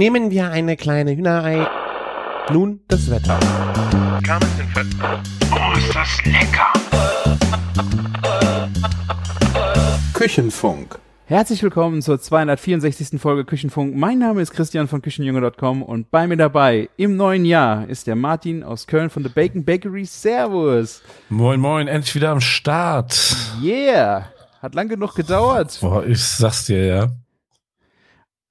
Nehmen 0.00 0.30
wir 0.30 0.50
eine 0.50 0.78
kleine 0.78 1.14
Hühnerei. 1.14 1.68
Nun 2.50 2.80
das 2.88 3.10
Wetter. 3.10 3.38
Oh, 5.52 5.76
ist 5.76 5.94
das 5.94 6.24
lecker! 6.24 6.72
Küchenfunk. 10.14 10.98
Herzlich 11.26 11.62
willkommen 11.62 12.00
zur 12.00 12.18
264. 12.18 13.20
Folge 13.20 13.44
Küchenfunk. 13.44 13.94
Mein 13.94 14.18
Name 14.18 14.40
ist 14.40 14.52
Christian 14.52 14.88
von 14.88 15.02
Küchenjunge.com 15.02 15.82
und 15.82 16.10
bei 16.10 16.26
mir 16.26 16.38
dabei 16.38 16.88
im 16.96 17.18
neuen 17.18 17.44
Jahr 17.44 17.86
ist 17.86 18.06
der 18.06 18.16
Martin 18.16 18.62
aus 18.62 18.86
Köln 18.86 19.10
von 19.10 19.22
The 19.22 19.28
Bacon 19.28 19.66
Bakery. 19.66 20.06
Servus. 20.06 21.02
Moin, 21.28 21.60
moin, 21.60 21.88
endlich 21.88 22.14
wieder 22.14 22.30
am 22.30 22.40
Start. 22.40 23.36
Yeah. 23.62 24.30
Hat 24.62 24.74
lang 24.74 24.88
genug 24.88 25.14
gedauert. 25.14 25.76
Boah, 25.82 26.06
ich 26.06 26.22
sag's 26.22 26.64
dir, 26.64 26.86
ja. 26.86 27.10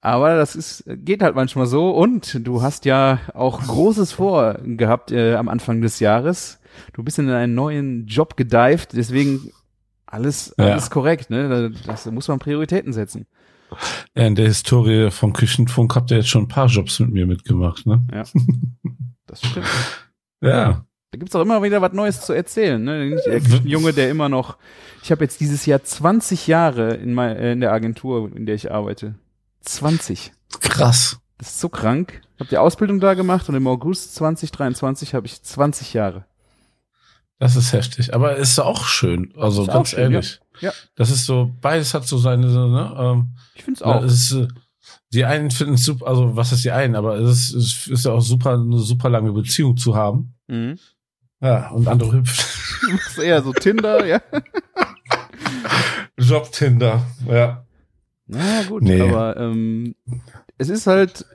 Aber 0.02 0.34
das 0.36 0.56
ist, 0.56 0.84
geht 0.86 1.22
halt 1.22 1.34
manchmal 1.34 1.66
so. 1.66 1.90
Und 1.90 2.46
du 2.46 2.62
hast 2.62 2.84
ja 2.86 3.18
auch 3.34 3.60
Großes 3.60 4.12
vorgehabt 4.12 5.12
äh, 5.12 5.34
am 5.34 5.48
Anfang 5.48 5.82
des 5.82 6.00
Jahres. 6.00 6.58
Du 6.94 7.02
bist 7.02 7.18
in 7.18 7.28
einen 7.28 7.54
neuen 7.54 8.06
Job 8.06 8.36
gedived, 8.36 8.92
deswegen 8.94 9.52
alles, 10.06 10.54
Ja. 10.58 10.66
alles 10.68 10.90
korrekt, 10.90 11.28
ne? 11.30 11.48
Da, 11.48 11.80
das 11.86 12.06
muss 12.10 12.28
man 12.28 12.38
Prioritäten 12.38 12.92
setzen. 12.92 13.26
ja. 14.16 14.24
In 14.26 14.34
der 14.36 14.46
Historie 14.46 15.10
vom 15.10 15.32
Küchenfunk 15.32 15.94
habt 15.94 16.10
ihr 16.10 16.16
jetzt 16.18 16.28
schon 16.30 16.44
ein 16.44 16.48
paar 16.48 16.66
Jobs 16.66 16.98
mit 17.00 17.10
mir 17.12 17.26
mitgemacht, 17.26 17.86
ne? 17.86 18.04
Ja. 18.12 18.24
Das 19.26 19.42
stimmt. 19.46 19.66
Ja. 20.42 20.84
Da 21.12 21.18
gibt's 21.18 21.36
auch 21.36 21.42
immer 21.42 21.62
wieder 21.62 21.80
was 21.80 21.92
Neues 21.92 22.20
zu 22.22 22.32
erzählen. 22.32 22.82
Ne? 22.82 23.16
Der 23.26 23.38
Junge, 23.64 23.92
der 23.92 24.10
immer 24.10 24.28
noch. 24.28 24.56
Ich 25.04 25.12
habe 25.12 25.22
jetzt 25.22 25.40
dieses 25.40 25.66
Jahr 25.66 25.84
20 25.84 26.48
Jahre 26.48 26.94
in, 26.94 27.14
mein, 27.14 27.36
äh, 27.36 27.52
in 27.52 27.60
der 27.60 27.72
Agentur, 27.72 28.34
in 28.34 28.46
der 28.46 28.56
ich 28.56 28.72
arbeite. 28.72 29.14
20. 29.62 30.32
Krass. 30.60 31.18
Das 31.38 31.48
ist 31.48 31.60
so 31.60 31.68
krank. 31.68 32.20
Ich 32.34 32.40
habe 32.40 32.50
die 32.50 32.58
Ausbildung 32.58 33.00
da 33.00 33.14
gemacht 33.14 33.48
und 33.48 33.54
im 33.54 33.66
August 33.66 34.14
2023 34.14 35.14
habe 35.14 35.26
ich 35.26 35.42
20 35.42 35.94
Jahre. 35.94 36.26
Das 37.38 37.56
ist 37.56 37.72
heftig. 37.72 38.12
Aber 38.14 38.36
ist 38.36 38.58
auch 38.58 38.84
schön. 38.86 39.32
Also 39.36 39.62
Ist 39.62 39.68
ganz 39.68 39.90
schön, 39.90 40.12
ehrlich. 40.12 40.40
Ja. 40.60 40.68
Ja. 40.68 40.72
Das 40.94 41.10
ist 41.10 41.24
so, 41.24 41.54
beides 41.62 41.94
hat 41.94 42.06
so 42.06 42.18
seine, 42.18 42.46
ne, 42.46 42.96
ähm, 42.98 43.36
Ich 43.54 43.64
find's 43.64 43.80
na, 43.80 43.96
auch. 43.96 44.02
es 44.02 44.12
ist, 44.12 44.32
äh, 44.32 44.48
die 45.12 45.24
einen 45.24 45.50
finden 45.50 45.74
es 45.74 45.84
super, 45.84 46.06
also 46.06 46.36
was 46.36 46.52
ist 46.52 46.64
die 46.64 46.70
einen, 46.70 46.94
aber 46.94 47.16
es 47.16 47.50
ist, 47.50 47.54
es 47.54 47.86
ist 47.88 48.04
ja 48.04 48.12
auch 48.12 48.20
super, 48.20 48.52
eine 48.54 48.78
super 48.78 49.08
lange 49.08 49.32
Beziehung 49.32 49.76
zu 49.78 49.96
haben. 49.96 50.34
Mhm. 50.48 50.78
Ja, 51.40 51.70
und 51.70 51.88
andere 51.88 52.18
ist 53.06 53.18
eher 53.18 53.42
so 53.42 53.52
Tinder, 53.52 54.04
ja. 54.04 54.20
Job-Tinder, 56.18 57.02
ja. 57.26 57.64
Na 58.32 58.62
gut, 58.68 58.82
Nee. 58.82 59.00
aber 59.00 59.36
ähm, 59.36 59.94
es 60.56 60.68
ist 60.68 60.86
halt, 60.86 61.26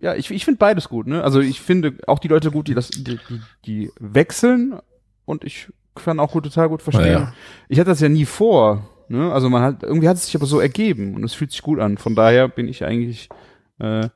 ja, 0.00 0.14
ich, 0.14 0.30
ich 0.30 0.44
finde 0.44 0.58
beides 0.58 0.88
gut, 0.88 1.06
ne? 1.06 1.22
Also 1.24 1.40
ich 1.40 1.60
finde 1.60 1.94
auch 2.06 2.18
die 2.18 2.28
Leute 2.28 2.50
gut, 2.50 2.68
die 2.68 2.74
das, 2.74 2.90
die, 2.90 3.02
die, 3.28 3.40
die 3.64 3.90
wechseln 3.98 4.78
und 5.24 5.44
ich 5.44 5.68
kann 5.94 6.20
auch 6.20 6.32
gut, 6.32 6.44
total 6.44 6.68
gut 6.68 6.82
verstehen. 6.82 7.06
Ja, 7.06 7.12
ja. 7.20 7.34
Ich 7.68 7.78
hatte 7.78 7.90
das 7.90 8.00
ja 8.00 8.08
nie 8.08 8.26
vor, 8.26 8.88
ne? 9.08 9.32
Also 9.32 9.48
man 9.48 9.62
hat, 9.62 9.82
irgendwie 9.82 10.08
hat 10.08 10.16
es 10.16 10.26
sich 10.26 10.36
aber 10.36 10.46
so 10.46 10.60
ergeben 10.60 11.14
und 11.14 11.24
es 11.24 11.34
fühlt 11.34 11.50
sich 11.52 11.62
gut 11.62 11.78
an. 11.80 11.96
Von 11.98 12.14
daher 12.14 12.48
bin 12.48 12.68
ich 12.68 12.84
eigentlich 12.84 13.28
äh, 13.78 14.08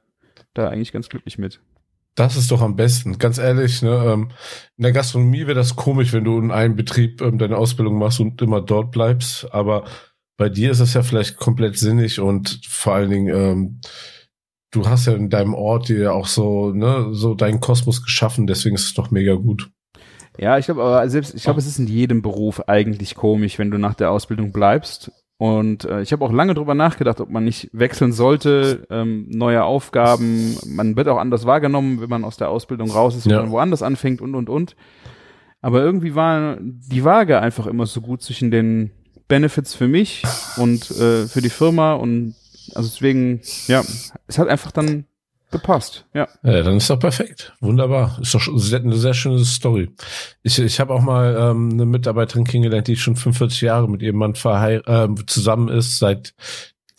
da 0.55 0.69
eigentlich 0.69 0.93
ganz 0.93 1.09
glücklich 1.09 1.39
mit. 1.39 1.61
Das 2.15 2.37
ist 2.37 2.51
doch 2.51 2.62
am 2.62 2.75
besten. 2.75 3.19
Ganz 3.19 3.39
ehrlich, 3.39 3.81
ne, 3.81 3.91
ähm, 4.06 4.31
in 4.77 4.83
der 4.83 4.93
Gastronomie 4.93 5.43
wäre 5.47 5.55
das 5.55 5.77
komisch, 5.77 6.12
wenn 6.12 6.25
du 6.25 6.39
in 6.41 6.51
einem 6.51 6.75
Betrieb 6.75 7.23
ähm, 7.23 7.39
deine 7.39 7.56
Ausbildung 7.56 7.97
machst 7.97 8.19
und 8.19 8.43
immer 8.43 8.61
dort 8.61 8.91
bleibst. 8.91 9.47
Aber 9.55 9.84
bei 10.39 10.48
dir 10.48 10.70
ist 10.70 10.81
es 10.81 10.94
ja 10.94 11.03
vielleicht 11.03 11.36
komplett 11.36 11.77
sinnig 11.77 12.20
und 12.20 12.61
vor 12.67 12.94
allen 12.94 13.11
Dingen, 13.11 13.34
ähm, 13.34 13.81
du 14.70 14.86
hast 14.89 15.06
ja 15.06 15.12
in 15.14 15.28
deinem 15.28 15.53
Ort 15.53 15.89
dir 15.89 16.14
auch 16.14 16.27
so, 16.27 16.70
ne, 16.70 17.08
so 17.12 17.34
deinen 17.34 17.61
Kosmos 17.61 18.03
geschaffen, 18.03 18.47
deswegen 18.47 18.77
ist 18.77 18.84
es 18.86 18.94
doch 18.94 19.11
mega 19.11 19.34
gut. 19.34 19.69
Ja, 20.39 20.56
ich 20.56 20.66
glaube 20.66 20.83
aber 20.84 21.09
selbst, 21.11 21.34
ich 21.34 21.42
glaube, 21.42 21.59
es 21.59 21.66
ist 21.66 21.81
in 21.81 21.89
jedem 21.89 22.22
Beruf 22.22 22.69
eigentlich 22.69 23.16
komisch, 23.16 23.59
wenn 23.59 23.72
du 23.72 23.78
nach 23.78 23.94
der 23.94 24.12
Ausbildung 24.12 24.53
bleibst. 24.53 25.10
Und 25.41 25.84
äh, 25.84 26.03
ich 26.03 26.12
habe 26.12 26.25
auch 26.25 26.32
lange 26.32 26.55
drüber 26.55 26.75
nachgedacht, 26.75 27.20
ob 27.20 27.31
man 27.31 27.44
nicht 27.44 27.70
wechseln 27.72 28.12
sollte, 28.12 28.87
ähm, 28.91 29.26
neue 29.31 29.65
Aufgaben. 29.65 30.56
Man 30.66 30.97
wird 30.97 31.09
auch 31.09 31.19
anders 31.19 31.44
wahrgenommen, 31.47 32.00
wenn 32.00 32.09
man 32.09 32.25
aus 32.25 32.37
der 32.37 32.50
Ausbildung 32.50 32.91
raus 32.91 33.16
ist 33.16 33.26
und 33.26 33.32
Ja. 33.32 33.50
woanders 33.50 33.82
anfängt 33.82 34.20
und 34.20 34.34
und 34.34 34.49
und. 34.49 34.76
Aber 35.60 35.81
irgendwie 35.81 36.15
war 36.15 36.59
die 36.60 37.05
Waage 37.05 37.41
einfach 37.41 37.66
immer 37.66 37.87
so 37.87 38.00
gut 38.00 38.22
zwischen 38.22 38.50
den 38.50 38.91
Benefits 39.28 39.75
für 39.75 39.89
mich 39.89 40.22
und 40.56 40.91
äh, 40.91 41.27
für 41.27 41.41
die 41.41 41.50
Firma 41.50 41.94
und 41.94 42.34
also 42.75 42.89
deswegen, 42.89 43.41
ja, 43.66 43.83
es 44.27 44.39
hat 44.39 44.49
einfach 44.49 44.72
dann 44.72 45.05
gepasst. 45.50 46.05
Ja. 46.12 46.28
Ja, 46.43 46.62
dann 46.62 46.77
ist 46.77 46.91
doch 46.91 46.99
perfekt. 46.99 47.55
Wunderbar. 47.61 48.19
Ist 48.21 48.34
doch 48.34 48.47
eine 48.47 48.97
sehr 48.97 49.15
schöne 49.15 49.43
Story. 49.44 49.91
Ich, 50.43 50.59
ich 50.59 50.78
habe 50.81 50.93
auch 50.93 51.00
mal 51.00 51.34
ähm, 51.38 51.71
eine 51.72 51.87
Mitarbeiterin 51.87 52.44
kennengelernt, 52.44 52.87
die 52.87 52.97
schon 52.97 53.17
45 53.17 53.62
Jahre 53.62 53.88
mit 53.88 54.03
ihrem 54.03 54.17
Mann 54.17 54.34
verhei 54.34 54.83
ähm, 54.87 55.27
zusammen 55.27 55.69
ist, 55.69 55.99
seit 55.99 56.34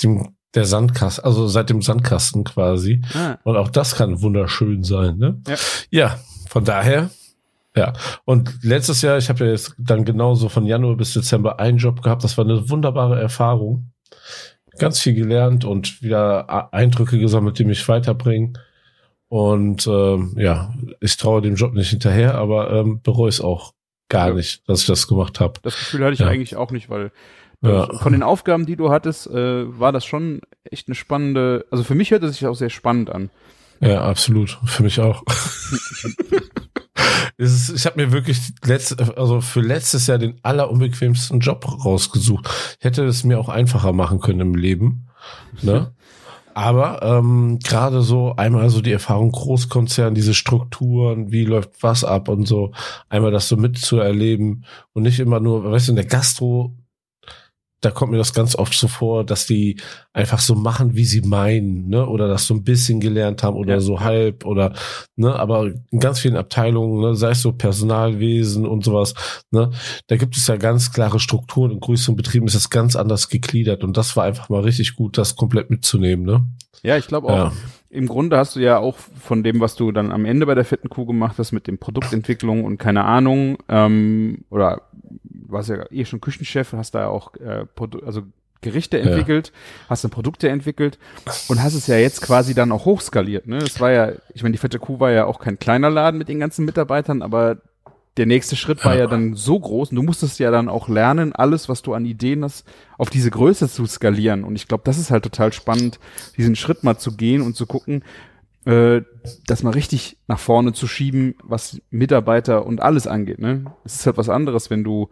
dem 0.02 0.30
der 0.56 0.66
Sandkasten, 0.66 1.24
also 1.26 1.48
seit 1.48 1.70
dem 1.70 1.84
Sandkasten 1.84 2.44
quasi. 2.44 3.02
Ah, 3.14 3.38
Und 3.44 3.56
auch 3.56 3.70
das 3.70 3.96
kann 3.96 4.24
wunderschön 4.24 4.84
sein, 4.84 5.18
ne? 5.18 5.40
Ja. 5.48 5.56
Ja, 5.92 6.20
von 6.48 6.66
daher. 6.66 7.12
Ja. 7.76 7.94
Und 8.26 8.64
letztes 8.64 9.02
Jahr, 9.02 9.18
ich 9.18 9.30
habe 9.30 9.46
ja 9.46 9.52
jetzt 9.52 9.76
dann 9.78 10.04
genauso 10.06 10.50
von 10.50 10.66
Januar 10.66 10.98
bis 10.98 11.14
Dezember 11.14 11.60
einen 11.60 11.78
Job 11.78 12.02
gehabt. 12.02 12.24
Das 12.24 12.38
war 12.38 12.46
eine 12.46 12.70
wunderbare 12.70 13.20
Erfahrung. 13.22 13.92
Ganz 14.80 15.00
viel 15.02 15.14
gelernt 15.14 15.66
und 15.66 16.02
wieder 16.02 16.74
Eindrücke 16.74 17.20
gesammelt, 17.20 17.60
die 17.60 17.66
mich 17.66 17.88
weiterbringen. 17.88 18.58
Und 19.28 19.86
ähm, 19.88 20.34
ja, 20.38 20.74
ich 21.02 21.16
traue 21.18 21.42
dem 21.42 21.56
Job 21.56 21.74
nicht 21.74 21.90
hinterher, 21.90 22.36
aber 22.36 22.72
ähm, 22.72 23.02
bereue 23.04 23.30
es 23.30 23.42
auch 23.42 23.74
gar 24.10 24.30
Ja. 24.30 24.34
nicht, 24.34 24.68
dass 24.68 24.82
ich 24.82 24.88
das 24.88 25.08
gemacht 25.08 25.40
habe. 25.40 25.60
Das 25.62 25.76
Gefühl 25.78 26.04
hatte 26.04 26.14
ich 26.14 26.20
Ja. 26.22 26.28
eigentlich 26.28 26.56
auch 26.56 26.72
nicht, 26.72 26.90
weil 26.90 27.12
Ja. 27.62 27.84
äh, 27.84 27.98
von 27.98 28.14
den 28.14 28.24
Aufgaben, 28.24 28.66
die 28.66 28.76
du 28.78 28.90
hattest, 28.90 29.28
äh, 29.28 29.80
war 29.80 29.92
das 29.92 30.06
schon 30.06 30.42
echt 30.64 30.88
eine 30.88 30.96
spannende, 30.96 31.66
also 31.70 31.84
für 31.84 31.94
mich 31.94 32.10
hört 32.10 32.24
es 32.24 32.38
sich 32.38 32.48
auch 32.48 32.56
sehr 32.56 32.70
spannend 32.72 33.12
an. 33.12 33.30
Ja, 33.82 34.02
absolut. 34.02 34.58
Für 34.66 34.82
mich 34.84 35.00
auch. 35.00 35.24
ist, 37.40 37.70
ich 37.70 37.86
habe 37.86 38.04
mir 38.04 38.12
wirklich 38.12 38.52
letzt, 38.66 39.00
also 39.18 39.40
für 39.40 39.62
letztes 39.62 40.08
Jahr 40.08 40.18
den 40.18 40.40
allerunbequemsten 40.44 41.40
Job 41.40 41.66
rausgesucht. 41.86 42.50
Ich 42.80 42.84
hätte 42.84 43.06
es 43.06 43.24
mir 43.24 43.40
auch 43.40 43.48
einfacher 43.48 43.94
machen 43.94 44.20
können 44.20 44.42
im 44.42 44.56
Leben. 44.56 45.08
Ne? 45.62 45.94
Aber 46.54 47.02
ähm, 47.02 47.60
gerade 47.64 48.02
so 48.02 48.36
einmal 48.36 48.70
so 48.70 48.82
die 48.82 48.92
Erfahrung 48.92 49.32
Großkonzern, 49.32 50.16
diese 50.16 50.34
Strukturen, 50.34 51.32
wie 51.32 51.46
läuft 51.46 51.82
was 51.82 52.04
ab 52.04 52.28
und 52.28 52.46
so, 52.46 52.74
einmal 53.08 53.32
das 53.32 53.48
so 53.48 53.56
mitzuerleben 53.56 54.66
und 54.92 55.04
nicht 55.04 55.22
immer 55.22 55.40
nur, 55.40 55.64
weißt 55.64 55.88
du, 55.88 55.92
in 55.94 55.96
der 55.96 56.06
Gastro, 56.06 56.76
da 57.82 57.92
kommt 57.92 58.12
mir 58.12 58.18
das 58.18 58.34
ganz 58.34 58.56
oft 58.56 58.74
so 58.74 58.88
vor, 58.88 59.24
dass 59.24 59.46
die 59.46 59.78
einfach 60.14 60.40
so 60.40 60.54
machen, 60.56 60.96
wie 60.96 61.06
sie 61.06 61.22
meinen, 61.22 61.88
ne? 61.88 62.06
Oder 62.08 62.28
das 62.28 62.46
so 62.46 62.54
ein 62.54 62.64
bisschen 62.64 63.00
gelernt 63.00 63.42
haben 63.44 63.56
oder 63.56 63.76
Ja. 63.76 63.80
so 63.80 64.02
halb 64.02 64.46
oder, 64.46 64.74
ne? 65.16 65.34
Aber 65.34 65.68
in 65.92 66.00
ganz 66.00 66.20
vielen 66.20 66.36
Abteilungen, 66.36 67.00
ne? 67.02 67.16
sei 67.16 67.32
es 67.32 67.42
so 67.42 67.54
Personalwesen 67.54 68.66
und 68.66 68.84
sowas, 68.84 69.14
ne? 69.52 69.72
Da 70.08 70.18
gibt 70.18 70.36
es 70.38 70.48
ja 70.48 70.58
ganz 70.58 70.92
klare 70.92 71.20
Strukturen. 71.20 71.72
In 71.72 71.80
größeren 71.80 72.16
Betrieben 72.16 72.48
ist 72.48 72.56
das 72.56 72.70
ganz 72.70 72.96
anders 72.96 73.30
gegliedert 73.30 73.84
und 73.84 73.96
das 73.98 74.16
war 74.16 74.26
einfach 74.26 74.50
mal 74.50 74.62
richtig 74.62 74.96
gut, 74.96 75.18
das 75.18 75.36
komplett 75.36 75.70
mitzunehmen, 75.70 76.26
ne? 76.26 76.46
Ja, 76.84 76.98
ich 76.98 77.08
glaube 77.08 77.28
auch, 77.28 77.36
Ja. 77.36 77.52
Im 77.90 78.08
Grunde 78.08 78.38
hast 78.38 78.56
du 78.56 78.60
ja 78.60 78.78
auch 78.78 78.98
von 78.98 79.44
dem, 79.44 79.60
was 79.60 79.76
du 79.76 79.92
dann 79.92 80.12
am 80.12 80.26
Ende 80.26 80.46
bei 80.46 80.56
der 80.56 80.66
fetten 80.66 80.90
Kuh 80.90 81.06
gemacht 81.06 81.38
hast 81.40 81.52
mit 81.52 81.68
dem 81.68 81.80
Produktentwicklung 81.80 82.64
und 82.64 82.78
keine 82.78 83.06
Ahnung, 83.06 83.58
ähm, 83.68 84.46
oder 84.50 84.84
du 85.24 85.52
warst 85.52 85.70
ja 85.70 85.86
eh 85.92 86.06
schon 86.06 86.22
Küchenchef, 86.22 86.74
hast 86.74 86.94
da 86.94 87.08
auch 87.08 87.36
äh, 87.36 87.66
Produ 87.66 88.00
also 88.06 88.24
Gerichte 88.62 89.00
entwickelt, 89.00 89.54
hast 89.88 90.04
dann 90.04 90.12
Produkte 90.12 90.50
entwickelt 90.50 91.00
und 91.48 91.64
hast 91.64 91.76
es 91.76 91.88
ja 91.88 91.96
jetzt 91.96 92.22
quasi 92.22 92.54
dann 92.54 92.74
auch 92.74 92.86
hochskaliert. 92.86 93.48
Ne? 93.48 93.58
Es 93.58 93.80
war 93.80 93.92
ja, 93.92 94.12
ich 94.34 94.44
meine, 94.44 94.52
die 94.52 94.58
fette 94.58 94.80
Kuh 94.80 95.00
war 95.00 95.12
ja 95.12 95.26
auch 95.26 95.40
kein 95.40 95.58
kleiner 95.58 95.90
Laden 95.90 96.18
mit 96.18 96.28
den 96.28 96.40
ganzen 96.40 96.66
Mitarbeitern, 96.66 97.22
aber 97.22 97.58
der 98.20 98.26
nächste 98.28 98.56
Schritt 98.56 98.84
war 98.86 98.94
Ja. 98.94 99.02
ja 99.02 99.08
dann 99.08 99.34
so 99.34 99.58
groß 99.60 99.90
und 99.90 99.96
du 99.96 100.04
musstest 100.04 100.38
ja 100.40 100.52
dann 100.52 100.68
auch 100.70 100.90
lernen, 100.90 101.34
alles, 101.34 101.70
was 101.70 101.82
du 101.82 101.94
an 101.94 102.06
Ideen 102.06 102.44
hast, 102.44 102.68
auf 102.98 103.10
diese 103.10 103.32
Größe 103.32 103.70
zu 103.70 103.86
skalieren. 103.86 104.44
Und 104.44 104.56
ich 104.56 104.68
glaube, 104.68 104.84
das 104.86 104.98
ist 105.00 105.10
halt 105.10 105.24
total 105.24 105.54
spannend, 105.54 106.00
diesen 106.38 106.56
Schritt 106.58 106.84
mal 106.84 106.98
zu 106.98 107.16
gehen 107.16 107.42
und 107.42 107.56
zu 107.56 107.66
gucken, 107.66 108.04
äh, 108.66 109.02
das 109.48 109.64
mal 109.64 109.72
richtig 109.72 110.18
nach 110.28 110.38
vorne 110.38 110.74
zu 110.74 110.86
schieben, 110.86 111.36
was 111.44 111.82
Mitarbeiter 111.92 112.66
und 112.66 112.82
alles 112.82 113.08
angeht. 113.08 113.40
Ne? 113.40 113.66
Es 113.86 113.96
ist 113.96 114.06
halt 114.06 114.18
was 114.18 114.28
anderes, 114.30 114.70
wenn 114.70 114.84
du, 114.84 115.08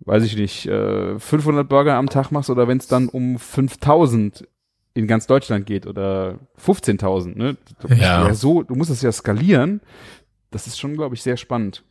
weiß 0.00 0.22
ich 0.22 0.36
nicht, 0.36 0.66
äh, 0.66 1.18
500 1.18 1.68
Burger 1.68 1.96
am 1.96 2.08
Tag 2.08 2.30
machst 2.30 2.48
oder 2.48 2.68
wenn 2.68 2.78
es 2.78 2.86
dann 2.86 3.08
um 3.08 3.38
5000 3.40 4.46
in 4.94 5.06
ganz 5.08 5.26
Deutschland 5.26 5.66
geht 5.66 5.86
oder 5.86 6.38
15.000. 6.64 7.36
Ne? 7.36 7.56
Du, 7.80 7.88
Ja. 7.88 8.28
ja 8.28 8.34
so, 8.34 8.62
du 8.62 8.74
musst 8.76 8.90
es 8.90 9.02
ja 9.02 9.10
skalieren. 9.12 9.80
Das 10.52 10.66
ist 10.68 10.78
schon, 10.78 10.94
glaube 10.94 11.16
ich, 11.16 11.22
sehr 11.22 11.36
spannend. 11.36 11.82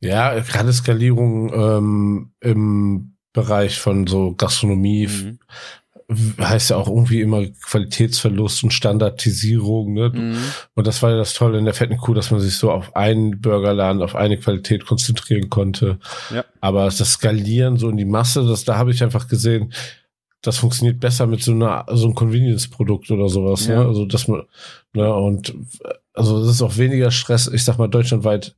Ja, 0.00 0.38
gerade 0.40 0.72
Skalierung 0.72 1.52
ähm, 1.52 2.32
im 2.40 3.16
Bereich 3.32 3.78
von 3.78 4.06
so 4.06 4.34
Gastronomie 4.34 5.08
Mhm. 6.10 6.34
heißt 6.40 6.70
ja 6.70 6.76
auch 6.76 6.88
irgendwie 6.88 7.20
immer 7.20 7.46
Qualitätsverlust 7.46 8.64
und 8.64 8.72
Standardisierung. 8.72 9.92
Ne? 9.92 10.10
Mhm. 10.12 10.38
Und 10.74 10.86
das 10.86 11.02
war 11.02 11.10
ja 11.10 11.16
das 11.16 11.34
Tolle 11.34 11.58
in 11.58 11.64
der 11.64 11.74
fetten 11.74 11.98
Kuh, 11.98 12.14
dass 12.14 12.32
man 12.32 12.40
sich 12.40 12.56
so 12.56 12.72
auf 12.72 12.96
einen 12.96 13.40
Burgerladen, 13.40 14.02
auf 14.02 14.16
eine 14.16 14.36
Qualität 14.36 14.84
konzentrieren 14.86 15.50
konnte. 15.50 15.98
Ja. 16.34 16.44
Aber 16.60 16.84
das 16.86 16.98
Skalieren 16.98 17.76
so 17.76 17.88
in 17.88 17.96
die 17.96 18.04
Masse, 18.04 18.44
das 18.44 18.64
da 18.64 18.76
habe 18.76 18.90
ich 18.90 19.04
einfach 19.04 19.28
gesehen, 19.28 19.72
das 20.42 20.58
funktioniert 20.58 20.98
besser 20.98 21.26
mit 21.26 21.42
so 21.42 21.52
einer 21.52 21.84
so 21.92 22.06
einem 22.06 22.14
Convenience-Produkt 22.14 23.10
oder 23.10 23.28
sowas. 23.28 23.66
Ja. 23.66 23.80
Ne? 23.80 23.86
Also 23.86 24.04
dass 24.06 24.26
man 24.26 24.42
ne, 24.94 25.14
und 25.14 25.54
also 26.14 26.42
es 26.42 26.50
ist 26.50 26.62
auch 26.62 26.76
weniger 26.76 27.10
Stress. 27.10 27.46
Ich 27.46 27.62
sag 27.62 27.78
mal 27.78 27.88
deutschlandweit 27.88 28.56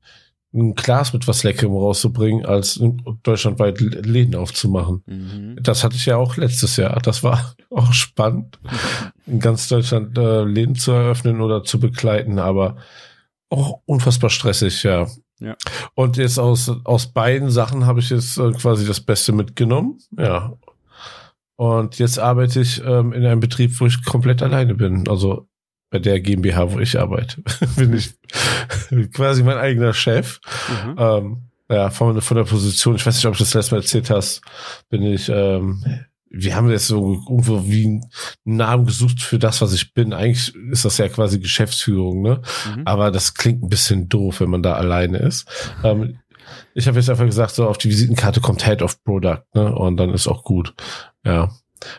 ein 0.54 0.74
Glas 0.74 1.12
mit 1.12 1.26
was 1.26 1.44
Leckerem 1.44 1.72
rauszubringen, 1.72 2.44
als 2.44 2.80
deutschlandweit 3.22 3.80
Läden 3.80 4.34
aufzumachen. 4.34 5.02
Mhm. 5.06 5.56
Das 5.62 5.82
hatte 5.82 5.96
ich 5.96 6.06
ja 6.06 6.16
auch 6.16 6.36
letztes 6.36 6.76
Jahr. 6.76 7.00
Das 7.00 7.22
war 7.22 7.54
auch 7.70 7.92
spannend, 7.92 8.58
in 9.26 9.40
ganz 9.40 9.68
Deutschland 9.68 10.16
äh, 10.18 10.44
Läden 10.44 10.74
zu 10.74 10.92
eröffnen 10.92 11.40
oder 11.40 11.64
zu 11.64 11.80
begleiten, 11.80 12.38
aber 12.38 12.76
auch 13.48 13.80
unfassbar 13.86 14.30
stressig, 14.30 14.82
ja. 14.82 15.06
Ja. 15.40 15.56
Und 15.94 16.18
jetzt 16.18 16.38
aus, 16.38 16.70
aus 16.84 17.08
beiden 17.08 17.50
Sachen 17.50 17.86
habe 17.86 18.00
ich 18.00 18.10
jetzt 18.10 18.38
äh, 18.38 18.52
quasi 18.52 18.86
das 18.86 19.00
Beste 19.00 19.32
mitgenommen, 19.32 19.98
ja. 20.16 20.52
Und 21.56 21.98
jetzt 21.98 22.18
arbeite 22.18 22.60
ich 22.60 22.82
ähm, 22.84 23.12
in 23.12 23.24
einem 23.24 23.40
Betrieb, 23.40 23.78
wo 23.78 23.86
ich 23.86 24.04
komplett 24.04 24.42
alleine 24.42 24.74
bin. 24.74 25.06
Also 25.08 25.46
bei 25.92 25.98
der 25.98 26.20
GmbH, 26.20 26.72
wo 26.72 26.80
ich 26.80 26.98
arbeite, 26.98 27.42
bin 27.76 27.92
ich 27.92 28.14
quasi 29.12 29.42
mein 29.42 29.58
eigener 29.58 29.92
Chef. 29.92 30.40
Mhm. 30.68 30.96
Ähm, 30.98 31.36
ja, 31.68 31.90
von, 31.90 32.20
von 32.20 32.36
der 32.36 32.44
Position, 32.44 32.96
ich 32.96 33.06
weiß 33.06 33.14
nicht, 33.14 33.26
ob 33.26 33.34
du 33.34 33.40
das 33.40 33.54
letzte 33.54 33.74
Mal 33.74 33.82
erzählt 33.82 34.10
hast, 34.10 34.40
bin 34.88 35.02
ich, 35.02 35.28
ähm, 35.28 35.84
wir 36.30 36.56
haben 36.56 36.70
jetzt 36.70 36.86
so 36.86 37.22
irgendwo 37.28 37.66
wie 37.66 37.84
einen 37.84 38.10
Namen 38.44 38.86
gesucht 38.86 39.20
für 39.20 39.38
das, 39.38 39.60
was 39.60 39.74
ich 39.74 39.92
bin. 39.92 40.14
Eigentlich 40.14 40.54
ist 40.70 40.86
das 40.86 40.96
ja 40.96 41.08
quasi 41.08 41.38
Geschäftsführung, 41.38 42.22
ne? 42.22 42.40
Mhm. 42.74 42.82
Aber 42.86 43.10
das 43.10 43.34
klingt 43.34 43.62
ein 43.62 43.68
bisschen 43.68 44.08
doof, 44.08 44.40
wenn 44.40 44.48
man 44.48 44.62
da 44.62 44.72
alleine 44.72 45.18
ist. 45.18 45.46
Ähm, 45.84 46.18
ich 46.74 46.88
habe 46.88 46.98
jetzt 46.98 47.10
einfach 47.10 47.26
gesagt, 47.26 47.54
so 47.54 47.68
auf 47.68 47.76
die 47.76 47.90
Visitenkarte 47.90 48.40
kommt 48.40 48.64
Head 48.64 48.80
of 48.80 49.04
Product, 49.04 49.42
ne? 49.54 49.74
Und 49.74 49.98
dann 49.98 50.08
ist 50.10 50.26
auch 50.26 50.42
gut. 50.42 50.74
Ja. 51.24 51.50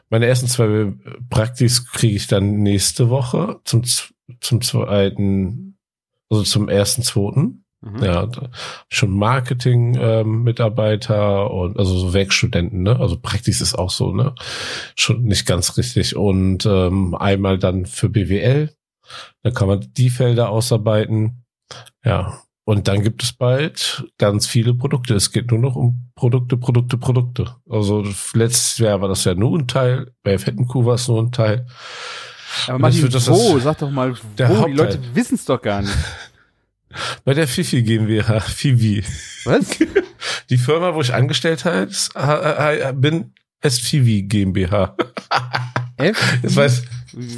Meine 0.10 0.28
ersten 0.28 0.48
zwei 0.48 0.94
Praktis 1.30 1.92
kriege 1.92 2.16
ich 2.16 2.28
dann 2.28 2.64
nächste 2.64 3.10
Woche 3.10 3.60
zum, 3.66 3.84
zum 4.40 4.62
zweiten, 4.62 5.78
also 6.30 6.44
zum 6.44 6.70
ersten, 6.70 7.04
zweiten. 7.04 7.66
Mhm. 7.82 8.04
Ja, 8.04 8.30
schon 8.88 9.12
Marketing-Mitarbeiter 9.12 11.52
und 11.52 11.78
also 11.78 11.98
so 11.98 12.14
Werkstudenten, 12.14 12.84
ne? 12.84 12.98
Also 12.98 13.20
Praktis 13.20 13.60
ist 13.60 13.76
auch 13.76 13.90
so, 13.90 14.14
ne? 14.14 14.34
Schon 14.96 15.24
nicht 15.24 15.46
ganz 15.46 15.78
richtig. 15.78 16.16
Und 16.16 16.66
ähm, 16.66 17.14
einmal 17.14 17.60
dann 17.60 17.86
für 17.86 18.08
BWL. 18.08 18.74
Da 19.42 19.52
kann 19.52 19.68
man 19.68 19.86
die 19.98 20.10
Felder 20.10 20.48
ausarbeiten. 20.50 21.44
Ja. 22.06 22.43
Und 22.66 22.88
dann 22.88 23.04
gibt 23.04 23.24
es 23.24 23.34
bald 23.34 24.06
ganz 24.18 24.48
viele 24.48 24.74
Produkte. 24.74 25.16
Es 25.16 25.32
geht 25.32 25.52
nur 25.52 25.60
noch 25.60 25.76
um 25.76 26.10
Produkte, 26.16 26.56
Produkte, 26.56 26.98
Produkte. 26.98 27.56
Also 27.70 28.06
letztes 28.34 28.78
Jahr 28.78 29.02
war 29.02 29.10
das 29.10 29.26
ja 29.26 29.34
nur 29.36 29.58
ein 29.60 29.68
Teil. 29.68 30.14
Bei 30.24 30.38
Fetten 30.38 30.66
Kuh 30.68 30.86
war 30.86 30.96
es 30.96 31.08
nur 31.10 31.22
ein 31.22 31.32
Teil. 31.34 31.68
Aber 32.68 32.80
Martin, 32.80 33.02
das 33.02 33.14
wird 33.14 33.16
das- 33.16 33.28
wo? 33.30 33.60
Sag 33.60 33.80
doch 33.80 33.90
mal, 33.92 34.14
Der 34.38 34.48
wo? 34.50 34.54
Die 34.54 34.60
Hauptteil. 34.60 34.76
Leute 34.78 35.00
wissen 35.14 35.36
es 35.36 35.44
doch 35.46 35.62
gar 35.62 35.82
nicht. 35.82 35.94
Bei 37.26 37.34
der 37.34 37.48
Fifi 37.48 37.82
GmbH, 37.82 38.40
Fivi. 38.40 39.04
Was? 39.46 39.66
Die 40.50 40.58
Firma, 40.60 40.94
wo 40.94 41.02
ich 41.02 41.14
angestellt 41.14 41.64
bin, 41.64 43.34
heißt 43.64 43.82
Fivi 43.82 44.22
GmbH. 44.24 44.96
F? 45.98 46.38
Das 46.44 46.56
heißt 46.58 46.86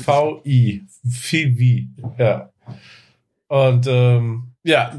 V-I. 0.04 0.86
Fivi. 1.10 1.90
Ja. 2.18 2.50
Und 3.48 3.88
ähm, 3.88 4.55
ja, 4.66 4.94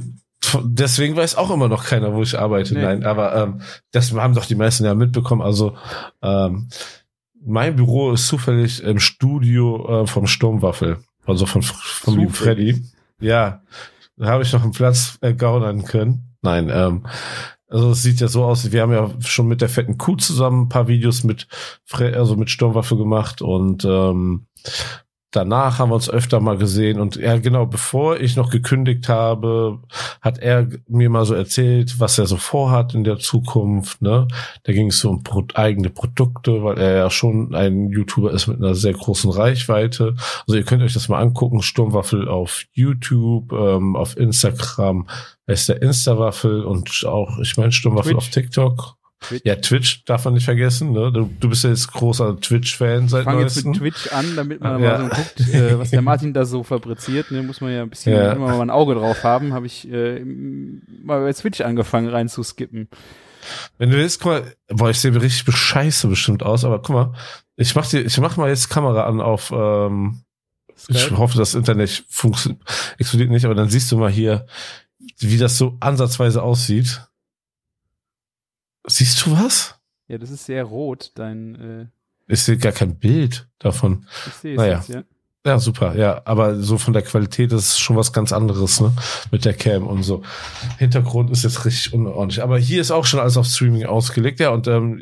deswegen 0.62 1.16
weiß 1.16 1.36
auch 1.36 1.50
immer 1.50 1.68
noch 1.68 1.84
keiner, 1.84 2.14
wo 2.14 2.22
ich 2.22 2.38
arbeite. 2.38 2.74
Nee. 2.74 2.82
Nein, 2.82 3.04
aber 3.04 3.34
ähm, 3.34 3.60
das 3.90 4.12
haben 4.12 4.34
doch 4.34 4.46
die 4.46 4.54
meisten 4.54 4.84
ja 4.84 4.94
mitbekommen. 4.94 5.42
Also 5.42 5.76
ähm, 6.22 6.68
mein 7.44 7.76
Büro 7.76 8.12
ist 8.12 8.28
zufällig 8.28 8.82
im 8.82 8.98
Studio 8.98 10.02
äh, 10.02 10.06
vom 10.06 10.26
Sturmwaffel. 10.26 10.98
Also 11.26 11.46
von, 11.46 11.62
von 11.62 12.14
Zufällig? 12.14 12.36
Freddy. 12.36 12.84
Ja, 13.20 13.62
da 14.16 14.26
habe 14.26 14.44
ich 14.44 14.52
noch 14.52 14.62
einen 14.62 14.72
Platz 14.72 15.18
ergaunern 15.20 15.84
können. 15.84 16.36
Nein, 16.42 16.70
ähm, 16.72 17.06
also 17.68 17.90
es 17.90 18.02
sieht 18.02 18.20
ja 18.20 18.28
so 18.28 18.44
aus, 18.44 18.70
wir 18.70 18.82
haben 18.82 18.92
ja 18.92 19.10
schon 19.20 19.48
mit 19.48 19.60
der 19.60 19.68
fetten 19.68 19.98
Kuh 19.98 20.14
zusammen 20.14 20.62
ein 20.62 20.68
paar 20.68 20.86
Videos 20.86 21.24
mit 21.24 21.48
Fre 21.84 22.14
also 22.16 22.36
mit 22.36 22.50
Sturmwaffe 22.50 22.96
gemacht 22.96 23.42
und 23.42 23.84
ähm, 23.84 24.46
danach 25.36 25.78
haben 25.78 25.90
wir 25.90 25.94
uns 25.96 26.10
öfter 26.10 26.40
mal 26.40 26.56
gesehen 26.56 26.98
und 26.98 27.16
ja 27.16 27.36
genau, 27.38 27.66
bevor 27.66 28.18
ich 28.18 28.36
noch 28.36 28.50
gekündigt 28.50 29.08
habe, 29.08 29.80
hat 30.20 30.38
er 30.38 30.68
mir 30.88 31.10
mal 31.10 31.24
so 31.24 31.34
erzählt, 31.34 32.00
was 32.00 32.18
er 32.18 32.26
so 32.26 32.36
vorhat 32.36 32.94
in 32.94 33.04
der 33.04 33.18
Zukunft, 33.18 34.02
ne? 34.02 34.26
Da 34.64 34.72
ging 34.72 34.88
es 34.88 34.98
so 35.00 35.10
um 35.10 35.22
Pro 35.22 35.44
eigene 35.54 35.90
Produkte, 35.90 36.64
weil 36.64 36.78
er 36.78 36.96
ja 36.96 37.10
schon 37.10 37.54
ein 37.54 37.90
YouTuber 37.90 38.32
ist 38.32 38.46
mit 38.46 38.58
einer 38.58 38.74
sehr 38.74 38.94
großen 38.94 39.30
Reichweite. 39.30 40.14
Also 40.46 40.56
ihr 40.56 40.64
könnt 40.64 40.82
euch 40.82 40.94
das 40.94 41.08
mal 41.08 41.20
angucken, 41.20 41.62
Sturmwaffel 41.62 42.28
auf 42.28 42.64
YouTube, 42.72 43.52
ähm, 43.52 43.94
auf 43.96 44.16
Instagram, 44.16 45.06
ist 45.46 45.68
der 45.68 45.82
Instawaffel 45.82 46.64
und 46.64 47.04
auch, 47.06 47.38
ich 47.38 47.56
meine, 47.56 47.72
Sturmwaffel 47.72 48.12
Twitch. 48.12 48.26
auf 48.26 48.30
TikTok. 48.30 48.96
Twitch. 49.20 49.42
Ja, 49.44 49.56
Twitch 49.56 50.04
darf 50.04 50.24
man 50.26 50.34
nicht 50.34 50.44
vergessen, 50.44 50.92
ne? 50.92 51.10
Du, 51.10 51.30
du 51.40 51.48
bist 51.48 51.64
ja 51.64 51.70
jetzt 51.70 51.90
großer 51.92 52.38
Twitch-Fan 52.38 53.08
seit 53.08 53.24
Fange 53.24 53.42
jetzt 53.42 53.64
mit 53.64 53.76
Twitch 53.76 54.12
an, 54.12 54.36
damit 54.36 54.60
man 54.60 54.82
Ja. 54.82 54.98
mal 54.98 55.10
so 55.10 55.16
guckt, 55.16 55.40
äh, 55.54 55.78
was 55.78 55.90
der 55.90 56.02
Martin 56.02 56.34
da 56.34 56.44
so 56.44 56.62
fabriziert. 56.62 57.30
Ne, 57.30 57.42
muss 57.42 57.60
man 57.60 57.72
ja 57.72 57.82
ein 57.82 57.88
bisschen 57.90 58.12
Ja. 58.14 58.32
immer 58.32 58.48
mal 58.48 58.60
ein 58.60 58.70
Auge 58.70 58.94
drauf 58.94 59.24
haben. 59.24 59.54
Habe 59.54 59.66
ich 59.66 59.90
äh, 59.90 60.22
mal 60.24 61.22
bei 61.22 61.32
Twitch 61.32 61.60
angefangen 61.62 62.08
reinzuskippen. 62.08 62.88
Wenn 63.78 63.90
du 63.90 63.98
jetzt, 64.00 64.20
guck 64.20 64.32
mal, 64.32 64.52
boah, 64.68 64.90
ich 64.90 65.00
sehe 65.00 65.14
richtig 65.14 65.44
bescheiße 65.44 66.08
bestimmt 66.08 66.42
aus, 66.42 66.64
aber 66.64 66.80
guck 66.82 66.90
mal, 66.94 67.12
ich 67.56 67.74
mach 67.74 67.86
dir, 67.88 68.00
ich 68.04 68.18
mach 68.18 68.36
mal 68.36 68.48
jetzt 68.50 68.68
Kamera 68.68 69.04
an 69.06 69.20
auf, 69.20 69.50
ähm, 69.54 70.22
ich 70.88 71.10
hoffe, 71.12 71.38
das 71.38 71.54
Internet 71.54 72.04
funktioniert, 72.10 72.60
explodiert 72.98 73.30
nicht, 73.30 73.44
aber 73.46 73.54
dann 73.54 73.70
siehst 73.70 73.90
du 73.90 73.96
mal 73.98 74.10
hier, 74.10 74.46
wie 75.20 75.38
das 75.38 75.56
so 75.56 75.76
ansatzweise 75.80 76.42
aussieht. 76.42 77.00
Siehst 78.86 79.24
du 79.26 79.32
was? 79.32 79.74
Ja, 80.08 80.18
das 80.18 80.30
ist 80.30 80.44
sehr 80.46 80.64
rot, 80.64 81.12
dein, 81.16 81.54
äh, 81.56 81.86
Ich 82.32 82.42
sehe 82.42 82.56
gar 82.56 82.72
kein 82.72 82.96
Bild 82.98 83.48
davon. 83.58 84.06
ich 84.26 84.32
sehe 84.34 84.52
es 84.54 84.58
Naja. 84.58 84.76
jetzt, 84.76 84.88
ja. 84.88 85.02
Ja, 85.44 85.60
super, 85.60 85.94
ja, 85.96 86.22
aber 86.24 86.60
so 86.60 86.76
von 86.76 86.92
der 86.92 87.02
Qualität 87.02 87.52
ist 87.52 87.78
schon 87.78 87.94
was 87.96 88.12
ganz 88.12 88.32
anderes, 88.32 88.80
ne? 88.80 88.92
Mit 89.30 89.44
der 89.44 89.54
Cam 89.54 89.86
und 89.86 90.02
so. 90.02 90.22
Hintergrund 90.78 91.30
ist 91.30 91.44
jetzt 91.44 91.64
richtig 91.64 91.94
unordentlich. 91.94 92.42
Aber 92.42 92.58
hier 92.58 92.80
ist 92.80 92.90
auch 92.90 93.04
schon 93.04 93.20
alles 93.20 93.36
auf 93.36 93.46
Streaming 93.46 93.84
ausgelegt, 93.86 94.40
ja, 94.40 94.50
und 94.50 94.66
ähm, 94.66 95.00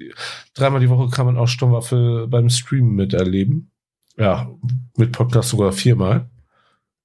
dreimal 0.52 0.80
die 0.80 0.90
Woche 0.90 1.08
kann 1.08 1.24
man 1.24 1.38
auch 1.38 1.46
Sturmwaffe 1.48 2.26
beim 2.28 2.50
Streamen 2.50 2.94
miterleben. 2.94 3.70
Ja, 4.18 4.50
mit 4.98 5.12
Podcast 5.12 5.48
sogar 5.48 5.72
viermal. 5.72 6.28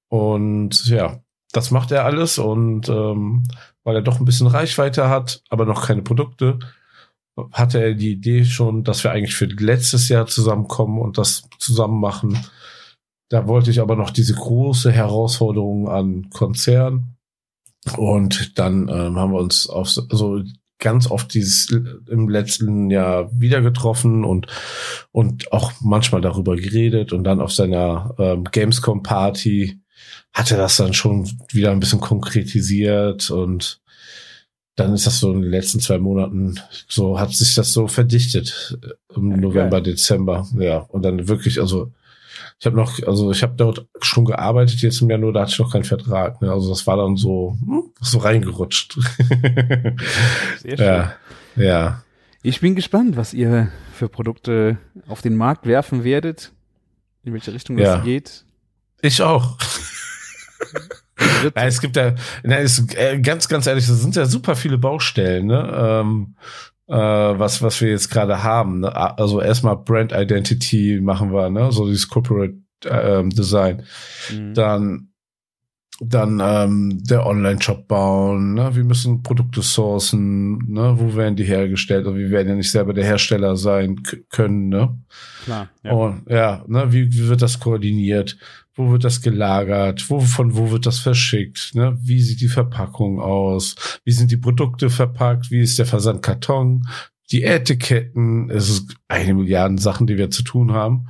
Und 0.08 0.84
ja, 0.86 1.20
das 1.52 1.70
macht 1.70 1.92
er 1.92 2.04
alles 2.04 2.38
und 2.38 2.90
ähm, 2.90 3.44
weil 3.84 3.96
er 3.96 4.02
doch 4.02 4.18
ein 4.20 4.24
bisschen 4.24 4.46
Reichweite 4.46 5.08
hat, 5.08 5.42
aber 5.48 5.64
noch 5.64 5.86
keine 5.86 6.02
Produkte, 6.02 6.58
hatte 7.52 7.82
er 7.82 7.94
die 7.94 8.12
Idee 8.12 8.44
schon, 8.44 8.84
dass 8.84 9.02
wir 9.04 9.12
eigentlich 9.12 9.34
für 9.34 9.46
letztes 9.46 10.08
Jahr 10.08 10.26
zusammenkommen 10.26 11.00
und 11.00 11.16
das 11.18 11.44
zusammen 11.58 12.00
machen. 12.00 12.38
Da 13.30 13.46
wollte 13.46 13.70
ich 13.70 13.80
aber 13.80 13.96
noch 13.96 14.10
diese 14.10 14.34
große 14.34 14.90
Herausforderung 14.92 15.88
an 15.88 16.28
Konzern. 16.30 17.16
Und 17.96 18.58
dann 18.58 18.88
ähm, 18.88 19.16
haben 19.16 19.32
wir 19.32 19.38
uns 19.40 19.68
auf 19.68 19.88
so- 19.88 20.02
also 20.10 20.42
ganz 20.78 21.10
oft 21.10 21.32
dieses 21.32 21.70
im 22.08 22.28
letzten 22.28 22.90
Jahr 22.90 23.30
wieder 23.32 23.60
getroffen 23.62 24.24
und 24.24 24.46
und 25.12 25.52
auch 25.52 25.72
manchmal 25.80 26.20
darüber 26.20 26.56
geredet 26.56 27.12
und 27.12 27.24
dann 27.24 27.40
auf 27.40 27.52
seiner 27.52 28.14
ähm, 28.18 28.44
Gamescom 28.44 29.02
Party 29.02 29.79
hat 30.32 30.50
er 30.50 30.58
das 30.58 30.76
dann 30.76 30.94
schon 30.94 31.28
wieder 31.52 31.70
ein 31.72 31.80
bisschen 31.80 32.00
konkretisiert 32.00 33.30
und 33.30 33.80
dann 34.76 34.94
ist 34.94 35.06
das 35.06 35.20
so 35.20 35.32
in 35.32 35.42
den 35.42 35.50
letzten 35.50 35.80
zwei 35.80 35.98
Monaten 35.98 36.58
so 36.88 37.18
hat 37.18 37.32
sich 37.32 37.54
das 37.54 37.72
so 37.72 37.86
verdichtet 37.88 38.78
äh, 38.82 39.14
im 39.16 39.30
Ja, 39.32 39.36
November 39.36 39.80
Dezember 39.80 40.46
ja 40.56 40.78
und 40.78 41.02
dann 41.02 41.28
wirklich 41.28 41.60
also 41.60 41.92
ich 42.58 42.66
habe 42.66 42.76
noch, 42.76 43.02
also 43.06 43.30
ich 43.32 43.42
habe 43.42 43.54
dort 43.56 43.86
schon 44.02 44.26
gearbeitet 44.26 44.80
jetzt 44.82 45.00
im 45.00 45.08
Januar, 45.10 45.32
da 45.32 45.40
hatte 45.42 45.52
ich 45.52 45.58
noch 45.58 45.72
keinen 45.72 45.84
Vertrag. 45.84 46.42
Ne? 46.42 46.50
Also 46.52 46.68
das 46.68 46.86
war 46.86 46.96
dann 46.98 47.16
so, 47.16 47.56
hm, 47.64 47.84
so 48.00 48.18
reingerutscht. 48.18 48.98
Sehr 50.62 50.76
schön. 50.76 50.78
ja, 50.86 51.14
ja. 51.56 52.02
Ich 52.42 52.60
bin 52.60 52.74
gespannt, 52.74 53.16
was 53.16 53.32
ihr 53.34 53.70
für 53.94 54.08
Produkte 54.08 54.78
auf 55.08 55.22
den 55.22 55.36
Markt 55.36 55.66
werfen 55.66 56.04
werdet, 56.04 56.52
in 57.24 57.32
welche 57.32 57.52
Richtung 57.52 57.76
das 57.78 57.86
Ja. 57.88 57.98
geht. 58.00 58.44
Ich 59.02 59.22
auch. 59.22 59.56
Ja, 61.54 61.64
es 61.64 61.80
gibt 61.80 61.96
ja, 61.96 62.14
na, 62.42 62.58
äh, 62.58 63.18
ganz, 63.20 63.48
ganz 63.48 63.66
ehrlich, 63.66 63.88
es 63.88 64.02
sind 64.02 64.16
ja 64.16 64.26
super 64.26 64.56
viele 64.56 64.78
Baustellen. 64.78 65.46
Ne? 65.46 65.72
Ähm, 65.74 66.34
äh, 66.86 66.94
was, 66.94 67.62
was 67.62 67.80
wir 67.80 67.90
jetzt 67.90 68.10
gerade 68.10 68.42
haben. 68.42 68.80
Ne? 68.80 68.94
Also 69.18 69.40
erstmal 69.40 69.76
Brand 69.76 70.12
Identity 70.12 71.00
machen 71.00 71.32
wir, 71.32 71.48
ne? 71.50 71.70
So 71.72 71.86
dieses 71.86 72.08
Corporate 72.08 72.54
äh, 72.84 73.22
Design. 73.28 73.84
Mhm. 74.32 74.54
Dann 74.54 75.10
dann 76.02 76.40
ähm, 76.42 77.02
der 77.04 77.26
Online-Shop 77.26 77.86
bauen, 77.86 78.54
ne? 78.54 78.74
wir 78.74 78.84
müssen 78.84 79.22
Produkte 79.22 79.60
sourcen, 79.60 80.56
ne? 80.66 80.94
wo 80.96 81.14
werden 81.14 81.36
die 81.36 81.44
hergestellt? 81.44 82.06
Also 82.06 82.16
wir 82.16 82.30
werden 82.30 82.48
ja 82.48 82.54
nicht 82.54 82.70
selber 82.70 82.94
der 82.94 83.04
Hersteller 83.04 83.54
sein 83.56 84.02
können. 84.30 84.70
Ne? 84.70 84.98
Klar. 85.44 85.68
Ja. 85.84 85.92
Und 85.92 86.22
ja, 86.26 86.64
ne? 86.66 86.90
wie, 86.90 87.12
wie 87.12 87.28
wird 87.28 87.42
das 87.42 87.60
koordiniert? 87.60 88.38
Wo 88.80 88.92
wird 88.92 89.04
das 89.04 89.20
gelagert? 89.20 90.08
Wo, 90.08 90.20
von 90.20 90.56
wo 90.56 90.70
wird 90.70 90.86
das 90.86 90.98
verschickt? 90.98 91.74
Ne? 91.74 91.98
Wie 92.00 92.20
sieht 92.20 92.40
die 92.40 92.48
Verpackung 92.48 93.20
aus? 93.20 93.76
Wie 94.04 94.12
sind 94.12 94.30
die 94.30 94.38
Produkte 94.38 94.88
verpackt? 94.88 95.50
Wie 95.50 95.60
ist 95.60 95.78
der 95.78 95.86
Versandkarton? 95.86 96.86
Die 97.30 97.44
Etiketten? 97.44 98.48
Es 98.50 98.70
ist 98.70 98.96
eine 99.06 99.34
Milliarde 99.34 99.78
Sachen, 99.78 100.06
die 100.06 100.16
wir 100.16 100.30
zu 100.30 100.42
tun 100.42 100.72
haben. 100.72 101.08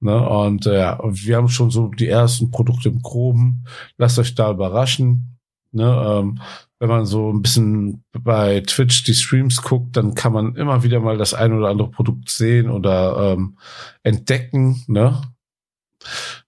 Ne? 0.00 0.28
Und 0.28 0.66
äh, 0.66 0.78
ja, 0.78 0.98
wir 1.04 1.36
haben 1.36 1.48
schon 1.48 1.70
so 1.70 1.88
die 1.88 2.08
ersten 2.08 2.50
Produkte 2.50 2.88
im 2.88 3.02
Groben. 3.02 3.64
Lasst 3.98 4.18
euch 4.18 4.34
da 4.34 4.50
überraschen. 4.50 5.38
Ne? 5.72 5.84
Ähm, 5.84 6.40
wenn 6.78 6.88
man 6.88 7.04
so 7.04 7.30
ein 7.30 7.42
bisschen 7.42 8.02
bei 8.18 8.60
Twitch 8.60 9.04
die 9.04 9.14
Streams 9.14 9.60
guckt, 9.60 9.96
dann 9.98 10.14
kann 10.14 10.32
man 10.32 10.56
immer 10.56 10.82
wieder 10.82 11.00
mal 11.00 11.18
das 11.18 11.34
ein 11.34 11.52
oder 11.52 11.68
andere 11.68 11.90
Produkt 11.90 12.30
sehen 12.30 12.70
oder 12.70 13.34
ähm, 13.34 13.58
entdecken. 14.02 14.82
Ne? 14.86 15.20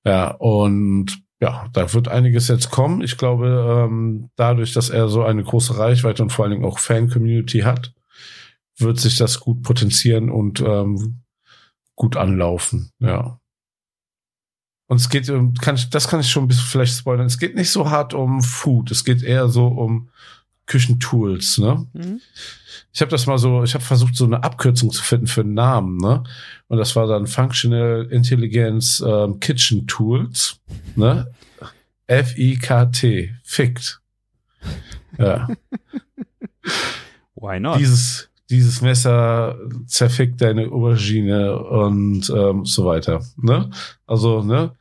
Ja, 0.04 0.32
und 0.32 1.22
ja, 1.40 1.68
da 1.72 1.92
wird 1.92 2.08
einiges 2.08 2.48
jetzt 2.48 2.70
kommen. 2.70 3.02
Ich 3.02 3.18
glaube, 3.18 3.86
ähm, 3.88 4.30
dadurch, 4.36 4.72
dass 4.72 4.90
er 4.90 5.08
so 5.08 5.24
eine 5.24 5.42
große 5.42 5.76
Reichweite 5.76 6.22
und 6.22 6.30
vor 6.30 6.44
allen 6.44 6.52
Dingen 6.52 6.64
auch 6.64 6.78
Fan-Community 6.78 7.60
hat, 7.60 7.92
wird 8.78 9.00
sich 9.00 9.16
das 9.16 9.40
gut 9.40 9.62
potenzieren 9.62 10.30
und 10.30 10.60
ähm, 10.60 11.22
gut 11.96 12.16
anlaufen. 12.16 12.92
Ja. 13.00 13.40
Und 14.88 14.98
es 14.98 15.08
geht, 15.08 15.26
kann 15.60 15.74
ich, 15.74 15.90
das 15.90 16.08
kann 16.08 16.20
ich 16.20 16.30
schon 16.30 16.44
ein 16.44 16.48
bisschen 16.48 16.66
vielleicht 16.66 16.96
spoilern. 16.96 17.26
Es 17.26 17.38
geht 17.38 17.54
nicht 17.54 17.70
so 17.70 17.90
hart 17.90 18.14
um 18.14 18.42
Food. 18.42 18.90
Es 18.90 19.04
geht 19.04 19.22
eher 19.22 19.48
so 19.48 19.66
um 19.66 20.10
Küchentools, 20.66 21.58
ne? 21.58 21.86
Mhm. 21.92 22.20
Ich 22.92 23.00
habe 23.00 23.10
das 23.10 23.26
mal 23.26 23.38
so, 23.38 23.62
ich 23.62 23.74
habe 23.74 23.84
versucht, 23.84 24.16
so 24.16 24.24
eine 24.24 24.42
Abkürzung 24.42 24.90
zu 24.90 25.02
finden 25.02 25.26
für 25.26 25.40
einen 25.42 25.54
Namen, 25.54 25.96
ne? 25.96 26.22
Und 26.68 26.78
das 26.78 26.94
war 26.96 27.06
dann 27.06 27.26
Functional 27.26 28.06
Intelligence 28.10 29.02
ähm, 29.06 29.40
Kitchen 29.40 29.86
Tools, 29.86 30.60
ne? 30.96 31.28
F-I-K-T, 32.06 33.34
fickt. 33.42 34.00
Ja. 35.18 35.48
Why 37.34 37.58
not? 37.58 37.78
Dieses, 37.78 38.28
dieses 38.50 38.82
Messer 38.82 39.56
zerfickt 39.86 40.40
deine 40.40 40.70
Aubergine 40.70 41.58
und 41.58 42.30
ähm, 42.30 42.64
so 42.64 42.84
weiter. 42.84 43.24
Ne? 43.36 43.70
Also, 44.06 44.42
ne? 44.42 44.72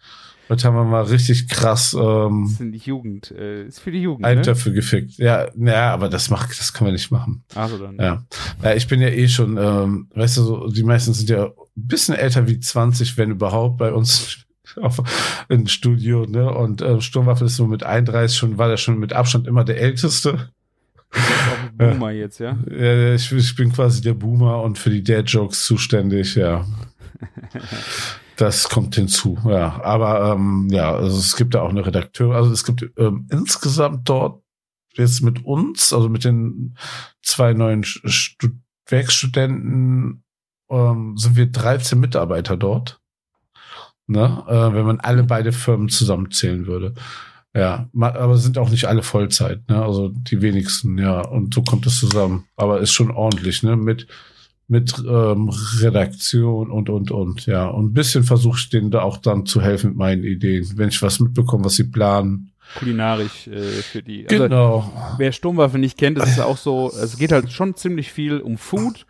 Heute 0.51 0.67
haben 0.67 0.75
wir 0.75 0.83
mal 0.83 1.03
richtig 1.03 1.47
krass. 1.47 1.93
Ähm, 1.97 2.43
das 2.43 2.59
ist 2.59 2.73
die 2.73 2.89
Jugend, 2.89 3.31
äh, 3.31 3.67
ist 3.67 3.79
für 3.79 3.89
die 3.89 4.01
Jugend. 4.01 4.25
Eintöpfe 4.25 4.67
ne? 4.67 4.75
gefickt. 4.75 5.17
Ja, 5.17 5.47
naja, 5.55 5.93
aber 5.93 6.09
das 6.09 6.29
macht, 6.29 6.59
das 6.59 6.73
können 6.73 6.89
wir 6.89 6.91
nicht 6.91 7.09
machen. 7.09 7.45
Also 7.55 7.77
dann. 7.77 7.95
Ja. 7.95 8.25
ja, 8.61 8.73
ich 8.73 8.85
bin 8.89 8.99
ja 8.99 9.07
eh 9.07 9.29
schon, 9.29 9.55
ähm, 9.57 10.09
weißt 10.13 10.35
du, 10.35 10.43
so, 10.43 10.67
die 10.67 10.83
meisten 10.83 11.13
sind 11.13 11.29
ja 11.29 11.45
ein 11.45 11.53
bisschen 11.75 12.15
älter 12.15 12.49
wie 12.49 12.59
20, 12.59 13.17
wenn 13.17 13.31
überhaupt, 13.31 13.77
bei 13.77 13.93
uns 13.93 14.39
auf, 14.75 15.01
im 15.47 15.67
Studio, 15.67 16.25
ne? 16.25 16.53
Und 16.53 16.81
äh, 16.81 16.99
Sturmwaffel 16.99 17.47
ist 17.47 17.55
so 17.55 17.65
mit 17.65 17.83
31 17.83 18.37
schon, 18.37 18.57
war 18.57 18.67
der 18.67 18.75
schon 18.75 18.99
mit 18.99 19.13
Abstand 19.13 19.47
immer 19.47 19.63
der 19.63 19.79
Älteste. 19.79 20.49
Boomer 21.77 22.11
jetzt, 22.11 22.41
ja? 22.41 22.57
Ja, 22.69 23.13
ich, 23.13 23.31
ich, 23.31 23.55
bin 23.55 23.71
quasi 23.71 24.01
der 24.01 24.15
Boomer 24.15 24.61
und 24.63 24.77
für 24.77 24.89
die 24.89 25.01
Dad-Jokes 25.01 25.63
zuständig, 25.63 26.35
ja. 26.35 26.65
das 28.41 28.69
kommt 28.69 28.95
hinzu, 28.95 29.37
ja. 29.45 29.81
Aber 29.83 30.33
ähm, 30.33 30.67
ja, 30.71 30.95
also 30.95 31.17
es 31.17 31.35
gibt 31.35 31.53
da 31.53 31.61
auch 31.61 31.69
eine 31.69 31.85
Redakteur, 31.85 32.35
also 32.35 32.51
es 32.51 32.63
gibt 32.63 32.89
ähm, 32.97 33.27
insgesamt 33.31 34.09
dort 34.09 34.41
jetzt 34.93 35.21
mit 35.21 35.45
uns, 35.45 35.93
also 35.93 36.09
mit 36.09 36.23
den 36.23 36.75
zwei 37.21 37.53
neuen 37.53 37.83
Stud 37.83 38.53
Werkstudenten, 38.87 40.23
ähm, 40.69 41.17
sind 41.17 41.35
wir 41.35 41.45
13 41.45 41.99
Mitarbeiter 41.99 42.57
dort. 42.57 42.99
Ne? 44.07 44.43
Äh, 44.47 44.73
wenn 44.73 44.85
man 44.85 44.99
alle 44.99 45.23
beide 45.23 45.51
Firmen 45.53 45.87
zusammenzählen 45.87 46.65
würde. 46.65 46.95
Ja, 47.53 47.89
aber 47.93 48.37
sind 48.37 48.57
auch 48.57 48.69
nicht 48.69 48.85
alle 48.85 49.03
Vollzeit, 49.03 49.67
ne? 49.67 49.83
Also 49.83 50.09
die 50.09 50.41
wenigsten, 50.41 50.97
ja. 50.97 51.19
Und 51.19 51.53
so 51.53 51.61
kommt 51.61 51.85
es 51.85 51.99
zusammen. 51.99 52.45
Aber 52.55 52.79
ist 52.79 52.93
schon 52.93 53.11
ordentlich, 53.11 53.61
ne? 53.61 53.75
Mit, 53.75 54.07
mit 54.71 55.03
ähm, 55.05 55.49
Redaktion 55.79 56.71
und, 56.71 56.89
und, 56.89 57.11
und, 57.11 57.45
ja. 57.45 57.67
Und 57.67 57.87
ein 57.87 57.93
bisschen 57.93 58.23
versuche 58.23 58.57
ich 58.57 58.69
denen 58.69 58.89
da 58.89 59.01
auch 59.01 59.17
dann 59.17 59.45
zu 59.45 59.61
helfen 59.61 59.89
mit 59.89 59.97
meinen 59.97 60.23
Ideen, 60.23 60.65
wenn 60.77 60.87
ich 60.87 61.01
was 61.01 61.19
mitbekomme, 61.19 61.65
was 61.65 61.75
sie 61.75 61.83
planen. 61.83 62.51
Kulinarisch 62.79 63.47
äh, 63.47 63.59
für 63.59 64.01
die. 64.01 64.25
Also, 64.29 64.43
genau. 64.43 65.13
Wer 65.17 65.33
Sturmwaffe 65.33 65.77
nicht 65.77 65.97
kennt, 65.97 66.17
das 66.17 66.29
ist 66.29 66.39
auch 66.39 66.55
so, 66.55 66.89
es 66.89 67.17
geht 67.17 67.33
halt 67.33 67.51
schon 67.51 67.75
ziemlich 67.75 68.13
viel 68.13 68.39
um 68.39 68.57
Food. 68.57 69.05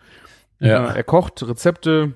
Ja. 0.59 0.93
Äh, 0.93 0.97
er 0.97 1.03
kocht 1.03 1.43
Rezepte, 1.43 2.13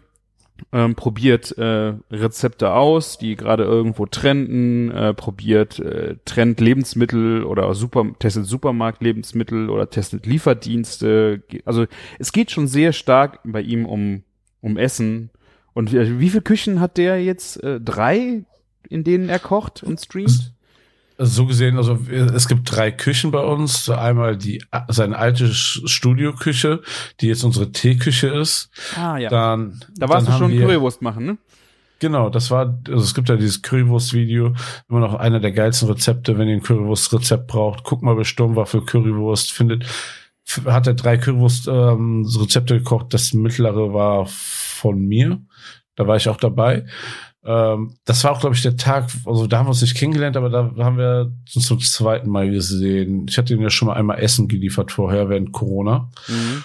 ähm, 0.72 0.96
probiert 0.96 1.58
äh, 1.58 1.94
Rezepte 2.12 2.72
aus, 2.72 3.18
die 3.18 3.36
gerade 3.36 3.64
irgendwo 3.64 4.06
trenden, 4.06 4.92
äh, 4.92 5.14
probiert 5.14 5.80
äh, 5.80 6.16
Trend 6.26 6.60
Lebensmittel 6.60 7.44
oder 7.44 7.74
super 7.74 8.06
testet 8.20 8.46
Supermarkt-Lebensmittel 8.46 9.70
oder 9.70 9.90
testet 9.90 10.26
Lieferdienste. 10.26 11.44
Also 11.66 11.86
es 12.20 12.32
geht 12.32 12.52
schon 12.52 12.68
sehr 12.68 12.94
stark 12.94 13.40
bei 13.44 13.62
ihm 13.62 13.86
um 13.86 14.24
um 14.66 14.78
Essen. 14.78 15.30
Und 15.74 15.94
wie, 15.94 16.20
wie 16.20 16.30
viele 16.30 16.42
Küchen 16.42 16.80
hat 16.80 16.98
der 16.98 17.24
jetzt? 17.24 17.64
Äh, 17.64 17.80
drei, 17.80 18.44
in 18.90 19.04
denen 19.04 19.30
er 19.30 19.40
kocht 19.40 19.84
und 19.84 20.00
streamt? 20.00 20.55
So 21.18 21.46
gesehen, 21.46 21.78
also 21.78 21.98
es 22.10 22.48
gibt 22.48 22.70
drei 22.70 22.92
Küchen 22.92 23.32
bei 23.32 23.40
uns. 23.40 23.90
Einmal 23.90 24.38
die 24.38 24.64
seine 24.90 25.18
alte 25.18 25.54
Studioküche, 25.54 26.82
die 27.22 27.28
jetzt 27.28 27.44
unsere 27.44 27.72
Teeküche 27.72 28.28
ist. 28.28 28.70
Ah 28.98 29.18
ja. 29.18 29.30
Dann 29.30 29.80
da 29.96 30.10
warst 30.10 30.28
dann 30.28 30.40
du 30.40 30.40
schon 30.40 30.58
Currywurst 30.58 31.02
machen, 31.02 31.26
ne? 31.26 31.38
Genau, 32.00 32.30
das 32.30 32.52
war, 32.52 32.78
also 32.88 33.04
es 33.04 33.16
gibt 33.16 33.30
ja 33.30 33.38
dieses 33.38 33.62
Currywurst-Video, 33.62 34.54
immer 34.90 35.00
noch 35.00 35.14
einer 35.14 35.40
der 35.40 35.54
geilsten 35.54 35.88
Rezepte, 35.88 36.38
wenn 36.38 36.50
ihr 36.50 36.56
ein 36.56 36.62
Currywurst-Rezept 36.62 37.48
braucht. 37.48 37.84
Guck 37.84 38.02
mal 38.02 38.16
bei 38.16 38.26
Sturmwaffe 38.26 38.82
Currywurst, 38.82 39.54
findet, 39.54 39.86
hat 40.66 40.88
er 40.88 40.94
drei 40.94 41.18
Currywurst-Rezepte 41.18 42.74
ähm, 42.76 42.80
gekocht. 42.84 43.14
Das 43.14 43.34
mittlere 43.34 43.94
war 43.94 44.26
von 44.28 45.00
mir. 45.00 45.42
Da 45.96 46.06
war 46.08 46.18
ich 46.18 46.28
auch 46.28 46.38
dabei. 46.38 46.86
Ähm, 47.46 47.94
das 48.06 48.24
war 48.24 48.32
auch, 48.32 48.40
glaube 48.40 48.56
ich, 48.56 48.64
der 48.64 48.76
Tag, 48.76 49.10
also 49.26 49.46
da 49.46 49.60
haben 49.60 49.68
wir 49.68 49.70
uns 49.70 49.82
nicht 49.82 49.96
kennengelernt, 49.96 50.36
aber 50.36 50.50
da 50.50 50.72
haben 50.84 50.98
wir 50.98 51.32
uns 51.54 51.68
zum 51.68 51.80
zweiten 51.80 52.30
Mal 52.30 52.50
gesehen. 52.50 53.28
Ich 53.30 53.38
hatte 53.38 53.54
ihn 53.54 53.62
ja 53.62 53.70
schon 53.70 53.88
mal 53.88 53.94
einmal 53.94 54.20
Essen 54.20 54.48
geliefert 54.48 54.92
vorher, 54.92 55.30
während 55.30 55.52
Corona. 55.52 56.10
Mhm. 56.28 56.64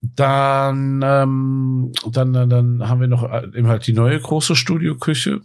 Dann, 0.00 1.00
ähm, 1.02 1.92
dann, 2.12 2.32
dann, 2.32 2.50
dann 2.50 2.88
haben 2.88 3.00
wir 3.00 3.08
noch 3.08 3.24
äh, 3.24 3.46
eben 3.56 3.68
halt 3.68 3.86
die 3.86 3.94
neue 3.94 4.20
große 4.20 4.54
Studioküche. 4.54 5.40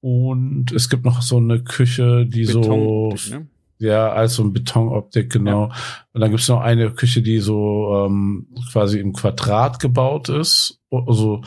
Und 0.00 0.72
es 0.72 0.88
gibt 0.88 1.04
noch 1.04 1.20
so 1.20 1.36
eine 1.36 1.62
Küche, 1.62 2.24
die 2.26 2.44
so, 2.46 3.12
ne? 3.28 3.48
ja, 3.78 4.12
als 4.12 4.34
so 4.34 4.44
ein 4.44 4.52
Betonoptik, 4.52 5.32
genau. 5.32 5.68
Ja. 5.68 5.74
Und 6.12 6.20
dann 6.20 6.30
gibt 6.30 6.42
es 6.42 6.48
noch 6.48 6.60
eine 6.60 6.90
Küche, 6.92 7.22
die 7.22 7.40
so 7.40 8.06
ähm, 8.06 8.46
quasi 8.72 8.98
im 9.00 9.12
Quadrat 9.12 9.78
gebaut 9.80 10.28
ist. 10.28 10.80
Also, 10.90 11.42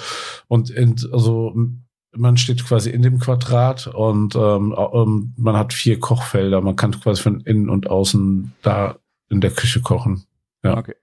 und 0.47 0.69
in, 0.69 0.95
also 1.11 1.55
man 2.15 2.37
steht 2.37 2.65
quasi 2.65 2.89
in 2.89 3.01
dem 3.01 3.19
Quadrat 3.19 3.87
und 3.87 4.35
ähm, 4.35 4.75
ähm, 4.93 5.33
man 5.37 5.57
hat 5.57 5.73
vier 5.73 5.99
Kochfelder. 5.99 6.61
Man 6.61 6.75
kann 6.75 6.99
quasi 6.99 7.21
von 7.21 7.41
innen 7.41 7.69
und 7.69 7.89
außen 7.89 8.53
da 8.61 8.97
in 9.29 9.41
der 9.41 9.51
Küche 9.51 9.81
kochen. 9.81 10.25
Ja. 10.63 10.77
Okay. 10.77 10.95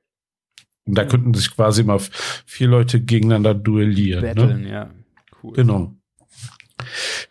Und 0.86 0.96
da 0.96 1.04
könnten 1.04 1.34
sich 1.34 1.54
quasi 1.54 1.84
mal 1.84 2.00
vier 2.46 2.68
Leute 2.68 3.00
gegeneinander 3.00 3.54
duellieren. 3.54 4.22
Battlen, 4.22 4.62
ne? 4.62 4.70
ja. 4.70 4.90
Cool. 5.42 5.54
Genau. 5.54 5.94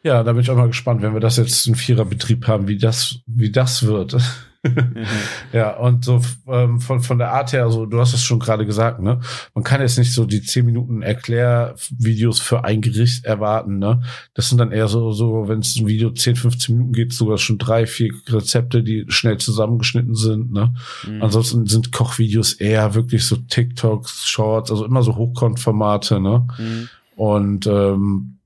Ja, 0.04 0.24
da 0.24 0.34
bin 0.34 0.42
ich 0.42 0.50
auch 0.50 0.56
mal 0.56 0.68
gespannt, 0.68 1.02
wenn 1.02 1.14
wir 1.14 1.20
das 1.20 1.38
jetzt 1.38 1.68
in 1.68 1.76
Viererbetrieb 1.76 2.48
haben, 2.48 2.68
wie 2.68 2.78
das, 2.78 3.20
wie 3.26 3.52
das 3.52 3.84
wird. 3.84 4.14
Mhm. 4.14 4.22
Ja, 5.54 5.78
und 5.78 6.04
so 6.04 6.22
ähm, 6.48 6.80
von, 6.80 7.00
von 7.02 7.18
der 7.18 7.32
Art 7.32 7.54
her, 7.54 7.64
also 7.64 7.86
du 7.86 8.00
hast 8.00 8.14
es 8.14 8.24
schon 8.24 8.40
gerade 8.40 8.66
gesagt, 8.66 9.02
ne? 9.02 9.20
Man 9.54 9.64
kann 9.64 9.82
jetzt 9.82 9.98
nicht 9.98 10.14
so 10.14 10.26
die 10.26 10.42
10 10.42 10.66
Minuten 10.66 11.02
Erklärvideos 11.02 12.40
für 12.40 12.64
ein 12.66 12.82
Gericht 12.82 13.26
erwarten, 13.26 13.80
ne? 13.80 14.02
Das 14.34 14.50
sind 14.50 14.58
dann 14.58 14.72
eher 14.72 14.88
so, 14.88 15.12
so 15.12 15.48
wenn 15.48 15.60
es 15.60 15.76
ein 15.78 15.88
Video 15.88 16.12
10, 16.12 16.36
15 16.36 16.76
Minuten 16.76 16.94
geht, 16.94 17.14
sogar 17.14 17.38
schon 17.38 17.58
drei, 17.58 17.88
vier 17.88 18.14
Rezepte, 18.28 18.84
die 18.84 19.06
schnell 19.08 19.38
zusammengeschnitten 19.38 20.16
sind, 20.16 20.52
ne? 20.52 20.74
Mhm. 21.08 21.24
Ansonsten 21.24 21.66
sind 21.66 21.92
Kochvideos 21.92 22.54
eher 22.54 22.94
wirklich 22.96 23.26
so 23.26 23.38
TikToks, 23.38 24.28
Shorts, 24.28 24.72
also 24.72 24.86
immer 24.86 25.04
so 25.04 25.16
Hochkant-Formate, 25.16 26.20
ne? 26.20 26.48
Mhm. 26.58 26.90
Und 27.16 27.68
ähm, 27.68 28.39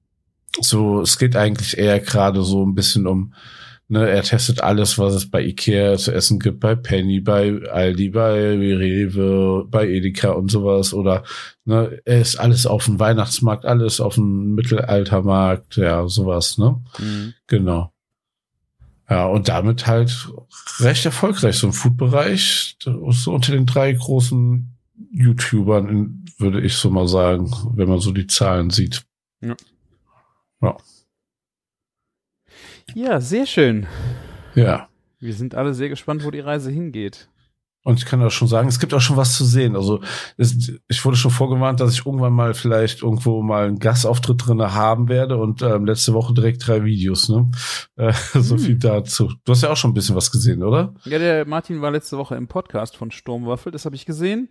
so, 0.62 1.01
es 1.01 1.17
geht 1.17 1.36
eigentlich 1.36 1.77
eher 1.77 2.00
gerade 2.00 2.43
so 2.43 2.65
ein 2.65 2.75
bisschen 2.75 3.07
um 3.07 3.33
Ne, 3.89 4.10
er 4.10 4.24
testet 4.24 4.62
alles, 4.62 4.98
was 4.98 5.13
es 5.13 5.29
bei 5.29 5.43
Ikea 5.43 5.98
zu 5.98 6.13
essen 6.13 6.39
gibt, 6.39 6.62
bei 6.62 6.74
Penny, 6.74 7.19
bei 7.19 7.60
Aldi, 7.69 8.10
bei 8.10 8.55
Rewe, 8.55 9.67
bei 9.69 9.88
Edeka 9.88 10.31
und 10.31 10.50
sowas. 10.50 10.93
Oder 10.93 11.24
ne, 11.65 12.00
er 12.05 12.22
ist 12.22 12.38
alles 12.38 12.65
auf 12.65 12.86
dem 12.86 13.00
Weihnachtsmarkt, 13.00 13.65
alles 13.65 14.00
auf 14.00 14.15
dem 14.15 14.55
Mittelaltermarkt, 14.55 15.75
ja, 15.75 16.07
sowas, 16.07 16.57
ne? 16.57 16.81
Mhm. 16.98 17.33
Genau. 17.45 17.93
Ja, 19.10 19.27
und 19.27 19.50
damit 19.50 19.86
halt 19.86 20.29
recht 20.79 21.05
erfolgreich, 21.05 21.57
so 21.57 21.67
im 21.67 21.74
Food-Bereich, 21.74 22.77
so 22.79 23.31
unter 23.31 23.51
den 23.51 23.65
drei 23.65 23.91
großen 23.91 24.75
YouTubern, 25.12 26.25
würde 26.39 26.62
ich 26.62 26.75
so 26.75 26.89
mal 26.89 27.07
sagen, 27.07 27.51
wenn 27.75 27.89
man 27.89 28.00
so 28.00 28.12
die 28.12 28.27
Zahlen 28.27 28.69
sieht. 28.69 29.03
Ja. 29.41 29.55
Ja. 30.63 30.77
Ja, 32.96 33.20
sehr 33.22 33.46
schön. 33.46 33.88
Ja. 34.55 34.88
Wir 35.20 35.34
sind 35.34 35.55
alle 35.55 35.74
sehr 35.74 35.89
gespannt, 35.89 36.24
wo 36.25 36.32
die 36.32 36.39
Reise 36.41 36.70
hingeht. 36.70 37.29
Und 37.86 38.00
ich 38.00 38.05
kann 38.05 38.22
auch 38.24 38.29
schon 38.32 38.48
sagen, 38.48 38.70
es 38.70 38.79
gibt 38.79 38.93
auch 38.93 39.01
schon 39.01 39.17
was 39.17 39.36
zu 39.36 39.43
sehen. 39.43 39.75
Also 39.75 40.01
es, 40.38 40.72
ich 40.88 41.03
wurde 41.03 41.17
schon 41.17 41.32
vorgewarnt, 41.32 41.82
dass 41.82 41.93
ich 41.93 42.05
irgendwann 42.05 42.32
mal 42.32 42.53
vielleicht 42.53 43.01
irgendwo 43.03 43.41
mal 43.41 43.67
einen 43.67 43.79
Gastauftritt 43.79 44.48
drin 44.48 44.62
haben 44.62 45.10
werde 45.10 45.36
und 45.38 45.62
ähm, 45.63 45.86
letzte 45.86 46.13
Woche 46.13 46.34
direkt 46.34 46.65
drei 46.65 46.86
Videos. 46.86 47.27
Ne? 47.27 47.51
Äh, 47.98 48.13
so 48.39 48.55
Hm. 48.55 48.60
viel 48.60 48.77
dazu. 48.77 49.34
Du 49.43 49.51
hast 49.51 49.63
ja 49.63 49.70
auch 49.70 49.75
schon 49.77 49.91
ein 49.91 49.96
bisschen 49.96 50.15
was 50.15 50.32
gesehen, 50.32 50.63
oder? 50.63 50.93
Ja, 51.03 51.20
der 51.20 51.46
Martin 51.46 51.82
war 51.82 51.91
letzte 51.91 52.17
Woche 52.17 52.36
im 52.36 52.48
Podcast 52.48 52.96
von 52.96 53.12
Sturmwaffel, 53.12 53.72
das 53.74 53.84
habe 53.84 53.96
ich 53.98 54.05
gesehen. 54.05 54.50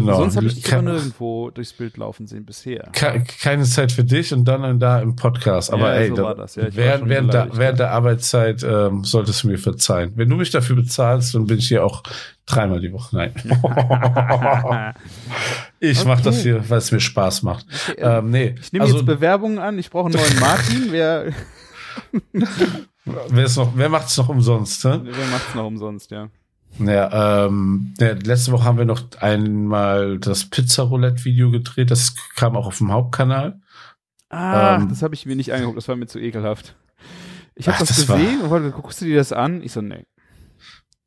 Genau. 0.00 0.16
Sonst 0.16 0.36
habe 0.36 0.46
ich 0.46 0.54
dich 0.54 0.64
Ke- 0.64 0.78
aber 0.78 0.92
nirgendwo 0.92 1.50
durchs 1.50 1.72
Bild 1.72 1.96
laufen 1.96 2.26
sehen 2.26 2.44
bisher. 2.44 2.88
ke- 2.92 3.22
keine 3.40 3.62
Zeit 3.64 3.92
für 3.92 4.02
dich 4.02 4.32
und 4.32 4.44
dann 4.44 4.64
und 4.64 4.80
da 4.80 4.98
im 5.00 5.14
Podcast. 5.14 5.72
Aber 5.72 5.94
Ja, 5.94 6.00
ey, 6.00 6.08
so 6.08 6.16
da, 6.16 6.34
das. 6.34 6.56
Ja, 6.56 6.64
während, 6.74 7.08
während, 7.08 7.32
der, 7.32 7.48
während 7.56 7.78
der 7.78 7.92
Arbeitszeit 7.92 8.62
ähm, 8.64 9.04
solltest 9.04 9.42
du 9.44 9.48
mir 9.48 9.58
verzeihen. 9.58 10.12
Wenn 10.16 10.28
du 10.28 10.36
mich 10.36 10.50
dafür 10.50 10.74
bezahlst, 10.76 11.34
dann 11.34 11.46
bin 11.46 11.58
ich 11.58 11.68
hier 11.68 11.84
auch 11.84 12.02
dreimal 12.46 12.80
die 12.80 12.92
Woche. 12.92 13.16
Nein. 13.16 13.34
ich 15.80 16.04
mach 16.04 16.20
das 16.20 16.34
Okay. 16.40 16.42
hier, 16.42 16.68
weil 16.70 16.78
es 16.78 16.90
mir 16.92 17.00
Spaß 17.00 17.42
macht. 17.42 17.66
Okay, 17.90 18.00
ähm, 18.00 18.10
Ähm, 18.24 18.30
nee, 18.30 18.54
ich 18.60 18.72
nehme 18.72 18.84
also, 18.84 18.96
jetzt 18.96 19.06
Bewerbungen 19.06 19.58
an, 19.58 19.78
ich 19.78 19.90
brauche 19.90 20.06
einen 20.06 20.16
neuen 20.16 20.40
Martin. 20.40 20.86
Wer, 20.90 21.32
wer, 23.04 23.48
noch, 23.56 23.72
wer 23.76 23.88
macht's 23.88 24.16
noch 24.16 24.28
umsonst? 24.28 24.84
Ne? 24.84 25.02
wer 25.04 25.26
macht's 25.28 25.54
noch 25.54 25.66
umsonst, 25.66 26.10
ja? 26.10 26.28
Ja, 26.78 27.46
ähm, 27.46 27.94
ja, 28.00 28.12
letzte 28.12 28.52
Woche 28.52 28.64
haben 28.64 28.78
wir 28.78 28.84
noch 28.84 29.02
einmal 29.20 30.18
das 30.18 30.46
Pizza-Roulette-Video 30.50 31.50
gedreht. 31.50 31.90
Das 31.90 32.14
kam 32.34 32.56
auch 32.56 32.66
auf 32.66 32.78
dem 32.78 32.90
Hauptkanal. 32.92 33.60
Ah, 34.28 34.76
Ähm, 34.76 34.88
das 34.88 35.02
habe 35.02 35.14
ich 35.14 35.26
mir 35.26 35.36
nicht 35.36 35.52
angeguckt, 35.52 35.76
das 35.76 35.86
war 35.88 35.94
mir 35.96 36.06
zu 36.06 36.18
ekelhaft. 36.18 36.74
Ich 37.54 37.68
habe 37.68 37.78
das, 37.78 37.88
das 37.88 38.08
war- 38.08 38.18
gesehen 38.18 38.40
und 38.42 38.50
wollte, 38.50 38.70
guckst 38.72 39.00
du 39.00 39.04
dir 39.04 39.16
das 39.16 39.32
an? 39.32 39.62
Ich 39.62 39.70
so, 39.72 39.80
nee. 39.80 40.04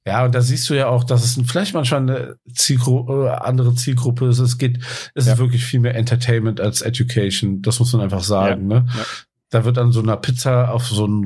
Ja, 0.05 0.23
und 0.23 0.33
da 0.33 0.39
siehst 0.39 0.69
du 0.69 0.73
ja 0.73 0.87
auch, 0.87 1.03
dass 1.03 1.25
es 1.25 1.37
vielleicht 1.45 1.73
manchmal 1.73 1.99
eine 1.99 2.35
Zielgru 2.53 3.25
äh, 3.25 3.29
andere 3.31 3.75
Zielgruppe 3.75 4.27
ist. 4.29 4.39
Es 4.39 4.57
geht, 4.57 4.77
es 5.15 5.25
Ja. 5.25 5.33
ist 5.33 5.39
wirklich 5.39 5.65
viel 5.65 5.81
mehr 5.81 5.95
Entertainment 5.95 6.61
als 6.61 6.81
Education. 6.81 7.61
Das 7.61 7.79
muss 7.79 7.91
man 7.91 8.03
einfach 8.03 8.23
sagen, 8.23 8.67
ne? 8.67 8.85
Ja. 8.95 9.03
Da 9.49 9.65
wird 9.65 9.77
an 9.77 9.91
so 9.91 10.01
einer 10.01 10.15
Pizza 10.15 10.71
auf 10.73 10.87
so 10.87 11.05
ein 11.05 11.25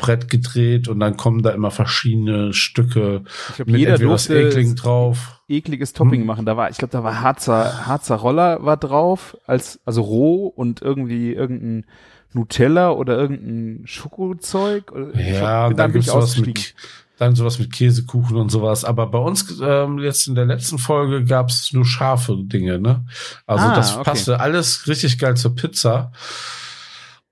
Rollbrett 0.00 0.30
gedreht 0.30 0.88
und 0.88 1.00
dann 1.00 1.16
kommen 1.16 1.42
da 1.42 1.50
immer 1.50 1.70
verschiedene 1.70 2.52
Stücke 2.52 3.22
Ich 3.50 3.56
glaube, 3.56 3.70
mit 3.72 3.80
jeder 3.80 3.94
entweder 3.94 4.48
Ekligen 4.48 4.76
drauf. 4.76 5.40
ekliges 5.48 5.92
Topping 5.92 6.20
Hm. 6.20 6.26
machen. 6.26 6.46
Da 6.46 6.56
war, 6.56 6.70
ich 6.70 6.76
glaube, 6.78 6.92
da 6.92 7.02
war 7.02 7.20
Harzer, 7.20 7.86
Harzer 7.86 8.16
Roller 8.16 8.64
war 8.64 8.76
drauf, 8.76 9.36
als, 9.46 9.80
also 9.84 10.02
roh 10.02 10.46
und 10.46 10.82
irgendwie 10.82 11.32
irgendein 11.32 11.86
Nutella 12.32 12.90
oder 12.90 13.16
irgendein 13.16 13.86
Schokozeug. 13.86 14.92
Ja, 15.14 15.66
und 15.66 15.78
dann 15.78 15.90
ich 15.90 15.94
gibt's 15.94 16.08
sowas 16.08 16.36
mit, 16.38 16.74
dann 17.18 17.34
sowas 17.34 17.58
mit 17.58 17.72
Käsekuchen 17.72 18.36
und 18.36 18.50
sowas. 18.50 18.84
Aber 18.84 19.06
bei 19.06 19.18
uns 19.18 19.58
ähm, 19.62 19.98
jetzt 20.00 20.26
in 20.28 20.34
der 20.34 20.44
letzten 20.44 20.78
Folge 20.78 21.24
gab's 21.24 21.72
nur 21.72 21.86
scharfe 21.86 22.36
Dinge, 22.38 22.78
ne? 22.78 23.06
Also 23.46 23.66
Ah, 23.66 23.74
das 23.74 23.94
okay. 23.94 24.04
passte 24.04 24.40
alles 24.40 24.86
richtig 24.88 25.18
geil 25.18 25.36
zur 25.36 25.54
Pizza. 25.54 26.12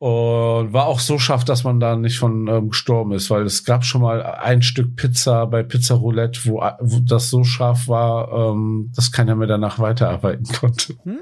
Und 0.07 0.75
war 0.75 0.85
auch 0.85 1.01
so 1.01 1.19
scharf, 1.19 1.47
dass 1.47 1.65
man 1.65 1.81
da 1.81 1.97
nicht 1.97 2.19
von 2.19 2.47
ähm, 2.47 2.69
gestorben 2.69 3.13
ist, 3.13 3.31
weil 3.31 3.45
es 3.45 3.65
gab 3.65 3.87
schon 3.87 4.03
mal 4.03 4.21
ein 4.23 4.61
Stück 4.61 4.97
Pizza 4.97 5.47
bei 5.47 5.63
Pizza 5.63 5.95
Roulette, 5.95 6.41
wo, 6.45 6.61
wo 6.81 6.99
das 7.01 7.31
so 7.31 7.43
scharf 7.43 7.89
war, 7.89 8.53
ähm, 8.53 8.93
dass 8.95 9.13
keiner 9.13 9.35
mehr 9.35 9.47
danach 9.47 9.79
weiterarbeiten 9.79 10.45
konnte. 10.61 10.95
Hm. 11.05 11.17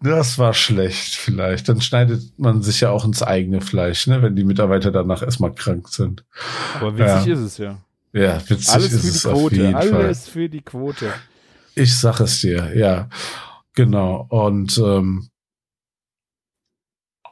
Das 0.00 0.38
war 0.38 0.54
schlecht 0.54 1.16
vielleicht. 1.16 1.68
Dann 1.68 1.80
schneidet 1.80 2.22
man 2.38 2.62
sich 2.62 2.82
ja 2.82 2.90
auch 2.90 3.04
ins 3.04 3.24
eigene 3.24 3.60
Fleisch, 3.60 4.06
ne, 4.06 4.22
wenn 4.22 4.36
die 4.36 4.44
Mitarbeiter 4.44 4.92
danach 4.92 5.22
erstmal 5.22 5.52
krank 5.52 5.88
sind. 5.88 6.24
Aber 6.78 6.96
witzig 6.96 7.26
Ja. 7.26 7.32
ist 7.32 7.40
es 7.40 7.58
ja. 7.58 7.78
Ja, 8.12 8.38
witzig 8.48 8.72
Alles 8.72 8.92
ist 8.92 9.00
für 9.00 9.08
es 9.08 9.22
die 9.22 9.28
auf 9.28 9.34
Quote. 9.40 9.56
jeden 9.56 9.72
Fall. 9.72 9.92
Alles 9.92 10.28
für 10.28 10.48
die 10.48 10.62
Quote. 10.62 11.12
Ich 11.74 11.98
sag 11.98 12.20
es 12.20 12.40
dir, 12.42 12.76
ja. 12.76 13.08
Genau. 13.74 14.24
Und 14.30 14.78
ähm, 14.78 15.30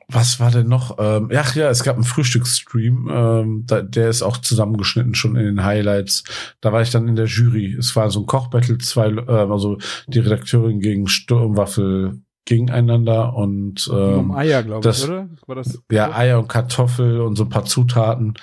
was 0.08 0.40
war 0.40 0.50
denn 0.50 0.68
noch? 0.68 0.96
Ähm, 0.98 1.30
ach 1.34 1.54
ja, 1.54 1.68
es 1.70 1.82
gab 1.82 1.96
einen 1.96 2.04
Frühstücksstream, 2.04 3.08
ähm, 3.10 3.64
da, 3.66 3.82
der 3.82 4.08
ist 4.08 4.22
auch 4.22 4.36
zusammengeschnitten 4.38 5.14
schon 5.14 5.36
in 5.36 5.44
den 5.44 5.64
Highlights. 5.64 6.24
Da 6.60 6.72
war 6.72 6.82
ich 6.82 6.90
dann 6.90 7.08
in 7.08 7.16
der 7.16 7.26
Jury. 7.26 7.74
Es 7.78 7.94
war 7.96 8.10
so 8.10 8.20
ein 8.20 8.26
Kochbattle, 8.26 8.78
zwei, 8.78 9.08
ähm, 9.08 9.52
also 9.52 9.78
die 10.06 10.20
Redakteurin 10.20 10.80
gegen 10.80 11.08
Sturmwaffel 11.08 12.20
gegeneinander 12.44 13.34
und 13.34 13.86
um 13.88 13.96
ähm, 13.96 14.30
Eier, 14.32 14.62
glaube 14.62 14.88
ich, 14.88 15.04
oder? 15.04 15.28
War 15.46 15.56
das? 15.56 15.78
ja, 15.90 16.12
Eier 16.12 16.38
und 16.40 16.48
Kartoffel 16.48 17.20
und 17.20 17.36
so 17.36 17.44
ein 17.44 17.48
paar 17.48 17.64
Zutaten. 17.64 18.34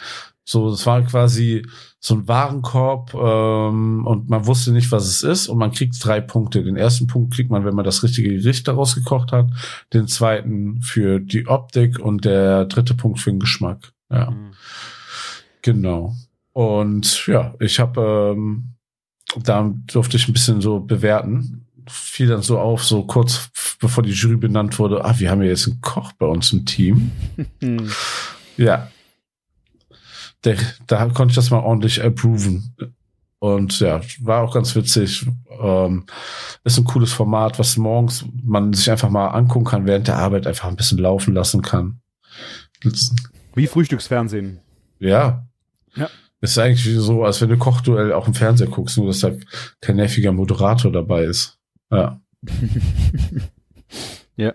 So, 0.46 0.70
es 0.70 0.86
war 0.86 1.02
quasi 1.04 1.66
so 2.02 2.16
ein 2.16 2.28
Warenkorb 2.28 3.14
ähm, 3.14 4.06
und 4.08 4.30
man 4.30 4.46
wusste 4.46 4.72
nicht, 4.72 4.92
was 4.92 5.06
es 5.06 5.22
ist 5.22 5.48
und 5.50 5.58
man 5.58 5.72
kriegt 5.72 5.96
drei 6.04 6.22
Punkte. 6.22 6.64
Den 6.64 6.78
ersten 6.78 7.08
Punkt 7.08 7.34
kriegt 7.34 7.52
man, 7.52 7.66
wenn 7.66 7.76
man 7.76 7.84
das 7.84 8.04
richtige 8.04 8.30
Gericht 8.36 8.68
daraus 8.68 8.96
gekocht 8.96 9.32
hat, 9.34 9.50
den 9.94 10.08
zweiten 10.08 10.82
für 10.82 11.20
die 11.20 11.48
Optik 11.48 12.00
und 12.00 12.24
der 12.24 12.66
dritte 12.66 12.94
Punkt 12.94 13.20
für 13.20 13.32
den 13.32 13.40
Geschmack. 13.40 13.92
Ja, 14.10 14.30
Hm. 14.30 14.52
genau. 15.62 16.16
Und 16.54 17.28
ja, 17.28 17.54
ich 17.60 17.80
habe, 17.80 18.34
ähm, 18.36 18.70
da 19.44 19.74
durfte 19.88 20.18
ich 20.18 20.28
ein 20.28 20.34
bisschen 20.34 20.62
so 20.62 20.80
bewerten. 20.80 21.66
Fiel 21.88 22.28
dann 22.28 22.42
so 22.42 22.60
auf, 22.60 22.84
so 22.84 23.04
kurz 23.04 23.50
bevor 23.80 24.04
die 24.04 24.12
Jury 24.12 24.36
benannt 24.38 24.78
wurde, 24.80 25.04
ah, 25.06 25.18
wir 25.20 25.32
haben 25.32 25.42
ja 25.42 25.50
jetzt 25.50 25.68
einen 25.68 25.82
Koch 25.82 26.12
bei 26.14 26.26
uns 26.26 26.52
im 26.54 26.66
Team. 26.66 27.12
Hm. 27.62 27.90
Ja. 28.58 28.90
Der, 30.46 30.56
da 30.88 31.06
konnte 31.08 31.32
ich 31.32 31.36
das 31.36 31.50
mal 31.50 31.60
ordentlich 31.60 32.04
approven. 32.04 32.76
Und 33.40 33.80
ja, 33.80 34.02
war 34.22 34.44
auch 34.44 34.54
ganz 34.54 34.76
witzig. 34.76 35.26
Ähm, 35.62 36.06
ist 36.64 36.78
ein 36.78 36.84
cooles 36.84 37.14
Format, 37.14 37.58
was 37.58 37.78
morgens 37.78 38.26
man 38.44 38.74
sich 38.74 38.92
einfach 38.92 39.10
mal 39.10 39.30
angucken 39.30 39.66
kann, 39.66 39.86
während 39.86 40.08
der 40.08 40.18
Arbeit 40.18 40.46
einfach 40.46 40.68
ein 40.68 40.76
bisschen 40.76 40.98
laufen 40.98 41.34
lassen 41.34 41.62
kann. 41.62 42.02
Wie 43.56 43.68
Frühstücksfernsehen. 43.68 44.60
Ja. 45.00 45.48
Ja. 45.96 46.10
Ist 46.42 46.58
eigentlich 46.58 46.96
so, 46.98 47.24
als 47.24 47.42
wenn 47.42 47.50
du 47.50 47.58
Kochduell 47.58 48.14
auch 48.14 48.28
im 48.28 48.34
Fernseher 48.34 48.68
guckst, 48.68 48.98
nur 48.98 49.08
dass 49.08 49.20
da 49.20 49.32
kein 49.82 49.98
nerviger 49.98 50.32
Moderator 50.32 50.92
dabei 50.92 51.24
ist. 51.24 51.58
Ja. 51.92 52.22
ja. 54.38 54.54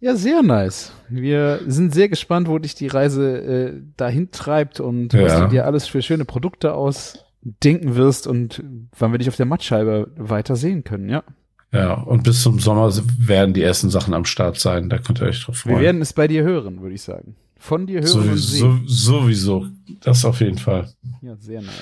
Ja, 0.00 0.14
sehr 0.14 0.42
nice. 0.42 0.92
Wir 1.08 1.60
sind 1.66 1.94
sehr 1.94 2.08
gespannt, 2.08 2.48
wo 2.48 2.58
dich 2.58 2.74
die 2.74 2.86
Reise 2.88 3.38
äh, 3.38 3.72
dahin 3.96 4.30
treibt 4.30 4.78
und 4.80 5.14
was 5.14 5.32
Ja. 5.32 5.40
du 5.44 5.48
dir 5.48 5.64
alles 5.66 5.86
für 5.88 6.02
schöne 6.02 6.24
Produkte 6.24 6.74
ausdenken 6.74 7.94
wirst 7.96 8.26
und 8.26 8.62
wann 8.98 9.12
wir 9.12 9.18
dich 9.18 9.28
auf 9.28 9.36
der 9.36 9.46
Mattscheibe 9.46 10.10
weiter 10.16 10.56
sehen 10.56 10.84
können, 10.84 11.08
ja. 11.08 11.22
Ja. 11.72 11.94
Und 11.94 12.22
bis 12.22 12.42
zum 12.42 12.58
Sommer 12.60 12.92
werden 13.18 13.52
die 13.54 13.62
ersten 13.62 13.90
Sachen 13.90 14.14
am 14.14 14.24
Start 14.24 14.58
sein. 14.58 14.88
Da 14.88 14.98
könnt 14.98 15.20
ihr 15.20 15.26
euch 15.26 15.42
drauf 15.44 15.58
freuen. 15.58 15.76
Wir 15.76 15.82
werden 15.82 16.00
es 16.02 16.12
bei 16.12 16.28
dir 16.28 16.42
hören, 16.44 16.80
würde 16.80 16.94
ich 16.94 17.02
sagen. 17.02 17.34
Von 17.58 17.86
dir 17.86 18.00
hören 18.02 18.04
und 18.20 18.36
Sowieso, 18.36 18.72
sehen. 18.72 18.82
sowieso. 18.86 19.66
Das 20.00 20.24
auf 20.24 20.40
jeden 20.40 20.58
Fall. 20.58 20.88
Ja, 21.22 21.36
sehr 21.36 21.62
nice. 21.62 21.72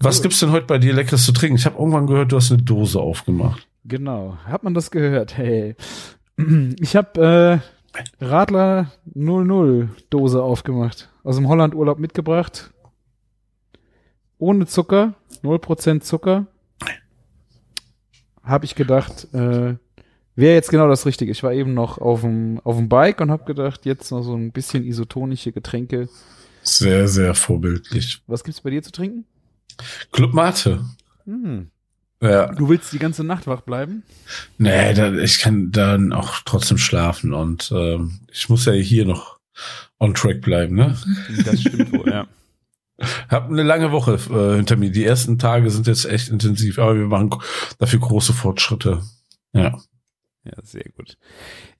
Was 0.00 0.16
Cool. 0.18 0.22
gibt's 0.24 0.40
denn 0.40 0.50
heute 0.50 0.66
bei 0.66 0.78
dir 0.78 0.92
Leckeres 0.92 1.24
zu 1.24 1.32
trinken? 1.32 1.56
Ich 1.56 1.64
habe 1.66 1.78
irgendwann 1.78 2.06
gehört, 2.06 2.32
du 2.32 2.36
hast 2.36 2.52
eine 2.52 2.62
Dose 2.62 3.00
aufgemacht. 3.00 3.66
Genau. 3.84 4.36
Hat 4.44 4.62
man 4.64 4.74
das 4.74 4.90
gehört? 4.90 5.36
Hey. 5.36 5.76
Ich 6.36 6.96
habe 6.96 7.62
äh, 7.92 8.24
Radler 8.24 8.92
00 9.14 9.88
Dose 10.10 10.42
aufgemacht. 10.42 11.10
Aus 11.22 11.36
dem 11.36 11.48
Holland-Urlaub 11.48 11.98
mitgebracht. 11.98 12.72
Ohne 14.38 14.66
Zucker. 14.66 15.14
0% 15.42 16.00
Zucker. 16.00 16.46
Habe 18.42 18.64
ich 18.64 18.74
gedacht, 18.74 19.28
äh, 19.32 19.76
wäre 20.36 20.54
jetzt 20.54 20.70
genau 20.70 20.88
das 20.88 21.06
Richtige. 21.06 21.32
Ich 21.32 21.42
war 21.42 21.52
eben 21.52 21.72
noch 21.72 21.98
auf 21.98 22.22
dem, 22.22 22.60
auf 22.64 22.76
dem 22.76 22.88
Bike 22.88 23.20
und 23.20 23.30
habe 23.30 23.44
gedacht, 23.44 23.86
jetzt 23.86 24.10
noch 24.10 24.22
so 24.22 24.34
ein 24.34 24.52
bisschen 24.52 24.84
isotonische 24.84 25.52
Getränke. 25.52 26.08
Sehr, 26.62 27.08
sehr 27.08 27.34
vorbildlich. 27.34 28.22
Was 28.26 28.42
gibt's 28.44 28.60
bei 28.60 28.70
dir 28.70 28.82
zu 28.82 28.92
trinken? 28.92 29.24
Club 30.12 30.34
Mate. 30.34 30.84
Hm. 31.24 31.70
Ja. 32.24 32.46
Du 32.46 32.68
willst 32.68 32.92
die 32.92 32.98
ganze 32.98 33.22
Nacht 33.22 33.46
wach 33.46 33.60
bleiben? 33.60 34.02
Nee, 34.56 34.94
da, 34.94 35.12
ich 35.12 35.40
kann 35.40 35.70
dann 35.72 36.12
auch 36.12 36.40
trotzdem 36.44 36.78
schlafen 36.78 37.34
und 37.34 37.70
ähm, 37.74 38.20
ich 38.32 38.48
muss 38.48 38.64
ja 38.64 38.72
hier 38.72 39.04
noch 39.04 39.38
on 39.98 40.14
track 40.14 40.40
bleiben, 40.40 40.74
ne? 40.74 40.96
Das 41.44 41.60
stimmt 41.60 41.92
wohl, 41.92 42.10
ja. 42.10 42.26
Hab 43.28 43.50
eine 43.50 43.62
lange 43.62 43.92
Woche 43.92 44.14
äh, 44.30 44.56
hinter 44.56 44.76
mir. 44.76 44.90
Die 44.90 45.04
ersten 45.04 45.38
Tage 45.38 45.68
sind 45.70 45.86
jetzt 45.86 46.06
echt 46.06 46.28
intensiv, 46.28 46.78
aber 46.78 46.96
wir 46.96 47.06
machen 47.06 47.30
dafür 47.78 47.98
große 47.98 48.32
Fortschritte. 48.32 49.02
Ja. 49.52 49.78
Ja, 50.44 50.52
sehr 50.62 50.84
gut. 50.96 51.16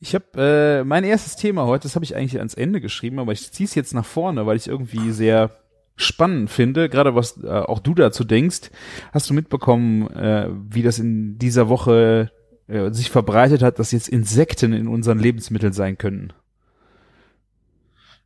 Ich 0.01 0.15
habe 0.15 0.81
äh, 0.81 0.85
mein 0.85 1.05
erstes 1.05 1.37
Thema 1.37 1.67
heute, 1.67 1.85
das 1.85 1.95
habe 1.95 2.05
ich 2.05 2.17
eigentlich 2.17 2.39
ans 2.39 2.55
Ende 2.55 2.81
geschrieben, 2.81 3.19
aber 3.19 3.33
ich 3.33 3.53
ziehe 3.53 3.67
es 3.67 3.75
jetzt 3.75 3.95
nach 3.95 4.07
vorne, 4.07 4.47
weil 4.47 4.57
ich 4.57 4.67
irgendwie 4.67 5.13
sehr 5.13 5.51
spannend 5.97 6.51
finde, 6.51 6.89
gerade 6.89 7.15
was 7.15 7.43
äh, 7.43 7.49
auch 7.49 7.79
du 7.79 7.95
dazu 7.95 8.25
denkst. 8.25 8.71
Hast 9.13 9.31
du 9.31 9.35
mitbekommen, 9.35 10.09
äh, 10.11 10.49
wie 10.71 10.83
das 10.83 10.99
in 10.99 11.39
dieser 11.39 11.69
Woche 11.69 12.31
äh, 12.67 12.91
sich 12.93 13.11
verbreitet 13.11 13.63
hat, 13.63 13.79
dass 13.79 13.93
jetzt 13.93 14.09
Insekten 14.09 14.73
in 14.73 14.89
unseren 14.89 15.19
Lebensmitteln 15.19 15.73
sein 15.73 15.99
können? 15.99 16.33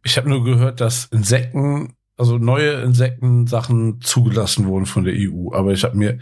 Ich 0.05 0.17
habe 0.17 0.29
nur 0.29 0.45
gehört, 0.45 0.81
dass 0.81 1.07
Insekten, 1.07 1.95
also 2.17 2.39
neue 2.39 2.83
Insektensachen 2.83 4.01
zugelassen 4.01 4.67
wurden 4.67 4.87
von 4.87 5.05
der 5.05 5.15
EU, 5.17 5.53
aber 5.53 5.73
ich 5.73 5.85
habe 5.85 5.97
mir 5.97 6.19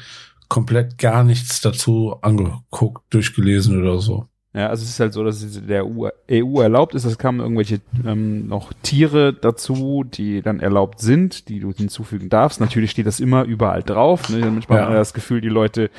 komplett 0.49 0.99
gar 0.99 1.25
nichts 1.25 1.61
dazu 1.61 2.17
angeguckt, 2.23 3.03
durchgelesen 3.11 3.81
oder 3.81 3.99
so. 3.99 4.27
Ja, 4.57 4.69
also 4.69 4.85
es 4.85 4.89
ist 4.89 5.01
halt 5.01 5.13
so, 5.13 5.23
dass 5.23 5.43
es 5.43 5.67
der 5.67 5.85
EU 5.85 6.09
e 6.29 6.63
erlaubt 6.63 6.95
ist, 6.95 7.05
es 7.05 7.19
kamen 7.19 7.41
irgendwelche 7.41 7.83
ähm, 8.07 8.47
noch 8.47 8.73
Tiere 8.83 9.35
dazu, 9.35 10.03
die 10.03 10.41
dann 10.41 10.61
erlaubt 10.61 10.99
sind, 10.99 11.51
die 11.51 11.61
du 11.61 11.75
hinzufügen 11.75 12.31
darfst. 12.31 12.59
Natürlich 12.59 12.91
steht 12.91 13.05
das 13.05 13.21
immer 13.21 13.45
überall 13.45 13.83
drauf. 13.83 14.31
Ne? 14.31 14.39
Manchmal 14.51 14.79
ja. 14.79 14.85
hat 14.85 14.91
man 14.93 14.99
das 14.99 15.13
Gefühl, 15.13 15.43
die 15.43 15.51
Leute 15.51 15.91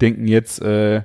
denken 0.00 0.26
jetzt, 0.26 0.62
äh, 0.62 1.02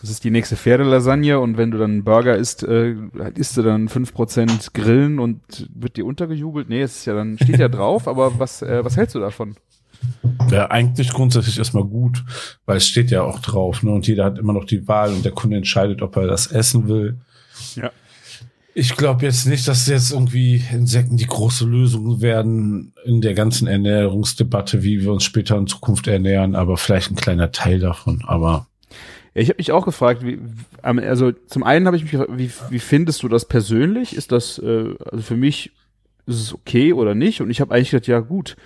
das 0.00 0.10
ist 0.10 0.22
die 0.22 0.30
nächste 0.30 0.54
Pferdelasagne 0.54 1.40
und 1.40 1.56
wenn 1.56 1.72
du 1.72 1.78
dann 1.78 1.90
einen 1.90 2.04
Burger 2.04 2.36
isst, 2.36 2.62
äh, 2.62 2.94
isst 3.34 3.56
du 3.56 3.62
dann 3.62 3.88
fünf 3.88 4.14
Prozent 4.14 4.72
Grillen 4.72 5.18
und 5.18 5.68
wird 5.74 5.96
dir 5.96 6.06
untergejubelt. 6.06 6.68
Nee, 6.68 6.82
es 6.82 6.98
ist 6.98 7.06
ja 7.06 7.14
dann, 7.14 7.38
steht 7.42 7.58
ja 7.58 7.68
drauf, 7.68 8.06
aber 8.06 8.38
was, 8.38 8.62
äh, 8.62 8.84
was 8.84 8.96
hältst 8.96 9.16
du 9.16 9.18
davon? 9.18 9.56
Ja, 10.50 10.70
eigentlich 10.70 11.10
grundsätzlich 11.12 11.58
erstmal 11.58 11.84
gut, 11.84 12.24
weil 12.64 12.76
es 12.76 12.86
steht 12.86 13.10
ja 13.10 13.22
auch 13.22 13.40
drauf, 13.40 13.82
ne? 13.82 13.90
Und 13.90 14.06
jeder 14.06 14.24
hat 14.24 14.38
immer 14.38 14.52
noch 14.52 14.64
die 14.64 14.86
Wahl 14.86 15.12
und 15.12 15.24
der 15.24 15.32
Kunde 15.32 15.56
entscheidet, 15.56 16.02
ob 16.02 16.16
er 16.16 16.26
das 16.26 16.46
essen 16.46 16.88
will. 16.88 17.18
Ja. 17.74 17.90
Ich 18.74 18.94
glaube 18.94 19.24
jetzt 19.24 19.46
nicht, 19.46 19.66
dass 19.66 19.86
jetzt 19.86 20.12
irgendwie 20.12 20.62
Insekten 20.70 21.16
die 21.16 21.26
große 21.26 21.64
Lösung 21.64 22.20
werden 22.20 22.92
in 23.06 23.22
der 23.22 23.32
ganzen 23.32 23.66
Ernährungsdebatte, 23.66 24.82
wie 24.82 25.00
wir 25.00 25.12
uns 25.12 25.24
später 25.24 25.56
in 25.56 25.66
Zukunft 25.66 26.06
ernähren, 26.06 26.54
aber 26.54 26.76
vielleicht 26.76 27.10
ein 27.10 27.16
kleiner 27.16 27.52
Teil 27.52 27.78
davon. 27.78 28.22
Aber 28.26 28.66
ja, 29.34 29.42
ich 29.42 29.48
habe 29.48 29.58
mich 29.58 29.72
auch 29.72 29.84
gefragt, 29.84 30.24
wie, 30.24 30.38
also 30.82 31.32
zum 31.32 31.62
einen 31.62 31.86
habe 31.86 31.96
ich 31.96 32.02
mich 32.02 32.12
gefragt, 32.12 32.32
wie, 32.36 32.50
wie 32.70 32.78
findest 32.78 33.22
du 33.22 33.28
das 33.28 33.46
persönlich? 33.46 34.14
Ist 34.14 34.32
das, 34.32 34.58
äh, 34.58 34.94
also 35.10 35.22
für 35.22 35.36
mich 35.36 35.72
ist 36.26 36.40
es 36.40 36.54
okay 36.54 36.92
oder 36.92 37.14
nicht? 37.14 37.40
Und 37.40 37.50
ich 37.50 37.60
habe 37.60 37.74
eigentlich 37.74 37.90
gedacht, 37.90 38.08
ja 38.08 38.20
gut, 38.20 38.56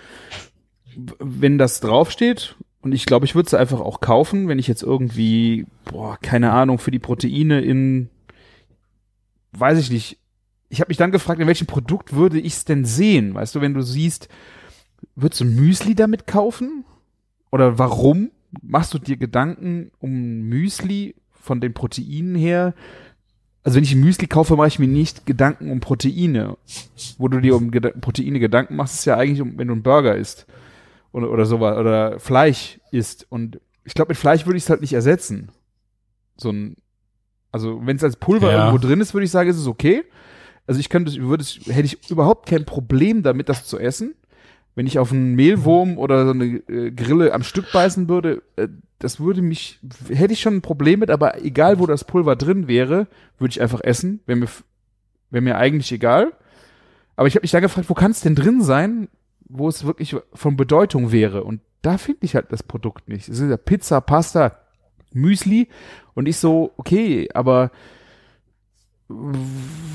wenn 1.19 1.59
das 1.59 1.81
draufsteht, 1.81 2.57
und 2.83 2.93
ich 2.93 3.05
glaube, 3.05 3.27
ich 3.27 3.35
würde 3.35 3.47
es 3.47 3.55
einfach 3.55 3.81
auch 3.81 4.01
kaufen, 4.01 4.49
wenn 4.49 4.59
ich 4.59 4.67
jetzt 4.67 4.83
irgendwie, 4.83 5.67
boah, 5.85 6.19
keine 6.21 6.53
Ahnung, 6.53 6.79
für 6.79 6.91
die 6.91 6.99
Proteine 6.99 7.61
in, 7.61 8.09
weiß 9.53 9.79
ich 9.79 9.91
nicht. 9.91 10.19
Ich 10.71 10.81
habe 10.81 10.89
mich 10.89 10.97
dann 10.97 11.11
gefragt, 11.11 11.41
in 11.41 11.47
welchem 11.47 11.67
Produkt 11.67 12.15
würde 12.15 12.39
ich 12.39 12.55
es 12.55 12.65
denn 12.65 12.85
sehen? 12.85 13.35
Weißt 13.35 13.55
du, 13.55 13.61
wenn 13.61 13.75
du 13.75 13.83
siehst, 13.83 14.29
würdest 15.15 15.41
du 15.41 15.45
Müsli 15.45 15.95
damit 15.95 16.27
kaufen? 16.27 16.85
Oder 17.51 17.79
warum 17.79 18.31
machst 18.63 18.95
du 18.95 18.99
dir 18.99 19.17
Gedanken 19.17 19.91
um 19.99 20.49
Müsli 20.49 21.17
von 21.33 21.61
den 21.61 21.75
Proteinen 21.75 22.37
her? 22.37 22.73
Also 23.63 23.77
wenn 23.77 23.85
ich 23.85 23.95
Müsli 23.95 24.27
kaufe, 24.27 24.57
mache 24.57 24.69
ich 24.69 24.79
mir 24.79 24.89
nicht 24.89 25.27
Gedanken 25.27 25.71
um 25.71 25.81
Proteine. 25.81 26.57
Wo 27.19 27.29
du 27.29 27.41
dir 27.41 27.57
um 27.57 27.73
Geda 27.73 27.91
Proteine 27.91 28.39
Gedanken 28.39 28.77
machst, 28.77 28.95
ist 28.95 29.05
ja 29.05 29.17
eigentlich, 29.17 29.43
um, 29.43 29.59
wenn 29.59 29.67
du 29.67 29.75
einen 29.75 29.83
Burger 29.83 30.17
isst 30.17 30.47
oder, 31.13 31.31
oder 31.31 31.47
sowas 31.47 31.77
oder 31.79 32.19
Fleisch 32.19 32.81
isst. 32.91 33.27
Und 33.29 33.61
ich 33.85 33.95
glaube, 33.95 34.11
mit 34.11 34.19
Fleisch 34.19 34.47
würde 34.47 34.57
ich 34.57 34.65
es 34.65 34.71
halt 34.71 34.81
nicht 34.81 34.93
ersetzen. 34.93 35.51
So 36.37 36.51
ein, 36.51 36.77
also 37.53 37.85
wenn 37.85 37.97
es 37.97 38.05
als 38.05 38.17
Pulver 38.17 38.51
ja. 38.51 38.59
irgendwo 38.59 38.87
drin 38.87 39.01
ist, 39.01 39.15
würde 39.15 39.25
ich 39.25 39.31
sagen, 39.31 39.51
ist 39.51 39.57
es 39.57 39.67
okay. 39.67 40.05
Also 40.67 40.79
ich 40.79 40.89
könnte, 40.89 41.13
würde 41.23 41.43
es, 41.43 41.59
hätte 41.67 41.87
ich 41.87 42.11
überhaupt 42.11 42.49
kein 42.49 42.65
Problem 42.65 43.23
damit, 43.23 43.49
das 43.49 43.65
zu 43.67 43.79
essen. 43.79 44.15
Wenn 44.77 44.87
ich 44.87 44.99
auf 44.99 45.11
einen 45.13 45.35
Mehlwurm 45.35 45.99
oder 45.99 46.25
so 46.25 46.31
eine 46.31 46.45
äh, 46.45 46.93
Grille 46.93 47.33
am 47.33 47.43
Stück 47.43 47.73
beißen 47.73 48.09
würde, 48.09 48.43
äh, 48.57 48.69
das 49.01 49.19
würde 49.19 49.43
mich, 49.43 49.81
hätte 50.09 50.33
ich 50.33 50.41
schon 50.41 50.57
ein 50.57 50.63
Problem 50.63 51.01
mit, 51.01 51.11
aber 51.11 51.43
egal 51.43 51.79
wo 51.81 51.87
das 51.87 52.05
Pulver 52.05 52.37
drin 52.37 52.69
wäre, 52.69 53.09
würde 53.39 53.51
ich 53.51 53.61
einfach 53.61 53.81
essen. 53.83 54.21
Wäre 54.27 54.39
mir, 54.39 54.49
wäre 55.31 55.43
mir 55.43 55.57
eigentlich 55.57 55.91
egal. 55.91 56.33
Aber 57.17 57.27
ich 57.27 57.35
habe 57.35 57.43
mich 57.43 57.51
da 57.51 57.61
gefragt, 57.61 57.91
wo 57.91 57.95
kann 57.95 58.13
es 58.13 58.21
denn 58.21 58.35
drin 58.35 58.63
sein? 58.63 59.09
Wo 59.51 59.69
es 59.69 59.85
wirklich 59.85 60.17
von 60.33 60.57
Bedeutung 60.57 61.13
wäre. 61.13 61.45
Und 61.45 61.61
da 61.83 61.99
finde 61.99 62.25
ich 62.25 62.35
halt 62.35 62.47
das 62.53 62.63
Produkt 62.63 63.09
nicht. 63.09 63.29
Es 63.29 63.39
ist 63.41 63.51
ja 63.51 63.57
Pizza, 63.57 64.01
Pasta, 64.01 64.57
Müsli. 65.13 65.69
Und 66.15 66.27
ich 66.27 66.37
so, 66.37 66.73
okay, 66.77 67.29
aber 67.35 67.71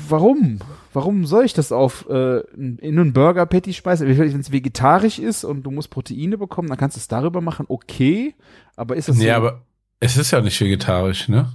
warum? 0.08 0.58
Warum 0.92 1.26
soll 1.26 1.44
ich 1.44 1.54
das 1.54 1.72
auf 1.72 2.06
äh, 2.08 2.40
in 2.54 2.78
einen 2.82 3.12
Burger 3.12 3.46
Patty 3.46 3.72
speisen? 3.72 4.06
Wenn 4.08 4.40
es 4.40 4.52
vegetarisch 4.52 5.18
ist 5.18 5.44
und 5.44 5.62
du 5.62 5.70
musst 5.70 5.90
Proteine 5.90 6.38
bekommen, 6.38 6.68
dann 6.68 6.78
kannst 6.78 6.96
du 6.96 7.00
es 7.00 7.08
darüber 7.08 7.40
machen, 7.40 7.66
okay. 7.68 8.34
Aber 8.76 8.96
ist 8.96 9.08
das 9.08 9.16
Nee, 9.16 9.24
so? 9.26 9.30
aber 9.32 9.62
es 10.00 10.16
ist 10.16 10.30
ja 10.30 10.40
nicht 10.40 10.60
vegetarisch, 10.60 11.28
ne? 11.28 11.48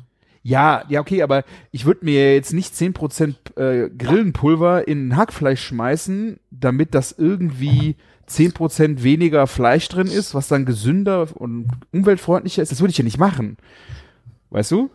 Ja, 0.44 0.84
ja, 0.90 1.02
okay, 1.02 1.22
aber 1.22 1.44
ich 1.72 1.86
würde 1.86 2.06
mir 2.06 2.34
jetzt 2.34 2.54
nicht 2.54 2.74
10% 2.74 3.36
äh, 3.58 3.90
Grillenpulver 3.90 4.88
in 4.88 5.16
Hackfleisch 5.16 5.64
schmeißen, 5.64 6.40
damit 6.50 6.96
das 6.96 7.12
irgendwie 7.12 7.96
10% 8.28 9.04
weniger 9.04 9.46
Fleisch 9.46 9.88
drin 9.90 10.08
ist, 10.08 10.34
was 10.34 10.48
dann 10.48 10.66
gesünder 10.66 11.28
und 11.36 11.68
umweltfreundlicher 11.92 12.64
ist. 12.64 12.72
Das 12.72 12.80
würde 12.80 12.92
ich 12.92 12.98
ja 12.98 13.04
nicht 13.04 13.20
machen. 13.20 13.58
Weißt 14.50 14.72
du? 14.72 14.90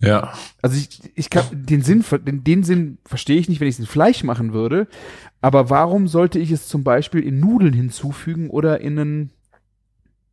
Ja. 0.00 0.32
Also 0.62 0.76
ich, 0.76 1.00
ich 1.14 1.30
kann 1.30 1.44
den 1.52 1.82
Sinn, 1.82 2.04
den, 2.24 2.44
den 2.44 2.62
Sinn 2.62 2.98
verstehe 3.04 3.38
ich 3.38 3.48
nicht, 3.48 3.60
wenn 3.60 3.68
ich 3.68 3.76
es 3.76 3.80
in 3.80 3.86
Fleisch 3.86 4.24
machen 4.24 4.52
würde. 4.52 4.88
Aber 5.40 5.70
warum 5.70 6.08
sollte 6.08 6.38
ich 6.38 6.50
es 6.50 6.68
zum 6.68 6.82
Beispiel 6.82 7.22
in 7.22 7.40
Nudeln 7.40 7.72
hinzufügen 7.72 8.50
oder 8.50 8.80
in 8.80 8.98
einen, 8.98 9.30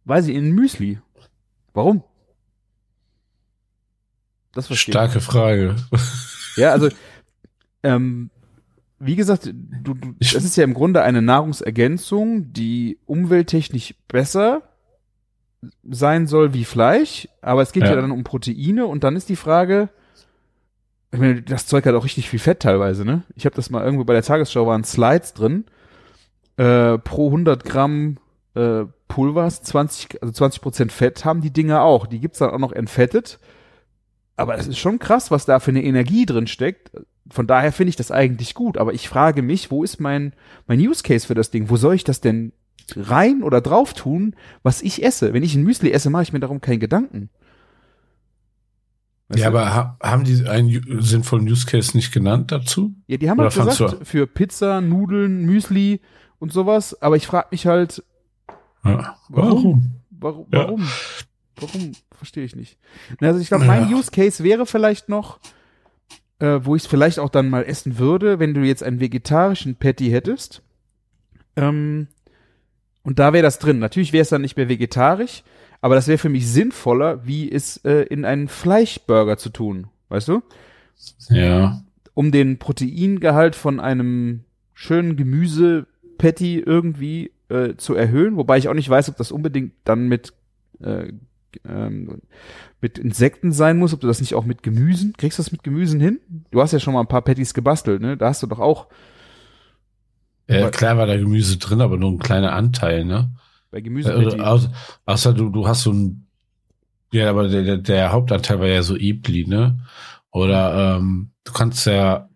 weiß 0.05 0.27
ich, 0.27 0.35
in 0.35 0.45
ein 0.45 0.55
Müsli? 0.55 0.99
Warum? 1.73 2.03
Das 4.55 4.75
Starke 4.75 5.19
Frage. 5.19 5.75
Ja, 6.55 6.71
also 6.71 6.87
ähm, 7.83 8.29
wie 8.99 9.15
gesagt, 9.15 9.45
du, 9.45 9.93
du, 9.93 10.15
das 10.19 10.33
ist 10.33 10.55
ja 10.55 10.63
im 10.63 10.73
Grunde 10.73 11.03
eine 11.03 11.21
Nahrungsergänzung, 11.21 12.53
die 12.53 12.97
umwelttechnisch 13.05 13.93
besser 14.07 14.63
sein 15.83 16.27
soll 16.27 16.53
wie 16.53 16.63
Fleisch, 16.63 17.27
aber 17.41 17.61
es 17.61 17.73
geht 17.73 17.83
ja, 17.83 17.89
ja 17.89 17.95
dann 17.97 18.11
um 18.11 18.23
Proteine 18.23 18.85
und 18.85 19.03
dann 19.03 19.15
ist 19.15 19.29
die 19.29 19.35
Frage, 19.35 19.89
ich 21.11 21.19
meine, 21.19 21.41
das 21.41 21.67
Zeug 21.67 21.85
hat 21.85 21.93
auch 21.93 22.05
richtig 22.05 22.29
viel 22.29 22.39
Fett 22.39 22.61
teilweise, 22.61 23.03
ne? 23.03 23.23
Ich 23.35 23.45
habe 23.45 23.55
das 23.55 23.69
mal 23.69 23.83
irgendwo 23.83 24.05
bei 24.05 24.13
der 24.13 24.23
Tagesschau 24.23 24.65
waren 24.65 24.83
Slides 24.83 25.33
drin, 25.33 25.65
äh, 26.57 26.97
pro 26.97 27.27
100 27.27 27.65
Gramm 27.65 28.17
äh, 28.55 28.85
Pulvers 29.07 29.61
20, 29.61 30.21
also 30.21 30.33
20 30.33 30.61
Prozent 30.61 30.91
Fett 30.91 31.25
haben 31.25 31.41
die 31.41 31.51
Dinger 31.51 31.81
auch. 31.81 32.07
Die 32.07 32.19
gibt's 32.19 32.39
dann 32.39 32.51
auch 32.51 32.59
noch 32.59 32.71
entfettet 32.71 33.39
aber 34.37 34.57
es 34.57 34.67
ist 34.67 34.77
schon 34.77 34.99
krass, 34.99 35.31
was 35.31 35.45
da 35.45 35.59
für 35.59 35.71
eine 35.71 35.83
Energie 35.83 36.25
drin 36.25 36.47
steckt. 36.47 36.91
Von 37.29 37.47
daher 37.47 37.71
finde 37.71 37.89
ich 37.89 37.95
das 37.95 38.11
eigentlich 38.11 38.53
gut. 38.53 38.77
Aber 38.77 38.93
ich 38.93 39.07
frage 39.07 39.41
mich, 39.41 39.71
wo 39.71 39.83
ist 39.83 39.99
mein, 39.99 40.33
mein 40.67 40.79
Use 40.79 41.03
Case 41.03 41.25
für 41.25 41.35
das 41.35 41.51
Ding? 41.51 41.69
Wo 41.69 41.77
soll 41.77 41.95
ich 41.95 42.03
das 42.03 42.21
denn 42.21 42.51
rein 42.95 43.43
oder 43.43 43.61
drauf 43.61 43.93
tun, 43.93 44.35
was 44.61 44.81
ich 44.81 45.03
esse? 45.03 45.33
Wenn 45.33 45.43
ich 45.43 45.55
ein 45.55 45.63
Müsli 45.63 45.91
esse, 45.91 46.09
mache 46.09 46.23
ich 46.23 46.33
mir 46.33 46.39
darum 46.39 46.61
keinen 46.61 46.79
Gedanken. 46.79 47.29
Weißt 49.29 49.41
ja, 49.41 49.49
du? 49.49 49.57
aber 49.57 49.73
ha 49.73 49.97
haben 50.03 50.23
die 50.23 50.45
einen 50.45 51.01
sinnvollen 51.01 51.47
Use 51.47 51.65
Case 51.65 51.97
nicht 51.97 52.11
genannt 52.11 52.51
dazu? 52.51 52.93
Ja, 53.07 53.17
die 53.17 53.29
haben 53.29 53.39
halt 53.39 53.55
gesagt, 53.55 54.05
für 54.05 54.27
Pizza, 54.27 54.81
Nudeln, 54.81 55.45
Müsli 55.45 56.01
und 56.37 56.51
sowas. 56.51 57.01
Aber 57.01 57.15
ich 57.15 57.25
frage 57.25 57.47
mich 57.51 57.65
halt, 57.65 58.03
ja. 58.83 59.15
warum? 59.29 60.01
Warum? 60.11 60.47
Warum? 60.51 60.81
Ja. 60.81 60.87
Warum? 61.57 61.93
Verstehe 62.11 62.43
ich 62.43 62.55
nicht. 62.55 62.77
Also 63.21 63.39
ich 63.39 63.47
glaube, 63.47 63.65
mein 63.65 63.89
ja. 63.89 63.97
Use 63.97 64.11
Case 64.11 64.43
wäre 64.43 64.65
vielleicht 64.65 65.09
noch, 65.09 65.39
äh, 66.39 66.59
wo 66.63 66.75
ich 66.75 66.83
es 66.83 66.87
vielleicht 66.87 67.19
auch 67.19 67.29
dann 67.29 67.49
mal 67.49 67.63
essen 67.63 67.97
würde, 67.97 68.39
wenn 68.39 68.53
du 68.53 68.61
jetzt 68.61 68.83
einen 68.83 68.99
vegetarischen 68.99 69.75
Patty 69.75 70.09
hättest. 70.09 70.61
Ähm, 71.55 72.07
und 73.03 73.19
da 73.19 73.33
wäre 73.33 73.43
das 73.43 73.59
drin. 73.59 73.79
Natürlich 73.79 74.13
wäre 74.13 74.23
es 74.23 74.29
dann 74.29 74.41
nicht 74.41 74.57
mehr 74.57 74.69
vegetarisch, 74.69 75.43
aber 75.79 75.95
das 75.95 76.07
wäre 76.07 76.17
für 76.17 76.29
mich 76.29 76.47
sinnvoller, 76.47 77.25
wie 77.25 77.51
es 77.51 77.77
äh, 77.85 78.03
in 78.03 78.25
einen 78.25 78.47
Fleischburger 78.47 79.37
zu 79.37 79.49
tun. 79.49 79.87
Weißt 80.09 80.27
du? 80.27 80.41
Ja. 81.29 81.81
Um 82.13 82.31
den 82.31 82.57
Proteingehalt 82.57 83.55
von 83.55 83.79
einem 83.79 84.43
schönen 84.73 85.15
Gemüse-Patty 85.15 86.59
irgendwie 86.59 87.31
äh, 87.49 87.75
zu 87.75 87.95
erhöhen, 87.95 88.37
wobei 88.37 88.57
ich 88.57 88.67
auch 88.67 88.73
nicht 88.73 88.89
weiß, 88.89 89.09
ob 89.09 89.17
das 89.17 89.31
unbedingt 89.31 89.73
dann 89.83 90.07
mit 90.07 90.33
äh, 90.81 91.13
ähm, 91.67 92.21
mit 92.81 92.97
Insekten 92.97 93.51
sein 93.51 93.77
muss, 93.77 93.93
ob 93.93 94.01
du 94.01 94.07
das 94.07 94.19
nicht 94.19 94.35
auch 94.35 94.45
mit 94.45 94.63
Gemüsen, 94.63 95.13
kriegst 95.17 95.39
du 95.39 95.43
das 95.43 95.51
mit 95.51 95.63
Gemüsen 95.63 95.99
hin? 95.99 96.19
Du 96.51 96.61
hast 96.61 96.71
ja 96.71 96.79
schon 96.79 96.93
mal 96.93 97.01
ein 97.01 97.07
paar 97.07 97.21
Patties 97.23 97.53
gebastelt, 97.53 98.01
ne? 98.01 98.17
Da 98.17 98.27
hast 98.29 98.43
du 98.43 98.47
doch 98.47 98.59
auch 98.59 98.87
Ja, 100.47 100.69
klar 100.69 100.97
war 100.97 101.07
da 101.07 101.17
Gemüse 101.17 101.57
drin, 101.57 101.81
aber 101.81 101.97
nur 101.97 102.11
ein 102.11 102.19
kleiner 102.19 102.53
Anteil, 102.53 103.05
ne? 103.05 103.31
Bei 103.71 103.81
Gemüse. 103.81 104.13
Also, 104.13 104.37
außer, 104.37 104.71
außer 105.05 105.33
du, 105.33 105.49
du 105.49 105.67
hast 105.67 105.83
so 105.83 105.91
ein, 105.91 106.27
ja, 107.11 107.29
aber 107.29 107.47
der, 107.47 107.63
der, 107.63 107.77
der 107.77 108.11
Hauptanteil 108.11 108.59
war 108.59 108.67
ja 108.67 108.83
so 108.83 108.95
Ebli, 108.95 109.47
ne? 109.47 109.79
Oder 110.31 110.97
ähm, 110.97 111.31
du 111.45 111.53
kannst 111.53 111.85
ja, 111.87 112.29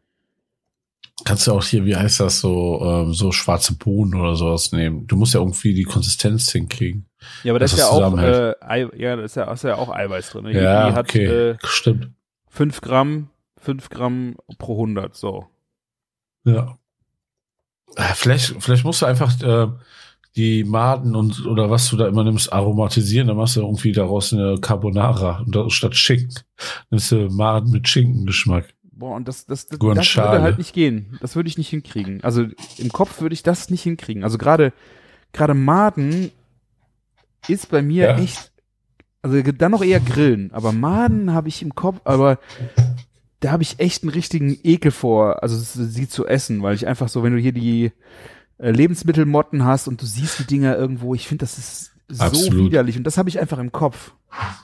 kannst 1.25 1.47
ja 1.47 1.53
auch 1.53 1.63
hier, 1.63 1.85
wie 1.85 1.95
heißt 1.95 2.19
das, 2.19 2.39
so, 2.39 2.81
ähm, 2.83 3.13
so 3.13 3.31
schwarze 3.31 3.75
Bohnen 3.75 4.15
oder 4.19 4.35
sowas 4.35 4.71
nehmen. 4.71 5.07
Du 5.07 5.15
musst 5.15 5.33
ja 5.33 5.39
irgendwie 5.39 5.73
die 5.73 5.83
Konsistenz 5.83 6.51
hinkriegen. 6.51 7.05
ja, 7.43 7.51
aber 7.51 7.59
da 7.59 7.65
dass 7.65 7.73
ist 7.73 7.79
ja 7.79 7.85
das 7.85 7.93
auch, 7.93 8.17
äh, 8.17 8.53
Ei, 8.61 8.87
ja, 8.97 9.15
da 9.15 9.23
ist 9.23 9.35
ja, 9.35 9.51
ist 9.51 9.63
ja 9.63 9.75
auch 9.75 9.89
Eiweiß 9.89 10.31
drin. 10.31 10.45
Ne? 10.45 10.61
Ja, 10.61 10.89
Die 10.89 10.95
hat 10.95 11.09
okay, 11.09 11.25
äh, 11.25 11.57
stimmt. 11.63 12.09
5 12.49 12.81
Gramm, 12.81 13.29
5 13.57 13.89
Gramm 13.89 14.35
pro 14.57 14.73
100, 14.73 15.15
so. 15.15 15.47
Ja. 16.45 16.77
Äh, 17.95 18.13
Vielleicht, 18.13 18.55
vielleicht 18.59 18.83
musst 18.83 19.01
du 19.01 19.05
einfach 19.05 19.39
äh, 19.41 19.67
die 20.35 20.63
Maden 20.63 21.15
und 21.15 21.45
oder 21.45 21.69
was 21.69 21.89
du 21.89 21.97
da 21.97 22.07
immer 22.07 22.23
nimmst, 22.23 22.53
aromatisieren, 22.53 23.27
dann 23.27 23.37
machst 23.37 23.55
du 23.55 23.61
irgendwie 23.61 23.91
daraus 23.91 24.31
eine 24.31 24.57
Carbonara 24.61 25.39
und 25.39 25.55
da, 25.55 25.69
statt 25.69 25.95
Schinken 25.95 26.43
nimmst 26.89 27.11
du 27.11 27.29
Maden 27.29 27.71
mit 27.71 27.87
Schinkengeschmack. 27.87 28.73
Boah, 28.99 29.15
und 29.15 29.27
das, 29.29 29.45
das, 29.45 29.67
das, 29.67 29.79
das 29.79 30.15
würde 30.17 30.41
halt 30.41 30.57
nicht 30.57 30.73
gehen. 30.73 31.17
Das 31.21 31.35
würde 31.37 31.47
ich 31.47 31.57
nicht 31.57 31.69
hinkriegen. 31.69 32.21
Also 32.21 32.45
im 32.77 32.89
Kopf 32.91 33.21
würde 33.21 33.33
ich 33.33 33.43
das 33.43 33.69
nicht 33.69 33.81
hinkriegen. 33.81 34.23
Also 34.25 34.37
gerade 34.37 34.73
gerade 35.31 35.53
Maden 35.53 36.31
ist 37.47 37.69
bei 37.69 37.81
mir 37.81 38.05
Ja. 38.07 38.17
echt, 38.17 38.51
also 39.21 39.41
dann 39.41 39.71
noch 39.71 39.83
eher 39.83 40.01
Grillen, 40.01 40.51
aber 40.51 40.73
Maden 40.73 41.33
habe 41.33 41.47
ich 41.47 41.61
im 41.61 41.75
Kopf, 41.75 42.01
aber 42.03 42.39
da 43.39 43.51
habe 43.51 43.63
ich 43.63 43.79
echt 43.79 44.03
einen 44.03 44.11
richtigen 44.11 44.57
Ekel 44.63 44.91
vor, 44.91 45.43
also 45.43 45.55
sie 45.57 46.09
zu 46.09 46.27
essen, 46.27 46.61
weil 46.61 46.75
ich 46.75 46.85
einfach 46.87 47.07
so, 47.07 47.23
wenn 47.23 47.33
du 47.33 47.39
hier 47.39 47.53
die 47.53 47.93
äh, 48.57 48.71
Lebensmittelmotten 48.71 49.63
hast 49.63 49.87
und 49.87 50.01
du 50.01 50.05
siehst 50.05 50.39
die 50.39 50.43
Dinger 50.45 50.75
irgendwo, 50.77 51.15
ich 51.15 51.27
finde, 51.27 51.43
das 51.43 51.57
ist 51.57 51.91
so 52.09 52.23
Absolut. 52.23 52.65
widerlich 52.65 52.97
und 52.97 53.03
das 53.05 53.17
habe 53.17 53.29
ich 53.29 53.39
einfach 53.39 53.59
im 53.59 53.71
Kopf. 53.71 54.13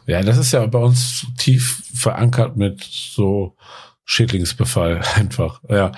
Ja, 0.07 0.21
das 0.21 0.37
ist 0.37 0.51
ja 0.51 0.65
bei 0.65 0.79
uns 0.79 1.25
tief 1.37 1.83
verankert 1.93 2.57
mit 2.57 2.83
so 2.83 3.55
Schädlingsbefall 4.05 5.01
einfach. 5.15 5.61
Ja. 5.69 5.91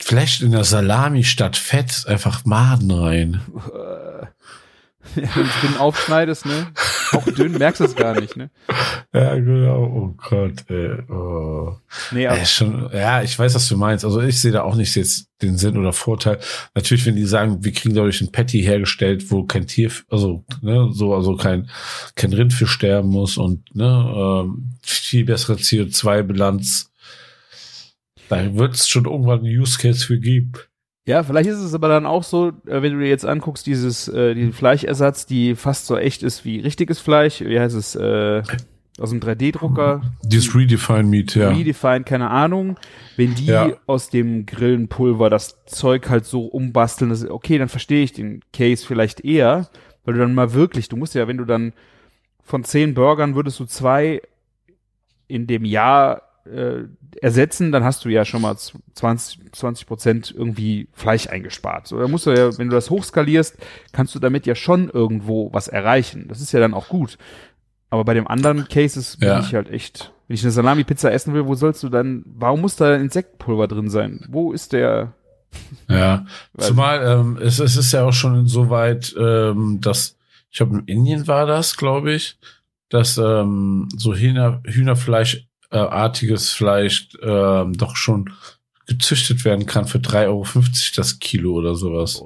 Vielleicht 0.00 0.42
in 0.42 0.50
der 0.50 0.64
Salami 0.64 1.24
statt 1.24 1.56
Fett 1.56 2.04
einfach 2.06 2.44
Maden 2.44 2.90
rein. 2.90 3.40
Äh, 3.72 4.26
Wenn 5.14 5.24
du 5.24 5.66
dünn 5.66 5.76
aufschneidest, 5.78 6.46
ne? 6.46 6.66
Auch 7.12 7.24
dünn, 7.24 7.52
merkst 7.52 7.80
du 7.80 7.84
es 7.84 7.94
gar 7.94 8.18
nicht, 8.20 8.36
ne? 8.36 8.50
Ja, 9.14 9.34
genau. 9.36 9.84
Oh 9.84 10.14
Gott, 10.28 10.64
ey. 10.68 10.90
Oh. 11.08 11.76
Nee, 12.10 12.26
aber 12.26 12.38
Ja, 12.38 12.44
schon, 12.44 12.90
ja, 12.92 13.22
ich 13.22 13.38
weiß, 13.38 13.54
was 13.54 13.68
du 13.68 13.76
meinst. 13.76 14.04
Also 14.04 14.20
ich 14.20 14.40
sehe 14.40 14.52
da 14.52 14.62
auch 14.62 14.74
nicht 14.74 14.94
jetzt 14.96 15.28
den 15.42 15.56
Sinn 15.58 15.76
oder 15.76 15.92
Vorteil. 15.92 16.38
Natürlich, 16.74 17.06
wenn 17.06 17.16
die 17.16 17.24
sagen, 17.24 17.64
wir 17.64 17.72
kriegen 17.72 17.94
dadurch 17.94 18.20
ein 18.20 18.32
Patty 18.32 18.62
hergestellt, 18.62 19.30
wo 19.30 19.44
kein 19.44 19.66
Tier, 19.66 19.90
also 20.10 20.44
ne, 20.60 20.88
so, 20.92 21.14
also 21.14 21.36
kein 21.36 21.70
kein 22.14 22.32
Rind 22.32 22.52
für 22.52 22.66
sterben 22.66 23.08
muss 23.08 23.36
und 23.38 23.74
ne, 23.74 23.84
ähm, 24.44 24.70
viel 24.82 25.24
bessere 25.24 25.54
CO2-Bilanz. 25.54 26.90
Da 28.28 28.54
wird 28.54 28.74
es 28.74 28.88
schon 28.88 29.04
irgendwann 29.04 29.40
einen 29.40 29.58
Use 29.58 29.78
Case 29.78 30.04
für 30.06 30.18
geben. 30.18 30.52
Ja, 31.06 31.22
vielleicht 31.22 31.48
ist 31.48 31.58
es 31.60 31.72
aber 31.74 31.88
dann 31.88 32.04
auch 32.06 32.24
so, 32.24 32.48
äh, 32.66 32.82
wenn 32.82 32.92
du 32.94 32.98
dir 32.98 33.08
jetzt 33.08 33.24
anguckst, 33.24 33.66
dieses, 33.66 34.08
äh, 34.08 34.34
diesen 34.34 34.52
Fleischersatz, 34.52 35.24
die 35.26 35.54
fast 35.54 35.86
so 35.86 35.96
echt 35.96 36.24
ist 36.24 36.44
wie 36.44 36.58
richtiges 36.58 36.98
Fleisch, 36.98 37.40
wie 37.42 37.60
heißt 37.60 37.76
es, 37.76 37.94
äh, 37.94 38.42
aus 38.98 39.10
dem 39.10 39.20
3D-Drucker, 39.20 40.00
Dieses 40.24 40.54
Redefine 40.56 41.04
Meat, 41.04 41.34
ja. 41.36 41.50
Redefined, 41.50 42.06
keine 42.06 42.30
Ahnung, 42.30 42.76
wenn 43.16 43.34
die 43.36 43.46
Ja. 43.46 43.72
aus 43.86 44.08
dem 44.10 44.46
Grillenpulver 44.46 45.30
das 45.30 45.64
Zeug 45.66 46.08
halt 46.08 46.24
so 46.24 46.46
umbasteln, 46.46 47.10
das, 47.10 47.28
okay, 47.28 47.58
dann 47.58 47.68
verstehe 47.68 48.02
ich 48.02 48.12
den 48.12 48.40
Case 48.52 48.84
vielleicht 48.84 49.20
eher, 49.20 49.68
weil 50.04 50.14
du 50.14 50.20
dann 50.20 50.34
mal 50.34 50.54
wirklich, 50.54 50.88
du 50.88 50.96
musst 50.96 51.14
ja, 51.14 51.28
wenn 51.28 51.36
du 51.36 51.44
dann 51.44 51.72
von 52.42 52.64
zehn 52.64 52.94
Burgern 52.94 53.34
würdest 53.36 53.60
du 53.60 53.64
zwei 53.66 54.22
in 55.28 55.46
dem 55.46 55.64
Jahr 55.64 56.22
äh, 56.46 56.84
ersetzen, 57.20 57.72
dann 57.72 57.84
hast 57.84 58.04
du 58.04 58.08
ja 58.08 58.24
schon 58.24 58.42
mal 58.42 58.56
20 58.56 59.52
20 59.52 59.86
Prozent 59.86 60.34
irgendwie 60.36 60.88
Fleisch 60.92 61.28
eingespart. 61.28 61.86
So, 61.86 61.98
da 61.98 62.08
musst 62.08 62.26
du 62.26 62.30
ja, 62.30 62.56
wenn 62.58 62.68
du 62.68 62.74
das 62.74 62.90
hochskalierst, 62.90 63.56
kannst 63.92 64.14
du 64.14 64.18
damit 64.18 64.46
ja 64.46 64.54
schon 64.54 64.88
irgendwo 64.90 65.52
was 65.52 65.68
erreichen. 65.68 66.26
Das 66.28 66.40
ist 66.40 66.52
ja 66.52 66.60
dann 66.60 66.74
auch 66.74 66.88
gut. 66.88 67.18
Aber 67.90 68.04
bei 68.04 68.14
dem 68.14 68.26
anderen 68.26 68.68
Cases 68.68 69.16
bin 69.16 69.28
Ja. 69.28 69.40
ich 69.40 69.54
halt 69.54 69.70
echt, 69.70 70.12
wenn 70.28 70.34
ich 70.34 70.42
eine 70.42 70.50
Salami-Pizza 70.52 71.12
essen 71.12 71.34
will, 71.34 71.46
wo 71.46 71.54
sollst 71.54 71.82
du 71.82 71.88
dann, 71.88 72.24
warum 72.26 72.60
muss 72.60 72.76
da 72.76 72.94
Insektpulver 72.96 73.68
drin 73.68 73.88
sein? 73.88 74.24
Wo 74.28 74.52
ist 74.52 74.72
der? 74.72 75.12
Ja, 75.88 76.26
zumal 76.58 77.02
ähm, 77.06 77.38
es, 77.40 77.60
es 77.60 77.76
ist 77.76 77.92
ja 77.92 78.04
auch 78.04 78.12
schon 78.12 78.38
insoweit, 78.38 79.14
ähm, 79.18 79.80
dass 79.80 80.16
ich 80.50 80.58
glaube 80.58 80.78
in 80.78 80.84
Indien 80.86 81.26
war 81.28 81.46
das, 81.46 81.76
glaube 81.76 82.12
ich, 82.12 82.38
dass 82.88 83.16
ähm, 83.18 83.88
so 83.96 84.14
Hühner, 84.14 84.60
Hühnerfleisch 84.64 85.46
artiges 85.78 86.52
Fleisch 86.52 87.08
ähm, 87.22 87.72
doch 87.74 87.96
schon 87.96 88.30
gezüchtet 88.86 89.44
werden 89.44 89.66
kann 89.66 89.86
für 89.86 89.98
3,50 89.98 90.26
Euro 90.28 90.44
das 90.96 91.18
Kilo 91.18 91.54
oder 91.54 91.74
sowas. 91.74 92.22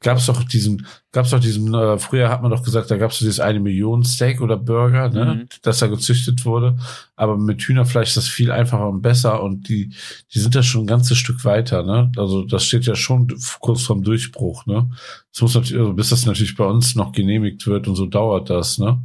Gab's 0.00 0.26
doch 0.26 0.42
diesen, 0.42 0.84
gab's 1.12 1.30
doch 1.30 1.38
diesen, 1.38 1.72
äh, 1.74 1.96
früher 1.96 2.28
hat 2.28 2.42
man 2.42 2.50
doch 2.50 2.64
gesagt, 2.64 2.90
da 2.90 2.96
gab's 2.96 3.18
so 3.20 3.24
dieses 3.24 3.38
eine 3.40 3.60
Million 3.60 4.02
Steak 4.04 4.40
oder 4.40 4.56
Burger, 4.56 5.08
ne, 5.08 5.24
Mhm. 5.36 5.48
dass 5.62 5.78
da 5.78 5.86
gezüchtet 5.86 6.44
wurde. 6.44 6.76
Aber 7.14 7.38
mit 7.38 7.62
Hühnerfleisch 7.62 8.08
ist 8.08 8.16
das 8.16 8.28
viel 8.28 8.50
einfacher 8.50 8.88
und 8.88 9.00
besser 9.00 9.42
und 9.42 9.68
die, 9.68 9.94
die 10.34 10.38
sind 10.40 10.54
da 10.56 10.62
schon 10.64 10.82
ein 10.82 10.86
ganzes 10.88 11.16
Stück 11.18 11.44
weiter, 11.44 11.84
ne? 11.84 12.10
Also 12.16 12.44
das 12.44 12.64
steht 12.64 12.84
ja 12.84 12.96
schon 12.96 13.28
kurz 13.60 13.82
vorm 13.82 14.02
Durchbruch, 14.02 14.66
ne? 14.66 14.90
Das 15.32 15.40
muss 15.40 15.54
natürlich, 15.54 15.80
also 15.80 15.92
bis 15.94 16.08
das 16.10 16.26
natürlich 16.26 16.56
bei 16.56 16.66
uns 16.66 16.96
noch 16.96 17.12
genehmigt 17.12 17.66
wird 17.68 17.86
und 17.86 17.94
so 17.94 18.06
dauert 18.06 18.50
das, 18.50 18.78
ne? 18.78 18.98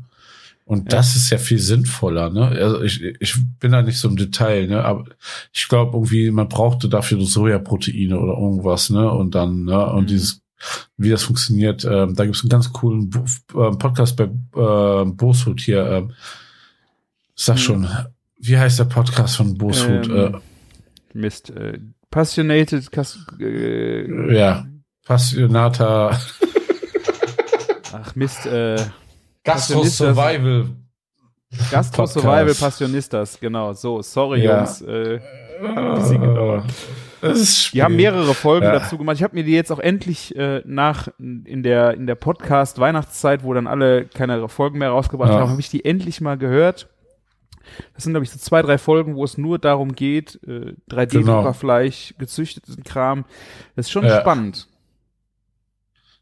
Und 0.68 0.92
Ja. 0.92 0.98
das 0.98 1.16
ist 1.16 1.30
ja 1.30 1.38
viel 1.38 1.60
sinnvoller, 1.60 2.30
ne? 2.30 2.48
Also 2.50 2.82
ich, 2.82 3.02
ich 3.02 3.36
bin 3.60 3.72
da 3.72 3.82
nicht 3.82 3.98
so 3.98 4.10
im 4.10 4.18
Detail, 4.18 4.68
ne? 4.68 4.84
Aber 4.84 5.06
ich 5.54 5.68
glaube 5.70 5.96
irgendwie, 5.98 6.30
man 6.30 6.50
brauchte 6.50 6.90
dafür 6.90 7.22
Sojaproteine 7.22 8.20
oder 8.20 8.34
irgendwas, 8.34 8.90
ne? 8.90 9.10
Und 9.10 9.34
dann, 9.34 9.64
ne? 9.64 9.86
Und 9.94 10.04
Mhm. 10.04 10.08
dieses, 10.08 10.42
wie 10.98 11.10
das 11.10 11.24
funktioniert, 11.24 11.86
ähm, 11.86 12.16
da 12.16 12.26
gibt 12.26 12.36
es 12.36 12.42
einen 12.44 12.50
ganz 12.50 12.74
coolen 12.74 13.10
Bo- 13.10 13.24
äh, 13.70 13.76
Podcast 13.78 14.18
bei 14.18 14.26
äh, 14.26 15.06
Booshut 15.06 15.62
hier. 15.62 15.86
Ähm, 15.90 16.12
sag 17.34 17.56
Mhm. 17.56 17.60
schon, 17.60 17.88
wie 18.40 18.58
heißt 18.58 18.78
der 18.80 18.86
Podcast 18.86 19.38
von 19.38 19.58
Booshut? 19.58 20.10
Ähm, 20.10 20.38
Mist. 21.14 21.50
Äh, 21.52 21.80
passionated, 22.12 22.92
Kas 22.92 23.18
äh, 23.40 23.44
äh, 24.02 24.38
ja, 24.38 24.68
Passionata 25.06 26.20
ach 27.94 28.16
Mist, 28.16 28.46
äh, 28.46 28.78
Gastro. 29.48 29.84
Survival. 29.84 30.66
Gastro. 31.72 32.06
Survival 32.06 32.54
Passionistas, 32.54 33.40
genau, 33.40 33.74
so, 33.74 34.02
sorry 34.02 34.44
Ja. 34.44 34.58
Jungs, 34.58 34.82
äh, 34.82 35.20
ist 37.22 37.74
Die 37.74 37.82
haben 37.82 37.96
mehrere 37.96 38.34
Folgen 38.34 38.66
Ja. 38.66 38.74
dazu 38.74 38.98
gemacht. 38.98 39.16
Ich 39.18 39.24
habe 39.24 39.36
mir 39.36 39.44
die 39.44 39.54
jetzt 39.54 39.72
auch 39.72 39.80
endlich 39.80 40.36
äh, 40.36 40.62
nach 40.66 41.08
in 41.20 41.64
der 41.64 41.94
in 41.96 42.06
der 42.06 42.16
Podcast 42.16 42.80
Weihnachtszeit, 42.80 43.44
wo 43.44 43.54
dann 43.54 43.66
alle 43.68 44.06
keine 44.06 44.48
Folgen 44.50 44.78
mehr 44.78 44.90
rausgebracht 44.90 45.32
Ja. 45.32 45.40
haben, 45.40 45.50
habe 45.50 45.60
ich 45.62 45.70
die 45.70 45.84
endlich 45.86 46.22
mal 46.22 46.38
gehört. 46.38 46.88
Das 47.96 48.04
sind 48.04 48.14
glaube 48.14 48.24
ich 48.24 48.30
so 48.32 48.38
zwei 48.40 48.62
drei 48.62 48.78
Folgen, 48.78 49.16
wo 49.16 49.24
es 49.24 49.38
nur 49.38 49.58
darum 49.60 49.94
geht, 49.96 50.40
äh, 50.48 50.74
3D-Druckerfleisch, 50.90 52.16
gezüchteten 52.18 52.84
Kram. 52.84 53.26
Das 53.76 53.88
ist 53.88 53.92
schon 53.92 54.04
Genau. 54.04 54.14
Ja. 54.16 54.22
spannend. 54.22 54.68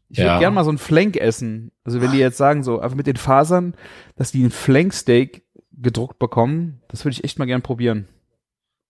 Ich 0.08 0.18
würde 0.18 0.28
Ja. 0.28 0.38
gern 0.38 0.54
mal 0.54 0.64
so 0.64 0.70
ein 0.70 0.78
Flank 0.78 1.16
essen. 1.16 1.72
Also 1.84 2.00
wenn 2.00 2.12
die 2.12 2.18
jetzt 2.18 2.36
sagen 2.38 2.62
so 2.62 2.78
einfach 2.80 2.96
mit 2.96 3.06
den 3.06 3.16
Fasern, 3.16 3.74
dass 4.14 4.30
die 4.32 4.44
ein 4.44 4.50
Flanksteak 4.50 5.44
gedruckt 5.72 6.18
bekommen, 6.18 6.80
das 6.88 7.04
würde 7.04 7.12
ich 7.14 7.24
echt 7.24 7.38
mal 7.38 7.44
gern 7.46 7.62
probieren. 7.62 8.06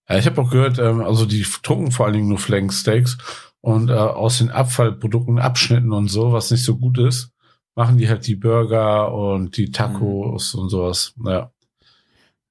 Ja, 0.09 0.17
ich 0.17 0.25
habe 0.25 0.41
auch 0.41 0.51
gehört, 0.51 0.79
ähm, 0.79 1.01
also 1.01 1.25
die 1.25 1.45
drucken 1.63 1.91
vor 1.91 2.05
allen 2.05 2.13
Dingen 2.13 2.29
nur 2.29 2.37
Flanksteaks 2.37 3.17
und 3.61 3.89
äh, 3.89 3.93
aus 3.93 4.37
den 4.37 4.51
Abfallprodukten, 4.51 5.39
Abschnitten 5.39 5.91
und 5.91 6.07
so, 6.07 6.31
was 6.31 6.49
nicht 6.51 6.63
so 6.63 6.77
gut 6.77 6.97
ist, 6.99 7.31
machen 7.75 7.97
die 7.97 8.07
halt 8.07 8.25
die 8.27 8.35
Burger 8.35 9.11
und 9.13 9.57
die 9.57 9.71
Tacos 9.71 10.53
und 10.55 10.69
sowas. 10.69 11.13
Ja. 11.25 11.51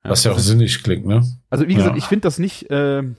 Was 0.02 0.24
ja 0.24 0.32
auch 0.32 0.34
das 0.36 0.44
ist- 0.44 0.50
sinnig 0.50 0.82
klingt, 0.82 1.06
ne? 1.06 1.22
Also 1.50 1.66
wie 1.66 1.74
gesagt, 1.74 1.94
Ja. 1.96 1.98
ich 1.98 2.04
finde 2.04 2.22
das 2.22 2.38
nicht, 2.38 2.66
ähm, 2.70 3.16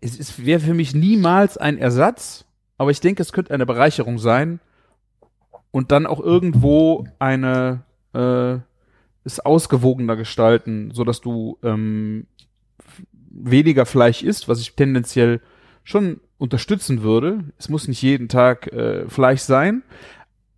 es, 0.00 0.18
es 0.18 0.44
wäre 0.44 0.60
für 0.60 0.74
mich 0.74 0.94
niemals 0.94 1.56
ein 1.56 1.78
Ersatz, 1.78 2.43
aber 2.78 2.90
ich 2.90 3.00
denke, 3.00 3.22
es 3.22 3.32
könnte 3.32 3.52
eine 3.54 3.66
Bereicherung 3.66 4.18
sein 4.18 4.60
und 5.70 5.92
dann 5.92 6.06
auch 6.06 6.20
irgendwo 6.20 7.06
eine 7.18 7.82
äh, 8.14 8.58
es 9.24 9.40
ausgewogener 9.40 10.16
gestalten, 10.16 10.90
so 10.92 11.02
dass 11.04 11.20
du 11.20 11.58
ähm, 11.62 12.26
weniger 13.30 13.86
Fleisch 13.86 14.22
isst, 14.22 14.48
was 14.48 14.60
ich 14.60 14.74
tendenziell 14.76 15.40
schon 15.82 16.20
unterstützen 16.38 17.02
würde. 17.02 17.44
Es 17.58 17.68
muss 17.68 17.88
nicht 17.88 18.02
jeden 18.02 18.28
Tag 18.28 18.72
äh, 18.72 19.08
Fleisch 19.08 19.40
sein 19.40 19.82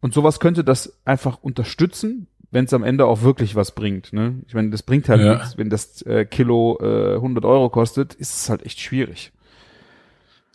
und 0.00 0.14
sowas 0.14 0.40
könnte 0.40 0.64
das 0.64 0.98
einfach 1.05 1.38
unterstützen, 1.42 2.26
wenn 2.50 2.64
es 2.64 2.74
am 2.74 2.85
Ende 2.85 3.07
auch 3.07 3.22
wirklich 3.22 3.55
was 3.57 3.72
bringt. 3.74 4.12
Ne? 4.12 4.40
Ich 4.46 4.55
meine, 4.55 4.70
das 4.70 4.83
bringt 4.83 5.09
halt 5.09 5.20
Ja. 5.20 5.35
nichts, 5.35 5.59
wenn 5.59 5.70
das 5.70 6.02
äh, 6.02 6.24
Kilo 6.24 6.79
äh, 6.81 7.14
100 7.16 7.44
Euro 7.44 7.70
kostet, 7.70 8.14
ist 8.14 8.35
es 8.37 8.48
halt 8.50 8.64
echt 8.64 8.81
schwierig. 8.81 9.33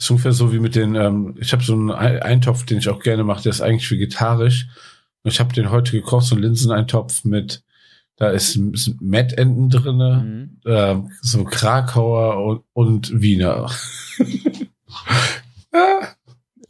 Ist 0.02 0.10
ungefähr 0.10 0.32
so 0.32 0.52
wie 0.52 0.60
mit 0.60 0.76
den, 0.76 0.96
ähm, 0.96 1.36
ich 1.40 1.54
habe 1.54 1.64
so 1.64 1.74
einen 1.74 1.92
Eintopf, 1.92 2.66
den 2.66 2.80
ich 2.80 2.90
auch 2.90 3.00
gerne 3.00 3.24
mache, 3.24 3.44
der 3.44 3.52
ist 3.52 3.62
eigentlich 3.62 3.92
vegetarisch. 3.92 4.68
Und 5.24 5.32
ich 5.32 5.40
habe 5.40 5.54
den 5.54 5.70
heute 5.70 5.92
gekocht, 5.92 6.26
so 6.26 6.34
einen 6.34 6.44
Linseneintopf 6.44 7.24
mit, 7.24 7.64
da 8.16 8.32
ist, 8.32 8.56
ist 8.56 9.00
Mettenten 9.00 9.70
drinne, 9.70 10.58
mhm. 10.66 10.72
äh, 10.72 10.96
so 11.22 11.44
Krakauer 11.44 12.44
und, 12.44 12.64
und 12.74 13.22
Wiener. 13.22 13.70
ja. 15.72 16.00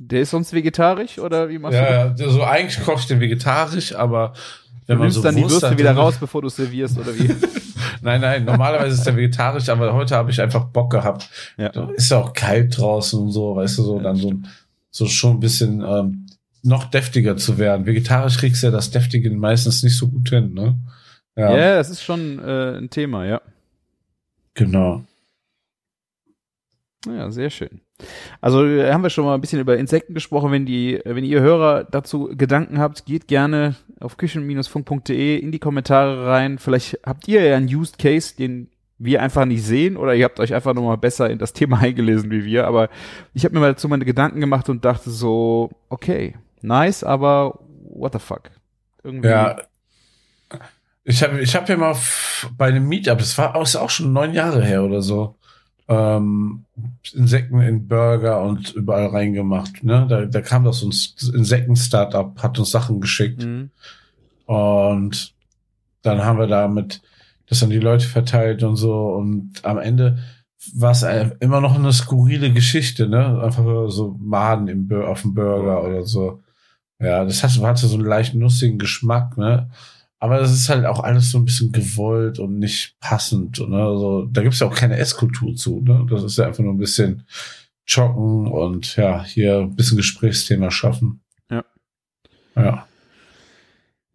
Der 0.03 0.21
ist 0.21 0.31
sonst 0.31 0.51
vegetarisch 0.51 1.19
oder 1.19 1.47
wie 1.47 1.59
machst 1.59 1.77
ja, 1.77 2.09
du? 2.09 2.23
Ja, 2.23 2.29
so 2.29 2.43
eigentlich 2.43 2.83
koche 2.83 3.01
ich 3.01 3.05
den 3.05 3.19
vegetarisch, 3.19 3.93
aber 3.93 4.33
wenn 4.87 4.97
du 4.97 5.03
man 5.03 5.11
so 5.11 5.21
dann 5.21 5.35
die 5.35 5.43
Würste 5.43 5.77
wieder 5.77 5.93
raus, 5.93 6.17
bevor 6.19 6.41
du 6.41 6.49
servierst 6.49 6.97
oder 6.97 7.17
wie? 7.17 7.27
nein, 8.01 8.21
nein, 8.21 8.45
normalerweise 8.45 8.95
ist 8.95 9.05
der 9.05 9.15
vegetarisch, 9.15 9.69
aber 9.69 9.93
heute 9.93 10.15
habe 10.15 10.31
ich 10.31 10.41
einfach 10.41 10.65
Bock 10.65 10.91
gehabt. 10.91 11.29
Ja. 11.57 11.69
Ist 11.95 12.11
ja 12.11 12.19
auch 12.19 12.33
kalt 12.33 12.77
draußen 12.77 13.19
und 13.19 13.31
so, 13.31 13.55
weißt 13.55 13.77
du, 13.77 13.83
so 13.83 13.99
dann 13.99 14.15
so, 14.15 14.33
so 14.89 15.05
schon 15.07 15.37
ein 15.37 15.39
bisschen 15.39 15.81
ähm, 15.81 16.25
noch 16.63 16.85
deftiger 16.85 17.37
zu 17.37 17.57
werden. 17.57 17.85
Vegetarisch 17.85 18.37
kriegst 18.37 18.63
du 18.63 18.67
ja 18.67 18.71
das 18.71 18.91
Deftige 18.91 19.29
meistens 19.31 19.83
nicht 19.83 19.97
so 19.97 20.07
gut 20.07 20.29
hin, 20.29 20.53
ne? 20.53 20.77
Ja, 21.35 21.55
ja 21.55 21.75
das 21.75 21.89
ist 21.89 22.03
schon 22.03 22.39
äh, 22.39 22.77
ein 22.77 22.89
Thema, 22.89 23.25
ja. 23.25 23.41
Genau. 24.53 25.03
Ja, 27.07 27.31
sehr 27.31 27.49
schön. 27.49 27.81
Also 28.41 28.65
äh, 28.65 28.91
haben 28.91 29.03
wir 29.03 29.09
schon 29.09 29.25
mal 29.25 29.35
ein 29.35 29.41
bisschen 29.41 29.59
über 29.59 29.77
Insekten 29.77 30.13
gesprochen. 30.13 30.51
Wenn 30.51 30.65
die, 30.65 30.99
wenn 31.03 31.23
ihr 31.23 31.41
Hörer 31.41 31.83
dazu 31.85 32.29
Gedanken 32.35 32.79
habt, 32.79 33.05
geht 33.05 33.27
gerne 33.27 33.75
auf 34.03 34.17
küchen-funk.de 34.17 35.37
in 35.37 35.51
die 35.51 35.59
Kommentare 35.59 36.27
rein. 36.27 36.57
Vielleicht 36.57 36.99
habt 37.05 37.27
ihr 37.27 37.43
ja 37.43 37.55
einen 37.55 37.73
Used 37.73 37.97
Case, 37.97 38.35
den 38.35 38.69
wir 39.03 39.21
einfach 39.21 39.45
nicht 39.45 39.63
sehen 39.63 39.97
oder 39.97 40.13
ihr 40.13 40.25
habt 40.25 40.39
euch 40.39 40.53
einfach 40.53 40.73
nochmal 40.73 40.97
besser 40.97 41.29
in 41.29 41.39
das 41.39 41.53
Thema 41.53 41.79
eingelesen 41.81 42.29
wie 42.31 42.45
wir. 42.45 42.67
Aber 42.67 42.89
ich 43.33 43.43
habe 43.43 43.55
mir 43.55 43.61
mal 43.61 43.71
dazu 43.73 43.87
meine 43.87 44.05
Gedanken 44.05 44.39
gemacht 44.39 44.69
und 44.69 44.85
dachte 44.85 45.09
so, 45.09 45.71
okay, 45.89 46.35
nice, 46.61 47.03
aber 47.03 47.59
what 47.83 48.13
the 48.13 48.19
fuck? 48.19 48.51
Irgendwie. 49.03 49.29
Ja. 49.29 49.57
Ich 51.03 51.23
habe 51.23 51.41
ich 51.41 51.55
hab 51.55 51.67
ja 51.67 51.77
mal 51.77 51.95
bei 52.57 52.67
einem 52.67 52.87
Meetup, 52.87 53.17
das 53.17 53.35
war 53.37 53.55
auch 53.55 53.89
schon 53.89 54.13
neun 54.13 54.33
Jahre 54.33 54.63
her 54.63 54.83
oder 54.83 55.01
so, 55.01 55.35
ähm, 55.91 56.63
Insekten 57.13 57.59
in 57.59 57.87
Burger 57.87 58.41
und 58.41 58.73
überall 58.73 59.07
reingemacht. 59.07 59.83
Ne? 59.83 60.05
Da, 60.09 60.25
da 60.25 60.41
kam 60.41 60.63
das 60.63 60.81
uns 60.83 61.15
Insekten-Startup, 61.33 62.41
hat 62.41 62.57
uns 62.57 62.71
Sachen 62.71 63.01
geschickt. 63.01 63.43
Mhm. 63.43 63.71
Und 64.45 65.33
dann 66.01 66.23
haben 66.23 66.39
wir 66.39 66.47
damit 66.47 67.01
das 67.47 67.61
an 67.61 67.69
die 67.69 67.79
Leute 67.79 68.07
verteilt 68.07 68.63
und 68.63 68.77
so. 68.77 69.09
Und 69.09 69.59
am 69.63 69.77
Ende 69.77 70.19
war 70.73 70.91
es 70.91 71.03
immer 71.41 71.59
noch 71.59 71.75
eine 71.75 71.91
skurrile 71.91 72.53
Geschichte, 72.53 73.09
ne? 73.09 73.41
Einfach 73.41 73.89
so 73.89 74.15
Maden 74.19 74.67
im 74.69 74.89
auf 75.03 75.23
dem 75.23 75.33
Burger 75.33 75.83
oder 75.83 76.05
so. 76.05 76.41
Ja, 76.99 77.25
das 77.25 77.43
hatte 77.43 77.87
so 77.87 77.95
einen 77.95 78.05
leicht 78.05 78.35
nussigen 78.35 78.77
Geschmack, 78.77 79.37
ne? 79.37 79.69
Aber 80.21 80.37
das 80.37 80.51
ist 80.51 80.69
halt 80.69 80.85
auch 80.85 80.99
alles 80.99 81.31
so 81.31 81.39
ein 81.39 81.45
bisschen 81.45 81.71
gewollt 81.71 82.37
und 82.37 82.59
nicht 82.59 82.95
passend. 82.99 83.57
Ne? 83.67 83.75
Also, 83.75 84.27
da 84.31 84.43
gibt 84.43 84.53
es 84.53 84.59
ja 84.59 84.67
auch 84.67 84.75
keine 84.75 84.97
Esskultur 84.97 85.55
zu. 85.55 85.81
Ne? 85.81 86.05
Das 86.11 86.23
ist 86.23 86.37
ja 86.37 86.45
einfach 86.45 86.63
nur 86.63 86.73
ein 86.73 86.77
bisschen 86.77 87.25
joggen 87.87 88.45
und 88.45 88.95
ja, 88.97 89.23
hier 89.23 89.61
ein 89.61 89.75
bisschen 89.75 89.97
Gesprächsthema 89.97 90.69
schaffen. 90.69 91.21
Ja. 91.49 91.65
Ja. 92.55 92.87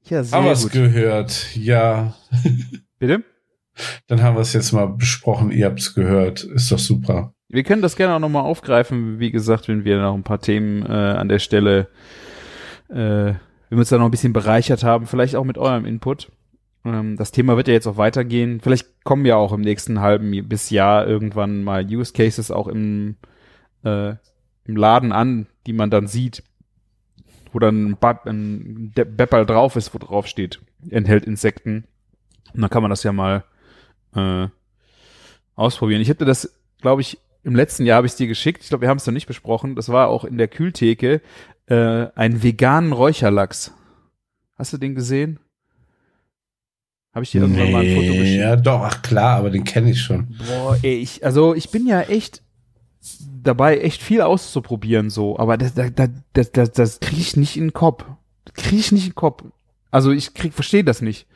Ja, 0.09 0.23
sehr 0.23 0.39
haben 0.39 0.45
wir 0.45 0.53
es 0.53 0.71
gehört, 0.71 1.57
ja. 1.57 2.15
Bitte? 3.01 3.25
Dann 4.07 4.23
haben 4.23 4.37
wir 4.37 4.43
es 4.43 4.53
jetzt 4.53 4.71
mal 4.71 4.87
besprochen, 4.87 5.51
ihr 5.51 5.67
habt 5.67 5.81
es 5.81 5.93
gehört. 5.93 6.45
Ist 6.45 6.71
doch 6.71 6.79
super. 6.79 7.35
Wir 7.49 7.65
können 7.65 7.83
das 7.83 7.97
gerne 7.97 8.15
auch 8.15 8.21
nochmal 8.21 8.45
aufgreifen, 8.45 9.19
wie 9.19 9.33
gesagt, 9.33 9.67
wenn 9.67 9.85
wir 9.85 10.01
noch 10.01 10.15
ein 10.15 10.23
paar 10.23 10.41
Themen 10.41 10.87
äh, 10.87 10.93
an 10.93 11.29
der 11.29 11.41
Stelle 11.41 11.89
äh, 12.91 13.35
wenn 13.69 13.79
wir 13.79 13.81
uns 13.81 13.89
da 13.89 13.99
noch 13.99 14.05
ein 14.05 14.11
bisschen 14.11 14.33
bereichert 14.33 14.85
haben, 14.85 15.07
vielleicht 15.07 15.37
auch 15.37 15.45
mit 15.45 15.59
eurem 15.59 15.85
Input. 15.85 16.31
Ähm, 16.85 17.17
das 17.17 17.33
Thema 17.33 17.57
wird 17.57 17.69
ja 17.69 17.75
jetzt 17.75 17.87
auch 17.87 17.97
weitergehen. 17.97 18.61
Vielleicht 18.61 19.05
kommen 19.05 19.27
ja 19.27 19.37
auch 19.37 19.53
im 19.53 19.61
nächsten 19.61 20.01
halben 20.01 20.49
bis 20.49 20.71
Jahr 20.71 21.07
irgendwann 21.07 21.65
mal 21.65 21.85
Use 21.85 22.13
Cases 22.13 22.51
auch 22.51 22.69
im, 22.69 23.17
äh, 23.85 24.15
im 24.65 24.77
Laden 24.77 25.13
an, 25.13 25.47
die 25.67 25.73
man 25.73 25.91
dann 25.91 26.07
sieht, 26.07 26.43
wo 27.53 27.59
dann 27.59 27.97
ein, 28.25 28.93
Bepperl 28.95 29.47
drauf 29.47 29.77
ist, 29.77 29.95
wo 29.95 29.99
drauf 29.99 30.27
steht, 30.27 30.61
enthält 30.91 31.25
Insekten. 31.25 31.85
Und 32.55 32.61
dann 32.63 32.71
kann 32.71 32.83
man 32.83 32.91
das 32.91 33.03
ja 33.03 33.13
mal 33.13 33.45
äh, 34.15 34.49
ausprobieren. 35.57 36.01
Ich 36.01 36.09
hätte 36.09 36.25
das, 36.25 36.59
glaube 36.81 37.01
ich, 37.01 37.19
im 37.47 37.55
letzten 37.55 37.87
Jahr 37.87 37.99
habe 37.99 38.09
ich 38.09 38.13
es 38.13 38.17
dir 38.17 38.27
geschickt. 38.27 38.65
Ich 38.65 38.71
glaube, 38.71 38.83
wir 38.83 38.89
haben 38.89 38.97
es 38.97 39.07
noch 39.07 39.15
nicht 39.15 39.29
besprochen. 39.29 39.77
Das 39.77 39.89
war 39.89 40.09
auch 40.09 40.25
in 40.25 40.37
der 40.37 40.49
Kühltheke 40.49 41.23
äh, 41.67 42.07
einen 42.17 42.43
veganen 42.43 42.93
Räucherlachs. 42.93 43.73
Hast 44.57 44.73
du 44.73 44.79
den 44.79 44.97
gesehen? 44.97 45.39
Habe 47.15 47.23
ich 47.23 47.31
dir 47.31 47.43
irgendwann 47.43 47.67
nee, 47.67 47.73
mal 47.73 47.85
ein 47.85 47.95
Foto 47.95 48.19
geschickt? 48.19 48.41
Ja, 48.41 48.57
doch, 48.57 48.81
ach 48.81 49.01
klar, 49.01 49.37
aber 49.37 49.51
den 49.51 49.63
kenne 49.63 49.93
ich 49.93 50.03
schon. 50.03 50.37
Boah, 50.45 50.77
ey, 50.83 50.97
ich, 50.97 51.25
also 51.25 51.55
ich 51.55 51.71
bin 51.71 51.87
ja 51.87 52.01
echt 52.03 52.43
dabei, 53.45 53.79
echt 53.79 54.03
viel 54.03 54.23
auszuprobieren, 54.23 55.09
so, 55.09 55.39
aber 55.39 55.57
das, 55.57 55.75
das, 55.75 55.93
das, 56.33 56.51
das, 56.51 56.73
das 56.73 57.01
kriege 57.01 57.21
ich 57.21 57.37
nicht 57.37 57.57
in 57.57 57.69
den 57.69 57.73
Kopf. 57.73 58.05
Kriege 58.55 58.81
ich 58.81 58.91
nicht 58.91 59.05
in 59.05 59.11
den 59.11 59.15
Kopf. 59.15 59.45
Also 59.93 60.11
ich 60.11 60.35
krieg, 60.35 60.53
verstehe 60.53 60.83
das 60.83 61.01
nicht. 61.01 61.29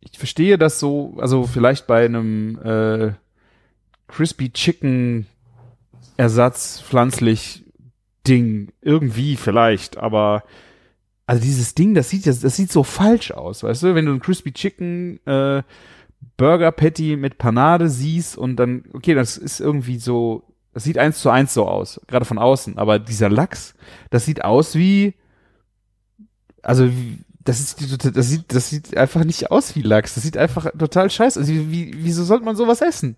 Ich 0.00 0.16
verstehe 0.16 0.56
das 0.56 0.80
so, 0.80 1.14
also 1.18 1.44
vielleicht 1.44 1.86
bei 1.86 2.06
einem 2.06 2.58
äh, 2.64 3.12
Crispy 4.08 4.50
Chicken 4.50 5.26
Ersatz 6.16 6.80
pflanzlich 6.80 7.64
Ding. 8.26 8.72
Irgendwie 8.80 9.36
vielleicht, 9.36 9.96
aber 9.96 10.44
also 11.26 11.42
dieses 11.42 11.74
Ding, 11.74 11.94
das 11.94 12.10
sieht 12.10 12.26
das, 12.26 12.40
das 12.40 12.56
sieht 12.56 12.70
so 12.70 12.82
falsch 12.82 13.30
aus, 13.30 13.62
weißt 13.62 13.84
du? 13.84 13.94
Wenn 13.94 14.06
du 14.06 14.12
ein 14.12 14.20
Crispy 14.20 14.52
Chicken 14.52 15.18
äh, 15.26 15.62
Burger 16.36 16.72
Patty 16.72 17.16
mit 17.16 17.38
Panade 17.38 17.88
siehst 17.88 18.36
und 18.36 18.56
dann, 18.56 18.84
okay, 18.92 19.14
das 19.14 19.36
ist 19.36 19.60
irgendwie 19.60 19.98
so, 19.98 20.42
das 20.72 20.84
sieht 20.84 20.98
eins 20.98 21.20
zu 21.20 21.30
eins 21.30 21.54
so 21.54 21.66
aus, 21.66 22.00
gerade 22.06 22.24
von 22.24 22.38
außen, 22.38 22.78
aber 22.78 22.98
dieser 22.98 23.28
Lachs, 23.28 23.74
das 24.10 24.24
sieht 24.24 24.44
aus 24.44 24.74
wie, 24.74 25.14
also 26.62 26.88
das 27.44 27.60
ist, 27.60 28.16
das 28.16 28.28
sieht, 28.28 28.52
das 28.54 28.70
sieht 28.70 28.96
einfach 28.96 29.24
nicht 29.24 29.50
aus 29.50 29.74
wie 29.74 29.82
Lachs, 29.82 30.14
das 30.14 30.22
sieht 30.24 30.36
einfach 30.36 30.70
total 30.78 31.10
scheiße. 31.10 31.40
Also 31.40 31.52
wie, 31.52 31.92
wieso 31.96 32.24
sollte 32.24 32.44
man 32.44 32.56
sowas 32.56 32.80
essen? 32.82 33.16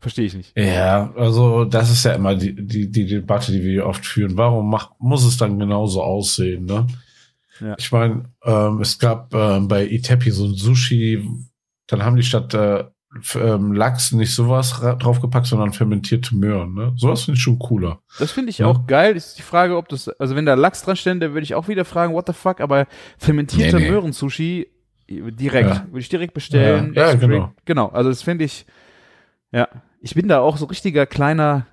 Verstehe 0.00 0.24
ich 0.24 0.34
nicht. 0.34 0.56
Ja, 0.56 1.12
also 1.14 1.64
das 1.64 1.90
ist 1.90 2.04
ja 2.04 2.12
immer 2.12 2.34
die, 2.34 2.54
die, 2.54 2.90
die 2.90 3.06
Debatte, 3.06 3.52
die 3.52 3.62
wir 3.62 3.86
oft 3.86 4.04
führen. 4.06 4.36
Warum 4.36 4.70
macht, 4.70 4.92
muss 4.98 5.24
es 5.24 5.36
dann 5.36 5.58
genauso 5.58 6.02
aussehen, 6.02 6.64
ne? 6.64 6.86
Ja. 7.60 7.76
Ich 7.78 7.92
meine, 7.92 8.24
ähm, 8.42 8.80
es 8.80 8.98
gab 8.98 9.34
ähm, 9.34 9.68
bei 9.68 9.86
Itepi 9.86 10.30
so 10.30 10.46
ein 10.46 10.54
Sushi, 10.54 11.22
dann 11.86 12.02
haben 12.02 12.16
die 12.16 12.22
statt 12.22 12.54
äh, 12.54 12.84
ähm, 13.34 13.72
Lachs 13.72 14.12
nicht 14.12 14.34
sowas 14.34 14.80
draufgepackt, 14.80 15.46
sondern 15.46 15.72
fermentierte 15.72 16.34
Möhren. 16.34 16.74
Ne? 16.74 16.94
Sowas 16.96 17.24
finde 17.24 17.36
ich 17.36 17.42
schon 17.42 17.58
cooler. 17.58 18.00
Das 18.18 18.32
finde 18.32 18.50
ich 18.50 18.58
ja. 18.58 18.66
auch 18.66 18.86
geil. 18.86 19.16
Ist 19.16 19.36
die 19.36 19.42
Frage, 19.42 19.76
ob 19.76 19.88
das, 19.88 20.08
also 20.08 20.36
wenn 20.36 20.46
da 20.46 20.54
Lachs 20.54 20.82
dran 20.82 20.96
stände, 20.96 21.34
würde 21.34 21.42
ich 21.42 21.54
auch 21.54 21.68
wieder 21.68 21.84
fragen, 21.84 22.14
what 22.14 22.26
the 22.26 22.32
fuck, 22.32 22.60
aber 22.60 22.86
fermentierte 23.18 23.76
nee, 23.76 23.82
nee. 23.82 23.90
Möhren-Sushi 23.90 24.68
direkt, 25.08 25.70
ja. 25.70 25.86
würde 25.88 25.98
ich 25.98 26.08
direkt 26.08 26.34
bestellen. 26.34 26.94
Ja, 26.94 27.08
ja 27.08 27.14
genau. 27.14 27.52
Genau, 27.64 27.88
also 27.88 28.10
das 28.10 28.22
finde 28.22 28.44
ich, 28.44 28.64
ja, 29.52 29.68
ich 30.00 30.14
bin 30.14 30.28
da 30.28 30.40
auch 30.40 30.56
so 30.56 30.66
richtiger 30.66 31.06
kleiner, 31.06 31.66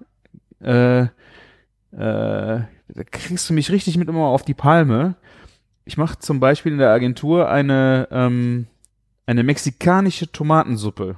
äh, 0.61 1.01
äh, 1.01 1.07
da 1.91 3.03
kriegst 3.11 3.49
du 3.49 3.53
mich 3.53 3.71
richtig 3.71 3.97
mit 3.97 4.09
immer 4.09 4.27
auf 4.27 4.43
die 4.43 4.53
Palme. 4.53 5.15
Ich 5.85 5.97
mache 5.97 6.19
zum 6.19 6.39
Beispiel 6.39 6.73
in 6.73 6.77
der 6.77 6.91
Agentur 6.91 7.49
eine, 7.49 8.07
ähm, 8.11 8.67
eine 9.25 9.43
mexikanische 9.43 10.31
Tomatensuppe. 10.31 11.17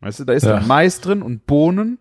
Weißt 0.00 0.20
du, 0.20 0.24
da 0.24 0.34
ist 0.34 0.44
ja. 0.44 0.54
dann 0.58 0.66
Mais 0.66 1.00
drin 1.00 1.22
und 1.22 1.46
Bohnen. 1.46 1.98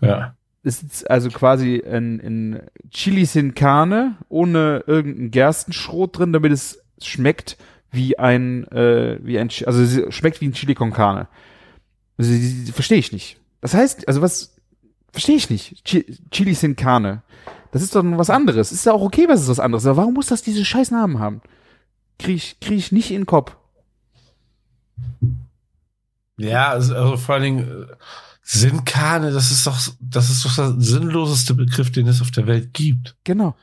Ja. 0.00 0.34
Es 0.62 0.82
ist 0.82 1.08
also 1.10 1.28
quasi 1.28 1.76
in, 1.76 2.18
in 2.18 2.60
Chili 2.90 3.24
sin 3.24 3.54
Carne 3.54 4.16
ohne 4.28 4.82
irgendeinen 4.86 5.30
Gerstenschrot 5.30 6.18
drin, 6.18 6.32
damit 6.32 6.52
es 6.52 6.82
schmeckt 7.00 7.56
wie 7.92 8.18
ein, 8.18 8.66
äh, 8.72 9.18
wie 9.22 9.38
ein, 9.38 9.48
also 9.64 10.10
schmeckt 10.10 10.40
wie 10.40 10.48
ein 10.48 10.52
Chili 10.54 10.74
con 10.74 10.92
Carne. 10.92 11.28
Also, 12.18 12.32
verstehe 12.72 12.98
ich 12.98 13.12
nicht. 13.12 13.38
Das 13.66 13.74
heißt, 13.74 14.06
also 14.06 14.22
was, 14.22 14.54
verstehe 15.10 15.34
ich 15.34 15.50
nicht. 15.50 15.84
Ch 15.84 16.04
Chili 16.30 16.54
sin 16.54 16.76
Carne. 16.76 17.24
Das 17.72 17.82
ist 17.82 17.96
doch 17.96 18.04
was 18.04 18.30
anderes. 18.30 18.70
Ist 18.70 18.86
ja 18.86 18.92
auch 18.92 19.02
okay, 19.02 19.26
was 19.26 19.42
ist 19.42 19.48
was 19.48 19.58
anderes. 19.58 19.84
Aber 19.86 19.96
warum 19.96 20.14
muss 20.14 20.28
das 20.28 20.42
diese 20.42 20.64
scheiß 20.64 20.92
Namen 20.92 21.18
haben? 21.18 21.42
Krieg 22.16 22.36
ich, 22.36 22.60
krieg 22.60 22.78
ich 22.78 22.92
nicht 22.92 23.10
in 23.10 23.22
den 23.22 23.26
Kopf. 23.26 23.56
Ja, 26.36 26.68
also, 26.68 26.94
also 26.94 27.16
vor 27.16 27.34
allen 27.34 27.42
Dingen, 27.42 27.68
äh, 27.68 27.86
Sinkane, 28.40 29.32
das 29.32 29.50
ist 29.50 29.66
doch, 29.66 29.76
das 29.98 30.30
ist 30.30 30.44
doch 30.44 30.54
der 30.54 30.80
sinnloseste 30.80 31.54
Begriff, 31.54 31.90
den 31.90 32.06
es 32.06 32.22
auf 32.22 32.30
der 32.30 32.46
Welt 32.46 32.72
gibt. 32.72 33.16
Genau. 33.24 33.56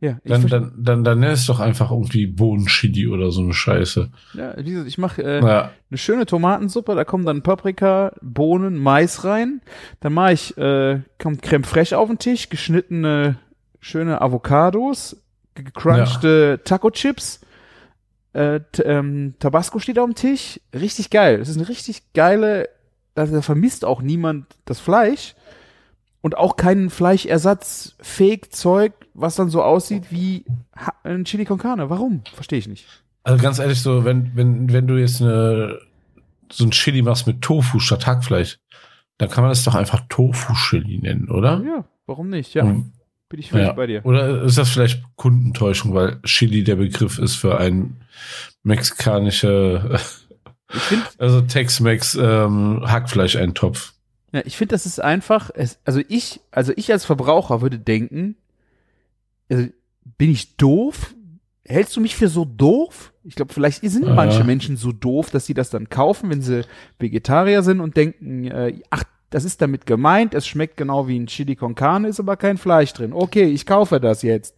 Ja, 0.00 0.18
ich 0.24 0.30
Dann, 0.30 0.46
dann, 0.48 0.72
dann, 0.78 1.04
dann 1.04 1.22
es 1.22 1.44
doch 1.44 1.60
einfach 1.60 1.90
irgendwie 1.90 2.26
Bohnenchili 2.26 3.06
oder 3.06 3.30
so 3.30 3.42
eine 3.42 3.52
Scheiße. 3.52 4.10
ja, 4.32 4.54
wie 4.56 4.70
gesagt, 4.70 4.88
ich 4.88 4.96
mache 4.96 5.22
äh, 5.22 5.40
Ja, 5.40 5.72
eine 5.90 5.98
schöne 5.98 6.24
Tomatensuppe, 6.24 6.94
da 6.94 7.04
kommen 7.04 7.26
dann 7.26 7.42
Paprika, 7.42 8.12
Bohnen, 8.22 8.78
Mais 8.78 9.24
rein. 9.24 9.60
Dann 10.00 10.14
mache 10.14 10.32
ich, 10.32 10.56
äh, 10.56 11.00
kommt 11.18 11.42
Creme 11.42 11.64
fraiche 11.64 11.98
auf 11.98 12.08
den 12.08 12.18
Tisch, 12.18 12.48
geschnittene 12.48 13.36
schöne 13.78 14.22
Avocados, 14.22 15.22
gecrunchte 15.54 16.60
Taco-Chips, 16.64 17.40
äh, 18.32 18.60
ähm, 18.84 19.34
Tabasco 19.38 19.78
steht 19.78 19.98
auf 19.98 20.06
dem 20.06 20.14
Tisch. 20.14 20.60
Richtig 20.72 21.10
geil. 21.10 21.38
Das 21.38 21.48
ist 21.48 21.56
eine 21.56 21.68
richtig 21.68 22.12
geile, 22.14 22.68
da, 23.14 23.26
da 23.26 23.42
vermisst 23.42 23.84
auch 23.84 24.02
niemand 24.02 24.46
das 24.64 24.80
Fleisch. 24.80 25.34
Und 26.22 26.36
auch 26.36 26.56
kein 26.56 26.90
Fleischersatz, 26.90 27.96
Fake-Zeug, 28.00 28.92
was 29.20 29.34
dann 29.36 29.50
so 29.50 29.62
aussieht 29.62 30.04
wie 30.10 30.44
ein 31.04 31.24
Chili 31.24 31.44
con 31.44 31.58
Carne. 31.58 31.90
Warum? 31.90 32.22
Verstehe 32.32 32.58
ich 32.58 32.68
nicht. 32.68 32.86
also 33.22 33.42
ganz 33.42 33.58
ehrlich, 33.58 33.80
so, 33.80 34.04
wenn, 34.04 34.32
wenn, 34.34 34.72
wenn 34.72 34.86
du 34.86 34.96
jetzt 34.96 35.20
eine, 35.20 35.78
so 36.50 36.64
ein 36.64 36.70
Chili 36.70 37.02
machst 37.02 37.26
mit 37.26 37.42
Tofu 37.42 37.78
statt 37.78 38.06
Hackfleisch, 38.06 38.58
dann 39.18 39.28
kann 39.28 39.42
man 39.42 39.50
das 39.50 39.64
doch 39.64 39.74
einfach 39.74 40.00
Tofu-Chili 40.08 40.98
nennen, 40.98 41.28
oder? 41.28 41.62
Ja, 41.64 41.84
warum 42.06 42.30
nicht? 42.30 42.54
Ja, 42.54 42.64
Und- 42.64 42.92
bin 43.28 43.38
ich 43.38 43.50
völlig 43.50 43.68
ja. 43.68 43.72
bei 43.74 43.86
dir. 43.86 44.04
Oder 44.04 44.42
ist 44.42 44.58
das 44.58 44.70
vielleicht 44.70 45.04
Kundentäuschung, 45.14 45.94
weil 45.94 46.20
Chili 46.22 46.64
der 46.64 46.74
Begriff 46.76 47.18
ist 47.18 47.36
für 47.36 47.58
ein 47.58 48.00
mexikanische, 48.64 50.00
also 51.18 51.40
Tex-Mex 51.42 52.16
ähm, 52.16 52.82
Hackfleisch-Eintopf. 52.84 53.92
ja, 54.32 54.42
ich 54.44 54.56
finde, 54.56 54.74
das 54.74 54.86
ist 54.86 55.00
einfach, 55.00 55.50
es, 55.54 55.78
also 55.84 56.00
ich, 56.08 56.40
also 56.50 56.72
ich 56.74 56.90
als 56.90 57.04
Verbraucher 57.04 57.60
würde 57.60 57.78
denken, 57.78 58.36
also 59.50 59.68
bin 60.18 60.30
ich 60.30 60.56
doof? 60.56 61.14
Hältst 61.64 61.96
du 61.96 62.00
mich 62.00 62.16
für 62.16 62.28
so 62.28 62.44
doof? 62.44 63.12
Ich 63.22 63.34
glaube, 63.34 63.52
vielleicht 63.52 63.82
sind 63.82 64.06
Ja. 64.06 64.14
manche 64.14 64.44
Menschen 64.44 64.76
so 64.76 64.92
doof, 64.92 65.30
dass 65.30 65.46
sie 65.46 65.54
das 65.54 65.70
dann 65.70 65.88
kaufen, 65.88 66.30
wenn 66.30 66.42
sie 66.42 66.64
Vegetarier 66.98 67.62
sind 67.62 67.80
und 67.80 67.96
denken, 67.96 68.44
äh, 68.46 68.80
ach, 68.90 69.04
das 69.30 69.44
ist 69.44 69.62
damit 69.62 69.86
gemeint, 69.86 70.34
es 70.34 70.46
schmeckt 70.46 70.76
genau 70.76 71.06
wie 71.06 71.18
ein 71.18 71.26
Chili 71.28 71.54
con 71.54 71.74
Carne, 71.76 72.08
ist 72.08 72.18
aber 72.18 72.36
kein 72.36 72.58
Fleisch 72.58 72.92
drin. 72.92 73.12
Okay, 73.12 73.44
ich 73.44 73.64
kaufe 73.66 74.00
das 74.00 74.22
jetzt. 74.22 74.56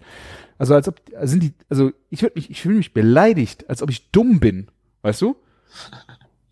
Also 0.56 0.74
als 0.74 0.88
ob 0.88 1.00
sind 1.22 1.42
die, 1.42 1.52
also 1.68 1.90
ich 2.08 2.22
würde 2.22 2.36
mich, 2.36 2.50
ich 2.50 2.62
fühle 2.62 2.76
mich 2.76 2.94
beleidigt, 2.94 3.68
als 3.68 3.82
ob 3.82 3.90
ich 3.90 4.10
dumm 4.12 4.40
bin, 4.40 4.68
weißt 5.02 5.20
du? 5.20 5.36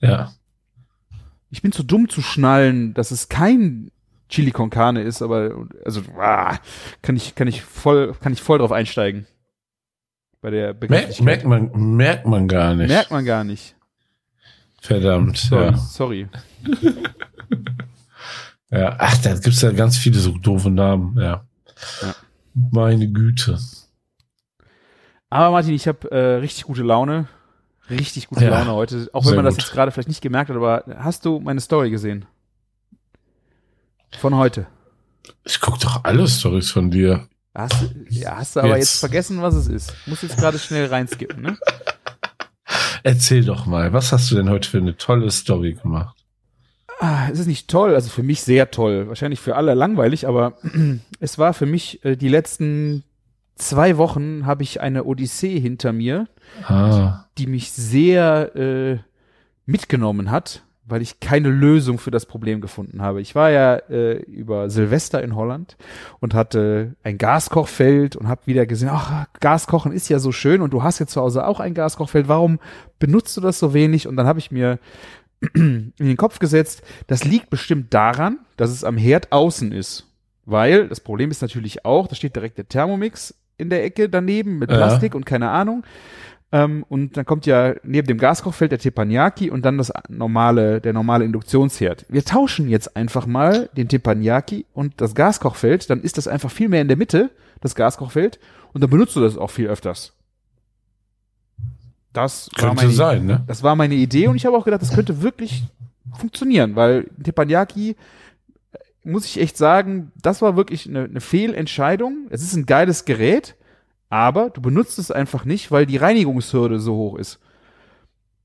Ja. 0.00 0.32
Ich 1.50 1.62
bin 1.62 1.72
zu 1.72 1.82
dumm 1.82 2.08
zu 2.08 2.20
schnallen, 2.20 2.92
dass 2.94 3.10
es 3.10 3.28
kein 3.28 3.90
Chili 4.30 4.50
con 4.52 4.70
Carne 4.70 5.02
ist, 5.02 5.20
aber 5.22 5.66
also 5.84 6.00
ah, 6.18 6.56
kann 7.02 7.16
ich 7.16 7.34
kann 7.34 7.48
ich 7.48 7.62
voll 7.62 8.14
kann 8.22 8.32
ich 8.32 8.40
voll 8.42 8.58
drauf 8.58 8.72
einsteigen. 8.72 9.26
Bei 10.40 10.50
der 10.50 10.74
Merkt, 10.88 11.20
merkt, 11.20 11.44
man, 11.44 11.70
merkt 11.96 12.26
man 12.26 12.48
gar 12.48 12.74
nicht. 12.74 12.88
Merkt 12.88 13.10
man 13.10 13.24
gar 13.26 13.44
nicht. 13.44 13.76
Verdammt. 14.80 15.36
Sorry, 15.36 15.64
Ja. 15.66 15.76
sorry. 15.76 16.28
ja. 18.70 18.96
Ach, 18.98 19.16
da 19.18 19.34
gibt's 19.34 19.60
ja 19.62 19.72
ganz 19.72 19.98
viele 19.98 20.18
so 20.18 20.32
doofe 20.38 20.70
Namen. 20.70 21.16
Ja. 21.18 21.44
Ja. 22.02 22.14
Meine 22.54 23.08
Güte. 23.08 23.58
Aber 25.28 25.50
Martin, 25.52 25.74
ich 25.74 25.86
habe 25.86 26.10
äh, 26.10 26.36
richtig 26.36 26.64
gute 26.64 26.82
Laune. 26.82 27.28
Richtig 27.88 28.28
gute 28.28 28.44
Ja, 28.44 28.50
Laune 28.50 28.72
heute. 28.72 29.08
Auch 29.12 29.22
wenn 29.24 29.28
sehr 29.30 29.36
man 29.36 29.44
das 29.44 29.54
gut. 29.56 29.64
jetzt 29.64 29.72
gerade 29.72 29.90
vielleicht 29.92 30.08
nicht 30.08 30.20
gemerkt 30.22 30.48
hat, 30.50 30.56
aber 30.56 30.84
hast 30.98 31.24
du 31.24 31.40
meine 31.40 31.60
Story 31.60 31.90
gesehen? 31.90 32.24
Von 34.18 34.34
heute. 34.36 34.66
Ich 35.44 35.60
guck 35.60 35.78
doch 35.80 36.04
alle 36.04 36.26
Stories 36.28 36.70
von 36.70 36.90
dir. 36.90 37.28
Hast, 37.54 37.80
du- 37.82 38.04
ja, 38.10 38.36
hast 38.36 38.56
du 38.56 38.60
aber 38.60 38.76
jetzt. 38.76 38.92
Jetzt. 38.92 39.00
vergessen, 39.00 39.42
was 39.42 39.54
es 39.54 39.66
ist. 39.66 39.94
Muss 40.06 40.22
jetzt 40.22 40.36
gerade 40.38 40.58
schnell 40.58 40.86
reinskippen, 40.86 41.42
ne? 41.42 41.58
Erzähl 43.02 43.44
doch 43.44 43.66
mal, 43.66 43.92
was 43.92 44.12
hast 44.12 44.30
du 44.30 44.36
denn 44.36 44.50
heute 44.50 44.68
für 44.68 44.78
eine 44.78 44.96
tolle 44.96 45.30
Story 45.30 45.74
gemacht? 45.74 46.16
Ah, 47.00 47.28
es 47.32 47.38
ist 47.38 47.46
nicht 47.46 47.68
toll, 47.68 47.94
also 47.94 48.10
für 48.10 48.22
mich 48.22 48.42
sehr 48.42 48.70
toll. 48.70 49.08
Wahrscheinlich 49.08 49.40
für 49.40 49.56
alle 49.56 49.72
langweilig, 49.74 50.28
aber 50.28 50.58
es 51.20 51.38
war 51.38 51.54
für 51.54 51.64
mich 51.66 52.04
äh, 52.04 52.16
die 52.16 52.28
letzten 52.28 53.04
zwei 53.56 53.96
Wochen 53.96 54.44
habe 54.44 54.62
ich 54.62 54.80
eine 54.82 55.04
Odyssee 55.04 55.58
hinter 55.58 55.92
mir, 55.92 56.28
Ah, 56.66 57.24
die 57.38 57.46
mich 57.46 57.72
sehr 57.72 58.54
äh, 58.54 58.98
mitgenommen 59.66 60.30
hat, 60.30 60.62
weil 60.90 61.02
ich 61.02 61.20
keine 61.20 61.48
Lösung 61.48 61.98
für 61.98 62.10
das 62.10 62.26
Problem 62.26 62.60
gefunden 62.60 63.02
habe. 63.02 63.20
Ich 63.20 63.34
war 63.34 63.50
ja 63.50 63.76
äh, 63.76 64.18
über 64.22 64.70
Silvester 64.70 65.22
in 65.22 65.34
Holland 65.36 65.76
und 66.20 66.34
hatte 66.34 66.94
ein 67.02 67.18
Gaskochfeld 67.18 68.16
und 68.16 68.28
habe 68.28 68.42
wieder 68.46 68.66
gesehen, 68.66 68.90
ach, 68.92 69.26
Gaskochen 69.40 69.92
ist 69.92 70.08
ja 70.08 70.18
so 70.18 70.32
schön 70.32 70.60
und 70.60 70.72
du 70.72 70.82
hast 70.82 70.98
jetzt 70.98 71.12
zu 71.12 71.20
Hause 71.20 71.46
auch 71.46 71.60
ein 71.60 71.74
Gaskochfeld, 71.74 72.28
warum 72.28 72.58
benutzt 72.98 73.36
du 73.36 73.40
das 73.40 73.58
so 73.58 73.72
wenig? 73.74 74.06
Und 74.06 74.16
dann 74.16 74.26
habe 74.26 74.38
ich 74.38 74.50
mir 74.50 74.78
in 75.54 75.92
den 75.98 76.16
Kopf 76.16 76.38
gesetzt, 76.38 76.82
das 77.06 77.24
liegt 77.24 77.50
bestimmt 77.50 77.94
daran, 77.94 78.38
dass 78.56 78.70
es 78.70 78.84
am 78.84 78.96
Herd 78.96 79.32
außen 79.32 79.72
ist. 79.72 80.06
Weil 80.44 80.88
das 80.88 81.00
Problem 81.00 81.30
ist 81.30 81.42
natürlich 81.42 81.84
auch, 81.84 82.08
da 82.08 82.14
steht 82.14 82.34
direkt 82.34 82.58
der 82.58 82.68
Thermomix 82.68 83.34
in 83.56 83.70
der 83.70 83.84
Ecke 83.84 84.08
daneben 84.08 84.58
mit 84.58 84.70
Ja. 84.70 84.76
Plastik 84.78 85.14
und 85.14 85.24
keine 85.26 85.50
Ahnung. 85.50 85.84
Ähm, 86.52 86.84
und 86.88 87.16
dann 87.16 87.24
kommt 87.24 87.46
ja 87.46 87.74
neben 87.84 88.08
dem 88.08 88.18
Gaskochfeld 88.18 88.72
der 88.72 88.78
Teppanyaki 88.80 89.50
und 89.50 89.64
dann 89.64 89.78
das 89.78 89.92
normale, 90.08 90.80
der 90.80 90.92
normale 90.92 91.24
Induktionsherd. 91.24 92.06
Wir 92.08 92.24
tauschen 92.24 92.68
jetzt 92.68 92.96
einfach 92.96 93.26
mal 93.26 93.70
den 93.76 93.88
Teppanyaki 93.88 94.66
und 94.72 95.00
das 95.00 95.14
Gaskochfeld, 95.14 95.88
dann 95.90 96.00
ist 96.00 96.18
das 96.18 96.26
einfach 96.26 96.50
viel 96.50 96.68
mehr 96.68 96.82
in 96.82 96.88
der 96.88 96.96
Mitte, 96.96 97.30
das 97.60 97.74
Gaskochfeld, 97.74 98.40
und 98.72 98.80
dann 98.82 98.90
benutzt 98.90 99.14
du 99.14 99.20
das 99.20 99.36
auch 99.36 99.50
viel 99.50 99.68
öfters. 99.68 100.12
Das 102.12 102.50
war 102.56 102.70
könnte 102.70 102.82
meine, 102.82 102.94
sein, 102.94 103.26
ne? 103.26 103.44
das 103.46 103.62
war 103.62 103.76
meine 103.76 103.94
Idee 103.94 104.26
und 104.26 104.34
ich 104.34 104.44
habe 104.44 104.56
auch 104.56 104.64
gedacht, 104.64 104.82
das 104.82 104.92
könnte 104.92 105.22
wirklich 105.22 105.64
funktionieren, 106.18 106.74
weil 106.74 107.06
Teppanyaki, 107.22 107.90
äh, 107.90 108.78
muss 109.04 109.24
ich 109.24 109.40
echt 109.40 109.56
sagen, 109.56 110.10
das 110.20 110.42
war 110.42 110.56
wirklich 110.56 110.88
eine, 110.88 111.04
eine 111.04 111.20
Fehlentscheidung. 111.20 112.26
Es 112.30 112.42
ist 112.42 112.56
ein 112.56 112.66
geiles 112.66 113.04
Gerät, 113.04 113.54
aber 114.10 114.50
du 114.50 114.60
benutzt 114.60 114.98
es 114.98 115.10
einfach 115.10 115.44
nicht, 115.46 115.70
weil 115.70 115.86
die 115.86 115.96
Reinigungshürde 115.96 116.78
so 116.80 116.94
hoch 116.94 117.16
ist. 117.16 117.38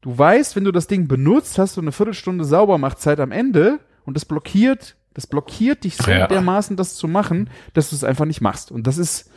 Du 0.02 0.16
weißt, 0.18 0.56
wenn 0.56 0.64
du 0.64 0.72
das 0.72 0.88
Ding 0.88 1.08
benutzt, 1.08 1.58
hast 1.58 1.76
du 1.78 1.82
eine 1.82 1.92
Viertelstunde 1.92 2.46
Saubermachtzeit 2.46 3.20
am 3.20 3.32
Ende 3.32 3.80
und 4.06 4.16
das 4.16 4.24
blockiert, 4.26 4.96
das 5.16 5.26
blockiert 5.28 5.84
dich 5.84 5.98
so 5.98 6.12
Ja. 6.12 6.28
dermaßen, 6.28 6.76
das 6.78 6.96
zu 6.96 7.08
machen, 7.08 7.50
dass 7.74 7.90
du 7.90 7.96
es 7.96 8.04
einfach 8.04 8.26
nicht 8.26 8.40
machst. 8.42 8.72
Und 8.72 8.86
das 8.86 8.98
ist, 9.00 9.32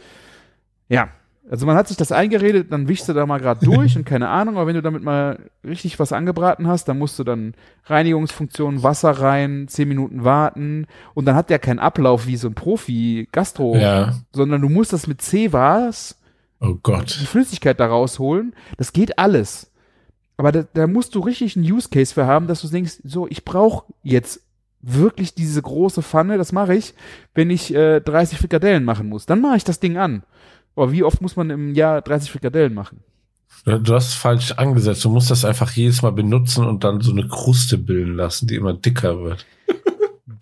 ja, 0.91 1.09
also 1.51 1.65
man 1.65 1.77
hat 1.77 1.89
sich 1.89 1.97
das 1.97 2.13
eingeredet, 2.13 2.71
dann 2.71 2.89
wischst 2.89 3.09
du 3.09 3.15
da 3.15 3.25
mal 3.25 3.39
gerade 3.41 3.61
durch 3.65 3.97
und 3.97 4.05
keine 4.05 4.29
Ahnung, 4.29 4.57
aber 4.59 4.67
wenn 4.67 4.75
du 4.75 4.83
damit 4.83 5.03
mal 5.03 5.39
richtig 5.65 5.99
was 5.99 6.13
angebraten 6.13 6.67
hast, 6.67 6.85
dann 6.89 6.99
musst 6.99 7.19
du 7.19 7.25
dann 7.25 7.55
Reinigungsfunktion, 7.87 8.83
Wasser 8.83 9.13
rein, 9.13 9.67
zehn 9.69 9.89
Minuten 9.89 10.25
warten 10.25 10.87
und 11.15 11.25
dann 11.25 11.35
hat 11.35 11.49
der 11.49 11.59
keinen 11.59 11.79
Ablauf 11.79 12.27
wie 12.27 12.37
so 12.37 12.49
ein 12.49 12.55
Profi-Gastro, 12.55 13.77
Ja. 13.77 14.13
sondern 14.35 14.61
du 14.61 14.69
musst 14.69 14.93
das 14.93 15.07
mit 15.07 15.23
C-Was 15.23 16.18
Oh 16.61 16.75
Gott. 16.83 17.19
die 17.21 17.27
Flüssigkeit 17.27 17.79
da 17.79 17.87
rausholen. 17.87 18.55
Das 18.77 18.93
geht 18.93 19.19
alles. 19.19 19.71
Aber 20.37 20.53
da, 20.53 20.65
da 20.75 20.87
musst 20.87 21.15
du 21.15 21.21
richtig 21.21 21.57
einen 21.57 21.71
Use 21.71 21.89
Case 21.89 22.15
für 22.15 22.27
haben, 22.27 22.47
dass 22.47 22.63
du 22.63 22.69
denkst, 22.69 22.99
so, 23.05 23.27
ich 23.29 23.45
brauche 23.45 23.85
jetzt 24.03 24.41
wirklich 24.81 25.35
diese 25.35 25.61
große 25.61 26.03
Pfanne, 26.03 26.39
das 26.39 26.53
mache 26.53 26.75
ich, 26.75 26.95
wenn 27.35 27.51
ich 27.51 27.75
äh, 27.75 28.01
30 28.01 28.39
Frikadellen 28.39 28.85
machen 28.85 29.09
muss. 29.09 29.27
Dann 29.27 29.41
mache 29.41 29.57
ich 29.57 29.65
das 29.65 29.81
Ding 29.81 29.97
an. 29.97 30.23
Aber 30.77 30.93
wie 30.93 31.03
oft 31.03 31.21
muss 31.21 31.35
man 31.35 31.51
im 31.51 31.75
Jahr 31.75 32.01
30 32.03 32.31
Frikadellen 32.31 32.75
machen? 32.75 33.01
Du 33.65 33.79
du 33.79 33.95
hast 33.95 34.15
falsch 34.15 34.53
angesetzt. 34.53 35.05
Du 35.05 35.11
musst 35.11 35.31
das 35.31 35.45
einfach 35.45 35.73
jedes 35.73 36.03
Mal 36.03 36.13
benutzen 36.13 36.65
und 36.65 36.85
dann 36.85 37.01
so 37.01 37.11
eine 37.11 37.27
Kruste 37.27 37.77
bilden 37.77 38.15
lassen, 38.15 38.47
die 38.47 38.55
immer 38.55 38.75
dicker 38.75 39.21
wird. 39.21 39.45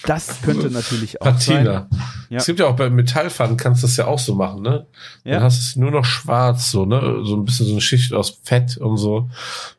Das 0.04 0.42
könnte 0.42 0.70
natürlich 0.70 1.20
auch 1.20 1.26
sein. 1.38 1.64
Patina. 1.64 1.88
Ja. 2.28 2.38
Es 2.38 2.46
gibt 2.46 2.60
ja 2.60 2.66
auch 2.66 2.76
bei 2.76 2.90
Metallpfannen 2.90 3.56
kannst 3.56 3.82
du 3.82 3.86
das 3.86 3.96
ja 3.96 4.06
auch 4.06 4.18
so 4.18 4.34
machen, 4.34 4.62
ne? 4.62 4.86
Ja. 5.24 5.34
Dann 5.34 5.42
hast 5.44 5.58
du 5.58 5.62
es 5.62 5.76
nur 5.76 5.90
noch 5.90 6.04
schwarz, 6.04 6.70
so, 6.70 6.84
ne? 6.84 7.20
So 7.24 7.36
ein 7.36 7.44
bisschen 7.44 7.66
so 7.66 7.72
eine 7.72 7.80
Schicht 7.80 8.12
aus 8.12 8.40
Fett 8.42 8.76
und 8.76 8.96
so. 8.96 9.28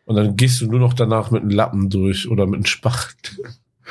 Und 0.06 0.16
dann 0.16 0.36
gehst 0.36 0.62
du 0.62 0.68
nur 0.68 0.80
noch 0.80 0.94
danach 0.94 1.32
mit 1.32 1.42
einem 1.42 1.52
Lappen 1.52 1.90
durch 1.90 2.30
oder 2.30 2.46
mit 2.46 2.56
einem 2.56 2.66
Spacht. 2.66 3.38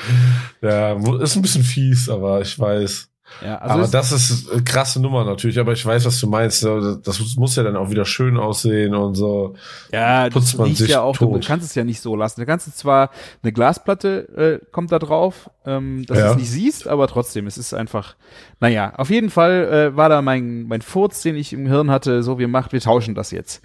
ja, 0.62 0.92
ist 0.92 1.36
ein 1.36 1.42
bisschen 1.42 1.64
fies, 1.64 2.08
aber 2.08 2.40
ich 2.40 2.58
weiß. 2.58 3.08
Ja, 3.44 3.58
also 3.58 3.74
aber 3.74 3.88
das 3.88 4.12
ist 4.12 4.50
eine 4.50 4.62
krasse 4.64 5.00
Nummer 5.00 5.24
natürlich, 5.24 5.58
aber 5.58 5.72
ich 5.72 5.84
weiß, 5.84 6.04
was 6.06 6.18
du 6.20 6.26
meinst. 6.28 6.64
ne? 6.64 7.00
Das 7.04 7.20
muss 7.36 7.56
ja 7.56 7.62
dann 7.62 7.76
auch 7.76 7.90
wieder 7.90 8.04
schön 8.04 8.36
aussehen 8.38 8.94
und 8.94 9.14
so. 9.14 9.54
Ja, 9.92 10.28
putzt 10.30 10.54
das 10.54 10.58
man 10.58 10.74
sich 10.74 10.88
ja 10.90 11.02
auch, 11.02 11.16
du 11.16 11.26
tot. 11.26 11.44
kannst 11.46 11.66
es 11.66 11.74
ja 11.74 11.84
nicht 11.84 12.00
so 12.00 12.16
lassen. 12.16 12.40
Du 12.40 12.46
kannst 12.46 12.66
es 12.66 12.76
zwar, 12.76 13.10
eine 13.42 13.52
Glasplatte 13.52 14.60
äh, 14.62 14.66
kommt 14.72 14.92
da 14.92 14.98
drauf, 14.98 15.50
ähm, 15.66 16.04
dass 16.06 16.18
Ja. 16.18 16.24
du 16.26 16.30
es 16.32 16.36
nicht 16.38 16.50
siehst, 16.50 16.88
aber 16.88 17.08
trotzdem, 17.08 17.46
es 17.46 17.58
ist 17.58 17.74
einfach, 17.74 18.16
naja, 18.60 18.94
auf 18.96 19.10
jeden 19.10 19.30
Fall 19.30 19.90
äh, 19.92 19.96
war 19.96 20.08
da 20.08 20.22
mein, 20.22 20.62
mein 20.68 20.80
Furz, 20.82 21.22
den 21.22 21.36
ich 21.36 21.52
im 21.52 21.66
Hirn 21.66 21.90
hatte, 21.90 22.22
so, 22.22 22.38
wir 22.38 22.48
machen, 22.48 22.72
wir 22.72 22.80
tauschen 22.80 23.14
das 23.14 23.32
jetzt. 23.32 23.62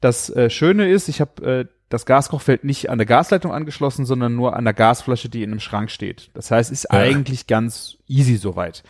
Das 0.00 0.30
äh, 0.30 0.50
Schöne 0.50 0.90
ist, 0.90 1.08
ich 1.08 1.20
habe 1.20 1.42
äh, 1.60 1.64
das 1.90 2.06
Gaskochfeld 2.06 2.64
nicht 2.64 2.88
an 2.88 2.96
der 2.98 3.06
Gasleitung 3.06 3.52
angeschlossen, 3.52 4.06
sondern 4.06 4.34
nur 4.34 4.56
an 4.56 4.64
der 4.64 4.72
Gasflasche, 4.74 5.28
die 5.28 5.42
in 5.42 5.50
einem 5.50 5.60
Schrank 5.60 5.90
steht. 5.90 6.30
Das 6.34 6.50
heißt, 6.50 6.70
ist 6.72 6.84
Ja. 6.90 6.98
eigentlich 6.98 7.46
ganz 7.46 7.98
easy 8.06 8.36
soweit. 8.36 8.82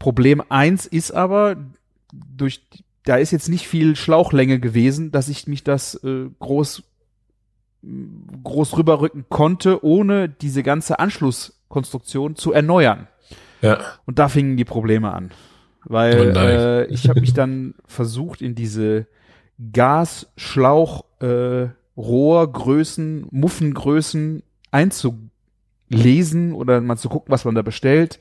Problem 0.00 0.42
eins 0.48 0.86
ist 0.86 1.12
aber, 1.12 1.56
durch, 2.12 2.62
da 3.04 3.16
ist 3.16 3.30
jetzt 3.32 3.48
nicht 3.48 3.68
viel 3.68 3.94
Schlauchlänge 3.96 4.58
gewesen, 4.60 5.12
dass 5.12 5.28
ich 5.28 5.46
mich 5.46 5.62
das 5.62 5.94
äh, 6.02 6.28
groß, 6.38 6.82
groß 8.42 8.76
rüberrücken 8.78 9.26
konnte, 9.28 9.84
ohne 9.84 10.28
diese 10.28 10.62
ganze 10.62 10.98
Anschlusskonstruktion 10.98 12.34
zu 12.34 12.52
erneuern. 12.52 13.08
Ja. 13.60 13.78
Und 14.06 14.18
da 14.18 14.28
fingen 14.28 14.56
die 14.56 14.64
Probleme 14.64 15.12
an. 15.12 15.30
Oh 15.84 15.92
Weil 15.92 16.32
nein. 16.32 16.48
äh, 16.48 16.84
ich 16.86 17.08
habe 17.08 17.20
mich 17.20 17.32
dann 17.34 17.74
versucht, 17.86 18.40
in 18.42 18.54
diese 18.54 19.06
Gasschlauch 19.72 21.04
äh, 21.20 21.68
Rohrgrößen, 21.96 23.28
Muffengrößen 23.30 24.42
einzulesen 24.70 26.52
oder 26.52 26.80
mal 26.80 26.96
zu 26.96 27.08
gucken, 27.08 27.32
was 27.32 27.44
man 27.44 27.54
da 27.54 27.62
bestellt. 27.62 28.18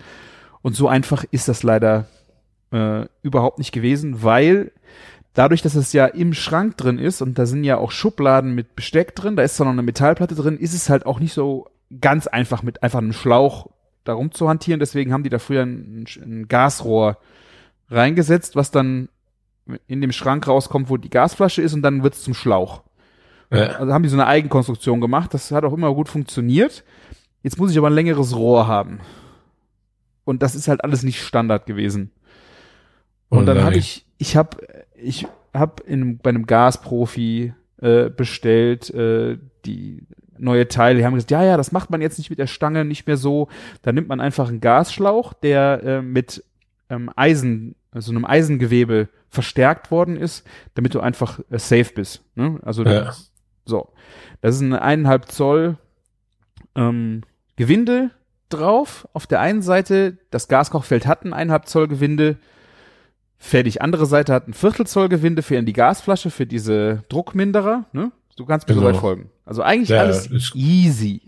Und 0.62 0.76
so 0.76 0.88
einfach 0.88 1.26
ist 1.32 1.48
das 1.48 1.64
leider 1.64 2.08
äh, 2.72 3.06
überhaupt 3.22 3.60
nicht 3.60 3.72
gewesen, 3.72 4.24
weil 4.24 4.72
dadurch, 5.34 5.62
dass 5.62 5.76
es 5.76 5.94
ja 5.94 6.06
im 6.06 6.34
Schrank 6.34 6.78
drin 6.78 6.98
ist 6.98 7.22
und 7.22 7.38
da 7.38 7.46
sind 7.46 7.64
ja 7.64 7.78
auch 7.78 7.92
Schubladen 7.92 8.56
mit 8.56 8.76
Besteck 8.76 9.16
drin, 9.16 9.36
da 9.36 9.44
ist 9.44 9.58
zwar 9.58 9.66
noch 9.66 9.74
eine 9.74 9.84
Metallplatte 9.84 10.36
drin, 10.36 10.58
ist 10.58 10.74
es 10.74 10.90
halt 10.90 11.06
auch 11.06 11.20
nicht 11.20 11.34
so 11.34 11.68
ganz 12.02 12.28
einfach 12.28 12.64
mit 12.64 12.82
einfach 12.82 13.00
einem 13.00 13.14
Schlauch 13.14 13.70
darum 14.04 14.32
zu 14.32 14.50
hantieren. 14.50 14.80
Deswegen 14.80 15.14
haben 15.14 15.24
die 15.24 15.30
da 15.30 15.40
früher 15.40 15.64
ein, 15.64 16.06
ein 16.22 16.48
Gasrohr 16.48 17.18
reingesetzt, 17.90 18.56
was 18.56 18.72
dann 18.72 19.10
in 19.88 20.02
dem 20.02 20.12
Schrank 20.12 20.48
rauskommt, 20.48 20.90
wo 20.90 20.98
die 20.98 21.10
Gasflasche 21.10 21.62
ist 21.62 21.74
und 21.74 21.82
dann 21.82 22.04
wird's 22.04 22.24
zum 22.24 22.34
Schlauch. 22.34 22.84
Ja. 23.52 23.78
Also 23.78 23.94
haben 23.94 24.04
die 24.04 24.10
so 24.10 24.16
eine 24.16 24.28
Eigenkonstruktion 24.28 25.02
gemacht. 25.02 25.34
Das 25.34 25.52
hat 25.52 25.64
auch 25.64 25.74
immer 25.74 25.94
gut 25.94 26.10
funktioniert. 26.10 26.84
Jetzt 27.44 27.58
muss 27.58 27.72
ich 27.72 27.78
aber 27.78 27.88
ein 27.88 27.94
längeres 27.94 28.36
Rohr 28.36 28.68
haben. 28.68 29.00
Und 30.24 30.42
das 30.42 30.56
ist 30.56 30.68
halt 30.68 30.84
alles 30.84 31.04
nicht 31.04 31.22
Standard 31.22 31.66
gewesen. 31.66 32.12
Und 33.30 33.44
Oh 33.44 33.46
dann 33.46 33.64
habe 33.64 33.78
ich, 33.78 34.06
ich 34.18 34.36
habe, 34.36 34.58
ich 34.96 35.28
habe 35.54 35.84
in 35.84 36.18
bei 36.18 36.30
einem 36.32 36.48
Gasprofi 36.48 37.54
äh, 37.82 38.10
bestellt 38.10 38.90
äh, 38.92 39.38
die 39.66 40.08
neue 40.38 40.68
Teile. 40.68 41.00
Die 41.00 41.06
haben 41.06 41.14
gesagt, 41.14 41.32
ja, 41.32 41.44
ja, 41.44 41.58
das 41.58 41.72
macht 41.72 41.90
man 41.90 42.02
jetzt 42.02 42.18
nicht 42.18 42.30
mit 42.30 42.40
der 42.40 42.48
Stange, 42.48 42.86
nicht 42.86 43.08
mehr 43.08 43.18
so. 43.18 43.48
Da 43.82 43.92
nimmt 43.92 44.08
man 44.08 44.20
einfach 44.20 44.50
einen 44.50 44.62
Gasschlauch, 44.62 45.34
der 45.34 45.84
äh, 45.84 46.02
mit 46.02 46.44
ähm, 46.90 47.10
Eisen, 47.16 47.76
also 47.92 48.12
einem 48.12 48.26
Eisengewebe 48.26 49.10
verstärkt 49.30 49.92
worden 49.92 50.18
ist, 50.18 50.46
damit 50.76 50.94
du 50.96 51.00
einfach 51.00 51.40
äh, 51.50 51.60
safe 51.60 51.94
bist. 51.94 52.24
Ne? 52.36 52.60
Also 52.64 52.84
Ja. 52.84 53.14
So, 53.66 53.90
das 54.42 54.56
ist 54.56 54.62
eine 54.62 54.82
eineinhalb 54.82 55.30
Zoll 55.32 55.78
ähm, 56.76 57.22
Gewinde 57.56 58.12
drauf. 58.50 59.08
Auf 59.14 59.28
der 59.28 59.40
einen 59.40 59.62
Seite, 59.62 60.18
das 60.32 60.48
Gaskochfeld 60.48 61.08
hat 61.08 61.24
ein 61.26 61.34
eineinhalb 61.34 61.68
Zoll 61.68 61.88
Gewinde. 61.88 62.38
Fertig. 63.38 63.82
Andere 63.82 64.06
Seite 64.06 64.34
hat 64.34 64.48
ein 64.48 64.54
Viertel 64.54 64.88
Zoll 64.88 65.10
Gewinde 65.10 65.42
für 65.42 65.56
in 65.56 65.66
die 65.66 65.74
Gasflasche, 65.74 66.32
für 66.32 66.46
diese 66.46 67.04
Druckminderer. 67.10 67.86
Ne? 67.92 68.12
Du 68.38 68.46
kannst 68.46 68.68
mir 68.68 68.76
Genau. 68.76 68.88
soweit 68.88 69.00
folgen. 69.02 69.30
Also 69.46 69.62
eigentlich 69.62 69.90
Ja, 69.90 70.00
alles 70.02 70.30
easy. 70.56 71.22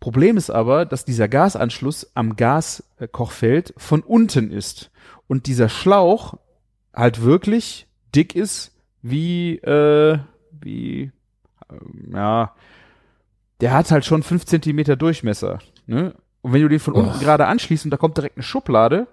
Problem 0.00 0.36
ist 0.36 0.50
aber, 0.50 0.84
dass 0.84 1.04
dieser 1.04 1.28
Gasanschluss 1.28 2.10
am 2.14 2.34
Gaskochfeld 2.36 3.72
von 3.76 4.00
unten 4.02 4.50
ist. 4.50 4.90
Und 5.28 5.46
dieser 5.46 5.68
Schlauch 5.68 6.38
halt 6.92 7.22
wirklich 7.22 7.86
dick 8.14 8.34
ist, 8.34 8.72
wie, 9.00 9.56
äh, 9.58 10.18
wie, 10.60 11.12
ja, 12.12 12.54
der 13.60 13.72
hat 13.72 13.90
halt 13.90 14.04
schon 14.04 14.22
fünf 14.22 14.44
Zentimeter 14.46 14.96
Durchmesser. 14.96 15.58
Ne? 15.86 16.14
Und 16.40 16.52
wenn 16.52 16.62
du 16.62 16.68
den 16.68 16.80
von 16.80 16.94
unten 16.94 17.18
gerade 17.20 17.46
anschließt 17.46 17.84
und 17.84 17.90
da 17.90 17.96
kommt 17.96 18.16
direkt 18.16 18.36
eine 18.36 18.42
Schublade, 18.42 19.06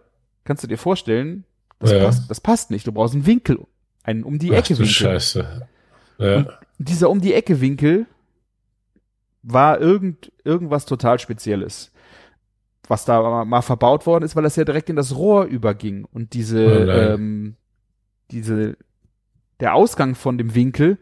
kannst 0.43 0.63
du 0.63 0.67
dir 0.67 0.77
vorstellen, 0.77 1.43
das, 1.79 1.91
Ja. 1.91 2.03
passt, 2.05 2.29
das 2.29 2.41
passt 2.41 2.71
nicht. 2.71 2.87
Du 2.87 2.91
brauchst 2.91 3.13
einen 3.13 3.25
Winkel, 3.25 3.59
einen 4.03 4.23
um 4.23 4.39
die 4.39 4.51
Ach 4.51 4.57
Ecke 4.57 4.73
du 4.73 4.79
Winkel. 4.79 4.93
Scheiße. 4.93 5.67
Ja. 6.17 6.35
Und 6.37 6.47
dieser 6.79 7.09
um 7.09 7.21
die 7.21 7.33
Ecke 7.33 7.61
Winkel 7.61 8.07
war 9.43 9.79
irgend, 9.79 10.31
irgendwas 10.43 10.85
total 10.85 11.19
Spezielles. 11.19 11.91
Was 12.87 13.05
da 13.05 13.45
mal- 13.45 13.61
verbaut 13.61 14.05
worden 14.07 14.23
ist, 14.25 14.35
weil 14.35 14.43
das 14.43 14.55
ja 14.55 14.65
direkt 14.65 14.89
in 14.89 14.95
das 14.95 15.15
Rohr 15.15 15.45
überging. 15.45 16.05
Und 16.11 16.33
diese, 16.33 16.65
Oh 16.65 17.13
ähm, 17.13 17.55
diese, 18.31 18.77
der 19.59 19.75
Ausgang 19.75 20.15
von 20.15 20.37
dem 20.39 20.55
Winkel 20.55 20.97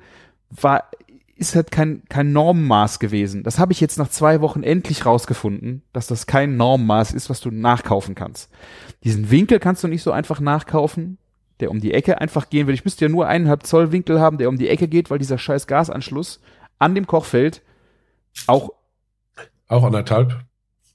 war, 0.50 0.90
ist 1.38 1.56
halt 1.56 1.72
kein, 1.72 2.04
kein 2.10 2.32
Normmaß 2.34 3.00
gewesen. 3.00 3.44
Das 3.44 3.60
habe 3.60 3.72
ich 3.72 3.80
jetzt 3.80 3.98
nach 3.98 4.10
zwei 4.10 4.42
Wochen 4.42 4.64
endlich 4.64 5.06
rausgefunden, 5.06 5.84
dass 5.94 6.08
das 6.08 6.26
kein 6.28 6.58
Normmaß 6.58 7.14
ist, 7.14 7.30
was 7.30 7.40
du 7.40 7.52
nachkaufen 7.52 8.16
kannst. 8.16 8.50
Diesen 9.04 9.30
Winkel 9.32 9.60
kannst 9.60 9.84
du 9.84 9.88
nicht 9.88 10.04
so 10.04 10.12
einfach 10.12 10.40
nachkaufen, 10.40 11.18
der 11.60 11.72
um 11.72 11.80
die 11.80 11.94
Ecke 11.94 12.20
einfach 12.20 12.50
gehen 12.50 12.68
will. 12.68 12.74
Ich 12.74 12.86
müsste 12.86 13.06
ja 13.06 13.10
nur 13.10 13.28
eineinhalb 13.28 13.66
Zoll 13.66 13.92
Winkel 13.92 14.20
haben, 14.20 14.38
der 14.38 14.50
um 14.50 14.58
die 14.58 14.70
Ecke 14.70 14.88
geht, 14.88 15.10
weil 15.10 15.20
dieser 15.20 15.38
scheiß 15.38 15.68
Gasanschluss 15.68 16.42
an 16.80 16.96
dem 16.96 17.08
Kochfeld 17.08 17.62
auch, 18.48 18.72
Auch 19.68 19.84
anderthalb. 19.84 20.40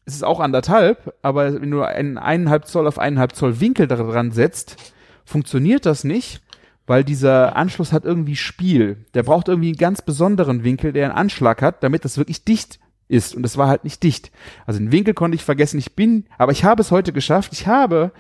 es 0.05 0.14
ist 0.14 0.24
auch 0.24 0.40
anderthalb, 0.40 1.14
aber 1.22 1.61
wenn 1.61 1.70
du 1.70 1.82
einen 1.82 2.18
eineinhalb 2.18 2.66
Zoll 2.66 2.86
auf 2.86 2.99
eineinhalb 2.99 3.34
Zoll 3.34 3.61
Winkel 3.61 3.86
daran 3.86 4.30
setzt, 4.32 4.76
funktioniert 5.24 5.86
das 5.86 6.05
nicht, 6.05 6.41
weil 6.87 7.05
dieser 7.05 7.57
Anschluss 7.57 7.93
hat 7.93 8.05
irgendwie 8.05 8.37
Spiel. 8.37 9.05
Der 9.14 9.22
braucht 9.22 9.49
irgendwie 9.49 9.68
einen 9.68 9.76
ganz 9.76 10.03
besonderen 10.03 10.64
Winkel, 10.64 10.93
der 10.93 11.07
einen 11.07 11.18
Anschlag 11.18 11.62
hat, 11.62 11.83
damit 11.83 12.05
das 12.05 12.18
wirklich 12.18 12.45
dicht 12.45 12.80
ist. 13.09 13.35
Und 13.35 13.43
das 13.43 13.57
war 13.57 13.68
halt 13.68 13.85
nicht 13.85 14.03
dicht. 14.03 14.33
Also 14.66 14.80
den 14.80 14.93
Winkel 14.93 15.14
konnte 15.14 15.35
ich 15.35 15.45
vergessen. 15.45 15.78
Ich 15.78 15.95
bin, 15.95 16.26
aber 16.39 16.53
ich 16.53 16.64
habe 16.64 16.80
es 16.80 16.91
heute 16.91 17.12
geschafft. 17.12 17.53
Ich 17.53 17.66
habe 17.66 18.12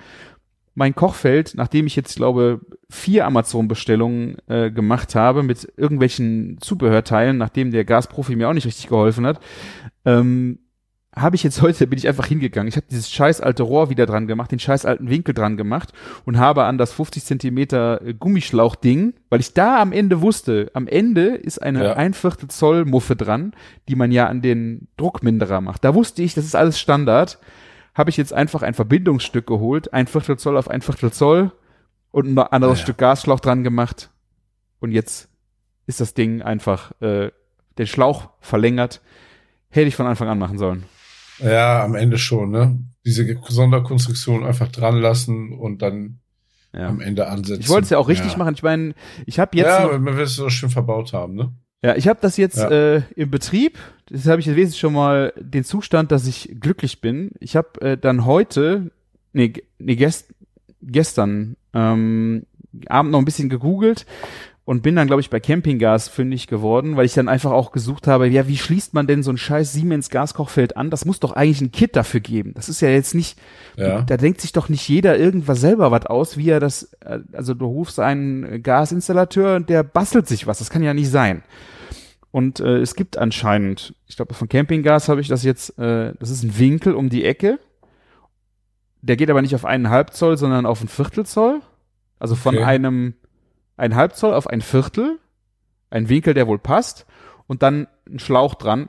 mein 0.74 0.94
Kochfeld, 0.94 1.52
nachdem 1.54 1.86
ich 1.86 1.96
jetzt, 1.96 2.16
glaube, 2.16 2.60
vier 2.88 3.26
Amazon-Bestellungen 3.26 4.36
äh, 4.48 4.70
gemacht 4.70 5.14
habe 5.14 5.42
mit 5.42 5.70
irgendwelchen 5.76 6.58
Zubehörteilen, 6.60 7.36
nachdem 7.36 7.72
der 7.72 7.84
Gasprofi 7.84 8.36
mir 8.36 8.48
auch 8.48 8.54
nicht 8.54 8.66
richtig 8.66 8.88
geholfen 8.88 9.26
hat, 9.26 9.40
ähm, 10.04 10.58
habe 11.14 11.36
ich 11.36 11.42
jetzt 11.42 11.60
heute, 11.60 11.86
bin 11.86 11.98
ich 11.98 12.08
einfach 12.08 12.26
hingegangen. 12.26 12.68
Ich 12.68 12.76
habe 12.76 12.86
dieses 12.90 13.10
scheiß 13.10 13.42
alte 13.42 13.62
Rohr 13.64 13.90
wieder 13.90 14.06
dran 14.06 14.26
gemacht, 14.26 14.50
den 14.50 14.58
scheiß 14.58 14.86
alten 14.86 15.10
Winkel 15.10 15.34
dran 15.34 15.58
gemacht 15.58 15.92
und 16.24 16.38
habe 16.38 16.64
an 16.64 16.78
das 16.78 16.92
50 16.92 17.24
Zentimeter 17.24 18.00
äh, 18.02 18.14
Gummischlauch-Ding, 18.14 19.12
weil 19.28 19.40
ich 19.40 19.52
da 19.52 19.80
am 19.82 19.92
Ende 19.92 20.22
wusste, 20.22 20.70
am 20.72 20.86
Ende 20.88 21.34
ist 21.34 21.58
eine 21.60 21.84
Ja. 21.84 21.92
ein 21.96 22.14
Viertel 22.14 22.48
Zoll 22.48 22.86
Muffe 22.86 23.14
dran, 23.14 23.52
die 23.88 23.94
man 23.94 24.10
ja 24.10 24.26
an 24.26 24.40
den 24.40 24.88
Druckminderer 24.96 25.60
macht. 25.60 25.84
Da 25.84 25.94
wusste 25.94 26.22
ich, 26.22 26.32
das 26.32 26.44
ist 26.46 26.56
alles 26.56 26.78
Standard. 26.80 27.38
Habe 27.94 28.08
ich 28.08 28.16
jetzt 28.16 28.32
einfach 28.32 28.62
ein 28.62 28.72
Verbindungsstück 28.72 29.46
geholt, 29.46 29.92
ein 29.92 30.06
Viertel 30.06 30.38
Zoll 30.38 30.56
auf 30.56 30.68
ein 30.70 30.80
Viertel 30.80 31.12
Zoll 31.12 31.52
und 32.10 32.26
ein 32.32 32.38
anderes 32.38 32.78
Ja. 32.78 32.84
Stück 32.84 32.96
Gasschlauch 32.98 33.40
dran 33.40 33.64
gemacht. 33.64 34.08
Und 34.80 34.92
jetzt 34.92 35.28
ist 35.86 36.00
das 36.00 36.14
Ding 36.14 36.40
einfach 36.40 36.92
äh, 37.02 37.30
den 37.76 37.86
Schlauch 37.86 38.30
verlängert. 38.40 39.02
Hätte 39.68 39.88
ich 39.88 39.96
von 39.96 40.06
Anfang 40.06 40.28
an 40.28 40.38
machen 40.38 40.56
sollen. 40.56 40.84
Ja, 41.38 41.84
am 41.84 41.94
Ende 41.94 42.18
schon, 42.18 42.50
ne? 42.50 42.78
Diese 43.04 43.36
Sonderkonstruktion 43.48 44.44
einfach 44.44 44.68
dran 44.68 44.96
lassen 45.00 45.52
und 45.52 45.82
dann 45.82 46.20
Ja. 46.72 46.88
am 46.88 47.00
Ende 47.00 47.28
ansetzen. 47.28 47.60
Ich 47.60 47.68
wollte 47.68 47.84
es 47.84 47.90
ja 47.90 47.98
auch 47.98 48.08
richtig 48.08 48.32
ja. 48.32 48.38
machen. 48.38 48.54
Ich 48.54 48.62
meine, 48.62 48.94
ich 49.26 49.38
habe 49.38 49.56
jetzt, 49.56 49.66
ja, 49.66 49.98
man 49.98 50.16
will 50.16 50.24
es 50.24 50.36
so 50.36 50.48
schön 50.48 50.70
verbaut 50.70 51.12
haben, 51.12 51.34
ne? 51.34 51.52
ja, 51.84 51.96
ich 51.96 52.06
habe 52.06 52.20
das 52.22 52.36
jetzt 52.36 52.58
Ja. 52.58 52.70
äh, 52.70 53.02
im 53.16 53.30
Betrieb. 53.30 53.78
Das 54.08 54.26
habe 54.26 54.40
ich 54.40 54.46
jetzt 54.46 54.56
wesentlich 54.56 54.80
schon 54.80 54.92
mal 54.92 55.32
den 55.36 55.64
Zustand, 55.64 56.12
dass 56.12 56.26
ich 56.26 56.54
glücklich 56.60 57.00
bin. 57.00 57.32
Ich 57.40 57.56
habe 57.56 57.80
äh, 57.80 57.98
dann 57.98 58.24
heute, 58.24 58.92
nee, 59.32 59.52
nee 59.78 59.96
gest, 59.96 60.32
gestern 60.80 61.56
ähm, 61.74 62.46
Abend 62.86 63.10
noch 63.12 63.18
ein 63.18 63.24
bisschen 63.24 63.48
gegoogelt 63.48 64.06
und 64.64 64.82
bin 64.82 64.94
dann, 64.94 65.08
glaube 65.08 65.20
ich, 65.20 65.28
bei 65.28 65.40
Campinggas 65.40 66.06
fündig 66.08 66.46
geworden, 66.46 66.96
weil 66.96 67.04
ich 67.04 67.14
dann 67.14 67.28
einfach 67.28 67.50
auch 67.50 67.72
gesucht 67.72 68.06
habe, 68.06 68.28
ja, 68.28 68.46
wie 68.46 68.56
schließt 68.56 68.94
man 68.94 69.08
denn 69.08 69.24
so 69.24 69.32
ein 69.32 69.36
scheiß 69.36 69.72
Siemens 69.72 70.08
Gaskochfeld 70.08 70.76
an? 70.76 70.88
Das 70.88 71.04
muss 71.04 71.18
doch 71.18 71.32
eigentlich 71.32 71.60
ein 71.60 71.72
Kit 71.72 71.96
dafür 71.96 72.20
geben. 72.20 72.52
Das 72.54 72.68
ist 72.68 72.80
ja 72.80 72.88
jetzt 72.88 73.14
nicht, 73.14 73.36
Ja. 73.76 74.02
da 74.02 74.16
denkt 74.16 74.40
sich 74.40 74.52
doch 74.52 74.68
nicht 74.68 74.88
jeder 74.88 75.18
irgendwas 75.18 75.60
selber 75.60 75.90
was 75.90 76.06
aus, 76.06 76.36
wie 76.36 76.48
er 76.48 76.60
das, 76.60 76.92
äh, 77.00 77.18
also 77.32 77.54
du 77.54 77.66
rufst 77.66 77.98
einen 77.98 78.62
Gasinstallateur 78.62 79.56
und 79.56 79.68
der 79.68 79.82
bastelt 79.82 80.28
sich 80.28 80.46
was. 80.46 80.60
Das 80.60 80.70
kann 80.70 80.82
ja 80.84 80.94
nicht 80.94 81.10
sein. 81.10 81.42
Und 82.30 82.60
äh, 82.60 82.78
es 82.78 82.94
gibt 82.94 83.18
anscheinend, 83.18 83.94
ich 84.06 84.14
glaube 84.16 84.32
von 84.34 84.48
Campinggas 84.48 85.08
habe 85.08 85.20
ich 85.20 85.28
das 85.28 85.42
jetzt, 85.42 85.76
äh, 85.78 86.14
das 86.20 86.30
ist 86.30 86.44
ein 86.44 86.56
Winkel 86.58 86.94
um 86.94 87.08
die 87.10 87.24
Ecke. 87.24 87.58
Der 89.02 89.16
geht 89.16 89.28
aber 89.28 89.42
nicht 89.42 89.54
auf 89.56 89.64
einen 89.64 89.90
Halb 89.90 90.14
Zoll, 90.14 90.36
sondern 90.38 90.64
auf 90.66 90.80
ein 90.80 90.88
Viertel 90.88 91.26
Zoll. 91.26 91.60
Also 92.20 92.36
von 92.36 92.54
Okay. 92.54 92.64
einem 92.64 93.14
ein 93.82 93.96
Halb 93.96 94.14
Zoll 94.14 94.32
auf 94.32 94.46
ein 94.46 94.60
Viertel. 94.60 95.18
Ein 95.90 96.08
Winkel, 96.08 96.34
der 96.34 96.46
wohl 96.46 96.58
passt. 96.58 97.04
Und 97.46 97.62
dann 97.62 97.88
ein 98.08 98.20
Schlauch 98.20 98.54
dran. 98.54 98.88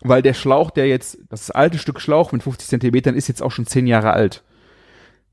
Weil 0.00 0.20
der 0.20 0.34
Schlauch, 0.34 0.70
der 0.70 0.86
jetzt, 0.86 1.18
das 1.30 1.50
alte 1.50 1.78
Stück 1.78 2.00
Schlauch 2.00 2.30
mit 2.32 2.42
50 2.42 2.68
Zentimetern 2.68 3.16
ist 3.16 3.26
jetzt 3.26 3.42
auch 3.42 3.50
schon 3.50 3.66
zehn 3.66 3.86
Jahre 3.86 4.12
alt. 4.12 4.42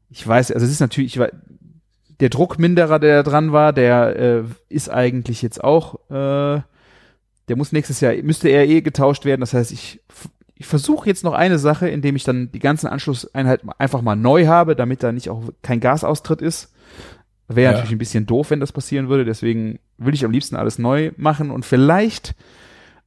Ich 0.10 0.26
weiß, 0.26 0.52
also 0.52 0.66
es 0.66 0.72
ist 0.72 0.80
natürlich, 0.80 1.16
ich 1.16 1.20
weiß, 1.20 1.32
der 2.22 2.30
Druckminderer, 2.30 3.00
der 3.00 3.24
da 3.24 3.30
dran 3.30 3.52
war, 3.52 3.74
der 3.74 4.16
äh, 4.16 4.44
ist 4.70 4.90
eigentlich 4.90 5.42
jetzt 5.42 5.62
auch, 5.62 5.96
äh, 6.10 6.62
der 7.48 7.58
muss 7.58 7.74
nächstes 7.74 8.00
Jahr, 8.00 8.14
müsste 8.22 8.48
er 8.48 8.68
eh 8.68 8.82
getauscht 8.82 9.26
werden. 9.26 9.42
Das 9.42 9.54
heißt, 9.54 9.74
ich, 9.74 10.00
ich 10.56 10.68
versuche 10.68 11.10
jetzt 11.10 11.26
noch 11.26 11.34
eine 11.34 11.60
Sache, 11.60 11.90
indem 11.90 12.16
ich 12.16 12.24
dann 12.24 12.52
die 12.52 12.60
ganzen 12.60 12.88
Anschlusseinheiten 12.88 13.72
einfach 13.78 14.02
mal 14.02 14.16
neu 14.16 14.48
habe, 14.48 14.76
damit 14.76 15.04
da 15.04 15.12
nicht 15.12 15.30
auch 15.30 15.44
kein 15.64 15.82
Gasaustritt 15.82 16.42
ist. 16.42 16.72
Wäre 17.56 17.72
Ja. 17.72 17.72
natürlich 17.72 17.96
ein 17.96 18.00
bisschen 18.00 18.26
doof, 18.26 18.50
wenn 18.50 18.60
das 18.60 18.72
passieren 18.72 19.10
würde. 19.10 19.26
Deswegen 19.26 19.80
will 19.98 20.14
ich 20.14 20.24
am 20.26 20.32
liebsten 20.32 20.56
alles 20.56 20.80
neu 20.80 21.12
machen. 21.18 21.52
Und 21.52 21.66
vielleicht 21.66 22.36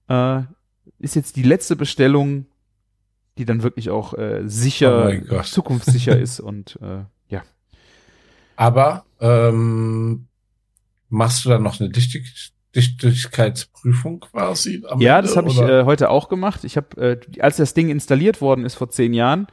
äh, 0.09 0.40
ist 0.99 1.14
jetzt 1.16 1.36
die 1.36 1.42
letzte 1.42 1.76
Bestellung, 1.76 2.47
die 3.38 3.45
dann 3.45 3.62
wirklich 3.62 3.90
auch 3.90 4.14
äh, 4.14 4.40
Oh 4.45 4.49
sicher, 4.49 5.16
Gott. 5.18 5.47
zukunftssicher 5.47 6.18
ist. 6.20 6.40
Und 6.40 6.78
äh, 6.82 7.05
ja. 7.28 7.42
Aber 8.57 9.05
ähm, 9.20 10.26
machst 11.09 11.45
du 11.45 11.49
dann 11.49 11.62
noch 11.62 11.80
eine 11.80 11.90
Dichtig 11.90 12.53
Dichtigkeitsprüfung 12.74 14.20
quasi? 14.20 14.82
Am 14.88 15.01
Ja, 15.01 15.18
Ende, 15.18 15.28
das 15.28 15.36
habe 15.36 15.49
ich 15.49 15.61
äh, 15.61 15.84
heute 15.84 16.11
auch 16.11 16.28
gemacht. 16.28 16.64
Ich 16.64 16.76
habe, 16.76 17.20
äh, 17.20 17.40
als 17.40 17.57
das 17.57 17.74
Ding 17.74 17.88
installiert 17.88 18.40
worden 18.40 18.64
ist 18.64 18.74
vor 18.74 18.90
zehn 18.90 19.14
Jahren, 19.14 19.47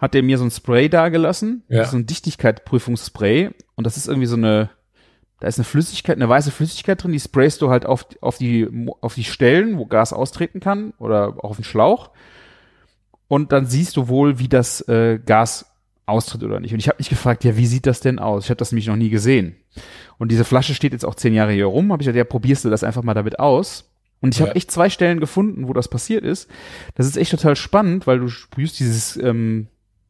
hat 0.00 0.14
er 0.14 0.22
mir 0.22 0.38
so 0.38 0.44
ein 0.44 0.50
Spray 0.50 0.88
dagelassen, 0.88 1.62
Ja. 1.68 1.84
so 1.84 1.96
ein 1.96 2.06
Dichtigkeitsprüfungsspray. 2.06 3.50
Und 3.76 3.84
das 3.86 3.96
ist 3.96 4.08
irgendwie 4.08 4.26
so 4.26 4.36
eine, 4.36 4.70
da 5.40 5.46
ist 5.48 5.58
eine 5.58 5.64
Flüssigkeit, 5.64 6.16
eine 6.16 6.28
weiße 6.28 6.50
Flüssigkeit 6.50 7.02
drin, 7.02 7.12
die 7.12 7.20
sprayst 7.20 7.62
du 7.62 7.70
halt 7.70 7.86
auf, 7.86 8.06
auf 8.20 8.38
die, 8.38 8.68
auf 9.00 9.14
die 9.14 9.24
Stellen, 9.24 9.78
wo 9.78 9.86
Gas 9.86 10.12
austreten 10.12 10.60
kann 10.60 10.92
oder 10.98 11.34
auch 11.38 11.50
auf 11.50 11.56
den 11.56 11.64
Schlauch. 11.64 12.10
Und 13.28 13.52
dann 13.52 13.66
siehst 13.66 13.96
du 13.96 14.08
wohl, 14.08 14.38
wie 14.38 14.48
das 14.48 14.80
äh, 14.88 15.18
Gas 15.24 15.66
austritt 16.06 16.42
oder 16.42 16.60
nicht. 16.60 16.72
Und 16.72 16.80
ich 16.80 16.88
habe 16.88 16.96
mich 16.98 17.10
gefragt, 17.10 17.44
ja, 17.44 17.56
wie 17.56 17.66
sieht 17.66 17.86
das 17.86 18.00
denn 18.00 18.18
aus? 18.18 18.44
Ich 18.44 18.50
habe 18.50 18.56
das 18.58 18.72
nämlich 18.72 18.86
noch 18.86 18.96
nie 18.96 19.10
gesehen. 19.10 19.56
Und 20.16 20.32
diese 20.32 20.44
Flasche 20.44 20.74
steht 20.74 20.92
jetzt 20.92 21.04
auch 21.04 21.14
zehn 21.14 21.34
Jahre 21.34 21.52
hier 21.52 21.66
rum. 21.66 21.92
Habe 21.92 22.02
ich 22.02 22.06
gesagt, 22.06 22.16
ja, 22.16 22.24
probierst 22.24 22.64
du 22.64 22.70
das 22.70 22.82
einfach 22.82 23.02
mal 23.02 23.14
damit 23.14 23.38
aus. 23.38 23.90
Und 24.20 24.34
ich 24.34 24.40
Ja. 24.40 24.46
habe 24.46 24.56
echt 24.56 24.70
zwei 24.70 24.88
Stellen 24.90 25.20
gefunden, 25.20 25.68
wo 25.68 25.74
das 25.74 25.88
passiert 25.88 26.24
ist. 26.24 26.48
Das 26.94 27.06
ist 27.06 27.16
echt 27.18 27.30
total 27.30 27.54
spannend, 27.54 28.06
weil 28.06 28.18
du 28.18 28.28
sprühst 28.28 28.80
dieses, 28.80 29.16
ähm, 29.18 29.68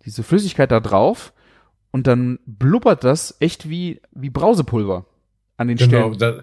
diese 0.09 0.22
Flüssigkeit 0.22 0.70
da 0.70 0.80
drauf 0.80 1.32
und 1.90 2.06
dann 2.06 2.38
blubbert 2.46 3.04
das 3.04 3.36
echt 3.40 3.68
wie, 3.68 4.00
wie 4.12 4.30
Brausepulver 4.30 5.06
an 5.56 5.68
den 5.68 5.76
Genau, 5.76 6.12
Stellen. 6.14 6.18
da, 6.18 6.42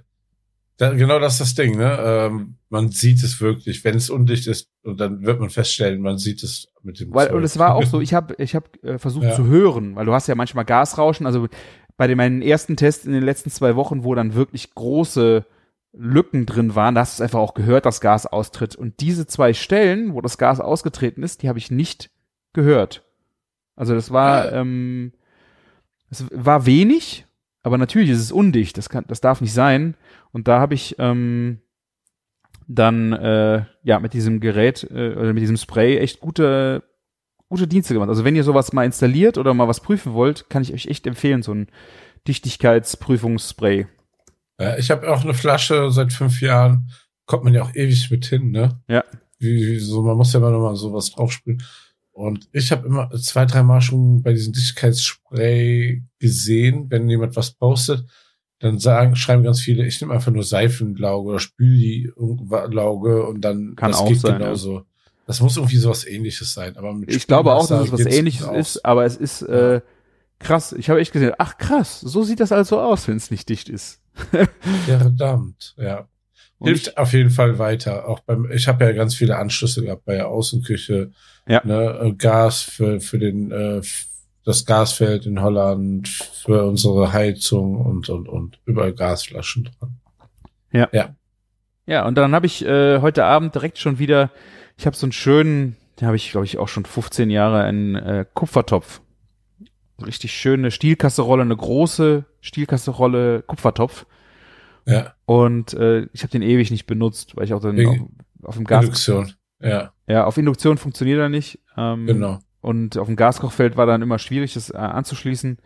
da, 0.89 0.93
genau 0.93 1.19
das 1.19 1.33
ist 1.33 1.41
das 1.41 1.55
Ding, 1.55 1.77
ne? 1.77 1.97
Ähm, 1.99 2.55
man 2.69 2.89
sieht 2.89 3.23
es 3.23 3.39
wirklich, 3.41 3.83
wenn 3.83 3.95
es 3.95 4.09
undicht 4.09 4.47
ist, 4.47 4.67
und 4.83 4.99
dann 4.99 5.25
wird 5.25 5.39
man 5.39 5.49
feststellen, 5.49 6.01
man 6.01 6.17
sieht 6.17 6.43
es 6.43 6.67
mit 6.83 6.99
dem 6.99 7.13
Weil, 7.13 7.27
Zeug. 7.27 7.35
und 7.37 7.43
es 7.43 7.57
war 7.57 7.75
auch 7.75 7.83
so, 7.85 8.01
ich 8.01 8.13
habe 8.13 8.35
ich 8.37 8.55
hab, 8.55 8.83
äh, 8.83 8.97
versucht 8.99 9.25
Ja. 9.25 9.33
zu 9.35 9.45
hören, 9.47 9.95
weil 9.95 10.05
du 10.05 10.13
hast 10.13 10.27
ja 10.27 10.35
manchmal 10.35 10.65
Gasrauschen. 10.65 11.25
Also 11.25 11.47
bei 11.97 12.07
den, 12.07 12.17
meinen 12.17 12.41
ersten 12.41 12.75
Tests 12.75 13.05
in 13.05 13.13
den 13.13 13.23
letzten 13.23 13.49
zwei 13.49 13.75
Wochen, 13.75 14.03
wo 14.03 14.13
dann 14.15 14.33
wirklich 14.35 14.73
große 14.75 15.45
Lücken 15.93 16.45
drin 16.45 16.75
waren, 16.75 16.93
da 16.93 17.01
hast 17.01 17.17
du 17.17 17.23
es 17.23 17.25
einfach 17.25 17.39
auch 17.39 17.53
gehört, 17.53 17.85
dass 17.85 18.01
Gas 18.01 18.25
austritt. 18.27 18.75
Und 18.75 18.99
diese 18.99 19.27
zwei 19.27 19.53
Stellen, 19.53 20.13
wo 20.13 20.19
das 20.19 20.37
Gas 20.37 20.59
ausgetreten 20.59 21.23
ist, 21.23 21.41
die 21.41 21.47
habe 21.47 21.57
ich 21.57 21.71
nicht 21.71 22.09
gehört. 22.51 23.05
Also 23.75 23.93
das 23.93 24.11
war, 24.11 24.45
Ah. 24.45 24.61
ähm, 24.61 25.11
es 26.09 26.25
war 26.31 26.65
wenig, 26.65 27.25
aber 27.63 27.77
natürlich 27.77 28.09
ist 28.09 28.19
es 28.19 28.31
undicht. 28.31 28.77
Das 28.77 28.89
kann, 28.89 29.05
das 29.07 29.21
darf 29.21 29.41
nicht 29.41 29.53
sein. 29.53 29.95
Und 30.31 30.47
da 30.47 30.59
habe 30.59 30.73
ich 30.75 30.95
ähm, 30.99 31.59
dann 32.67 33.13
äh, 33.13 33.65
ja 33.83 33.99
mit 33.99 34.13
diesem 34.13 34.39
Gerät 34.39 34.83
äh, 34.89 35.13
oder 35.15 35.33
mit 35.33 35.41
diesem 35.41 35.57
Spray 35.57 35.97
echt 35.97 36.19
gute 36.19 36.83
gute 37.47 37.67
Dienste 37.67 37.93
gemacht. 37.93 38.09
Also 38.09 38.25
wenn 38.25 38.35
ihr 38.35 38.43
sowas 38.43 38.73
mal 38.73 38.85
installiert 38.85 39.37
oder 39.37 39.53
mal 39.53 39.67
was 39.67 39.79
prüfen 39.79 40.13
wollt, 40.13 40.49
kann 40.49 40.63
ich 40.63 40.73
euch 40.73 40.87
echt 40.87 41.05
empfehlen, 41.05 41.43
so 41.43 41.53
ein 41.53 41.67
Dichtigkeitsprüfungsspray. 42.27 43.87
Ja, 44.59 44.77
ich 44.77 44.89
habe 44.89 45.11
auch 45.11 45.23
eine 45.23 45.33
Flasche 45.33 45.91
seit 45.91 46.11
fünf 46.13 46.41
Jahren, 46.41 46.89
kommt 47.25 47.43
man 47.43 47.53
ja 47.53 47.61
auch 47.63 47.75
ewig 47.75 48.09
mit 48.09 48.25
hin, 48.25 48.51
ne? 48.51 48.81
Ja. 48.87 49.03
Wie, 49.37 49.55
wie 49.67 49.79
so, 49.79 50.01
man 50.01 50.17
muss 50.17 50.33
ja 50.33 50.39
mal 50.39 50.75
sowas 50.75 51.11
draufsprühen. 51.11 51.61
Und 52.15 52.47
ich 52.53 52.71
habe 52.71 52.87
immer 52.87 53.11
zwei, 53.11 53.45
dreimal 53.45 53.81
schon 53.81 54.23
bei 54.23 54.31
diesem 54.31 54.53
Dichtigkeitsspray 54.53 56.01
gesehen, 56.17 56.89
wenn 56.89 57.09
jemand 57.09 57.35
was 57.35 57.51
postet, 57.51 58.05
dann 58.59 58.79
sagen, 58.79 59.17
schreiben 59.17 59.43
ganz 59.43 59.59
viele, 59.59 59.85
ich 59.85 59.99
nehme 59.99 60.13
einfach 60.13 60.31
nur 60.31 60.43
Seifenlauge 60.43 61.27
oder 61.27 61.39
Spüli-Lauge 61.39 63.25
und 63.25 63.41
dann 63.41 63.75
Kann 63.75 63.91
das 63.91 63.99
auch 63.99 64.07
geht 64.07 64.21
sein, 64.21 64.39
genauso. 64.39 64.85
Das 65.27 65.41
muss 65.41 65.57
irgendwie 65.57 65.75
sowas 65.75 66.07
ähnliches 66.07 66.53
sein. 66.53 66.77
Aber 66.77 66.93
mit 66.93 67.13
Ich 67.13 67.27
glaube 67.27 67.53
auch, 67.53 67.67
dass 67.67 67.87
es 67.87 67.91
was 67.91 68.05
ähnliches 68.05 68.47
ist, 68.47 68.85
aber 68.85 69.03
es 69.03 69.17
ist 69.17 69.41
äh, 69.41 69.81
krass. 70.39 70.71
Ich 70.71 70.89
habe 70.89 71.01
echt 71.01 71.11
gesehen, 71.11 71.33
ach 71.37 71.57
krass, 71.57 71.99
so 71.99 72.23
sieht 72.23 72.39
das 72.39 72.53
also 72.53 72.79
aus, 72.79 73.09
wenn 73.09 73.17
es 73.17 73.29
nicht 73.29 73.49
dicht 73.49 73.67
ist. 73.67 73.99
Ja, 74.87 74.99
verdammt, 74.99 75.75
ja. 75.77 76.07
Hilft 76.65 76.97
auf 76.97 77.13
jeden 77.13 77.29
Fall 77.29 77.59
weiter. 77.59 78.07
Auch 78.07 78.19
beim, 78.21 78.49
ich 78.51 78.67
habe 78.67 78.85
ja 78.85 78.91
ganz 78.91 79.15
viele 79.15 79.37
Anschlüsse 79.37 79.83
gehabt 79.83 80.05
bei 80.05 80.15
der 80.15 80.27
Außenküche. 80.27 81.11
Ja. 81.47 81.61
Ne, 81.63 81.99
äh, 82.01 82.13
Gas 82.13 82.61
für, 82.61 82.99
für 82.99 83.19
den, 83.19 83.51
äh, 83.51 83.81
das 84.45 84.65
Gasfeld 84.65 85.25
in 85.25 85.41
Holland, 85.41 86.07
für 86.07 86.65
unsere 86.65 87.13
Heizung 87.13 87.77
und, 87.81 88.09
und, 88.09 88.27
und 88.27 88.59
überall 88.65 88.93
Gasflaschen 88.93 89.69
dran. 89.79 89.97
ja, 91.87 92.05
und 92.07 92.15
dann 92.15 92.33
habe 92.33 92.45
ich 92.45 92.65
äh, 92.65 92.99
heute 93.01 93.25
Abend 93.25 93.55
direkt 93.55 93.77
schon 93.77 93.99
wieder, 93.99 94.31
ich 94.77 94.85
habe 94.85 94.95
so 94.95 95.05
einen 95.05 95.11
schönen, 95.11 95.77
den 95.99 96.07
habe 96.07 96.17
ich 96.17 96.31
glaube 96.31 96.45
ich 96.45 96.57
auch 96.57 96.67
schon 96.67 96.85
15 96.85 97.29
Jahre, 97.29 97.63
einen 97.63 97.95
äh, 97.95 98.25
Kupfertopf. 98.33 99.01
Richtig 100.05 100.33
schöne 100.33 100.71
Stielkasserolle, 100.71 101.43
eine 101.43 101.55
große 101.55 102.25
Stielkasserolle 102.41 103.43
Kupfertopf. 103.43 104.05
Ja, 104.85 105.14
Und 105.25 105.73
äh, 105.73 106.07
ich 106.13 106.21
habe 106.21 106.31
den 106.31 106.41
ewig 106.41 106.71
nicht 106.71 106.85
benutzt, 106.85 107.35
weil 107.35 107.45
ich 107.45 107.53
auch 107.53 107.61
dann 107.61 107.83
auf, 107.85 107.97
auf 108.43 108.55
dem 108.55 108.65
Gas, 108.65 108.85
Induktion. 108.85 109.33
Ja, 109.59 109.91
ja, 110.07 110.25
auf 110.25 110.37
Induktion 110.37 110.77
funktioniert 110.77 111.19
er 111.19 111.29
nicht. 111.29 111.59
Ähm, 111.77 112.05
genau. 112.05 112.39
Und 112.61 112.97
auf 112.97 113.07
dem 113.07 113.15
Gaskochfeld 113.15 113.77
war 113.77 113.85
dann 113.85 114.01
immer 114.01 114.19
schwierig, 114.19 114.53
das 114.53 114.69
äh, 114.69 114.77
anzuschließen 114.77 115.57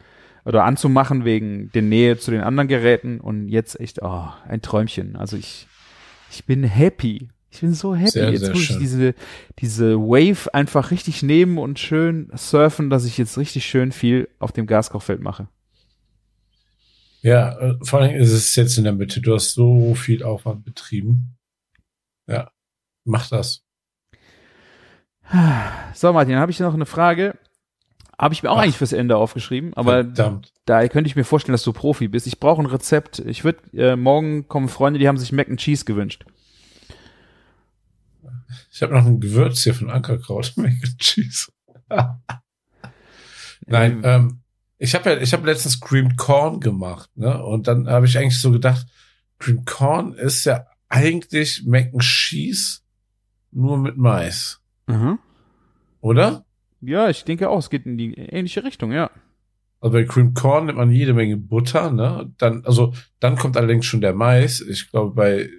oder 0.45 0.63
anzumachen 0.63 1.25
wegen 1.25 1.71
der 1.73 1.81
Nähe 1.81 2.17
zu 2.17 2.31
den 2.31 2.41
anderen 2.41 2.67
Geräten. 2.67 3.19
Und 3.19 3.49
jetzt 3.49 3.79
echt, 3.79 4.01
oh, 4.01 4.27
ein 4.47 4.61
Träumchen. 4.61 5.15
Also 5.15 5.37
ich, 5.37 5.67
ich 6.31 6.45
bin 6.45 6.63
happy. 6.63 7.29
Ich 7.51 7.61
bin 7.61 7.73
so 7.73 7.95
happy. 7.95 8.11
Sehr, 8.11 8.31
jetzt 8.31 8.41
sehr 8.41 8.51
muss 8.51 8.61
ich 8.61 8.67
schön. 8.67 8.79
diese, 8.79 9.15
diese 9.59 9.97
Wave 9.97 10.53
einfach 10.53 10.91
richtig 10.91 11.23
nehmen 11.23 11.57
und 11.57 11.79
schön 11.79 12.31
surfen, 12.35 12.89
dass 12.89 13.05
ich 13.05 13.17
jetzt 13.17 13.37
richtig 13.37 13.65
schön 13.65 13.91
viel 13.91 14.29
auf 14.39 14.51
dem 14.51 14.67
Gaskochfeld 14.67 15.21
mache. 15.21 15.47
Ja, 17.21 17.57
äh, 17.59 17.77
vor 17.81 17.99
allem 17.99 18.15
ist 18.15 18.31
es 18.31 18.55
jetzt 18.55 18.77
in 18.77 18.85
der 18.85 18.93
Mitte. 18.93 19.21
Du 19.21 19.33
hast 19.33 19.53
so 19.53 19.93
viel 19.95 20.23
Aufwand 20.23 20.63
betrieben. 20.63 21.37
Ja, 22.27 22.51
mach 23.03 23.27
das. 23.27 23.63
So, 25.93 26.11
Martin, 26.13 26.33
dann 26.33 26.41
habe 26.41 26.51
ich 26.51 26.59
noch 26.59 26.73
eine 26.73 26.85
Frage. 26.85 27.37
Habe 28.17 28.33
ich 28.33 28.43
mir 28.43 28.51
auch 28.51 28.57
Ach. 28.57 28.63
eigentlich 28.63 28.77
fürs 28.77 28.93
Ende 28.93 29.15
aufgeschrieben, 29.15 29.73
aber 29.75 30.03
Verdammt. 30.03 30.51
da 30.65 30.85
könnte 30.87 31.07
ich 31.07 31.15
mir 31.15 31.23
vorstellen, 31.23 31.53
dass 31.53 31.63
du 31.63 31.71
Profi 31.71 32.09
bist. 32.09 32.27
Ich 32.27 32.39
brauche 32.39 32.61
ein 32.61 32.65
Rezept. 32.65 33.19
Ich 33.19 33.45
würde, 33.45 33.59
äh, 33.73 33.95
morgen 33.95 34.47
kommen 34.49 34.67
Freunde, 34.67 34.99
die 34.99 35.07
haben 35.07 35.17
sich 35.17 35.31
Mac 35.31 35.49
and 35.49 35.59
Cheese 35.59 35.85
gewünscht. 35.85 36.25
Ich 38.71 38.81
habe 38.81 38.93
noch 38.93 39.05
ein 39.05 39.21
Gewürz 39.21 39.63
hier 39.63 39.73
von 39.73 39.89
Ankerkraut. 39.89 40.53
Mac 40.57 40.73
and 40.83 40.97
Cheese. 40.99 41.51
Nein, 43.65 44.01
ähm, 44.03 44.38
ich 44.79 44.95
habe 44.95 45.09
ja, 45.11 45.17
ich 45.21 45.33
habe 45.33 45.45
letztens 45.45 45.79
Creamed 45.79 46.17
Corn 46.17 46.59
gemacht, 46.59 47.09
ne? 47.15 47.43
Und 47.43 47.67
dann 47.67 47.87
habe 47.87 48.05
ich 48.07 48.17
eigentlich 48.17 48.39
so 48.39 48.51
gedacht, 48.51 48.87
Creamed 49.37 49.65
Corn 49.67 50.13
ist 50.13 50.45
ja 50.45 50.65
eigentlich 50.87 51.63
Mac 51.65 51.91
and 51.93 52.01
Cheese 52.01 52.79
nur 53.51 53.77
mit 53.77 53.97
Mais, 53.97 54.59
Mhm. 54.87 55.19
oder? 56.01 56.45
Ja, 56.81 57.09
ich 57.09 57.23
denke 57.25 57.49
auch, 57.49 57.59
es 57.59 57.69
geht 57.69 57.85
in 57.85 57.97
die 57.97 58.13
ähnliche 58.15 58.63
Richtung, 58.63 58.91
ja. 58.91 59.11
Also 59.81 59.93
bei 59.93 60.03
Creamed 60.05 60.35
Corn 60.35 60.65
nimmt 60.65 60.77
man 60.77 60.91
jede 60.91 61.13
Menge 61.13 61.37
Butter, 61.37 61.91
ne? 61.91 62.31
Dann, 62.37 62.65
also 62.65 62.93
dann 63.19 63.35
kommt 63.37 63.55
allerdings 63.57 63.85
schon 63.85 64.01
der 64.01 64.13
Mais. 64.13 64.59
Ich 64.61 64.89
glaube, 64.91 65.13
bei 65.15 65.49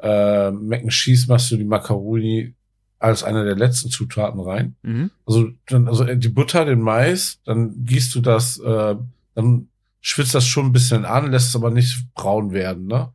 äh, 0.00 0.50
Mac 0.52 0.82
and 0.82 0.90
Cheese 0.92 1.26
machst 1.28 1.50
du 1.50 1.56
die 1.56 1.64
Macaroni 1.64 2.54
als 2.98 3.22
eine 3.22 3.44
der 3.44 3.56
letzten 3.56 3.90
Zutaten 3.90 4.40
rein. 4.40 4.76
Mhm. 4.82 5.10
Also, 5.26 5.50
dann, 5.66 5.86
also 5.88 6.04
die 6.04 6.28
Butter, 6.28 6.64
den 6.64 6.80
Mais, 6.80 7.40
dann 7.44 7.84
gießt 7.84 8.14
du 8.14 8.20
das, 8.20 8.58
äh, 8.58 8.96
dann 9.34 9.68
schwitzt 10.00 10.34
das 10.34 10.46
schon 10.46 10.66
ein 10.66 10.72
bisschen 10.72 11.04
an, 11.04 11.30
lässt 11.30 11.48
es 11.48 11.56
aber 11.56 11.70
nicht 11.70 12.12
braun 12.14 12.52
werden, 12.52 12.86
ne? 12.86 13.12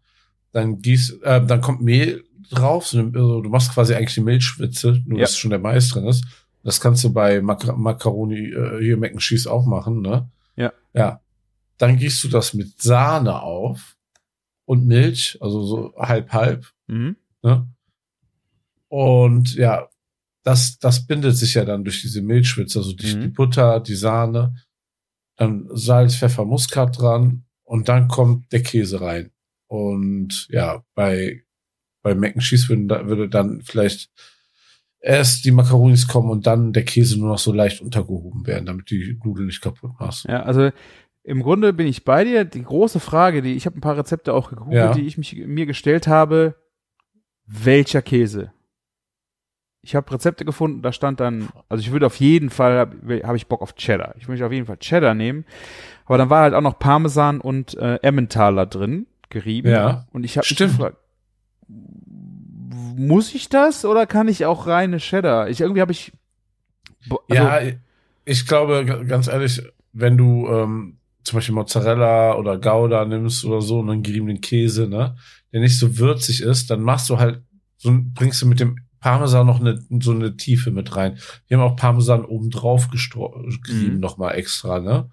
Dann 0.52 0.80
gießt, 0.82 1.24
äh, 1.24 1.46
dann 1.46 1.62
kommt 1.62 1.82
Mehl 1.82 2.24
drauf, 2.52 2.86
so, 2.88 3.00
also 3.00 3.42
du 3.42 3.50
machst 3.50 3.74
quasi 3.74 3.96
eigentlich 3.96 4.14
die 4.14 4.22
Milchschwitze, 4.22 5.02
nur 5.06 5.18
Ja. 5.20 5.24
dass 5.26 5.38
schon 5.38 5.50
der 5.50 5.60
Mais 5.60 5.90
drin 5.90 6.06
ist. 6.06 6.24
Das 6.64 6.80
kannst 6.80 7.04
du 7.04 7.12
bei 7.12 7.42
Mac 7.42 7.76
Macaroni, 7.78 8.52
äh, 8.52 8.80
hier 8.82 8.96
Mac 8.98 9.18
Cheese 9.18 9.52
auch 9.52 9.66
machen, 9.66 10.02
ne? 10.02 10.30
Ja. 10.56 10.72
Ja. 10.94 11.20
Dann 11.78 11.98
gießt 11.98 12.24
du 12.24 12.28
das 12.30 12.54
mit 12.54 12.82
Sahne 12.82 13.42
auf 13.42 13.98
und 14.66 14.86
Milch, 14.86 15.38
also 15.42 15.64
so 15.64 15.94
halb 15.98 16.32
halb, 16.32 16.68
Mhm. 16.88 17.16
Ne? 17.42 17.68
Und 18.94 19.56
ja, 19.56 19.88
das, 20.44 20.78
das 20.78 21.08
bindet 21.08 21.36
sich 21.36 21.54
ja 21.56 21.66
dann 21.66 21.84
durch 21.84 22.02
diese 22.02 22.22
Milchschwitze, 22.22 22.78
also 22.80 22.94
durch 22.94 23.16
Mhm. 23.16 23.22
die 23.22 23.28
Butter, 23.30 23.80
die 23.80 23.96
Sahne, 23.96 24.56
dann 25.36 25.68
Salz, 25.74 26.16
Pfeffer, 26.16 26.46
Muskat 26.46 27.00
dran 27.00 27.46
und 27.64 27.90
dann 27.90 28.08
kommt 28.08 28.52
der 28.52 28.62
Käse 28.62 29.02
rein. 29.02 29.32
Und 29.68 30.48
ja, 30.50 30.84
bei, 30.94 31.44
bei 32.04 32.14
Mac 32.14 32.34
and 32.36 32.44
Cheese 32.44 32.70
würden, 32.70 32.88
da- 32.88 33.08
würde 33.08 33.30
dann 33.30 33.62
vielleicht 33.64 34.12
erst 35.00 35.44
die 35.46 35.52
Makaronis 35.52 36.08
kommen 36.08 36.30
und 36.30 36.46
dann 36.46 36.72
der 36.72 36.86
Käse 36.86 37.18
nur 37.20 37.30
noch 37.30 37.40
so 37.40 37.52
leicht 37.52 37.82
untergehoben 37.82 38.46
werden, 38.46 38.66
damit 38.68 38.92
die 38.92 39.20
Nudeln 39.24 39.48
nicht 39.48 39.62
kaputt 39.62 39.92
machst. 40.00 40.26
Ja, 40.26 40.44
also 40.44 40.70
Im 41.26 41.42
Grunde 41.42 41.72
bin 41.74 41.88
ich 41.88 42.04
bei 42.04 42.26
dir. 42.26 42.44
Die 42.46 42.62
große 42.64 43.00
Frage, 43.00 43.42
die 43.42 43.54
ich 43.54 43.66
habe 43.66 43.78
ein 43.78 43.82
paar 43.82 43.98
Rezepte 43.98 44.34
auch 44.34 44.50
gegoogelt, 44.50 44.76
Ja. 44.76 44.94
die 44.94 45.08
ich 45.08 45.18
mich, 45.18 45.34
mir 45.36 45.66
gestellt 45.66 46.06
habe, 46.06 46.56
welcher 47.46 48.02
Käse? 48.02 48.52
Ich 49.86 49.96
habe 49.96 50.10
Rezepte 50.12 50.46
gefunden, 50.46 50.82
da 50.82 50.94
stand 50.94 51.20
dann, 51.20 51.50
also 51.68 51.82
ich 51.82 51.92
würde 51.92 52.06
auf 52.06 52.16
jeden 52.16 52.50
Fall, 52.50 52.78
habe 52.78 53.22
hab 53.28 53.36
ich 53.36 53.48
Bock 53.48 53.62
auf 53.62 53.76
Cheddar. 53.76 54.16
Ich 54.18 54.28
möchte 54.28 54.46
auf 54.46 54.52
jeden 54.52 54.66
Fall 54.66 54.78
Cheddar 54.78 55.14
nehmen. 55.14 55.46
Aber 56.06 56.18
dann 56.18 56.30
war 56.30 56.42
halt 56.42 56.54
auch 56.54 56.62
noch 56.62 56.80
Parmesan 56.80 57.42
und 57.42 57.78
äh, 57.78 57.96
Emmentaler 57.98 58.66
drin, 58.66 59.08
gerieben. 59.30 59.70
Ja. 59.70 60.08
Und 60.12 60.24
ich 60.24 60.38
habe 60.38 60.48
mich 60.50 60.58
gefragt, 60.58 60.98
muss 62.96 63.36
ich 63.36 63.50
das 63.50 63.84
oder 63.86 64.08
kann 64.08 64.28
ich 64.28 64.46
auch 64.46 64.68
reine 64.68 64.98
Cheddar? 64.98 65.50
Ich 65.50 65.62
irgendwie 65.62 65.82
habe 65.82 65.92
ich 65.92 66.14
also, 67.10 67.20
ja, 67.28 67.60
ich 68.26 68.48
glaube, 68.48 69.06
ganz 69.08 69.28
ehrlich, 69.28 69.62
wenn 69.92 70.18
du 70.18 70.48
ähm, 70.48 70.98
zum 71.24 71.38
Beispiel 71.38 71.56
Mozzarella 71.56 72.36
oder 72.36 72.58
Gouda 72.58 73.06
nimmst 73.06 73.46
oder 73.46 73.62
so 73.62 73.80
und 73.80 73.90
einen 73.90 74.04
geriebenen 74.04 74.42
Käse, 74.42 74.88
ne, 74.88 75.16
der 75.52 75.62
nicht 75.62 75.78
so 75.78 75.98
würzig 75.98 76.42
ist, 76.42 76.70
dann 76.70 76.82
machst 76.82 77.10
du 77.10 77.18
halt, 77.20 77.42
so 77.78 77.92
bringst 78.14 78.42
du 78.42 78.48
mit 78.48 78.60
dem 78.60 78.78
Parmesan 79.04 79.46
noch 79.46 79.60
eine, 79.60 79.80
so 80.00 80.12
eine 80.12 80.38
Tiefe 80.38 80.72
mit 80.72 80.96
rein. 80.96 81.18
Wir 81.48 81.58
haben 81.60 81.70
auch 81.70 81.76
Parmesan 81.76 82.24
oben 82.24 82.50
drauf 82.50 82.88
gerieben, 82.90 83.96
Mhm. 83.96 84.00
nochmal 84.00 84.36
extra, 84.36 84.80
ne? 84.80 85.10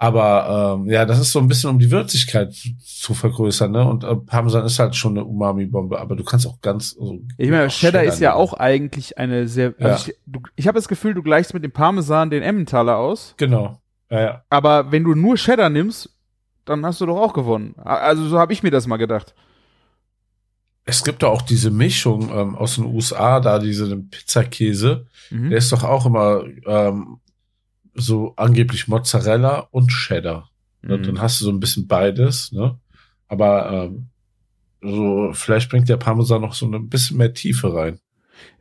Aber 0.00 0.76
ähm, 0.78 0.88
ja, 0.88 1.04
das 1.04 1.18
ist 1.18 1.32
so 1.32 1.40
ein 1.40 1.48
bisschen, 1.48 1.70
um 1.70 1.80
die 1.80 1.90
Würzigkeit 1.90 2.54
zu, 2.54 3.14
vergrößern, 3.14 3.72
ne? 3.72 3.84
Und 3.84 4.04
äh, 4.04 4.14
Parmesan 4.14 4.64
ist 4.64 4.78
halt 4.78 4.94
schon 4.94 5.16
eine 5.18 5.24
Umami-Bombe, 5.24 5.98
aber 5.98 6.14
du 6.14 6.22
kannst 6.22 6.46
auch 6.46 6.60
ganz. 6.60 6.96
Also, 7.00 7.18
Ich 7.36 7.50
meine, 7.50 7.66
Cheddar 7.66 8.04
ist 8.04 8.20
ja 8.20 8.34
auch 8.34 8.52
eigentlich 8.54 9.18
eine 9.18 9.48
sehr. 9.48 9.74
Ja. 9.78 9.86
Also 9.86 10.10
ich 10.10 10.16
du, 10.26 10.40
ich 10.54 10.68
habe 10.68 10.78
das 10.78 10.86
Gefühl, 10.86 11.14
du 11.14 11.22
gleichst 11.24 11.52
mit 11.52 11.64
dem 11.64 11.72
Parmesan 11.72 12.30
den 12.30 12.44
Emmentaler 12.44 12.96
aus. 12.98 13.34
Genau. 13.38 13.80
Ja, 14.08 14.20
ja. 14.20 14.42
Aber 14.50 14.92
wenn 14.92 15.02
du 15.02 15.16
nur 15.16 15.34
Cheddar 15.34 15.68
nimmst, 15.70 16.10
dann 16.64 16.86
hast 16.86 17.00
du 17.00 17.06
doch 17.06 17.18
auch 17.20 17.32
gewonnen. 17.32 17.74
Also 17.82 18.28
so 18.28 18.38
habe 18.38 18.52
ich 18.52 18.62
mir 18.62 18.70
das 18.70 18.86
mal 18.86 18.98
gedacht. 18.98 19.34
Es 20.90 21.04
gibt 21.04 21.22
da 21.22 21.26
auch 21.26 21.42
diese 21.42 21.70
Mischung 21.70 22.30
ähm, 22.34 22.56
aus 22.56 22.76
den 22.76 22.86
USA, 22.86 23.40
da 23.40 23.58
diese 23.58 23.94
Pizzakäse, 23.96 25.06
Mhm. 25.30 25.50
der 25.50 25.58
ist 25.58 25.70
doch 25.70 25.84
auch 25.84 26.06
immer 26.06 26.42
ähm, 26.64 27.18
so 27.94 28.32
angeblich 28.36 28.88
Mozzarella 28.88 29.68
und 29.70 29.88
Cheddar. 29.90 30.48
Ne? 30.80 30.96
Mhm. 30.96 31.02
Dann 31.02 31.20
hast 31.20 31.38
du 31.40 31.44
so 31.44 31.50
ein 31.50 31.60
bisschen 31.60 31.86
beides, 31.86 32.50
ne? 32.52 32.78
Aber 33.28 33.70
ähm, 33.70 34.06
so 34.80 35.30
vielleicht 35.34 35.70
bringt 35.70 35.90
der 35.90 35.98
Parmesan 35.98 36.40
noch 36.40 36.54
so 36.54 36.64
ein 36.66 36.88
bisschen 36.88 37.18
mehr 37.18 37.34
Tiefe 37.34 37.74
rein. 37.74 37.98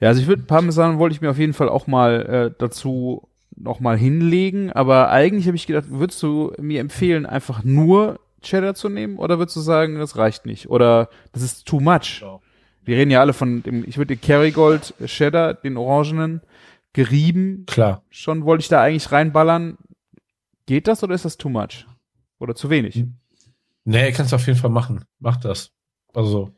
Ja, 0.01 0.09
also 0.09 0.19
ich 0.19 0.27
würde 0.27 0.43
Parmesan 0.43 0.99
wollte 0.99 1.15
ich 1.15 1.21
mir 1.21 1.29
auf 1.31 1.37
jeden 1.37 1.53
Fall 1.53 1.69
auch 1.69 1.87
mal 1.87 2.25
äh, 2.25 2.55
dazu 2.59 3.29
noch 3.55 3.79
mal 3.79 3.97
hinlegen, 3.97 4.71
aber 4.73 5.09
eigentlich 5.09 5.47
habe 5.47 5.55
ich 5.55 5.67
gedacht, 5.67 5.85
würdest 5.87 6.21
du 6.21 6.51
mir 6.59 6.81
empfehlen, 6.81 7.25
einfach 7.25 7.63
nur 7.63 8.19
Cheddar 8.47 8.75
zu 8.75 8.89
nehmen 8.89 9.17
oder 9.17 9.39
würdest 9.39 9.55
du 9.55 9.61
sagen, 9.61 9.99
das 9.99 10.17
reicht 10.17 10.45
nicht 10.45 10.69
oder 10.69 11.09
das 11.31 11.43
ist 11.43 11.65
too 11.67 11.79
much? 11.79 12.23
Wir 12.83 12.97
reden 12.97 13.11
ja 13.11 13.19
alle 13.19 13.33
von 13.33 13.63
dem, 13.63 13.83
ich 13.87 13.97
würde 13.97 14.15
den 14.15 14.21
Kerrygold 14.21 14.93
Cheddar, 15.05 15.53
den 15.53 15.77
orangenen, 15.77 16.41
gerieben, 16.93 17.65
Klar. 17.67 18.03
schon 18.09 18.45
wollte 18.45 18.61
ich 18.61 18.69
da 18.69 18.81
eigentlich 18.81 19.11
reinballern. 19.11 19.77
Geht 20.65 20.87
das 20.87 21.03
oder 21.03 21.13
ist 21.13 21.25
das 21.25 21.37
too 21.37 21.49
much? 21.49 21.85
Oder 22.39 22.55
zu 22.55 22.69
wenig? 22.69 23.05
Nee, 23.83 24.11
kannst 24.11 24.31
du 24.31 24.35
auf 24.35 24.47
jeden 24.47 24.59
Fall 24.59 24.69
machen. 24.69 25.05
Mach 25.19 25.37
das. 25.37 25.71
Also. 26.13 26.51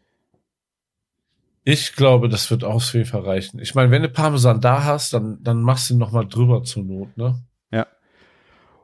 Ich 1.64 1.96
glaube, 1.96 2.30
das 2.30 2.50
wird 2.50 2.64
auf 2.64 2.94
jeden 2.94 3.06
Fall 3.06 3.22
reichen. 3.22 3.60
Ich 3.60 3.76
meine, 3.76 3.92
wenn 3.92 4.02
du 4.02 4.10
Parmesan 4.10 4.62
da 4.62 4.84
hast, 4.84 5.14
dann, 5.14 5.44
dann 5.44 5.62
machst 5.62 5.90
du 5.90 5.94
ihn 5.94 6.00
noch 6.00 6.12
mal 6.12 6.26
drüber 6.26 6.64
zur 6.64 6.84
Not, 6.84 7.18
ne? 7.18 7.40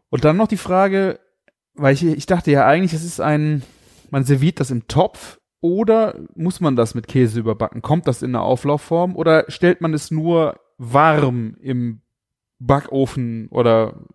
Und 0.09 0.23
dann 0.23 0.37
noch 0.37 0.47
die 0.47 0.55
Frage, 0.55 1.19
weil 1.75 1.93
ich, 1.93 2.03
ich 2.03 2.25
dachte 2.25 2.51
ja 2.51 2.65
eigentlich, 2.65 2.93
es 2.93 3.03
ist 3.03 3.19
ein, 3.19 3.63
man 4.11 4.23
serviert 4.23 4.59
das 4.59 4.71
im 4.71 4.87
Topf 4.87 5.39
oder 5.61 6.19
muss 6.35 6.59
man 6.59 6.75
das 6.75 6.95
mit 6.95 7.07
Käse 7.07 7.39
überbacken? 7.39 7.81
Kommt 7.81 8.07
das 8.07 8.21
in 8.21 8.35
eine 8.35 8.41
Auflaufform 8.41 9.15
oder 9.15 9.45
stellt 9.47 9.81
man 9.81 9.93
es 9.93 10.11
nur 10.11 10.59
warm 10.77 11.55
im 11.59 12.01
Backofen 12.59 13.47
oder 13.49 14.05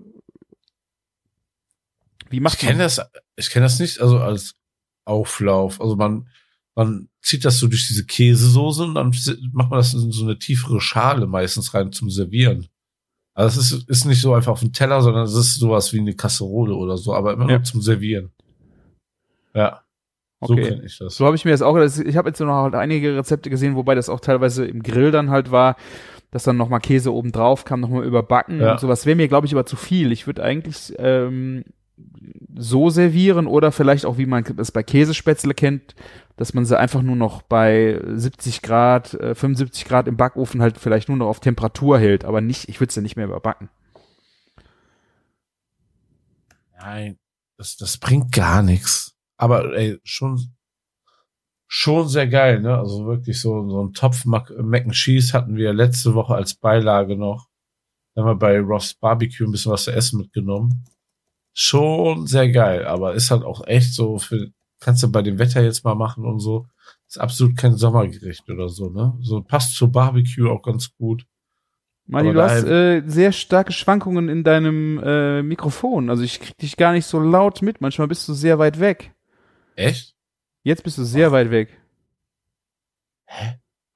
wie 2.29 2.37
Ich 2.37 2.43
macht 2.43 2.59
kenne 2.59 2.75
man 2.75 2.81
das, 2.81 3.01
ich 3.37 3.51
kenne 3.51 3.67
das 3.67 3.81
nicht, 3.81 4.01
also 4.01 4.19
als 4.19 4.55
Auflauf. 5.05 5.81
Also 5.81 5.97
man, 5.97 6.29
man 6.75 7.09
zieht 7.21 7.45
das 7.45 7.59
so 7.59 7.67
durch 7.67 7.89
diese 7.89 8.07
Käsesoße 8.07 8.85
und 8.85 8.95
dann 8.95 9.15
macht 9.53 9.71
man 9.71 9.79
das 9.79 9.93
in 9.93 10.13
so 10.13 10.25
eine 10.25 10.39
tiefere 10.39 10.81
Schale 10.81 11.27
meistens 11.27 11.75
rein 11.75 11.93
zum 11.93 12.11
Servieren. 12.11 12.69
Also 13.35 13.61
es 13.61 13.73
ist, 13.73 13.89
ist 13.89 14.05
nicht 14.07 14.21
so 14.21 14.35
einfach 14.35 14.53
auf 14.53 14.61
dem 14.61 14.73
Teller, 14.73 15.01
sondern 15.03 15.25
es 15.25 15.35
ist 15.35 15.55
sowas 15.57 15.93
wie 15.93 16.01
eine 16.01 16.15
Kasserole 16.15 16.75
oder 16.75 16.97
so, 16.97 17.15
aber 17.15 17.33
immer 17.33 17.47
Ja. 17.49 17.57
nur 17.59 17.63
zum 17.65 17.81
Servieren. 17.81 18.31
Ja. 19.55 19.83
So 20.43 20.55
Okay. 20.55 20.69
kenne 20.71 20.85
ich 20.85 20.99
das. 20.99 21.17
So 21.17 21.27
habe 21.27 21.37
ich 21.37 21.45
mir 21.45 21.51
das 21.51 21.63
auch, 21.63 21.77
ich 21.77 22.17
habe 22.17 22.29
jetzt 22.31 22.41
noch 22.41 22.63
halt 22.63 22.75
einige 22.75 23.15
Rezepte 23.17 23.51
gesehen, 23.51 23.77
wobei 23.77 23.95
das 23.95 24.09
auch 24.09 24.21
teilweise 24.21 24.65
im 24.67 24.83
Grill 24.83 25.11
dann 25.11 25.31
halt 25.31 25.51
war, 25.51 25.77
dass 26.31 26.45
dann 26.45 26.57
nochmal 26.57 26.81
Käse 26.81 27.13
oben 27.13 27.31
drauf 27.33 27.65
kam, 27.65 27.81
nochmal 27.81 28.05
überbacken 28.05 28.61
Ja. 28.61 28.73
und 28.73 28.81
sowas. 28.81 29.05
Wäre 29.05 29.17
mir, 29.17 29.29
glaube 29.29 29.47
ich, 29.47 29.53
aber 29.53 29.67
zu 29.67 29.77
viel. 29.77 30.13
Ich 30.13 30.27
würde 30.27 30.43
eigentlich 30.43 30.95
ähm, 30.99 31.65
so 32.57 32.89
servieren 32.89 33.47
oder 33.47 33.71
vielleicht 33.73 34.07
auch, 34.07 34.17
wie 34.17 34.27
man 34.27 34.45
das 34.57 34.73
bei 34.73 34.83
Käsespätzle 34.83 35.53
kennt, 35.55 35.95
dass 36.41 36.55
man 36.55 36.65
sie 36.65 36.79
einfach 36.79 37.03
nur 37.03 37.17
noch 37.17 37.43
bei 37.43 38.01
70 38.03 38.63
Grad, 38.63 39.13
äh, 39.13 39.35
75 39.35 39.85
Grad 39.85 40.09
im 40.09 40.17
Backofen 40.17 40.63
halt 40.63 40.79
vielleicht 40.79 41.11
nur 41.11 41.19
noch 41.19 41.27
auf 41.27 41.39
Temperatur 41.39 41.99
hält, 41.99 42.25
aber 42.25 42.41
nicht, 42.41 42.71
ich 42.71 42.81
würde 42.81 42.91
sie 42.91 43.03
nicht 43.03 43.15
mehr 43.15 43.27
überbacken. 43.27 43.69
Nein, 46.79 47.19
das, 47.59 47.77
das 47.77 47.99
bringt 47.99 48.33
gar 48.33 48.63
nichts. 48.63 49.15
Aber 49.37 49.77
ey, 49.77 49.99
schon, 50.03 50.57
schon 51.67 52.09
sehr 52.09 52.27
geil, 52.27 52.63
ne? 52.63 52.79
Also 52.79 53.05
wirklich 53.05 53.39
so, 53.39 53.69
so 53.69 53.85
ein 53.85 53.93
Topf 53.93 54.25
Mac, 54.25 54.51
Mac 54.63 54.85
and 54.85 54.95
Cheese 54.95 55.35
hatten 55.35 55.57
wir 55.57 55.75
letzte 55.75 56.15
Woche 56.15 56.37
als 56.37 56.55
Beilage 56.55 57.19
noch. 57.19 57.51
Dann 58.15 58.25
haben 58.25 58.31
wir 58.31 58.39
bei 58.39 58.59
Ross 58.61 58.95
Barbecue 58.95 59.45
ein 59.45 59.53
bisschen 59.53 59.73
was 59.73 59.85
zu 59.85 59.93
essen 59.93 60.19
mitgenommen. 60.19 60.87
Schon 61.53 62.27
sehr 62.27 62.51
geil, 62.51 62.87
aber 62.87 63.13
ist 63.13 63.31
halt 63.31 63.43
auch 63.43 63.67
echt 63.67 63.93
so 63.93 64.19
für, 64.19 64.51
kannst 64.81 65.03
du 65.03 65.13
bei 65.13 65.23
dem 65.23 65.39
Wetter 65.39 65.63
jetzt 65.63 65.85
mal 65.85 65.95
machen 65.95 66.25
und 66.25 66.41
so. 66.41 66.67
Ist 67.07 67.19
absolut 67.21 67.57
kein 67.57 67.75
Sommergericht 67.77 68.49
oder 68.51 68.69
so, 68.69 68.89
ne? 68.91 69.17
So 69.21 69.43
passt 69.43 69.75
zu 69.77 69.91
Barbecue 69.91 70.51
auch 70.51 70.63
ganz 70.63 70.95
gut. 70.97 71.27
Mani, 72.07 72.33
du 72.33 72.43
hast 72.43 72.65
daher- 72.65 72.97
äh, 72.97 73.03
sehr 73.07 73.31
starke 73.33 73.73
Schwankungen 73.73 74.29
in 74.29 74.43
deinem 74.43 74.99
äh, 75.03 75.43
Mikrofon. 75.43 76.11
Also 76.11 76.23
ich 76.25 76.41
krieg 76.41 76.57
dich 76.59 76.77
gar 76.77 76.93
nicht 76.93 77.07
so 77.07 77.21
laut 77.21 77.63
mit. 77.63 77.81
Manchmal 77.81 78.09
bist 78.09 78.27
du 78.29 78.33
sehr 78.35 78.59
weit 78.59 78.81
weg. 78.81 79.15
Echt? 79.77 80.17
Jetzt 80.65 80.83
bist 80.83 80.99
du 80.99 81.05
sehr 81.05 81.31
weit 81.31 81.51
weg. 81.51 81.69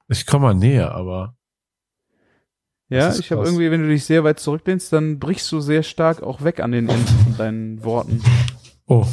Ich 0.08 0.26
komme 0.26 0.46
mal 0.46 0.54
näher, 0.54 0.92
aber. 0.92 1.36
Ja, 2.88 3.12
ich 3.16 3.32
habe 3.32 3.44
irgendwie, 3.44 3.70
wenn 3.70 3.82
du 3.82 3.88
dich 3.88 4.04
sehr 4.04 4.22
weit 4.22 4.38
zurücklehnst, 4.38 4.92
dann 4.92 5.18
brichst 5.18 5.50
du 5.50 5.60
sehr 5.60 5.82
stark 5.82 6.22
auch 6.22 6.44
weg 6.44 6.60
an 6.60 6.70
den 6.70 6.88
Enden 6.88 7.06
von 7.24 7.36
deinen 7.36 7.82
Worten. 7.84 8.22
Oh. 8.86 9.06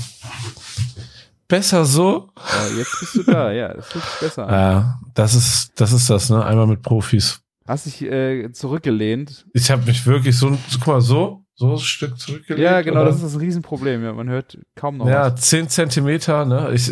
Besser 1.52 1.84
so? 1.84 2.30
Aber 2.36 2.78
jetzt 2.78 2.98
bist 3.02 3.16
du 3.16 3.24
da, 3.24 3.52
ja, 3.52 3.74
das 3.74 3.92
fühlt 3.92 4.06
sich 4.06 4.20
besser 4.22 4.48
an. 4.48 4.54
Ja, 4.54 5.00
das 5.14 5.36
ist, 5.36 5.74
das 5.76 5.92
ist 5.92 6.10
das, 6.10 6.30
ne? 6.30 6.46
Einmal 6.46 6.66
mit 6.66 6.82
Profis. 6.82 7.42
Hast 7.68 7.88
dich 7.88 8.02
äh, 8.04 8.54
zurückgelehnt. 8.54 9.46
Ich 9.54 9.70
habe 9.70 9.86
mich 9.86 10.06
wirklich 10.06 10.38
so, 10.38 10.58
guck 10.80 10.88
mal, 10.88 11.02
so, 11.02 11.44
so 11.56 11.74
ein 11.74 11.80
Stück 11.80 12.18
zurückgelegt. 12.18 12.64
Ja, 12.64 12.82
genau, 12.82 13.02
oder? 13.02 13.08
das 13.08 13.18
ist 13.18 13.36
das 13.36 13.42
Riesenproblem. 13.42 14.02
Ja, 14.02 14.14
man 14.14 14.30
hört 14.30 14.58
kaum 14.76 14.96
noch 14.96 15.10
Ja, 15.10 15.34
was. 15.34 15.42
zehn 15.42 15.68
Zentimeter, 15.68 16.46
ne? 16.46 16.72
Ich, 16.74 16.90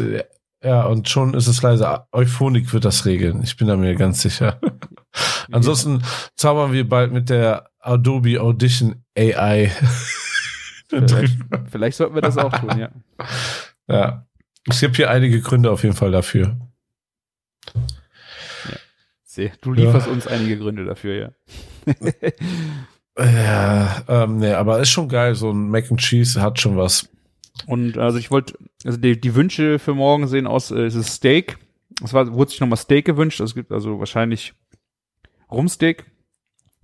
ja, 0.61 0.83
und 0.83 1.07
schon 1.07 1.35
ist 1.35 1.47
es 1.47 1.61
leise. 1.61 2.03
Euphonik 2.11 2.73
wird 2.73 2.83
das 2.83 3.05
regeln. 3.05 3.41
Ich 3.43 3.55
bin 3.55 3.69
da 3.69 3.77
mir 3.77 3.95
ganz 3.95 4.21
sicher. 4.21 4.59
Ansonsten 5.53 6.03
zaubern 6.35 6.73
wir 6.73 6.87
bald 6.87 7.13
mit 7.13 7.29
der 7.29 7.69
Adobe 7.79 8.41
Audition 8.41 9.05
AI. 9.17 9.71
Vielleicht, 10.89 11.37
vielleicht 11.71 11.97
sollten 11.97 12.15
wir 12.15 12.21
das 12.21 12.37
auch 12.37 12.51
tun, 12.51 12.77
ja. 12.77 12.89
ja. 13.87 14.25
Es 14.67 14.79
gibt 14.79 14.97
hier 14.97 15.09
einige 15.09 15.41
Gründe 15.41 15.71
auf 15.71 15.83
jeden 15.83 15.95
Fall 15.95 16.11
dafür. 16.11 16.57
Seh, 19.23 19.51
Du 19.61 19.73
lieferst 19.73 20.07
uns 20.07 20.27
einige 20.27 20.57
Gründe 20.57 20.85
dafür, 20.85 21.15
ja. 21.15 21.31
Ja, 23.19 24.03
ähm, 24.07 24.37
nee, 24.37 24.53
aber 24.53 24.79
ist 24.79 24.91
schon 24.91 25.09
geil. 25.09 25.35
So 25.35 25.51
ein 25.51 25.69
Mac 25.69 25.91
and 25.91 25.99
Cheese 25.99 26.41
hat 26.41 26.59
schon 26.59 26.77
was. 26.77 27.09
Und 27.65 27.97
also 27.97 28.17
ich 28.17 28.31
wollte, 28.31 28.57
also 28.85 28.97
die, 28.97 29.19
die 29.19 29.35
Wünsche 29.35 29.77
für 29.79 29.93
morgen 29.93 30.27
sehen 30.27 30.47
aus, 30.47 30.71
äh, 30.71 30.85
es 30.85 30.95
ist 30.95 31.15
Steak. 31.15 31.57
Es 32.03 32.13
war, 32.13 32.31
wurde 32.33 32.51
sich 32.51 32.61
nochmal 32.61 32.77
Steak 32.77 33.05
gewünscht. 33.05 33.41
Es 33.41 33.55
gibt 33.55 33.71
also 33.71 33.99
wahrscheinlich 33.99 34.53
Rumsteak. 35.51 36.05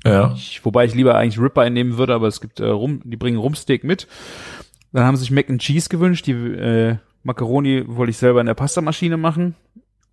Ja. 0.03 0.33
Ich, 0.35 0.63
wobei 0.65 0.85
ich 0.85 0.93
lieber 0.93 1.15
eigentlich 1.15 1.39
Ribeye 1.39 1.69
nehmen 1.69 1.97
würde, 1.97 2.13
aber 2.13 2.27
es 2.27 2.41
gibt 2.41 2.59
äh, 2.59 2.65
Rum, 2.65 3.01
die 3.05 3.17
bringen 3.17 3.37
Rumsteak 3.37 3.83
mit. 3.83 4.07
Dann 4.91 5.05
haben 5.05 5.15
sie 5.15 5.21
sich 5.21 5.31
Mac 5.31 5.49
and 5.49 5.61
Cheese 5.61 5.87
gewünscht. 5.89 6.27
Die 6.27 6.33
äh, 6.33 6.97
Macaroni 7.25 7.83
wollte 7.87 8.11
ich 8.11 8.17
selber 8.17 8.39
in 8.39 8.45
der 8.45 8.53
Pastamaschine 8.53 9.17
machen. 9.17 9.55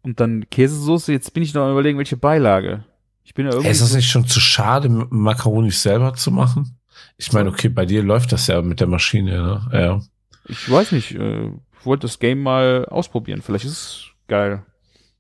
Und 0.03 0.19
dann 0.19 0.49
Käsesoße. 0.51 1.13
Jetzt 1.13 1.35
bin 1.35 1.43
ich 1.43 1.53
noch 1.53 1.67
am 1.67 1.73
überlegen, 1.73 1.99
welche 1.99 2.17
Beilage. 2.17 2.85
Ich 3.23 3.35
bin 3.35 3.45
ja 3.45 3.53
irgendwie. 3.53 3.71
Ist 3.71 3.83
das 3.83 3.95
nicht 3.95 4.09
schon 4.09 4.27
zu 4.27 4.41
schade, 4.41 4.89
Makaronis 4.89 5.83
selber 5.83 6.15
zu 6.15 6.31
machen? 6.31 6.79
Ich 7.19 7.33
meine, 7.33 7.51
okay, 7.51 7.69
bei 7.69 7.85
dir 7.85 8.03
läuft 8.03 8.33
das 8.33 8.47
ja 8.47 8.63
mit 8.63 8.81
der 8.81 8.87
Maschine, 8.87 9.31
ne? 9.31 9.69
Ja. 9.73 10.01
Ich 10.49 10.71
weiß 10.71 10.93
nicht, 10.93 11.15
äh, 11.15 11.49
ich 11.49 11.87
wollte 11.87 12.07
das 12.07 12.19
Game 12.19 12.43
mal 12.43 12.87
ausprobieren. 12.87 13.43
Vielleicht 13.43 13.67
ist 13.67 13.73
es 13.73 14.05
geil. 14.27 14.63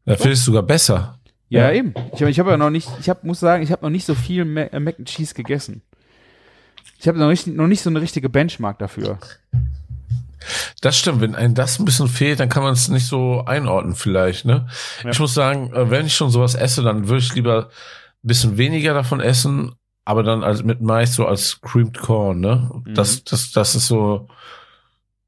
Da 0.07 0.17
finde 0.17 0.33
ich 0.33 0.39
es 0.39 0.45
sogar 0.47 0.63
besser. 0.63 1.21
Ja, 1.51 1.71
eben. 1.71 1.93
Ich, 2.15 2.23
ich 2.23 2.39
habe 2.41 2.51
ja 2.51 2.57
noch 2.57 2.71
nicht, 2.71 2.89
ich 3.01 3.11
hab, 3.11 3.23
muss 3.25 3.39
sagen, 3.39 3.63
ich 3.63 3.71
habe 3.71 3.85
noch 3.85 3.91
nicht 3.91 4.07
so 4.07 4.15
viel 4.15 4.47
Mac, 4.47 4.73
Mac 4.81 4.99
and 4.99 5.07
Cheese 5.07 5.35
gegessen. 5.35 5.83
Ich 6.99 7.07
habe 7.07 7.19
noch 7.19 7.29
nicht, 7.29 7.47
noch 7.47 7.67
nicht 7.67 7.83
so 7.83 7.91
eine 7.91 8.01
richtige 8.01 8.31
Benchmark 8.31 8.79
dafür. 8.79 9.19
Das 10.81 10.97
stimmt, 10.99 11.21
wenn 11.21 11.35
einem 11.35 11.55
das 11.55 11.79
ein 11.79 11.85
bisschen 11.85 12.09
fehlt, 12.09 12.41
dann 12.41 12.49
kann 12.49 12.63
man 12.63 12.73
es 12.73 12.89
nicht 12.89 13.07
so 13.07 13.45
einordnen 13.45 13.95
vielleicht, 13.95 14.45
ne? 14.45 14.67
Ja. 15.05 15.11
Ich 15.11 15.19
muss 15.21 15.35
sagen, 15.35 15.73
äh, 15.73 15.91
wenn 15.91 16.07
ich 16.07 16.15
schon 16.15 16.31
sowas 16.31 16.55
esse, 16.55 16.83
dann 16.83 17.09
würde 17.09 17.21
ich 17.23 17.35
lieber 17.35 17.67
ein 17.67 18.27
bisschen 18.29 18.57
weniger 18.59 18.95
davon 18.95 19.21
essen, 19.21 19.73
aber 20.05 20.23
dann 20.23 20.43
als 20.43 20.63
mit 20.65 20.81
Mais 20.81 21.15
so 21.15 21.27
als 21.27 21.61
Creamed 21.61 21.99
Corn, 21.99 22.41
ne? 22.41 22.71
Mhm. 22.85 22.95
Das, 22.95 23.25
das, 23.25 23.53
das 23.53 23.75
ist 23.75 23.87
so, 23.89 24.29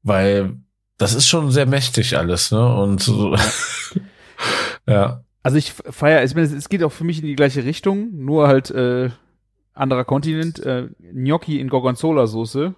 weil 0.03 0.57
das 0.97 1.13
ist 1.13 1.27
schon 1.27 1.51
sehr 1.51 1.65
mächtig 1.65 2.17
alles, 2.17 2.51
ne? 2.51 2.75
Und 2.75 3.01
so, 3.01 3.35
ja. 4.87 5.21
Also 5.43 5.57
ich 5.57 5.73
feiere, 5.73 6.23
ich 6.23 6.33
meine, 6.33 6.47
es- 6.47 6.53
es 6.53 6.69
geht 6.69 6.81
auch 6.81 6.91
für 6.91 7.03
mich 7.03 7.19
in 7.19 7.27
die 7.27 7.35
gleiche 7.35 7.63
Richtung, 7.63 8.09
nur 8.15 8.47
halt 8.47 8.71
äh, 8.71 9.11
anderer 9.75 10.03
Kontinent, 10.03 10.57
äh, 10.65 10.87
Gnocchi 10.99 11.59
in 11.59 11.69
Gorgonzola-Soße. 11.69 12.73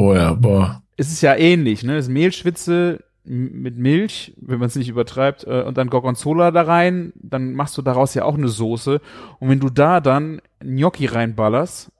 Oh 0.00 0.14
ja, 0.14 0.32
boah. 0.34 0.80
Es 0.96 1.10
ist 1.12 1.22
ja 1.22 1.34
ähnlich, 1.34 1.82
ne? 1.82 1.96
Es 1.96 2.06
ist 2.06 2.12
Mehlschwitze 2.12 3.00
mit 3.24 3.76
Milch, 3.76 4.32
wenn 4.40 4.60
man 4.60 4.68
es 4.68 4.76
nicht 4.76 4.88
übertreibt, 4.88 5.42
äh, 5.44 5.62
und 5.62 5.76
dann 5.76 5.90
Gorgonzola 5.90 6.52
da 6.52 6.62
rein, 6.62 7.12
dann 7.16 7.52
machst 7.52 7.76
du 7.76 7.82
daraus 7.82 8.14
ja 8.14 8.24
auch 8.24 8.36
eine 8.36 8.48
Soße. 8.48 9.00
Und 9.40 9.48
wenn 9.48 9.58
du 9.60 9.70
da 9.70 10.00
dann 10.00 10.40
Gnocchi 10.60 11.06
reinballerst, 11.06 11.90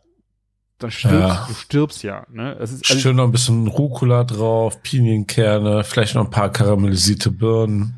dann 0.78 0.90
stirbst 0.92 1.18
Ja. 1.18 1.44
du 1.48 1.54
stirbst 1.54 2.02
ja, 2.04 2.24
ne? 2.32 2.56
Es 2.60 2.70
ist, 2.72 2.88
also 2.88 3.00
Schön 3.00 3.16
noch 3.16 3.24
ein 3.24 3.32
bisschen 3.32 3.66
Rucola 3.66 4.22
drauf, 4.22 4.80
Pinienkerne, 4.82 5.82
vielleicht 5.82 6.14
noch 6.14 6.24
ein 6.24 6.30
paar 6.30 6.50
karamellisierte 6.52 7.32
Birnen. 7.32 7.94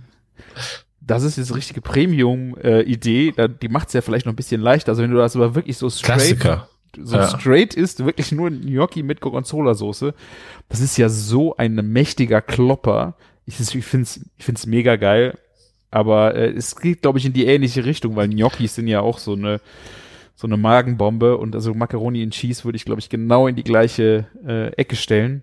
das 1.01 1.22
ist 1.24 1.36
jetzt 1.36 1.55
richtige 1.55 1.82
Premium-Idee. 1.82 3.34
Da 3.36 3.48
die 3.48 3.68
macht's 3.68 3.92
ja 3.92 4.01
vielleicht 4.01 4.24
noch 4.26 4.32
ein 4.32 4.36
bisschen 4.36 4.61
leichter. 4.62 4.92
Also 4.92 5.03
wenn 5.03 5.11
du 5.11 5.18
das 5.18 5.36
aber 5.36 5.55
wirklich 5.55 5.76
so 5.76 5.90
straight 5.90 6.05
Klassiker. 6.18 6.68
So 6.97 7.16
Ja. 7.16 7.28
straight 7.28 7.74
ist, 7.74 8.05
wirklich 8.05 8.32
nur 8.32 8.51
Gnocchi 8.51 9.03
mit 9.03 9.20
Gorgonzola-Soße. 9.20 10.14
Das 10.68 10.80
ist 10.80 10.97
ja 10.97 11.09
so 11.09 11.57
ein 11.57 11.74
mächtiger 11.74 12.41
Klopper. 12.41 13.14
Ich, 13.47 13.59
ich 13.61 13.84
finde 13.84 14.05
es 14.05 14.20
ich 14.38 14.45
find's 14.45 14.66
mega 14.66 14.97
geil. 14.97 15.38
Aber 15.91 16.34
äh, 16.36 16.51
es 16.51 16.76
geht, 16.76 17.03
glaube 17.03 17.18
ich, 17.18 17.26
in 17.26 17.32
die 17.32 17.47
ähnliche 17.47 17.84
Richtung, 17.84 18.14
weil 18.16 18.28
Gnocchis 18.28 18.76
sind 18.76 18.86
ja 18.86 19.01
auch 19.01 19.18
so 19.18 19.32
eine, 19.32 19.61
so 20.36 20.47
eine 20.47 20.57
Magenbombe. 20.57 21.36
Und 21.36 21.55
also 21.55 21.74
Macaroni 21.74 22.22
and 22.22 22.32
Cheese 22.32 22.64
würde 22.64 22.76
ich, 22.76 22.84
glaube 22.84 23.01
ich, 23.01 23.09
genau 23.09 23.47
in 23.49 23.57
die 23.57 23.64
gleiche 23.64 24.26
äh, 24.47 24.68
Ecke 24.74 24.95
stellen. 24.97 25.43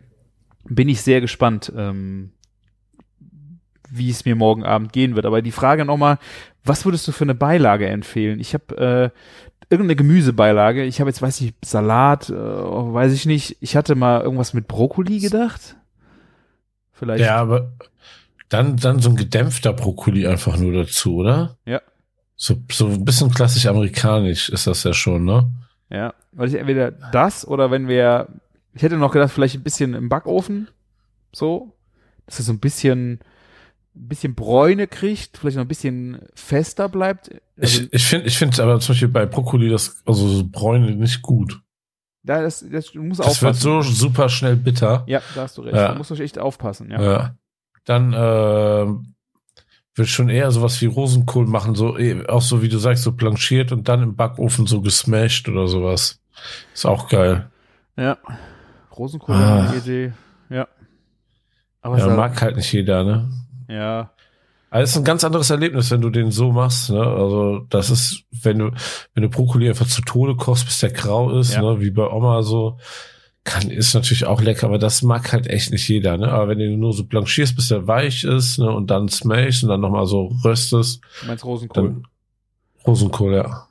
Bin 0.69 0.87
ich 0.89 1.01
sehr 1.01 1.21
gespannt, 1.21 1.71
ähm, 1.75 2.31
wie 3.89 4.09
es 4.09 4.25
mir 4.25 4.35
morgen 4.35 4.63
Abend 4.63 4.91
gehen 4.93 5.15
wird. 5.15 5.25
Aber 5.25 5.41
die 5.41 5.51
Frage 5.51 5.85
nochmal, 5.85 6.17
was 6.63 6.85
würdest 6.85 7.07
du 7.07 7.11
für 7.13 7.23
eine 7.23 7.35
Beilage 7.35 7.87
empfehlen? 7.87 8.39
Ich 8.39 8.53
habe 8.53 9.11
äh, 9.13 9.19
irgendeine 9.69 9.95
Gemüsebeilage. 9.95 10.83
Ich 10.83 10.99
habe 10.99 11.09
jetzt, 11.09 11.21
weiß 11.21 11.41
ich, 11.41 11.53
Salat, 11.63 12.29
äh, 12.29 12.33
weiß 12.33 13.13
ich 13.13 13.25
nicht. 13.25 13.57
Ich 13.59 13.75
hatte 13.75 13.95
mal 13.95 14.21
irgendwas 14.21 14.53
mit 14.53 14.67
Brokkoli 14.67 15.19
gedacht. 15.19 15.75
Vielleicht. 16.93 17.23
Ja, 17.23 17.37
aber 17.37 17.73
dann, 18.49 18.77
dann 18.77 18.99
so 18.99 19.09
ein 19.09 19.15
gedämpfter 19.15 19.73
Brokkoli 19.73 20.25
einfach 20.27 20.57
nur 20.57 20.73
dazu, 20.73 21.17
oder? 21.17 21.57
Ja. 21.65 21.81
So, 22.35 22.55
so 22.71 22.87
ein 22.87 23.03
bisschen 23.03 23.31
klassisch 23.31 23.65
amerikanisch 23.65 24.49
ist 24.49 24.67
das 24.67 24.83
ja 24.83 24.93
schon, 24.93 25.25
ne? 25.25 25.49
Ja. 25.89 26.13
Weil 26.31 26.49
ich 26.49 26.55
entweder 26.55 26.91
das 26.91 27.47
oder 27.47 27.71
wenn 27.71 27.87
wir, 27.87 28.27
ich 28.73 28.83
hätte 28.83 28.97
noch 28.97 29.11
gedacht, 29.11 29.31
vielleicht 29.31 29.55
ein 29.55 29.63
bisschen 29.63 29.93
im 29.93 30.07
Backofen. 30.07 30.69
So. 31.33 31.73
Dass 32.25 32.39
es 32.39 32.45
so 32.45 32.53
ein 32.53 32.59
bisschen, 32.59 33.19
ein 33.97 34.07
bisschen 34.07 34.35
Bräune 34.35 34.87
kriegt, 34.87 35.37
vielleicht 35.37 35.57
noch 35.57 35.63
ein 35.65 35.67
bisschen 35.67 36.19
fester 36.35 36.87
bleibt. 36.89 37.29
Also, 37.59 37.81
Ich, 37.83 37.93
ich 37.93 38.05
finde, 38.05 38.27
ich 38.27 38.37
finde 38.37 38.61
aber 38.63 38.79
zum 38.79 38.93
Beispiel 38.93 39.07
bei 39.09 39.25
Brokkoli 39.25 39.69
das, 39.69 40.01
also 40.05 40.27
so 40.27 40.43
Bräune 40.47 40.95
nicht 40.95 41.21
gut. 41.21 41.59
da, 42.23 42.41
das, 42.41 42.65
das 42.71 42.91
du 42.91 43.01
musst 43.03 43.19
Das 43.19 43.41
wird 43.41 43.55
aufpassen. 43.55 43.61
so 43.61 43.81
super 43.81 44.29
schnell 44.29 44.55
bitter. 44.55 45.03
ja, 45.07 45.21
da 45.35 45.41
hast 45.43 45.57
du 45.57 45.61
recht. 45.63 45.75
Ja. 45.75 45.89
Da 45.89 45.95
musst 45.95 46.11
du 46.11 46.15
echt 46.15 46.37
aufpassen, 46.39 46.91
ja. 46.91 47.01
Ja. 47.01 47.35
Dann 47.85 48.13
äh, 48.13 48.87
wird 49.95 50.07
schon 50.09 50.29
eher 50.29 50.51
sowas 50.51 50.79
wie 50.81 50.85
Rosenkohl 50.87 51.47
machen, 51.47 51.73
so 51.75 51.97
eh, 51.97 52.25
auch 52.27 52.41
so 52.41 52.61
wie 52.61 52.69
du 52.69 52.77
sagst, 52.77 53.03
so 53.03 53.11
blanchiert 53.13 53.71
und 53.71 53.87
dann 53.87 54.03
im 54.03 54.15
Backofen 54.15 54.67
so 54.67 54.81
gesmashed 54.81 55.47
oder 55.49 55.67
sowas. 55.67 56.19
Ist 56.73 56.85
auch 56.85 57.07
geil. 57.09 57.49
Ja. 57.95 58.17
Rosenkohl, 58.95 59.35
Ah. 59.35 59.73
Idee. 59.75 60.11
Ja. 60.49 60.67
Aber 61.81 61.97
Ja, 61.97 62.07
mag 62.15 62.39
halt 62.41 62.57
nicht 62.57 62.71
jeder, 62.73 63.03
ne? 63.03 63.29
Ja. 63.67 64.11
Aber 64.69 64.81
es 64.83 64.89
ist 64.91 64.97
ein 64.97 65.05
ganz 65.05 65.23
anderes 65.23 65.49
Erlebnis, 65.49 65.91
wenn 65.91 66.01
du 66.01 66.09
den 66.09 66.29
so 66.29 66.51
machst, 66.51 66.89
ne? 66.89 66.99
Also, 67.01 67.65
das 67.69 67.89
ist, 67.89 68.23
wenn 68.43 68.59
du, 68.59 68.71
wenn 69.13 69.23
du 69.23 69.29
Brokkoli 69.29 69.69
einfach 69.69 69.87
zu 69.87 70.01
Tode 70.01 70.35
kochst, 70.35 70.65
bis 70.65 70.79
der 70.79 70.91
grau 70.91 71.31
ist, 71.39 71.53
Ja. 71.53 71.61
ne? 71.61 71.79
Wie 71.79 71.89
bei 71.89 72.05
Oma 72.05 72.43
so, 72.43 72.77
kann, 73.45 73.69
ist 73.71 73.93
natürlich 73.93 74.25
auch 74.25 74.41
lecker, 74.41 74.67
aber 74.67 74.77
das 74.77 75.03
mag 75.03 75.31
halt 75.31 75.47
echt 75.47 75.71
nicht 75.71 75.87
jeder, 75.87 76.17
ne? 76.17 76.29
Aber 76.29 76.49
wenn 76.49 76.59
du 76.59 76.69
nur 76.75 76.91
so 76.91 77.05
blanchierst, 77.05 77.55
bis 77.55 77.69
der 77.69 77.87
weich 77.87 78.25
ist, 78.25 78.59
ne? 78.59 78.69
Und 78.69 78.91
dann 78.91 79.07
smashst 79.07 79.63
und 79.63 79.69
dann 79.69 79.79
nochmal 79.79 80.05
so 80.05 80.33
röstest, 80.43 81.01
Du 81.21 81.27
meinst 81.27 81.45
Rosenkohl? 81.45 81.83
dann 81.83 82.03
Rosenkohl, 82.85 83.35
ja. 83.35 83.67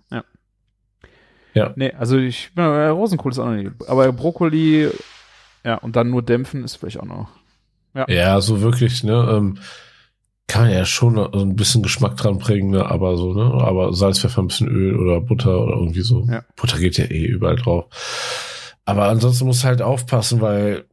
nee, 1.76 1.92
also 1.92 2.18
ich, 2.18 2.50
ja, 2.56 2.90
Rosenkohl 2.90 3.32
ist 3.32 3.38
auch 3.38 3.46
noch 3.46 3.54
nicht. 3.54 3.70
Aber 3.88 4.10
Brokkoli, 4.12 4.90
ja, 5.64 5.76
und 5.76 5.96
dann 5.96 6.10
nur 6.10 6.22
dämpfen 6.22 6.64
ist 6.64 6.76
vielleicht 6.76 7.00
auch 7.00 7.04
noch. 7.06 7.28
Ja, 8.08 8.40
so 8.42 8.60
wirklich, 8.60 9.04
ne? 9.04 9.26
Ähm, 9.30 9.58
kann 10.48 10.62
man 10.64 10.72
ja 10.72 10.84
schon 10.84 11.16
so 11.16 11.40
ein 11.40 11.56
bisschen 11.56 11.82
Geschmack 11.82 12.16
dran 12.16 12.38
bringen, 12.38 12.70
ne? 12.70 12.86
Aber 12.86 13.16
so, 13.16 13.32
ne? 13.34 13.42
Aber 13.64 13.92
Salz, 13.92 14.20
Pfeffer, 14.20 14.42
ein 14.42 14.48
bisschen 14.48 14.68
Öl 14.68 14.96
oder 14.98 15.20
Butter 15.20 15.60
oder 15.60 15.74
irgendwie 15.76 16.02
so. 16.02 16.24
Ja. 16.30 16.44
Butter 16.56 16.78
geht 16.78 16.98
ja 16.98 17.04
eh 17.06 17.24
überall 17.24 17.56
drauf. 17.56 17.86
Aber 18.84 19.08
ansonsten 19.08 19.46
musst 19.46 19.64
du 19.64 19.66
halt 19.68 19.82
aufpassen, 19.82 20.40
weil 20.40 20.84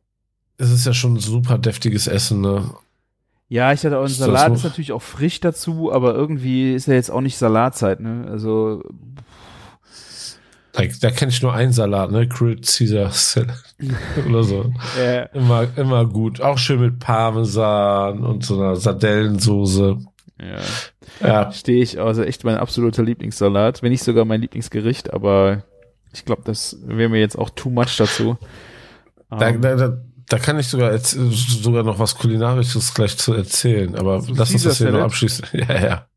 es 0.58 0.72
ist 0.72 0.86
ja 0.86 0.94
schon 0.94 1.16
ein 1.16 1.20
super 1.20 1.58
deftiges 1.60 2.08
Essen, 2.08 2.42
ne? 2.42 2.74
Ja, 3.50 3.72
ich 3.72 3.86
hatte 3.86 3.98
auch 4.00 4.06
einen 4.06 4.10
Salat, 4.14 4.50
muss- 4.50 4.60
ist 4.60 4.64
natürlich 4.64 4.92
auch 4.94 5.02
frisch 5.02 5.40
dazu, 5.40 5.92
aber 5.92 6.16
irgendwie 6.16 6.74
ist 6.74 6.88
ja 6.88 6.96
jetzt 6.96 7.12
auch 7.12 7.22
nicht 7.22 7.38
Salatzeit, 7.38 8.00
ne? 8.00 8.26
Also, 8.32 8.84
Da, 10.74 10.84
da 11.02 11.12
kenne 11.12 11.32
ich 11.32 11.42
nur 11.42 11.54
einen 11.54 11.72
Salat, 11.72 12.12
ne? 12.12 12.28
Grilled 12.28 12.66
Caesar 12.66 13.12
Salad 13.12 13.64
oder 14.28 14.44
so. 14.44 14.74
äh, 15.00 15.28
Immer, 15.38 15.68
immer 15.78 16.06
gut. 16.06 16.42
Auch 16.42 16.58
schön 16.58 16.82
mit 16.82 17.00
Parmesan 17.00 18.24
und 18.24 18.44
so 18.44 18.60
einer 18.60 18.76
Sardellensoße. 18.76 19.98
ja, 20.42 21.28
Ja, 21.28 21.52
stehe 21.52 21.84
ich, 21.84 22.00
also 22.02 22.24
echt 22.24 22.44
mein 22.44 22.58
absoluter 22.58 23.04
Lieblingssalat, 23.04 23.84
wenn 23.84 23.92
nicht 23.92 24.04
sogar 24.04 24.26
mein 24.26 24.42
Lieblingsgericht, 24.42 25.14
aber 25.14 25.64
ich 26.12 26.26
glaube, 26.26 26.42
das 26.46 26.78
wäre 26.84 27.10
mir 27.10 27.20
jetzt 27.20 27.38
auch 27.38 27.52
too 27.52 27.70
much 27.70 27.96
dazu. 27.98 28.38
Da, 29.30 29.50
Ähm, 29.50 29.62
da, 29.62 29.76
da, 29.76 29.98
da 30.28 30.40
kann 30.40 30.58
ich 30.60 30.68
sogar 30.68 30.92
jetzt 30.92 31.12
sogar 31.12 31.84
noch 31.84 32.00
was 32.00 32.16
Kulinarisches 32.18 32.94
gleich 32.96 33.16
zu 33.18 33.34
erzählen, 33.34 33.96
aber 33.96 34.24
lass 34.30 34.52
uns 34.52 34.64
das 34.64 34.78
hier 34.80 34.92
noch 34.92 35.02
abschließen. 35.02 35.46
Ja, 35.54 35.86
ja. 35.86 36.08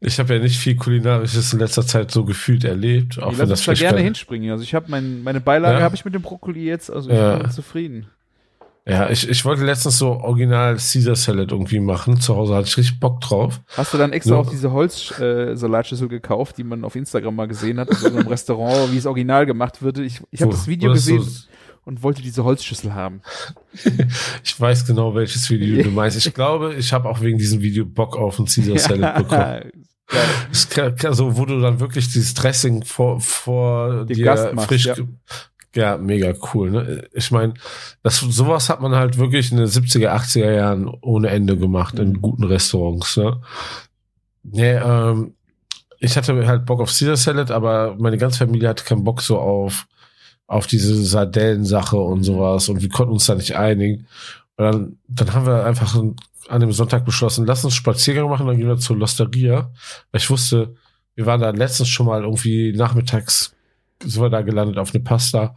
Ich 0.00 0.18
habe 0.18 0.34
ja 0.34 0.40
nicht 0.40 0.58
viel 0.58 0.76
Kulinarisches 0.76 1.52
in 1.52 1.58
letzter 1.58 1.86
Zeit 1.86 2.10
so 2.10 2.24
gefühlt 2.24 2.64
erlebt, 2.64 3.22
auch 3.22 3.32
ich 3.32 3.38
wenn 3.38 3.48
das 3.48 3.64
da 3.64 3.72
gerne 3.74 4.00
hinspringen. 4.00 4.50
Also 4.50 4.62
ich 4.64 4.74
habe 4.74 4.86
mein, 4.88 5.22
meine 5.22 5.40
Beilage 5.40 5.78
Ja? 5.78 5.82
habe 5.82 5.94
ich 5.94 6.04
mit 6.04 6.14
dem 6.14 6.22
Brokkoli 6.22 6.64
jetzt, 6.64 6.90
also 6.90 7.08
ich 7.10 7.16
Ja. 7.16 7.36
bin 7.38 7.50
zufrieden. 7.50 8.06
Ja, 8.86 9.08
ich, 9.08 9.26
ich 9.26 9.46
wollte 9.46 9.64
letztens 9.64 9.96
so 9.96 10.08
original 10.10 10.74
Caesar 10.74 11.16
Salad 11.16 11.52
irgendwie 11.52 11.80
machen. 11.80 12.20
Zu 12.20 12.36
Hause 12.36 12.54
hatte 12.54 12.68
ich 12.68 12.76
richtig 12.76 13.00
Bock 13.00 13.22
drauf. 13.22 13.62
Hast 13.78 13.94
du 13.94 13.98
dann 13.98 14.12
extra 14.12 14.34
Ja. 14.34 14.40
auch 14.40 14.50
diese 14.50 14.72
Holz-Salatschüssel 14.72 16.08
gekauft, 16.08 16.58
die 16.58 16.64
man 16.64 16.84
auf 16.84 16.94
Instagram 16.94 17.34
mal 17.34 17.48
gesehen 17.48 17.80
hat, 17.80 17.88
in 17.88 18.06
einem 18.16 18.26
Restaurant, 18.26 18.92
wie 18.92 18.98
es 18.98 19.06
original 19.06 19.46
gemacht 19.46 19.80
würde? 19.80 20.04
Ich, 20.04 20.20
ich 20.30 20.42
habe 20.42 20.50
das 20.52 20.66
Video 20.66 20.92
gesehen 20.92 21.22
So, 21.22 21.48
und 21.84 22.02
wollte 22.02 22.22
diese 22.22 22.44
Holzschüssel 22.44 22.94
haben. 22.94 23.20
ich 24.44 24.58
weiß 24.60 24.86
genau, 24.86 25.14
welches 25.14 25.48
Video 25.50 25.82
du 25.82 25.90
meinst. 25.92 26.16
Ich 26.24 26.32
glaube, 26.34 26.74
ich 26.74 26.92
habe 26.92 27.08
auch 27.08 27.20
wegen 27.20 27.38
diesem 27.38 27.60
Video 27.60 27.84
Bock 27.84 28.16
auf 28.16 28.38
ein 28.38 28.46
Caesar 28.46 28.78
Salad 28.78 29.16
bekommen. 29.16 29.40
Geil. 29.40 29.72
Das 30.50 30.68
kann, 30.68 30.96
kann, 30.96 31.14
so, 31.14 31.36
wo 31.38 31.46
du 31.46 31.60
dann 31.60 31.80
wirklich 31.80 32.12
dieses 32.12 32.34
Dressing 32.34 32.84
vor, 32.84 33.20
vor 33.20 34.04
Dem 34.04 34.16
dir 34.16 34.24
Gast 34.24 34.52
machst, 34.54 34.68
frisch. 34.68 34.84
ja. 34.86 34.94
Ja, 35.74 35.96
mega 35.98 36.32
cool. 36.54 36.70
Ne? 36.70 37.08
Ich 37.14 37.32
meine, 37.32 37.54
das 38.04 38.18
sowas 38.20 38.68
hat 38.70 38.80
man 38.80 38.94
halt 38.94 39.18
wirklich 39.18 39.50
in 39.50 39.56
den 39.56 39.66
70er, 39.66 40.10
80er 40.14 40.52
Jahren 40.52 40.86
ohne 41.00 41.30
Ende 41.30 41.56
gemacht 41.56 41.98
in 41.98 42.10
Mhm. 42.10 42.20
guten 42.22 42.44
Restaurants. 42.44 43.16
Ne? 43.16 43.40
Nee, 44.44 44.74
ähm, 44.74 45.34
ich 45.98 46.16
hatte 46.16 46.46
halt 46.46 46.64
Bock 46.66 46.80
auf 46.80 46.90
Caesar 46.96 47.16
Salad, 47.16 47.50
aber 47.50 47.96
meine 47.98 48.18
ganze 48.18 48.38
Familie 48.38 48.68
hatte 48.68 48.84
keinen 48.84 49.02
Bock 49.02 49.20
so 49.20 49.38
auf 49.40 49.86
auf 50.46 50.66
diese 50.66 50.94
Sardellen-Sache 51.02 51.96
und 51.96 52.22
sowas 52.22 52.68
und 52.68 52.82
wir 52.82 52.88
konnten 52.88 53.12
uns 53.12 53.26
da 53.26 53.34
nicht 53.34 53.56
einigen. 53.56 54.06
Und 54.56 54.64
dann, 54.64 54.98
dann 55.08 55.32
haben 55.34 55.46
wir 55.46 55.64
einfach 55.64 55.96
an 56.48 56.60
dem 56.60 56.72
Sonntag 56.72 57.04
beschlossen, 57.04 57.46
lass 57.46 57.64
uns 57.64 57.74
Spaziergang 57.74 58.28
machen, 58.28 58.46
dann 58.46 58.58
gehen 58.58 58.68
wir 58.68 58.76
zur 58.76 58.96
Losteria. 58.96 59.70
Weil 60.12 60.20
ich 60.20 60.28
wusste, 60.30 60.74
wir 61.14 61.26
waren 61.26 61.40
da 61.40 61.50
letztens 61.50 61.88
schon 61.88 62.06
mal 62.06 62.22
irgendwie 62.22 62.72
nachmittags, 62.76 63.54
sind 64.02 64.20
wir 64.22 64.28
da 64.30 64.42
gelandet 64.42 64.76
auf 64.78 64.94
eine 64.94 65.02
Pasta. 65.02 65.56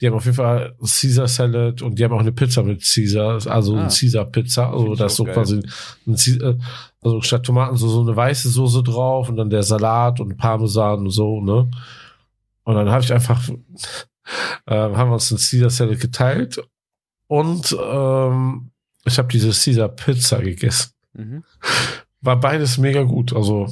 Die 0.00 0.06
haben 0.06 0.14
auf 0.14 0.24
jeden 0.24 0.36
Fall 0.36 0.74
Caesar 0.80 1.28
Salad 1.28 1.82
und 1.82 1.98
die 1.98 2.04
haben 2.04 2.12
auch 2.14 2.20
eine 2.20 2.32
Pizza 2.32 2.62
mit 2.62 2.82
Caesar, 2.82 3.44
also 3.46 3.74
Ah. 3.76 3.80
eine 3.80 3.88
Caesar 3.88 4.24
Pizza. 4.24 4.68
Also 4.70 4.78
Find 4.84 4.92
ich 4.92 4.98
da 4.98 5.06
ist 5.06 5.16
so 5.16 5.24
geil. 5.24 5.34
quasi 5.34 5.60
ein 6.06 6.14
Caesar, 6.16 6.54
also 7.02 7.20
statt 7.20 7.44
Tomaten 7.44 7.76
so, 7.76 7.88
so 7.88 8.00
eine 8.02 8.16
weiße 8.16 8.48
Soße 8.48 8.82
drauf 8.82 9.28
und 9.28 9.36
dann 9.36 9.50
der 9.50 9.62
Salat 9.62 10.20
und 10.20 10.36
Parmesan 10.38 11.00
und 11.00 11.10
so, 11.10 11.42
ne? 11.42 11.70
Und 12.64 12.74
dann 12.76 12.88
habe 12.90 13.02
ich 13.02 13.12
einfach, 13.12 13.42
äh, 14.66 14.74
haben 14.74 15.10
wir 15.10 15.14
uns 15.14 15.30
einen 15.30 15.38
Caesar 15.40 15.70
Salad 15.70 16.00
geteilt 16.00 16.60
und 17.26 17.76
ähm, 17.80 18.70
ich 19.04 19.18
habe 19.18 19.28
diese 19.28 19.48
Caesar 19.50 19.88
Pizza 19.88 20.40
gegessen. 20.40 20.92
Mhm. 21.14 21.44
War 22.20 22.38
beides 22.38 22.76
mega 22.78 23.02
gut. 23.02 23.34
Also 23.34 23.68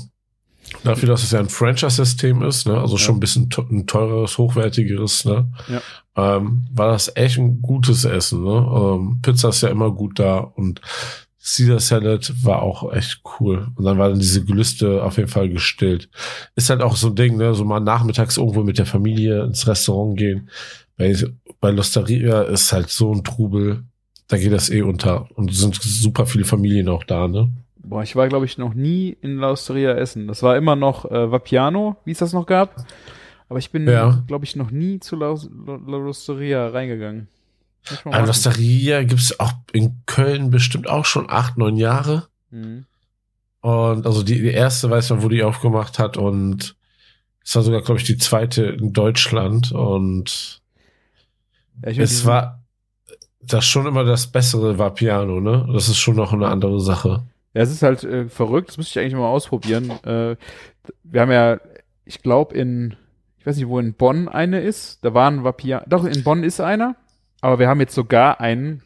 dafür, 0.85 1.09
dass 1.09 1.23
es 1.23 1.33
ja 1.33 1.39
ein 1.41 1.49
Franchise-System 1.49 2.43
ist, 2.43 2.67
ne? 2.67 2.79
also 2.81 2.97
Ja. 2.97 3.03
schon 3.03 3.17
ein 3.17 3.21
bisschen 3.21 3.49
ein 3.71 3.87
teureres, 3.87 4.39
hochwertigeres, 4.39 5.25
ne? 5.25 5.51
Ja. 5.69 6.37
ähm, 6.37 6.67
war 6.73 6.93
das 6.93 7.15
echt 7.17 7.39
ein 7.39 7.61
gutes 7.63 8.05
Essen. 8.05 8.43
Ne? 8.45 8.51
Ähm, 8.51 9.19
Pizza 9.23 9.51
ist 9.51 9.61
ja 9.63 9.69
immer 9.69 9.91
gut 9.91 10.19
da 10.19 10.39
und 10.39 10.81
Caesar 11.57 11.81
Salad 11.81 12.33
war 12.45 12.63
auch 12.63 12.93
echt 12.93 13.23
cool. 13.41 13.69
Und 13.77 13.85
dann 13.85 13.99
war 13.99 14.09
dann 14.11 14.19
diese 14.19 14.45
Gelüste 14.45 15.03
auf 15.03 15.17
jeden 15.17 15.29
Fall 15.29 15.49
gestillt. 15.49 16.09
Ist 16.57 16.71
halt 16.71 16.83
auch 16.83 16.97
so 16.97 17.09
ein 17.09 17.15
Ding, 17.15 17.37
ne? 17.37 17.55
so 17.55 17.65
mal 17.65 17.81
nachmittags 17.81 18.37
irgendwo 18.37 18.63
mit 18.63 18.79
der 18.79 18.87
Familie 18.87 19.45
ins 19.45 19.67
Restaurant 19.67 20.19
gehen. 20.19 20.51
Bei, 20.97 21.15
bei 21.61 21.71
Losteria 21.71 22.43
ist 22.43 22.73
halt 22.73 22.91
so 22.91 23.13
ein 23.13 23.25
Trubel, 23.25 23.85
da 24.29 24.37
geht 24.37 24.53
das 24.53 24.69
eh 24.71 24.83
unter. 24.83 25.29
Und 25.37 25.51
es 25.51 25.59
sind 25.59 25.75
super 25.81 26.27
viele 26.27 26.45
Familien 26.45 26.89
auch 26.89 27.05
da, 27.05 27.29
ne? 27.29 27.51
Boah, 27.77 28.03
ich 28.03 28.15
war, 28.17 28.29
glaube 28.29 28.45
ich, 28.45 28.59
noch 28.59 28.75
nie 28.75 29.17
in 29.23 29.39
La 29.39 29.53
Osteria 29.53 29.95
essen. 29.95 30.27
Das 30.29 30.43
war 30.43 30.57
immer 30.59 30.77
noch 30.77 31.11
äh, 31.11 31.31
Vapiano, 31.31 31.97
wie 32.05 32.11
es 32.11 32.19
das 32.19 32.35
noch 32.35 32.45
gab. 32.47 32.85
Aber 33.49 33.59
ich 33.59 33.71
bin, 33.71 33.89
Ja. 33.89 34.23
glaube 34.27 34.45
ich, 34.45 34.57
noch 34.57 34.71
nie 34.71 35.01
zu 35.01 35.17
La, 35.17 35.35
La, 35.67 35.77
La 35.87 35.97
Osteria 36.07 36.69
reingegangen. 36.69 37.29
Machen. 38.05 38.27
Losteria 38.27 39.03
gibt's 39.05 39.39
auch 39.41 39.53
in 39.73 40.03
Köln 40.07 40.51
bestimmt 40.51 40.89
auch 40.89 41.05
schon 41.05 41.29
acht, 41.29 41.59
neun 41.59 41.77
Jahre. 41.77 42.29
Mhm. 42.51 42.87
Und 43.61 44.07
also 44.07 44.23
die, 44.23 44.41
die 44.41 44.51
erste 44.51 44.89
weiß 44.89 45.11
man, 45.11 45.23
wo 45.23 45.29
die 45.29 45.43
aufgemacht 45.43 45.99
hat 45.99 46.17
und 46.17 46.77
es 47.45 47.57
war 47.57 47.63
sogar, 47.63 47.83
glaube 47.83 47.99
ich, 48.01 48.07
die 48.07 48.19
zweite 48.19 48.65
in 48.65 48.93
Deutschland 48.93 49.73
und 49.73 50.61
Ja, 51.83 51.91
es 51.91 52.25
war 52.25 52.63
das 53.41 53.65
schon 53.65 53.87
immer 53.87 54.05
das 54.05 54.27
bessere 54.27 54.79
war 54.79 54.95
Piano, 54.95 55.41
ne? 55.41 55.69
Das 55.73 55.89
ist 55.89 55.99
schon 55.99 56.17
noch 56.17 56.33
eine 56.33 56.49
andere 56.49 56.81
Sache. 56.81 57.25
Ja, 57.55 57.63
es 57.63 57.71
ist 57.71 57.83
halt 57.83 58.05
äh, 58.05 58.29
verrückt, 58.29 58.69
das 58.69 58.77
müsste 58.77 59.01
ich 59.01 59.05
eigentlich 59.05 59.19
mal 59.19 59.29
ausprobieren. 59.29 59.91
Äh, 60.05 60.37
wir 61.03 61.21
haben 61.21 61.33
ja, 61.33 61.59
ich 62.05 62.23
glaube, 62.23 62.55
in, 62.55 62.97
ich 63.39 63.47
weiß 63.47 63.57
nicht, 63.57 63.69
wo 63.69 63.79
in 63.79 63.95
Bonn 63.95 64.29
eine 64.29 64.61
ist. 64.61 65.05
Da 65.05 65.15
waren 65.15 65.45
Vapiano, 65.45 65.85
doch, 65.89 66.05
in 66.05 66.23
Bonn 66.23 66.45
ist 66.45 66.61
einer. 66.61 66.97
Aber 67.41 67.59
wir 67.59 67.69
haben 67.69 67.81
jetzt 67.81 67.95
sogar 67.95 68.41
einen 68.41 68.83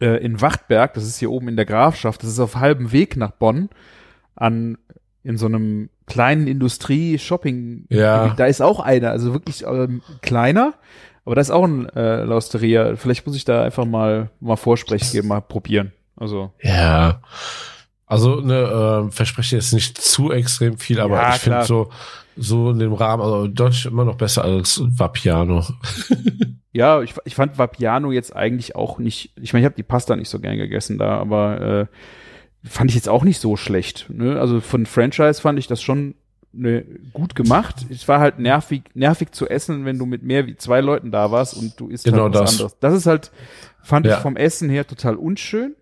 äh, 0.00 0.24
in 0.24 0.40
Wachtberg, 0.40 0.94
das 0.94 1.04
ist 1.04 1.18
hier 1.18 1.30
oben 1.30 1.48
in 1.48 1.56
der 1.56 1.66
Grafschaft, 1.66 2.22
das 2.22 2.30
ist 2.30 2.40
auf 2.40 2.56
halbem 2.56 2.92
Weg 2.92 3.16
nach 3.16 3.32
Bonn, 3.32 3.68
an, 4.34 4.78
in 5.22 5.36
so 5.38 5.46
einem 5.46 5.90
kleinen 6.06 6.46
Industrie-Shopping. 6.46 7.86
Ja. 7.88 8.34
Da 8.34 8.46
ist 8.46 8.60
auch 8.60 8.80
einer, 8.80 9.10
also 9.10 9.32
wirklich 9.32 9.64
ähm, 9.66 10.02
kleiner. 10.22 10.74
Aber 11.24 11.34
da 11.34 11.40
ist 11.40 11.50
auch 11.50 11.64
ein 11.64 11.88
äh, 11.90 12.24
Lausteria. 12.24 12.96
Vielleicht 12.96 13.26
muss 13.26 13.36
ich 13.36 13.46
da 13.46 13.62
einfach 13.62 13.86
mal, 13.86 14.30
mal 14.40 14.56
Vorsprech 14.56 15.10
geben, 15.12 15.28
mal 15.28 15.40
probieren. 15.40 15.92
Also. 16.16 16.52
Ja. 16.60 17.22
Also 18.06 18.40
ne, 18.40 19.08
äh, 19.08 19.10
verspreche 19.10 19.56
jetzt 19.56 19.72
nicht 19.72 19.96
zu 19.96 20.30
extrem 20.30 20.76
viel, 20.76 21.00
aber 21.00 21.16
Ja, 21.16 21.34
ich 21.34 21.40
finde 21.40 21.64
so 21.64 21.90
so 22.36 22.70
in 22.70 22.78
dem 22.78 22.92
Rahmen, 22.92 23.22
also 23.22 23.46
Deutsch 23.48 23.86
immer 23.86 24.04
noch 24.04 24.16
besser 24.16 24.44
als 24.44 24.82
Vapiano. 24.84 25.64
Ja, 26.76 27.02
ich, 27.02 27.14
ich 27.24 27.36
fand 27.36 27.56
Vapiano 27.56 28.10
jetzt 28.10 28.34
eigentlich 28.34 28.74
auch 28.74 28.98
nicht, 28.98 29.30
ich 29.40 29.52
meine, 29.52 29.60
ich 29.62 29.66
habe 29.66 29.76
die 29.76 29.84
Pasta 29.84 30.16
nicht 30.16 30.28
so 30.28 30.40
gern 30.40 30.56
gegessen 30.56 30.98
da, 30.98 31.18
aber 31.18 31.60
äh, 31.60 31.86
fand 32.68 32.90
ich 32.90 32.96
jetzt 32.96 33.08
auch 33.08 33.22
nicht 33.22 33.38
so 33.40 33.56
schlecht. 33.56 34.06
Ne? 34.10 34.40
Also 34.40 34.60
von 34.60 34.84
Franchise 34.84 35.40
fand 35.40 35.56
ich 35.60 35.68
das 35.68 35.80
schon 35.80 36.16
ne, 36.52 36.84
gut 37.12 37.36
gemacht. 37.36 37.86
Es 37.90 38.08
war 38.08 38.18
halt 38.18 38.40
nervig, 38.40 38.82
nervig 38.94 39.30
zu 39.30 39.48
essen, 39.48 39.84
wenn 39.84 39.98
du 39.98 40.04
mit 40.06 40.24
mehr 40.24 40.48
wie 40.48 40.56
zwei 40.56 40.80
Leuten 40.80 41.12
da 41.12 41.30
warst 41.30 41.56
und 41.56 41.78
du 41.78 41.86
isst 41.90 42.06
Genau 42.06 42.24
halt 42.24 42.34
was 42.34 42.40
das. 42.40 42.52
anderes. 42.54 42.76
Das 42.80 42.94
ist 42.94 43.06
halt, 43.06 43.30
fand 43.84 44.06
Ja. 44.06 44.16
ich 44.16 44.18
vom 44.22 44.34
Essen 44.34 44.68
her 44.68 44.84
total 44.84 45.14
unschön. 45.14 45.76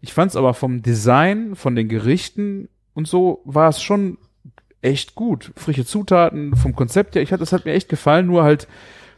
Ich 0.00 0.14
fand 0.14 0.30
es 0.30 0.36
aber 0.36 0.54
vom 0.54 0.80
Design, 0.80 1.54
von 1.54 1.76
den 1.76 1.88
Gerichten 1.90 2.70
und 2.94 3.06
so 3.06 3.42
war 3.44 3.68
es 3.68 3.82
schon 3.82 4.16
echt 4.82 5.14
gut. 5.14 5.52
Frische 5.56 5.84
Zutaten, 5.84 6.56
vom 6.56 6.74
Konzept 6.74 7.14
her, 7.14 7.22
ich 7.22 7.32
hatte, 7.32 7.40
das 7.40 7.52
hat 7.52 7.64
mir 7.64 7.72
echt 7.72 7.88
gefallen, 7.88 8.26
nur 8.26 8.42
halt, 8.42 8.68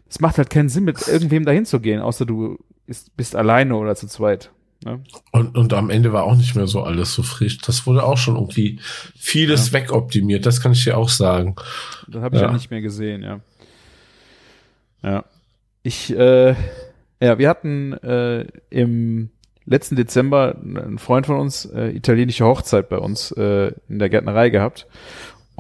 es 0.09 0.21
macht 0.21 0.39
halt 0.39 0.51
keinen 0.51 0.69
Sinn, 0.69 0.85
mit 0.85 1.07
irgendwem 1.09 1.45
dahin 1.45 1.65
zu 1.65 1.81
gehen, 1.81 2.01
außer 2.01 2.27
du 2.27 2.59
ist, 2.87 3.17
bist 3.17 3.37
alleine 3.37 3.77
oder 3.77 3.95
zu 3.95 4.07
zweit. 4.07 4.51
Ne? 4.85 5.01
Und, 5.31 5.57
und 5.57 5.73
am 5.73 5.91
Ende 5.91 6.13
war 6.13 6.25
auch 6.25 6.37
nicht 6.37 6.57
mehr 6.57 6.67
so 6.67 6.83
alles 6.83 7.15
so 7.15 7.23
frisch. 7.23 7.59
Das 7.59 7.87
wurde 7.87 8.03
auch 8.05 8.19
schon 8.19 8.35
irgendwie 8.35 8.81
vieles 9.17 9.73
wegoptimiert, 9.73 10.45
das 10.47 10.61
kann 10.61 10.73
ich 10.73 10.85
dir 10.85 10.99
auch 10.99 11.09
sagen. 11.09 11.55
Das 12.09 12.23
habe 12.23 12.37
ich 12.37 12.43
ja. 12.43 12.49
Ja. 12.49 12.53
nicht 12.53 12.71
mehr 12.71 12.81
gesehen, 12.81 13.23
ja. 13.23 13.41
Ja. 15.03 15.25
Ich, 15.83 16.17
äh, 16.17 16.55
ja, 17.21 17.39
wir 17.39 17.49
hatten 17.49 17.93
äh, 17.93 18.47
im 18.71 19.31
letzten 19.65 19.97
Dezember 19.97 20.57
ein 20.61 20.99
Freund 20.99 21.27
von 21.27 21.37
uns 21.37 21.65
äh, 21.67 21.91
italienische 21.91 22.45
Hochzeit 22.45 22.89
bei 22.89 22.99
uns 22.99 23.33
äh, 23.33 23.73
in 23.89 23.99
der 23.99 24.09
Gärtnerei 24.09 24.51
gehabt. 24.51 24.87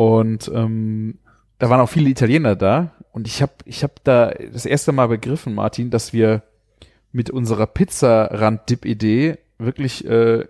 Und 0.02 0.50
ähm, 0.52 1.18
da 1.58 1.70
waren 1.70 1.80
auch 1.80 1.88
viele 1.88 2.10
Italiener 2.10 2.56
da. 2.56 2.90
Und 3.12 3.28
ich 3.28 3.40
habe 3.40 3.52
ich 3.66 3.84
hab 3.84 4.02
da 4.02 4.32
das 4.52 4.66
erste 4.66 4.90
Mal 4.90 5.06
begriffen, 5.06 5.54
Martin, 5.54 5.90
dass 5.90 6.12
wir 6.12 6.42
mit 7.12 7.30
unserer 7.30 7.68
Pizzarand-Dip-Idee 7.68 9.38
wirklich, 9.58 10.04
äh, 10.04 10.44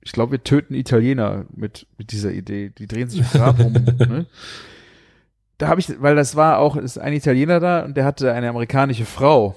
ich 0.00 0.10
glaube, 0.10 0.32
wir 0.32 0.42
töten 0.42 0.74
Italiener 0.74 1.44
mit, 1.54 1.86
mit 1.98 2.10
dieser 2.10 2.32
Idee. 2.32 2.70
Die 2.70 2.88
drehen 2.88 3.08
sich 3.08 3.20
im 3.20 3.26
Grab 3.28 3.60
rum. 3.60 3.74
ne? 4.08 4.26
Da 5.58 5.68
habe 5.68 5.78
ich, 5.78 6.02
weil 6.02 6.16
das 6.16 6.34
war 6.34 6.58
auch, 6.58 6.74
ist 6.74 6.98
ein 6.98 7.12
Italiener 7.12 7.60
da 7.60 7.84
und 7.84 7.96
der 7.96 8.04
hatte 8.04 8.32
eine 8.32 8.48
amerikanische 8.48 9.04
Frau. 9.04 9.54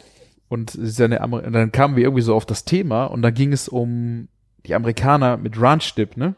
Und 0.47 0.72
seine 0.72 1.22
Amer 1.22 1.43
und 1.43 1.54
dann 1.54 1.72
kamen 1.72 1.95
wir 1.95 2.04
irgendwie 2.04 2.22
so 2.22 2.36
auf 2.36 2.45
das 2.45 2.66
Thema 2.66 3.06
und 3.06 3.24
dann 3.24 3.34
ging 3.34 3.52
es 3.52 3.68
um 3.68 4.28
die 4.66 4.76
Amerikaner 4.76 5.38
mit 5.38 5.60
Ranch 5.60 5.95
Dip, 5.95 6.18
ne? 6.18 6.36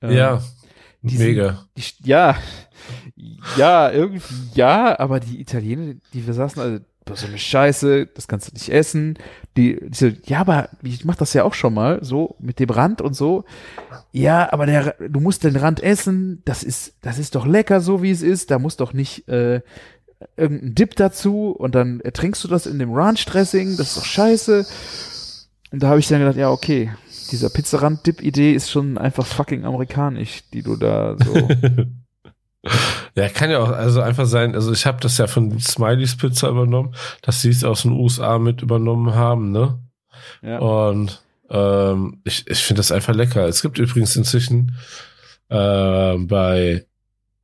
Ähm, 0.00 0.10
ja, 0.12 0.36
die 0.36 0.61
sind- 1.10 1.18
mega. 1.26 1.64
die, 1.76 1.82
ja, 2.04 2.36
ja, 3.56 3.90
irgendwie, 3.90 4.22
ja, 4.54 4.98
aber 4.98 5.20
die 5.20 5.40
Italiener, 5.40 5.94
die 6.12 6.26
wir 6.26 6.34
saßen, 6.34 6.60
also, 6.62 6.78
das 7.04 7.18
ist 7.18 7.22
so 7.22 7.28
eine 7.28 7.38
Scheiße, 7.38 8.06
das 8.14 8.28
kannst 8.28 8.48
du 8.48 8.52
nicht 8.52 8.68
essen. 8.68 9.18
Die, 9.56 9.78
diese, 9.88 10.16
ja, 10.24 10.38
aber 10.40 10.68
ich 10.82 11.04
mach 11.04 11.16
das 11.16 11.32
ja 11.34 11.42
auch 11.42 11.54
schon 11.54 11.74
mal, 11.74 11.98
so, 12.02 12.36
mit 12.38 12.60
dem 12.60 12.70
Rand 12.70 13.00
und 13.00 13.14
so. 13.14 13.44
Ja, 14.12 14.52
aber 14.52 14.66
der, 14.66 14.94
du 15.08 15.18
musst 15.20 15.42
den 15.42 15.56
Rand 15.56 15.82
essen, 15.82 16.42
das 16.44 16.62
ist, 16.62 16.94
das 17.02 17.18
ist 17.18 17.34
doch 17.34 17.44
lecker, 17.46 17.80
so 17.80 18.02
wie 18.02 18.12
es 18.12 18.22
ist, 18.22 18.50
da 18.52 18.58
muss 18.60 18.76
doch 18.76 18.92
nicht, 18.92 19.28
äh, 19.28 19.62
irgendein 20.36 20.74
Dip 20.76 20.94
dazu 20.94 21.50
und 21.50 21.74
dann 21.74 22.00
ertrinkst 22.00 22.42
du 22.44 22.48
das 22.48 22.66
in 22.66 22.78
dem 22.78 22.92
Ranch-Dressing, 22.92 23.76
das 23.76 23.88
ist 23.88 23.96
doch 23.96 24.04
scheiße. 24.04 24.64
Und 25.72 25.82
da 25.82 25.88
habe 25.88 25.98
ich 25.98 26.06
dann 26.06 26.20
gedacht, 26.20 26.36
ja, 26.36 26.50
okay, 26.50 26.92
dieser 27.32 27.50
Pizzarand-Dip-Idee 27.50 28.52
ist 28.52 28.70
schon 28.70 28.98
einfach 28.98 29.26
fucking 29.26 29.64
amerikanisch, 29.64 30.42
die 30.52 30.62
du 30.62 30.76
da 30.76 31.16
so. 31.18 31.48
Ja, 33.16 33.28
kann 33.28 33.50
ja 33.50 33.58
auch 33.58 33.70
also 33.70 34.00
einfach 34.00 34.24
sein, 34.24 34.54
also 34.54 34.72
ich 34.72 34.86
habe 34.86 35.00
das 35.00 35.18
ja 35.18 35.26
von 35.26 35.58
Smileys 35.58 36.16
Pizza 36.16 36.48
übernommen, 36.48 36.94
dass 37.20 37.42
sie 37.42 37.50
es 37.50 37.64
aus 37.64 37.82
den 37.82 37.90
USA 37.90 38.38
mit 38.38 38.62
übernommen 38.62 39.14
haben, 39.14 39.50
ne? 39.50 39.80
ja. 40.42 40.58
Und 40.58 41.22
ähm, 41.50 42.20
ich, 42.24 42.46
ich 42.46 42.62
finde 42.62 42.78
das 42.78 42.92
einfach 42.92 43.14
lecker. 43.14 43.46
Es 43.46 43.62
gibt 43.62 43.78
übrigens 43.78 44.16
inzwischen 44.16 44.76
äh, 45.48 46.16
bei, 46.16 46.86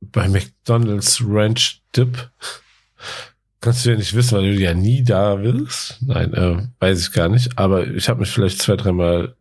bei 0.01 0.27
McDonald's 0.27 1.21
Ranch 1.23 1.81
Dip. 1.95 2.31
Kannst 3.61 3.85
du 3.85 3.89
ja 3.89 3.97
nicht 3.97 4.15
wissen, 4.15 4.37
weil 4.37 4.55
du 4.55 4.61
ja 4.61 4.73
nie 4.73 5.03
da 5.03 5.35
bist. 5.35 5.97
Nein, 6.01 6.33
äh, 6.33 6.57
weiß 6.79 7.01
ich 7.01 7.11
gar 7.11 7.27
nicht. 7.27 7.57
Aber 7.57 7.85
ich 7.87 8.07
habe 8.07 8.21
mich 8.21 8.29
vielleicht 8.29 8.61
zwei, 8.61 8.77
dreimal 8.77 9.35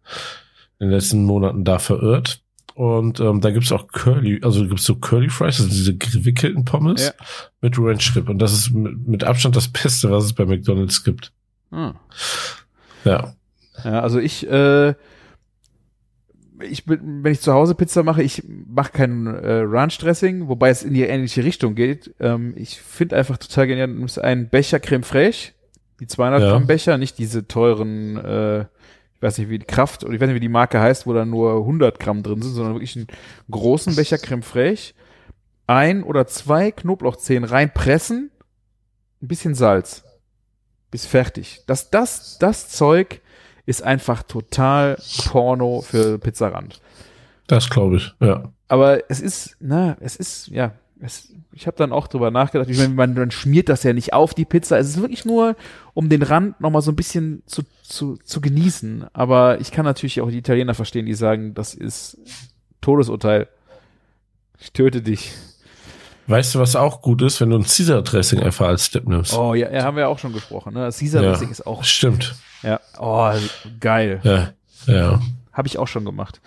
in 0.80 0.88
den 0.88 0.90
letzten 0.90 1.22
Monaten 1.24 1.64
da 1.64 1.78
verirrt. 1.78 2.40
Und 2.74 3.18
ähm, 3.20 3.40
da 3.40 3.50
gibt's 3.50 3.72
auch 3.72 3.88
Curly, 3.88 4.40
also 4.44 4.66
gibt's 4.66 4.84
so 4.84 4.94
Curly 4.96 5.28
Fries, 5.30 5.60
also 5.60 5.68
diese 5.68 5.96
gewickelten 5.96 6.64
Pommes 6.64 7.06
Ja. 7.06 7.12
mit 7.60 7.76
Ranch 7.78 8.12
Dip. 8.14 8.28
Und 8.28 8.38
das 8.38 8.52
ist 8.52 8.70
mit, 8.72 9.24
Abstand 9.24 9.56
das 9.56 9.66
Beste, 9.68 10.10
was 10.10 10.24
es 10.24 10.32
bei 10.32 10.44
McDonald's 10.46 11.02
gibt. 11.02 11.32
Ah. 11.72 11.94
Ja. 13.04 13.34
Ja, 13.84 14.00
also 14.00 14.18
ich, 14.18 14.48
äh, 14.48 14.94
ich 16.62 16.84
bin, 16.84 17.22
wenn 17.24 17.32
ich 17.32 17.40
zu 17.40 17.52
Hause 17.52 17.74
Pizza 17.74 18.02
mache, 18.02 18.22
ich 18.22 18.42
mache 18.66 18.92
kein 18.92 19.26
äh, 19.26 19.61
Ranch-Dressing, 19.64 20.48
wobei 20.48 20.70
es 20.70 20.82
in 20.82 20.94
die 20.94 21.02
ähnliche 21.02 21.44
Richtung 21.44 21.74
geht. 21.74 22.14
Ähm, 22.20 22.54
ich 22.56 22.80
finde 22.80 23.16
einfach 23.16 23.36
total 23.38 23.66
genial, 23.66 23.88
du 23.88 23.94
nimmst 23.94 24.18
einen 24.20 24.48
Becher 24.48 24.80
Creme 24.80 25.02
Fraiche, 25.04 25.52
die 26.00 26.06
200 26.06 26.40
Ja. 26.42 26.50
Gramm 26.50 26.66
Becher, 26.66 26.98
nicht 26.98 27.18
diese 27.18 27.46
teuren, 27.46 28.16
äh, 28.16 28.61
ich 28.61 29.22
weiß 29.22 29.38
nicht 29.38 29.50
wie 29.50 29.59
die 29.59 29.66
Kraft, 29.66 30.04
oder 30.04 30.14
ich 30.14 30.20
weiß 30.20 30.28
nicht 30.28 30.36
wie 30.36 30.40
die 30.40 30.48
Marke 30.48 30.80
heißt, 30.80 31.06
wo 31.06 31.12
da 31.12 31.24
nur 31.24 31.54
100 31.54 31.98
Gramm 31.98 32.22
drin 32.22 32.40
sind, 32.42 32.52
sondern 32.52 32.74
wirklich 32.74 32.96
einen 32.96 33.09
großen 33.50 33.96
Becher 33.96 34.18
Creme 34.18 34.42
Fraiche, 34.42 34.94
ein 35.66 36.02
oder 36.02 36.26
zwei 36.26 36.70
Knoblauchzehen 36.70 37.44
reinpressen, 37.44 38.30
ein 39.22 39.28
bisschen 39.28 39.54
Salz. 39.54 40.04
bis 40.90 41.04
fertig. 41.04 41.62
Das, 41.66 41.90
das, 41.90 42.38
das 42.38 42.68
Zeug 42.70 43.20
ist 43.68 43.82
einfach 43.82 44.22
total 44.22 44.96
Porno 45.26 45.82
für 45.82 46.18
Pizzarand. 46.18 46.80
Das 47.48 47.68
glaube 47.68 47.96
ich, 47.96 48.14
ja. 48.18 48.44
Aber 48.66 49.10
es 49.10 49.20
ist, 49.20 49.58
na, 49.60 49.98
es 50.00 50.16
ist, 50.16 50.48
ja, 50.48 50.72
es, 51.00 51.28
ich 51.52 51.66
habe 51.66 51.76
dann 51.76 51.92
auch 51.92 52.06
drüber 52.06 52.30
nachgedacht, 52.30 52.70
ich 52.70 52.78
meine, 52.78 52.94
man, 52.94 53.12
man 53.12 53.30
schmiert 53.30 53.68
das 53.68 53.82
ja 53.82 53.92
nicht 53.92 54.14
auf 54.14 54.32
die 54.32 54.46
Pizza. 54.46 54.78
Es 54.78 54.88
ist 54.88 55.02
wirklich 55.02 55.26
nur, 55.26 55.54
um 55.92 56.08
den 56.08 56.22
Rand 56.22 56.58
nochmal 56.62 56.80
so 56.80 56.90
ein 56.90 56.96
bisschen 56.96 57.42
zu, 57.44 57.62
zu, 57.82 58.16
zu 58.16 58.40
genießen. 58.40 59.06
Aber 59.12 59.60
ich 59.60 59.70
kann 59.70 59.84
natürlich 59.84 60.22
auch 60.22 60.30
die 60.30 60.38
Italiener 60.38 60.72
verstehen, 60.72 61.04
die 61.04 61.14
sagen, 61.14 61.52
das 61.52 61.74
ist 61.74 62.16
Todesurteil. 62.80 63.48
Ich 64.58 64.72
töte 64.72 65.02
dich. 65.02 65.32
Weißt 66.26 66.54
du, 66.54 66.58
was 66.58 66.74
auch 66.74 67.02
gut 67.02 67.20
ist, 67.20 67.40
wenn 67.42 67.50
du 67.50 67.56
ein 67.56 67.64
Caesar 67.64 68.00
Dressing 68.00 68.40
einfach 68.40 68.68
als 68.68 68.90
Dip 68.90 69.06
nimmst? 69.06 69.34
Oh 69.34 69.52
ja, 69.54 69.70
ja 69.70 69.82
haben 69.82 69.96
wir 69.98 70.08
auch 70.08 70.18
schon 70.18 70.32
gesprochen. 70.32 70.72
Ne? 70.72 70.80
Das 70.80 70.98
Caesar 70.98 71.22
Ja. 71.22 71.30
Dressing 71.30 71.50
ist 71.50 71.66
auch, 71.66 71.84
Stimmt. 71.84 72.34
Ja, 72.62 72.80
oh, 72.98 73.32
geil. 73.80 74.20
Ja, 74.22 74.52
ja. 74.86 75.20
Habe 75.52 75.68
ich 75.68 75.78
auch 75.78 75.88
schon 75.88 76.04
gemacht. 76.04 76.40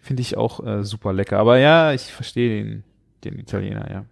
Finde 0.00 0.20
ich 0.20 0.36
auch 0.36 0.64
äh, 0.64 0.84
super 0.84 1.12
lecker. 1.12 1.38
Aber 1.38 1.58
ja, 1.58 1.92
ich 1.92 2.02
verstehe 2.02 2.62
den, 2.62 2.84
den 3.24 3.38
Italiener, 3.38 3.90
ja. 3.90 4.04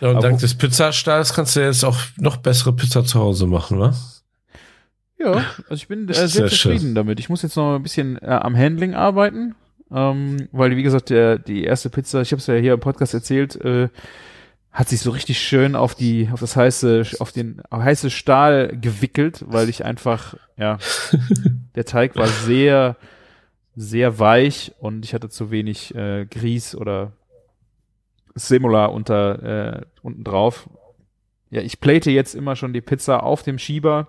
Ja, 0.00 0.10
und 0.10 0.16
Aber 0.16 0.28
dank 0.28 0.38
des 0.40 0.54
Pizzastahls 0.54 1.34
kannst 1.34 1.56
du 1.56 1.60
jetzt 1.60 1.84
auch 1.84 1.96
noch 2.16 2.36
bessere 2.36 2.72
Pizza 2.72 3.04
zu 3.04 3.18
Hause 3.18 3.46
machen, 3.46 3.80
wa? 3.80 3.94
Ja, 5.18 5.44
also 5.68 5.74
ich 5.74 5.88
bin 5.88 6.08
äh, 6.08 6.14
Sehr 6.14 6.28
sehr 6.28 6.48
schön. 6.48 6.76
zufrieden 6.76 6.94
damit. 6.94 7.18
Ich 7.18 7.28
muss 7.28 7.42
jetzt 7.42 7.56
noch 7.56 7.74
ein 7.74 7.82
bisschen 7.82 8.16
äh, 8.22 8.26
am 8.26 8.56
Handling 8.56 8.94
arbeiten, 8.94 9.56
ähm, 9.90 10.48
weil 10.52 10.76
wie 10.76 10.84
gesagt, 10.84 11.10
der, 11.10 11.38
die 11.38 11.64
erste 11.64 11.90
Pizza, 11.90 12.20
ich 12.20 12.30
habe 12.30 12.38
es 12.38 12.46
ja 12.46 12.54
hier 12.54 12.74
im 12.74 12.80
Podcast 12.80 13.14
erzählt, 13.14 13.56
äh, 13.56 13.88
hat 14.72 14.88
sich 14.88 15.00
so 15.00 15.10
richtig 15.10 15.40
schön 15.40 15.74
auf 15.74 15.94
die, 15.94 16.28
auf 16.32 16.40
das 16.40 16.56
heiße, 16.56 17.04
auf 17.18 17.32
den 17.32 17.60
auf 17.70 17.82
heiße 17.82 18.10
Stahl 18.10 18.76
gewickelt, 18.80 19.44
weil 19.48 19.68
ich 19.68 19.84
einfach, 19.84 20.34
ja, 20.56 20.78
der 21.74 21.84
Teig 21.84 22.16
war 22.16 22.26
sehr, 22.26 22.96
sehr 23.74 24.18
weich 24.18 24.72
und 24.78 25.04
ich 25.04 25.14
hatte 25.14 25.30
zu 25.30 25.50
wenig 25.50 25.94
äh, 25.94 26.26
Grieß 26.26 26.74
oder 26.76 27.12
Semula 28.34 28.86
unter 28.86 29.42
äh, 29.78 29.86
unten 30.02 30.24
drauf. 30.24 30.68
Ja, 31.50 31.62
ich 31.62 31.80
plate 31.80 32.10
jetzt 32.10 32.34
immer 32.34 32.56
schon 32.56 32.72
die 32.72 32.80
Pizza 32.80 33.22
auf 33.22 33.42
dem 33.42 33.58
Schieber, 33.58 34.08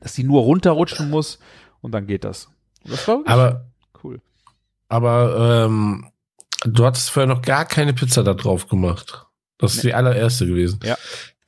dass 0.00 0.14
die 0.14 0.24
nur 0.24 0.42
runterrutschen 0.42 1.08
muss 1.08 1.38
und 1.80 1.92
dann 1.92 2.06
geht 2.06 2.24
das. 2.24 2.50
Das 2.84 3.06
war 3.06 3.20
Aber, 3.26 3.66
cool. 4.02 4.20
aber 4.88 5.66
ähm, 5.66 6.10
du 6.64 6.84
hattest 6.84 7.10
vorher 7.10 7.32
noch 7.32 7.42
gar 7.42 7.64
keine 7.64 7.94
Pizza 7.94 8.22
da 8.24 8.34
drauf 8.34 8.68
gemacht. 8.68 9.27
Das 9.58 9.74
ist 9.74 9.84
die 9.84 9.94
allererste 9.94 10.46
gewesen. 10.46 10.80
Ja. 10.84 10.96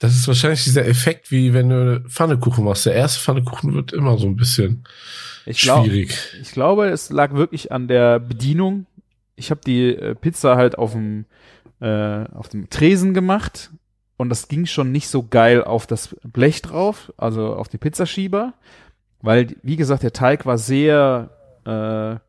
Das 0.01 0.17
ist 0.17 0.27
wahrscheinlich 0.27 0.65
dieser 0.65 0.87
Effekt, 0.87 1.31
wie 1.31 1.53
wenn 1.53 1.69
du 1.69 2.01
Pfannekuchen 2.09 2.65
machst. 2.65 2.87
Der 2.87 2.95
erste 2.95 3.21
Pfannekuchen 3.21 3.75
wird 3.75 3.93
immer 3.93 4.19
so 4.19 4.27
ein 4.27 4.37
bisschen 4.37 4.85
Ich, 5.45 5.61
glaub, 5.61 5.85
schwierig. 5.85 6.17
ich 6.41 6.53
glaube, 6.53 6.89
es 6.89 7.11
lag 7.11 7.35
wirklich 7.35 7.71
an 7.71 7.87
der 7.87 8.19
Bedienung. 8.19 8.87
Ich 9.37 9.51
habe 9.51 9.61
die 9.65 9.95
äh, 9.95 10.15
Pizza 10.15 10.57
halt 10.57 10.79
auf 10.79 10.93
dem 10.93 11.27
äh, 11.81 12.25
auf 12.35 12.49
dem 12.49 12.69
Tresen 12.71 13.15
gemacht 13.15 13.71
und 14.17 14.29
das 14.29 14.49
ging 14.49 14.67
schon 14.67 14.91
nicht 14.93 15.09
so 15.09 15.27
geil 15.27 15.63
auf 15.65 15.87
das 15.87 16.15
Blech 16.25 16.61
drauf, 16.63 17.13
also 17.17 17.55
auf 17.55 17.69
den 17.69 17.81
Pizzaschieber, 17.81 18.55
weil 19.23 19.57
wie 19.63 19.77
gesagt 19.77 20.03
der 20.03 20.13
Teig 20.13 20.45
war 20.47 20.59
sehr 20.59 21.31
äh, 21.65 22.21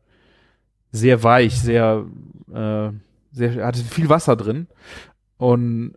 sehr 0.90 1.22
weich, 1.22 1.58
sehr 1.58 2.04
äh, 2.52 2.90
sehr 3.32 3.64
hatte 3.66 3.80
viel 3.80 4.08
Wasser 4.08 4.36
drin 4.36 4.68
und 5.42 5.94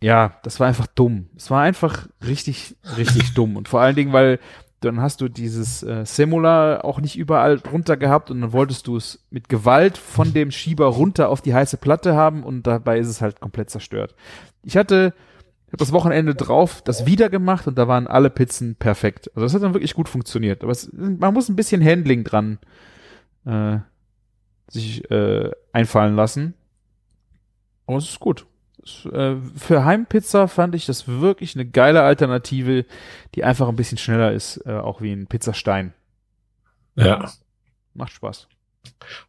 ja, 0.00 0.38
das 0.44 0.60
war 0.60 0.66
einfach 0.66 0.86
dumm. 0.86 1.26
Es 1.36 1.50
war 1.50 1.60
einfach 1.60 2.08
richtig 2.26 2.76
richtig 2.96 3.34
dumm 3.34 3.56
und 3.56 3.68
vor 3.68 3.80
allen 3.82 3.96
Dingen, 3.96 4.14
weil 4.14 4.38
dann 4.80 5.02
hast 5.02 5.20
du 5.20 5.28
dieses 5.28 5.82
äh, 5.82 6.06
Semula 6.06 6.80
auch 6.82 6.98
nicht 7.00 7.18
überall 7.18 7.58
drunter 7.58 7.98
gehabt 7.98 8.30
und 8.30 8.40
dann 8.40 8.52
wolltest 8.52 8.86
du 8.86 8.96
es 8.96 9.26
mit 9.28 9.50
Gewalt 9.50 9.98
von 9.98 10.32
dem 10.32 10.50
Schieber 10.50 10.86
runter 10.86 11.28
auf 11.28 11.42
die 11.42 11.52
heiße 11.52 11.76
Platte 11.76 12.14
haben 12.14 12.44
und 12.44 12.66
dabei 12.66 12.98
ist 12.98 13.08
es 13.08 13.20
halt 13.20 13.40
komplett 13.40 13.68
zerstört. 13.68 14.14
Ich 14.62 14.76
hatte 14.76 15.12
ich 15.66 15.72
hab 15.72 15.80
das 15.80 15.92
Wochenende 15.92 16.34
drauf 16.34 16.80
das 16.80 17.04
wieder 17.04 17.28
gemacht 17.28 17.66
und 17.66 17.76
da 17.76 17.88
waren 17.88 18.06
alle 18.06 18.30
Pizzen 18.30 18.76
perfekt. 18.76 19.30
Also 19.34 19.42
das 19.42 19.52
hat 19.52 19.62
dann 19.62 19.74
wirklich 19.74 19.94
gut 19.94 20.08
funktioniert. 20.08 20.62
Aber 20.62 20.72
es, 20.72 20.90
man 20.92 21.34
muss 21.34 21.50
ein 21.50 21.56
bisschen 21.56 21.84
Handling 21.84 22.24
dran 22.24 22.58
äh, 23.44 23.78
sich 24.68 25.10
äh, 25.10 25.50
einfallen 25.72 26.16
lassen. 26.16 26.54
Aber 27.86 27.98
es 27.98 28.08
ist 28.08 28.20
gut. 28.20 28.46
Es, 28.88 29.12
äh, 29.12 29.36
für 29.56 29.84
Heimpizza 29.84 30.48
fand 30.48 30.74
ich 30.74 30.86
das 30.86 31.06
wirklich 31.08 31.54
eine 31.54 31.66
geile 31.66 32.02
Alternative, 32.02 32.84
die 33.34 33.44
einfach 33.44 33.68
ein 33.68 33.76
bisschen 33.76 33.98
schneller 33.98 34.32
ist, 34.32 34.58
äh, 34.66 34.72
auch 34.72 35.00
wie 35.02 35.12
ein 35.12 35.26
Pizzastein. 35.26 35.92
Ja. 36.96 37.30
Macht 37.94 38.12
Spaß. 38.12 38.48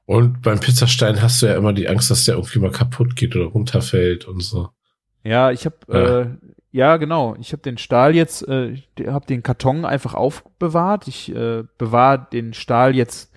Und 0.05 0.41
beim 0.41 0.59
Pizzastein 0.59 1.21
hast 1.21 1.41
du 1.41 1.47
ja 1.47 1.55
immer 1.55 1.73
die 1.73 1.87
Angst, 1.87 2.09
dass 2.09 2.25
der 2.25 2.35
irgendwie 2.35 2.59
mal 2.59 2.71
kaputt 2.71 3.15
geht 3.15 3.35
oder 3.35 3.45
runterfällt 3.45 4.25
und 4.25 4.41
so. 4.41 4.69
Ja, 5.23 5.51
ich 5.51 5.65
habe 5.65 5.77
Ja. 5.87 6.19
äh, 6.21 6.27
ja 6.71 6.97
genau, 6.97 7.35
ich 7.39 7.51
habe 7.51 7.61
den 7.61 7.77
Stahl 7.77 8.15
jetzt, 8.15 8.47
äh, 8.47 8.69
ich 8.69 8.87
habe 9.07 9.25
den 9.25 9.43
Karton 9.43 9.85
einfach 9.85 10.13
aufbewahrt. 10.13 11.07
Ich 11.07 11.33
äh, 11.35 11.63
bewahre 11.77 12.27
den 12.31 12.53
Stahl 12.53 12.95
jetzt 12.95 13.31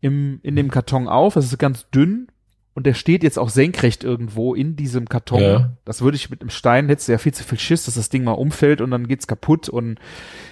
im 0.00 0.40
in 0.42 0.56
dem 0.56 0.70
Karton 0.70 1.08
auf. 1.08 1.34
Das 1.34 1.46
ist 1.46 1.58
ganz 1.58 1.88
dünn 1.90 2.28
und 2.74 2.86
der 2.86 2.94
steht 2.94 3.22
jetzt 3.22 3.38
auch 3.38 3.50
senkrecht 3.50 4.02
irgendwo 4.02 4.54
in 4.54 4.76
diesem 4.76 5.08
Karton. 5.08 5.40
Ja. 5.40 5.72
Das 5.84 6.00
würde 6.00 6.16
ich 6.16 6.30
mit 6.30 6.40
einem 6.40 6.50
Stein 6.50 6.88
hättest 6.88 7.08
du 7.08 7.12
ja 7.12 7.18
viel 7.18 7.34
zu 7.34 7.44
viel 7.44 7.58
Schiss, 7.58 7.84
dass 7.84 7.94
das 7.94 8.08
Ding 8.08 8.24
mal 8.24 8.32
umfällt 8.32 8.80
und 8.80 8.90
dann 8.90 9.08
geht's 9.08 9.26
kaputt. 9.26 9.68
Und 9.68 9.98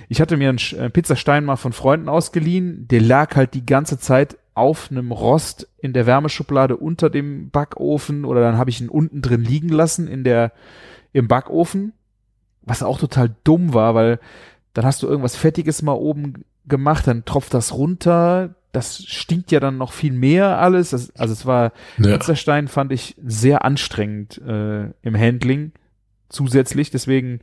ich 0.09 0.21
hatte 0.21 0.37
mir 0.37 0.51
einen 0.51 0.59
äh, 0.77 0.91
Pizzastein 0.91 1.45
mal 1.45 1.57
von 1.57 1.73
Freunden 1.73 2.09
ausgeliehen. 2.09 2.87
Der 2.89 3.01
lag 3.01 3.37
halt 3.37 3.55
die 3.55 3.65
ganze 3.65 3.99
Zeit 3.99 4.37
auf 4.53 4.91
einem 4.91 5.13
Rost 5.13 5.69
in 5.79 5.95
der 5.95 6.07
Wärmeschublade 6.07 6.77
unter 6.77 7.09
dem 7.09 7.49
Backofen 7.49 8.27
oder 8.27 8.43
dann 8.43 8.59
habe 8.59 8.69
ich 8.69 8.81
ihn 8.81 8.91
unten 8.91 9.23
drin 9.23 9.43
liegen 9.43 9.71
lassen 9.71 10.07
in 10.07 10.23
der 10.23 10.53
im 11.13 11.27
Backofen, 11.27 11.95
was 12.63 12.83
auch 12.83 12.99
total 12.99 13.35
dumm 13.45 13.73
war, 13.73 13.95
weil 13.95 14.21
dann 14.75 14.85
hast 14.85 15.03
du 15.03 15.07
irgendwas 15.07 15.37
Fettiges 15.37 15.83
mal 15.83 15.93
oben 15.93 16.45
gemacht, 16.67 17.07
dann 17.07 17.25
tropft 17.25 17.55
das 17.55 17.75
runter, 17.75 18.55
das 18.73 19.03
stinkt 19.05 19.51
ja 19.53 19.61
dann 19.61 19.79
noch 19.79 19.93
viel 19.93 20.13
mehr 20.13 20.59
alles. 20.59 20.91
Das, 20.91 21.15
also 21.17 21.33
es 21.33 21.47
war 21.47 21.73
Ja. 21.99 22.17
Pizzastein 22.17 22.69
fand 22.69 22.93
ich 22.93 23.17
sehr 23.25 23.65
anstrengend 23.65 24.39
äh, 24.39 24.85
im 25.03 25.17
Handling 25.17 25.73
zusätzlich. 26.29 26.91
Deswegen, 26.91 27.41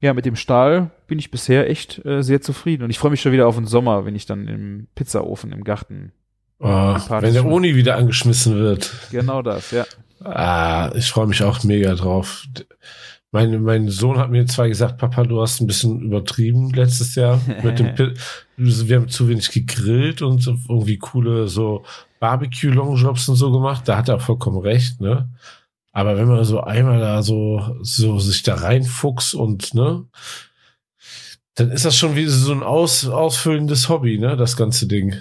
ja, 0.00 0.14
mit 0.14 0.26
dem 0.26 0.36
Stahl 0.36 0.90
bin 1.06 1.18
ich 1.18 1.30
bisher 1.30 1.68
echt 1.70 2.04
äh, 2.04 2.22
sehr 2.22 2.40
zufrieden. 2.40 2.82
Und 2.82 2.90
ich 2.90 2.98
freue 2.98 3.10
mich 3.12 3.20
schon 3.20 3.32
wieder 3.32 3.46
auf 3.46 3.56
den 3.56 3.66
Sommer, 3.66 4.04
wenn 4.04 4.14
ich 4.14 4.26
dann 4.26 4.48
im 4.48 4.88
Pizzaofen 4.94 5.52
im 5.52 5.64
Garten. 5.64 6.12
Oh, 6.58 6.96
wenn 7.08 7.32
der 7.32 7.46
Uni 7.46 7.74
wieder 7.74 7.96
angeschmissen 7.96 8.56
wird. 8.56 8.92
Genau 9.10 9.40
das, 9.40 9.70
ja. 9.70 9.86
Ah, 10.22 10.90
ich 10.94 11.10
freue 11.10 11.26
mich 11.26 11.42
auch 11.42 11.64
mega 11.64 11.94
drauf. 11.94 12.44
Mein, 13.32 13.62
mein 13.62 13.88
Sohn 13.88 14.18
hat 14.18 14.30
mir 14.30 14.44
zwar 14.46 14.66
gesagt, 14.68 14.98
Papa, 14.98 15.22
du 15.22 15.40
hast 15.40 15.60
ein 15.60 15.66
bisschen 15.68 16.00
übertrieben 16.00 16.70
letztes 16.70 17.14
Jahr 17.14 17.40
mit 17.62 17.78
dem 17.78 17.94
Pi- 17.94 18.14
Wir 18.56 18.96
haben 18.96 19.08
zu 19.08 19.28
wenig 19.28 19.50
gegrillt 19.52 20.20
und 20.20 20.44
irgendwie 20.46 20.98
coole 20.98 21.46
so 21.46 21.84
Barbecue-Longjobs 22.18 23.28
und 23.28 23.36
so 23.36 23.52
gemacht. 23.52 23.86
Da 23.86 23.96
hat 23.98 24.08
er 24.08 24.18
vollkommen 24.18 24.58
recht, 24.58 25.00
ne? 25.00 25.28
Aber 25.92 26.16
wenn 26.16 26.26
man 26.28 26.44
so 26.44 26.60
einmal 26.60 26.98
da 27.00 27.22
so, 27.22 27.76
so 27.82 28.18
sich 28.18 28.42
da 28.42 28.54
reinfuchst 28.56 29.34
und, 29.34 29.74
ne? 29.74 30.04
Dann 31.54 31.70
ist 31.70 31.84
das 31.84 31.96
schon 31.96 32.16
wie 32.16 32.26
so 32.26 32.52
ein 32.52 32.62
aus, 32.62 33.06
ausfüllendes 33.08 33.88
Hobby, 33.88 34.18
ne? 34.18 34.36
Das 34.36 34.56
ganze 34.56 34.86
Ding. 34.88 35.14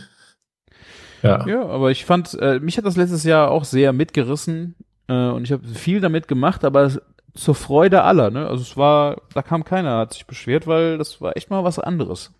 Ja. 1.22 1.46
Ja, 1.48 1.66
aber 1.68 1.92
ich 1.92 2.06
fand, 2.06 2.34
äh, 2.40 2.60
mich 2.60 2.78
hat 2.78 2.86
das 2.86 2.96
letztes 2.98 3.24
Jahr 3.24 3.52
auch 3.52 3.66
sehr 3.66 3.94
mitgerissen 3.94 4.76
äh, 5.08 5.14
und 5.30 5.44
ich 5.44 5.52
habe 5.52 5.68
viel 5.68 6.00
damit 6.02 6.28
gemacht, 6.28 6.64
aber 6.64 6.84
es- 6.84 7.02
zur 7.34 7.56
Freude 7.56 8.04
aller, 8.04 8.32
ne? 8.32 8.48
Also 8.48 8.64
es 8.64 8.78
war, 8.78 9.22
da 9.34 9.42
kam 9.42 9.64
keiner, 9.64 9.98
hat 9.98 10.14
sich 10.14 10.26
beschwert, 10.26 10.68
weil 10.68 10.98
das 10.98 11.22
war 11.22 11.36
echt 11.38 11.50
mal 11.50 11.64
was 11.64 11.80
anderes. 11.80 12.32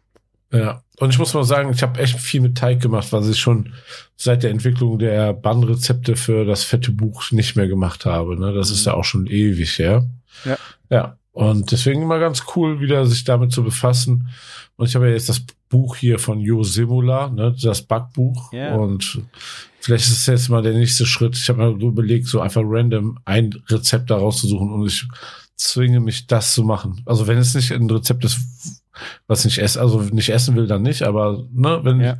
Ja, 0.52 0.82
und 0.98 1.12
ich 1.12 1.20
muss 1.20 1.34
mal 1.36 1.44
sagen, 1.44 1.72
ich 1.72 1.84
habe 1.84 2.00
echt 2.00 2.20
viel 2.20 2.42
mit 2.42 2.58
Teig 2.58 2.82
gemacht, 2.82 3.14
was 3.14 3.30
ich 3.30 3.40
schon 3.40 3.74
seit 4.16 4.42
der 4.42 4.50
Entwicklung 4.50 4.98
der 4.98 5.34
Bannrezepte 5.34 6.16
für 6.16 6.44
das 6.44 6.64
fette 6.64 6.92
Buch 6.92 7.32
nicht 7.32 7.56
mehr 7.56 7.68
gemacht 7.68 8.06
habe. 8.06 8.40
Ne? 8.40 8.52
Das 8.54 8.72
ist 8.72 8.86
ja 8.86 8.96
auch 8.96 9.04
schon 9.04 9.28
ewig 9.28 9.78
her. 9.78 10.08
Ja. 10.46 10.58
Ja. 10.90 11.18
Und 11.34 11.72
deswegen 11.72 12.02
immer 12.02 12.20
ganz 12.20 12.44
cool, 12.56 12.80
wieder 12.80 13.06
sich 13.06 13.24
damit 13.24 13.52
zu 13.52 13.64
befassen. 13.64 14.30
Und 14.76 14.88
ich 14.88 14.96
habe 14.96 15.08
ja 15.08 15.14
jetzt 15.14 15.30
das 15.30 15.46
Buch 15.70 15.96
hier 15.96 16.20
von 16.20 16.40
Jo 16.40 16.64
Simula, 16.64 17.30
ne, 17.30 17.56
das 17.62 17.84
Backbuch. 17.84 18.52
Ja. 18.54 18.76
Und 18.76 19.22
vielleicht 19.80 20.06
ist 20.08 20.18
es 20.18 20.26
jetzt 20.26 20.50
mal 20.50 20.62
der 20.64 20.74
nächste 20.74 21.06
Schritt. 21.06 21.38
Ich 21.38 21.48
habe 21.50 21.60
mir 21.74 21.86
überlegt, 21.86 22.28
so 22.28 22.40
einfach 22.42 22.62
random 22.66 23.20
ein 23.26 23.54
Rezept 23.68 24.10
da 24.10 24.18
rauszusuchen 24.18 24.72
und 24.72 24.88
ich 24.88 25.08
zwinge 25.56 26.00
mich, 26.00 26.26
das 26.28 26.54
zu 26.54 26.64
machen. 26.64 27.02
Also 27.06 27.28
wenn 27.28 27.38
es 27.38 27.54
nicht 27.54 27.72
ein 27.72 27.90
Rezept 27.90 28.24
ist, 28.26 28.40
was 29.28 29.46
ich 29.46 29.62
esse, 29.62 29.80
also 29.80 30.02
nicht 30.02 30.30
essen 30.30 30.56
will, 30.56 30.68
dann 30.68 30.82
nicht, 30.82 31.04
aber 31.04 31.46
ne, 31.54 31.80
wenn 31.84 32.02
Ja. 32.02 32.18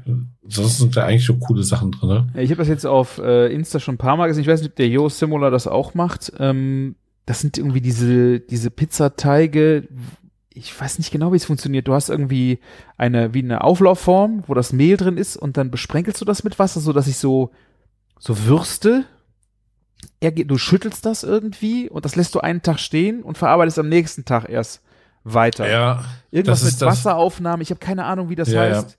sonst 0.48 0.78
sind 0.78 0.96
da 0.96 1.06
eigentlich 1.06 1.26
so 1.26 1.36
coole 1.38 1.64
Sachen 1.64 1.92
drin. 1.92 2.10
Ne? 2.10 2.28
Ich 2.38 2.52
habe 2.52 2.60
das 2.60 2.68
jetzt 2.68 2.86
auf 2.86 3.18
äh, 3.18 3.48
Insta 3.54 3.80
schon 3.80 3.96
ein 3.96 4.00
paar 4.00 4.16
Mal 4.18 4.28
gesehen. 4.28 4.44
Ich 4.44 4.48
weiß 4.48 4.62
nicht, 4.62 4.72
ob 4.72 4.76
der 4.76 4.88
Jo 4.88 5.10
Simula 5.10 5.50
das 5.50 5.68
auch 5.68 5.94
macht. 5.94 6.32
Ähm, 6.40 6.96
das 7.26 7.42
sind 7.42 7.58
irgendwie 7.58 7.82
diese, 7.82 8.40
diese 8.40 8.72
Pizzateige, 8.72 9.88
ich 10.54 10.80
weiß 10.80 10.98
nicht 10.98 11.12
genau, 11.12 11.32
wie 11.32 11.38
es 11.38 11.46
funktioniert. 11.46 11.88
Du 11.88 11.94
hast 11.94 12.10
irgendwie 12.10 12.60
eine, 12.98 13.34
wie 13.34 13.40
eine 13.44 13.64
Auflaufform, 13.64 14.44
wo 14.48 14.54
das 14.54 14.74
Mehl 14.74 14.98
drin 14.98 15.18
ist 15.18 15.38
und 15.38 15.58
dann 15.58 15.72
besprenkelst 15.72 16.20
du 16.20 16.26
das 16.26 16.44
mit 16.44 16.58
Wasser, 16.60 16.80
so 16.80 16.92
dass 16.94 17.08
ich 17.08 17.18
so, 17.18 17.52
so 18.20 18.46
Würste. 18.46 19.06
Er, 20.20 20.32
geht- 20.32 20.50
du 20.50 20.58
schüttelst 20.58 21.06
das 21.06 21.24
irgendwie 21.24 21.90
und 21.90 22.06
das 22.06 22.16
lässt 22.16 22.34
du 22.36 22.40
einen 22.40 22.62
Tag 22.62 22.80
stehen 22.80 23.22
und 23.22 23.38
verarbeitest 23.38 23.80
am 23.80 23.90
nächsten 23.90 24.26
Tag 24.26 24.50
erst 24.50 24.82
weiter. 25.24 25.70
Ja, 25.70 26.04
Irgendwas 26.32 26.62
das 26.62 26.70
ist 26.70 26.82
mit 26.82 26.90
Wasseraufnahme, 26.90 27.62
ich 27.64 27.70
habe 27.70 27.80
keine 27.80 28.06
Ahnung, 28.06 28.30
wie 28.30 28.36
das 28.36 28.50
Ja, 28.50 28.66
ja. 28.68 28.76
heißt. 28.78 28.98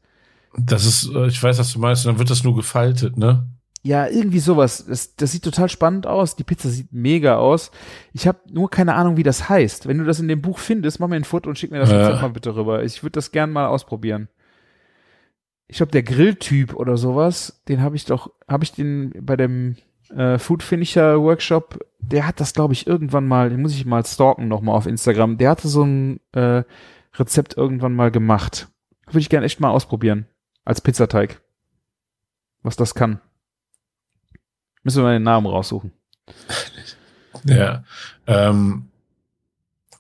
das 0.57 0.85
ist, 0.85 1.11
äh, 1.15 1.27
ich 1.27 1.43
weiß, 1.43 1.59
was 1.59 1.73
du 1.73 1.79
meinst, 1.79 2.07
und 2.07 2.13
dann 2.13 2.19
wird 2.19 2.31
das 2.31 2.45
nur 2.45 2.55
gefaltet, 2.55 3.17
ne? 3.17 3.47
Ja, 3.83 4.07
irgendwie 4.07 4.41
sowas. 4.41 4.85
Das, 4.87 5.17
das 5.17 5.33
sieht 5.33 5.43
total 5.43 5.71
spannend 5.71 6.07
aus. 6.07 6.37
Die 6.37 6.45
Pizza 6.45 6.69
sieht 6.69 6.93
mega 6.93 7.37
aus. 7.37 7.71
Ich 8.13 8.29
habe 8.29 8.39
nur 8.53 8.69
keine 8.69 8.95
Ahnung, 8.95 9.17
wie 9.17 9.23
das 9.23 9.49
heißt. 9.49 9.89
Wenn 9.89 9.99
du 9.99 10.05
das 10.05 10.21
in 10.21 10.29
dem 10.29 10.43
Buch 10.43 10.59
findest, 10.59 11.01
mach 11.01 11.09
mir 11.09 11.17
ein 11.17 11.25
Foto 11.25 11.49
und 11.49 11.59
schick 11.59 11.71
mir 11.71 11.79
das. 11.79 11.91
Rezept 11.91 12.21
mal 12.21 12.29
bitte 12.29 12.55
rüber. 12.55 12.85
Ich 12.85 13.03
würde 13.03 13.13
das 13.13 13.33
gern 13.33 13.51
mal 13.51 13.67
ausprobieren. 13.67 14.29
Ich 15.67 15.79
glaube, 15.79 15.93
der 15.93 16.03
Grilltyp 16.03 16.75
oder 16.75 16.97
sowas, 16.97 17.63
den 17.69 17.81
habe 17.81 17.97
ich 17.97 18.05
doch, 18.05 18.33
habe 18.49 18.65
ich 18.65 18.73
den 18.73 19.15
bei 19.21 19.37
dem 19.37 19.77
äh, 20.15 20.39
Food 20.39 20.63
Finisher 20.63 21.21
Workshop, 21.23 21.79
der 22.01 22.27
hat 22.27 22.41
das, 22.41 22.53
glaube 22.53 22.75
ich, 22.75 22.87
irgendwann 22.87 23.27
mal, 23.27 23.51
den 23.51 23.63
muss 23.63 23.75
ich 23.75 23.87
mal 23.87 24.05
stalken 24.05 24.49
nochmal 24.49 24.77
auf 24.77 24.87
Instagram. 24.87 25.39
Der 25.39 25.51
hatte 25.51 25.69
so 25.69 25.85
ein 25.85 26.21
äh, 26.33 26.65
Rezept 27.15 27.57
irgendwann 27.57 27.95
mal 27.95 28.11
gemacht. 28.11 28.69
Würde 29.07 29.21
ich 29.21 29.29
gern 29.29 29.45
echt 29.45 29.61
mal 29.61 29.71
ausprobieren. 29.71 30.27
Als 30.65 30.81
Pizzateig. 30.81 31.41
Was 32.63 32.77
das 32.77 32.95
kann. 32.95 33.21
Müssen 34.83 34.99
wir 34.99 35.05
mal 35.05 35.13
den 35.15 35.23
Namen 35.23 35.47
raussuchen. 35.47 35.93
Ja. 37.45 37.85
Ähm, 38.27 38.87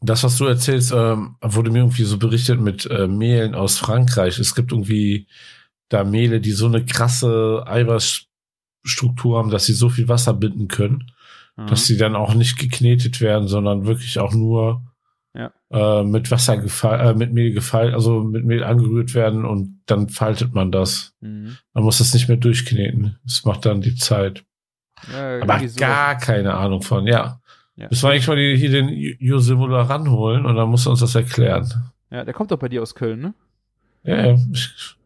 das, 0.02 0.24
was 0.24 0.36
du 0.38 0.46
erzählst, 0.46 0.92
ähm, 0.92 1.36
wurde 1.42 1.70
mir 1.70 1.78
irgendwie 1.80 2.04
so 2.04 2.18
berichtet 2.18 2.60
mit 2.60 2.86
äh, 2.86 3.06
Mehlen 3.06 3.54
aus 3.54 3.78
Frankreich. 3.78 4.38
Es 4.38 4.54
gibt 4.54 4.72
irgendwie 4.72 5.26
da 5.88 6.04
Mehle, 6.04 6.40
die 6.40 6.52
so 6.52 6.66
eine 6.66 6.84
krasse 6.84 7.64
Eiweißstruktur 7.66 9.38
haben, 9.38 9.50
dass 9.50 9.66
sie 9.66 9.74
so 9.74 9.88
viel 9.90 10.08
Wasser 10.08 10.32
binden 10.34 10.68
können, 10.68 11.10
dass 11.66 11.86
sie 11.86 11.98
dann 11.98 12.16
auch 12.16 12.32
nicht 12.34 12.58
geknetet 12.58 13.20
werden, 13.20 13.46
sondern 13.48 13.84
wirklich 13.86 14.18
auch 14.18 14.32
nur 14.32 14.82
Ja. 15.34 15.52
äh, 15.70 16.02
mit 16.04 16.30
Wasser 16.30 16.56
gefallen, 16.56 17.00
äh, 17.06 17.14
mit 17.14 17.32
Mehl 17.34 17.52
gefallen, 17.52 17.92
also 17.92 18.22
mit 18.22 18.44
Mehl 18.44 18.64
angerührt 18.64 19.14
werden 19.14 19.44
und 19.44 19.82
dann 19.86 20.08
faltet 20.08 20.54
man 20.54 20.72
das. 20.72 21.14
Mhm. 21.20 21.58
Man 21.74 21.84
muss 21.84 21.98
das 21.98 22.14
nicht 22.14 22.28
mehr 22.28 22.38
durchkneten. 22.38 23.18
Das 23.24 23.44
macht 23.44 23.66
dann 23.66 23.80
die 23.82 23.96
Zeit. 23.96 24.44
Ja, 25.12 25.40
Aber 25.42 25.58
gar 25.76 26.16
keine 26.18 26.54
Ahnung 26.54 26.82
von, 26.82 27.06
ja. 27.06 27.40
Ja. 27.76 27.86
Müssen 27.88 28.02
wir 28.02 28.10
eigentlich 28.10 28.28
mal 28.28 28.36
die, 28.36 28.56
hier 28.56 28.70
den 28.70 28.88
Jo-Simula 29.18 29.82
ranholen 29.82 30.44
und 30.44 30.56
dann 30.56 30.68
muss 30.68 30.86
er 30.86 30.90
uns 30.90 31.00
das 31.00 31.14
erklären. 31.14 31.66
ja, 32.10 32.24
der 32.24 32.34
kommt 32.34 32.50
doch 32.50 32.58
bei 32.58 32.68
dir 32.68 32.82
aus 32.82 32.94
Köln, 32.94 33.20
ne? 33.20 33.34
Ja, 34.04 34.26
ja. 34.26 34.38
Ich 34.52 34.96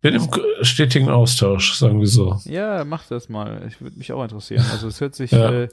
bin 0.00 0.14
im 0.14 0.28
stetigen 0.62 1.08
Austausch, 1.08 1.74
sagen 1.74 1.98
wir 2.00 2.06
so. 2.06 2.38
Ja, 2.44 2.84
mach 2.84 3.06
das 3.06 3.28
mal. 3.28 3.62
Ich 3.68 3.80
würde 3.80 3.96
mich 3.98 4.12
auch 4.12 4.22
interessieren. 4.22 4.64
Also 4.70 4.88
es 4.88 5.00
hört 5.00 5.14
sich. 5.14 5.30
Ja. 5.32 5.50
Äh, 5.50 5.68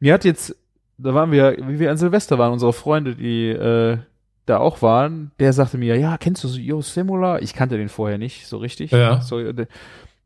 mir 0.00 0.14
hat 0.14 0.24
jetzt, 0.24 0.54
da 0.96 1.12
waren 1.14 1.32
wir, 1.32 1.56
wie 1.66 1.78
wir 1.78 1.90
an 1.90 1.96
Silvester 1.96 2.38
waren, 2.38 2.52
unsere 2.52 2.72
Freunde, 2.72 3.16
die 3.16 3.48
äh, 3.48 3.98
da 4.46 4.58
auch 4.58 4.80
waren, 4.80 5.32
der 5.40 5.52
sagte 5.52 5.76
mir, 5.76 5.96
ja, 5.98 6.16
kennst 6.18 6.44
du 6.44 6.48
so 6.48 6.58
Jo 6.58 6.80
Simula? 6.80 7.40
Ich 7.40 7.52
kannte 7.54 7.76
den 7.76 7.88
vorher 7.88 8.16
nicht 8.18 8.46
so 8.46 8.58
richtig. 8.58 8.92
Ja. 8.92 9.20
So, 9.20 9.40
äh, 9.40 9.66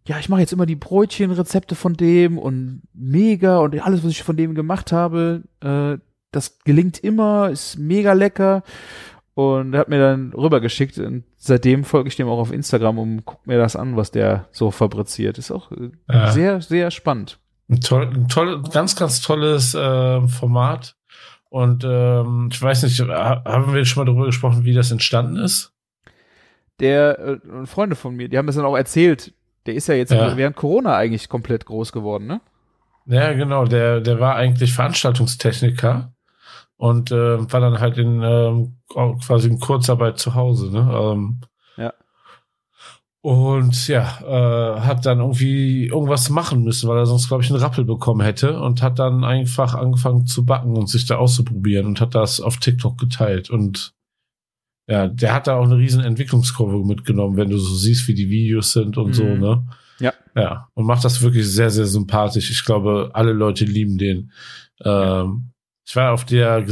ja, 0.06 0.18
ich 0.18 0.28
mache 0.28 0.40
jetzt 0.40 0.52
immer 0.52 0.66
die 0.66 0.76
Brötchenrezepte 0.76 1.74
von 1.74 1.94
dem 1.94 2.38
und 2.38 2.82
mega 2.92 3.58
und 3.58 3.78
alles, 3.80 4.02
was 4.02 4.10
ich 4.10 4.22
von 4.22 4.36
dem 4.36 4.54
gemacht 4.54 4.92
habe, 4.92 5.42
äh, 5.60 5.98
das 6.32 6.58
gelingt 6.64 6.98
immer, 6.98 7.50
ist 7.50 7.78
mega 7.78 8.12
lecker. 8.14 8.62
Und 9.34 9.72
er 9.72 9.80
hat 9.80 9.88
mir 9.88 9.98
dann 9.98 10.32
rübergeschickt 10.34 10.98
und 10.98 11.24
seitdem 11.36 11.84
folge 11.84 12.08
ich 12.08 12.16
dem 12.16 12.28
auch 12.28 12.38
auf 12.38 12.52
Instagram 12.52 12.98
und 12.98 13.24
guck 13.24 13.46
mir 13.46 13.56
das 13.58 13.76
an, 13.76 13.96
was 13.96 14.10
der 14.10 14.48
so 14.50 14.70
fabriziert. 14.70 15.38
Ist 15.38 15.50
auch 15.50 15.70
äh, 15.72 15.90
Ja. 16.10 16.30
sehr, 16.32 16.60
sehr 16.60 16.90
spannend. 16.90 17.38
Ein, 17.70 17.80
toll, 17.80 18.10
ein 18.12 18.28
toll, 18.28 18.62
ganz, 18.72 18.94
ganz 18.96 19.20
tolles 19.22 19.74
äh, 19.74 20.26
Format. 20.28 20.96
Und 21.48 21.84
ähm, 21.86 22.48
ich 22.52 22.60
weiß 22.60 22.82
nicht, 22.82 23.00
ha- 23.00 23.42
haben 23.46 23.72
wir 23.72 23.84
schon 23.86 24.02
mal 24.02 24.06
darüber 24.06 24.26
gesprochen, 24.26 24.64
wie 24.64 24.74
das 24.74 24.90
entstanden 24.90 25.36
ist? 25.36 25.72
Der, 26.80 27.18
äh, 27.18 27.66
Freunde 27.66 27.96
von 27.96 28.14
mir, 28.14 28.28
die 28.28 28.36
haben 28.36 28.46
das 28.46 28.56
dann 28.56 28.64
auch 28.64 28.76
erzählt. 28.76 29.32
Der 29.66 29.74
ist 29.74 29.86
ja 29.88 29.94
jetzt 29.94 30.12
Ja. 30.12 30.36
während 30.36 30.56
Corona 30.56 30.96
eigentlich 30.96 31.28
komplett 31.28 31.66
groß 31.66 31.92
geworden, 31.92 32.26
ne? 32.26 32.40
Ja, 33.06 33.32
genau. 33.32 33.64
Der, 33.64 34.00
der 34.00 34.20
war 34.20 34.36
eigentlich 34.36 34.74
Veranstaltungstechniker 34.74 36.12
und 36.76 37.10
äh, 37.12 37.52
war 37.52 37.60
dann 37.60 37.80
halt 37.80 37.98
in 37.98 38.22
ähm, 38.22 38.76
quasi 39.24 39.48
in 39.48 39.58
Kurzarbeit 39.60 40.18
zu 40.18 40.34
Hause. 40.34 40.70
Ne? 40.72 40.90
Ähm, 40.92 41.40
Ja. 41.76 41.92
Und 43.20 43.86
ja, 43.86 44.02
äh, 44.76 44.80
hat 44.80 45.06
dann 45.06 45.20
irgendwie 45.20 45.86
irgendwas 45.86 46.28
machen 46.28 46.64
müssen, 46.64 46.88
weil 46.88 46.98
er 46.98 47.06
sonst, 47.06 47.28
glaube 47.28 47.44
ich, 47.44 47.50
einen 47.50 47.60
Rappel 47.60 47.84
bekommen 47.84 48.20
hätte 48.20 48.60
und 48.60 48.82
hat 48.82 48.98
dann 48.98 49.22
einfach 49.24 49.74
angefangen 49.74 50.26
zu 50.26 50.44
backen 50.44 50.76
und 50.76 50.88
sich 50.88 51.06
da 51.06 51.16
auszuprobieren 51.18 51.86
und 51.86 52.00
hat 52.00 52.16
das 52.16 52.40
auf 52.40 52.56
TikTok 52.56 52.98
geteilt. 52.98 53.48
Und 53.48 53.94
ja, 54.88 55.06
der 55.08 55.32
hat 55.34 55.46
da 55.46 55.56
auch 55.56 55.64
eine 55.64 55.76
riesen 55.76 56.02
Entwicklungskurve 56.02 56.84
mitgenommen, 56.86 57.36
wenn 57.36 57.50
du 57.50 57.58
so 57.58 57.74
siehst, 57.74 58.08
wie 58.08 58.14
die 58.14 58.28
Videos 58.30 58.72
sind 58.72 58.96
und 58.98 59.12
so, 59.14 59.24
Mhm. 59.24 59.40
ne? 59.40 59.66
Ja. 60.00 60.12
Ja, 60.34 60.68
und 60.74 60.86
macht 60.86 61.04
das 61.04 61.20
wirklich 61.22 61.46
sehr, 61.46 61.70
sehr 61.70 61.86
sympathisch. 61.86 62.50
Ich 62.50 62.64
glaube, 62.64 63.10
alle 63.12 63.32
Leute 63.32 63.64
lieben 63.64 63.98
den. 63.98 64.32
Ähm, 64.84 65.50
ich 65.86 65.94
war 65.96 66.12
auf 66.12 66.24
der 66.24 66.62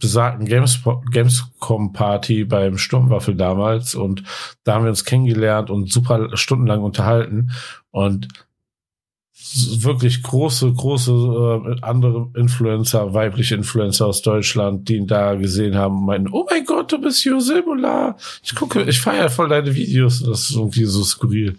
besagten 0.00 0.46
Gamescom-Party 1.10 2.44
beim 2.44 2.78
Sturmwaffel 2.78 3.34
damals 3.34 3.94
und 3.94 4.22
da 4.64 4.74
haben 4.74 4.84
wir 4.84 4.90
uns 4.90 5.04
kennengelernt 5.04 5.70
und 5.70 5.90
super 5.92 6.36
stundenlang 6.36 6.82
unterhalten 6.82 7.50
und 7.90 8.28
wirklich 9.82 10.22
große, 10.22 10.72
große 10.72 11.12
äh, 11.12 11.76
andere 11.82 12.30
Influencer, 12.34 13.12
weibliche 13.14 13.54
Influencer 13.54 14.06
aus 14.06 14.22
Deutschland, 14.22 14.88
die 14.88 14.96
ihn 14.96 15.06
da 15.06 15.34
gesehen 15.34 15.76
haben 15.76 15.98
und 15.98 16.06
meinten, 16.06 16.28
oh 16.32 16.46
mein 16.48 16.64
Gott, 16.64 16.92
du 16.92 17.00
bist 17.00 17.24
Josimula. 17.24 18.16
Ich 18.42 18.54
gucke, 18.54 18.82
ich 18.82 19.00
feiere 19.00 19.30
voll 19.30 19.48
deine 19.48 19.74
Videos. 19.74 20.22
Das 20.22 20.50
ist 20.50 20.56
irgendwie 20.56 20.84
so 20.84 21.02
skurril. 21.04 21.58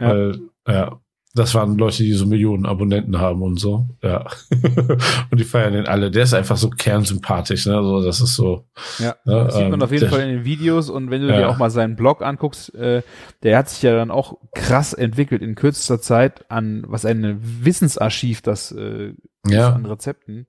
Ja. 0.00 0.08
Weil, 0.08 0.40
ja, 0.66 1.00
das 1.34 1.54
waren 1.54 1.76
Leute, 1.76 2.02
die 2.02 2.12
so 2.14 2.26
Millionen 2.26 2.66
Abonnenten 2.66 3.18
haben 3.20 3.42
und 3.42 3.60
so. 3.60 3.86
Ja. 4.02 4.26
und 5.30 5.38
die 5.38 5.44
feiern 5.44 5.74
den 5.74 5.86
alle. 5.86 6.10
Der 6.10 6.24
ist 6.24 6.34
einfach 6.34 6.56
so 6.56 6.70
kernsympathisch, 6.70 7.66
ne? 7.66 7.74
So, 7.82 8.02
das 8.02 8.20
ist 8.20 8.34
so. 8.34 8.66
Ja, 8.98 9.14
ne, 9.24 9.44
das 9.44 9.54
sieht 9.54 9.64
man 9.64 9.74
ähm, 9.74 9.82
auf 9.82 9.90
jeden 9.92 10.00
der- 10.02 10.10
Fall 10.10 10.20
in 10.22 10.28
den 10.36 10.44
Videos 10.44 10.88
und 10.90 11.10
wenn 11.10 11.20
du 11.22 11.28
Ja. 11.28 11.36
dir 11.38 11.48
auch 11.50 11.58
mal 11.58 11.70
seinen 11.70 11.96
Blog 11.96 12.22
anguckst, 12.22 12.74
äh, 12.74 13.02
der 13.42 13.58
hat 13.58 13.68
sich 13.68 13.82
ja 13.82 13.94
dann 13.94 14.10
auch 14.10 14.38
krass 14.54 14.94
entwickelt 14.94 15.42
in 15.42 15.54
kürzester 15.54 16.00
Zeit 16.00 16.50
an 16.50 16.84
was 16.88 17.04
ein 17.04 17.38
Wissensarchiv 17.62 18.40
das 18.42 18.72
äh, 18.72 19.12
Ja. 19.46 19.74
an 19.74 19.86
Rezepten. 19.86 20.46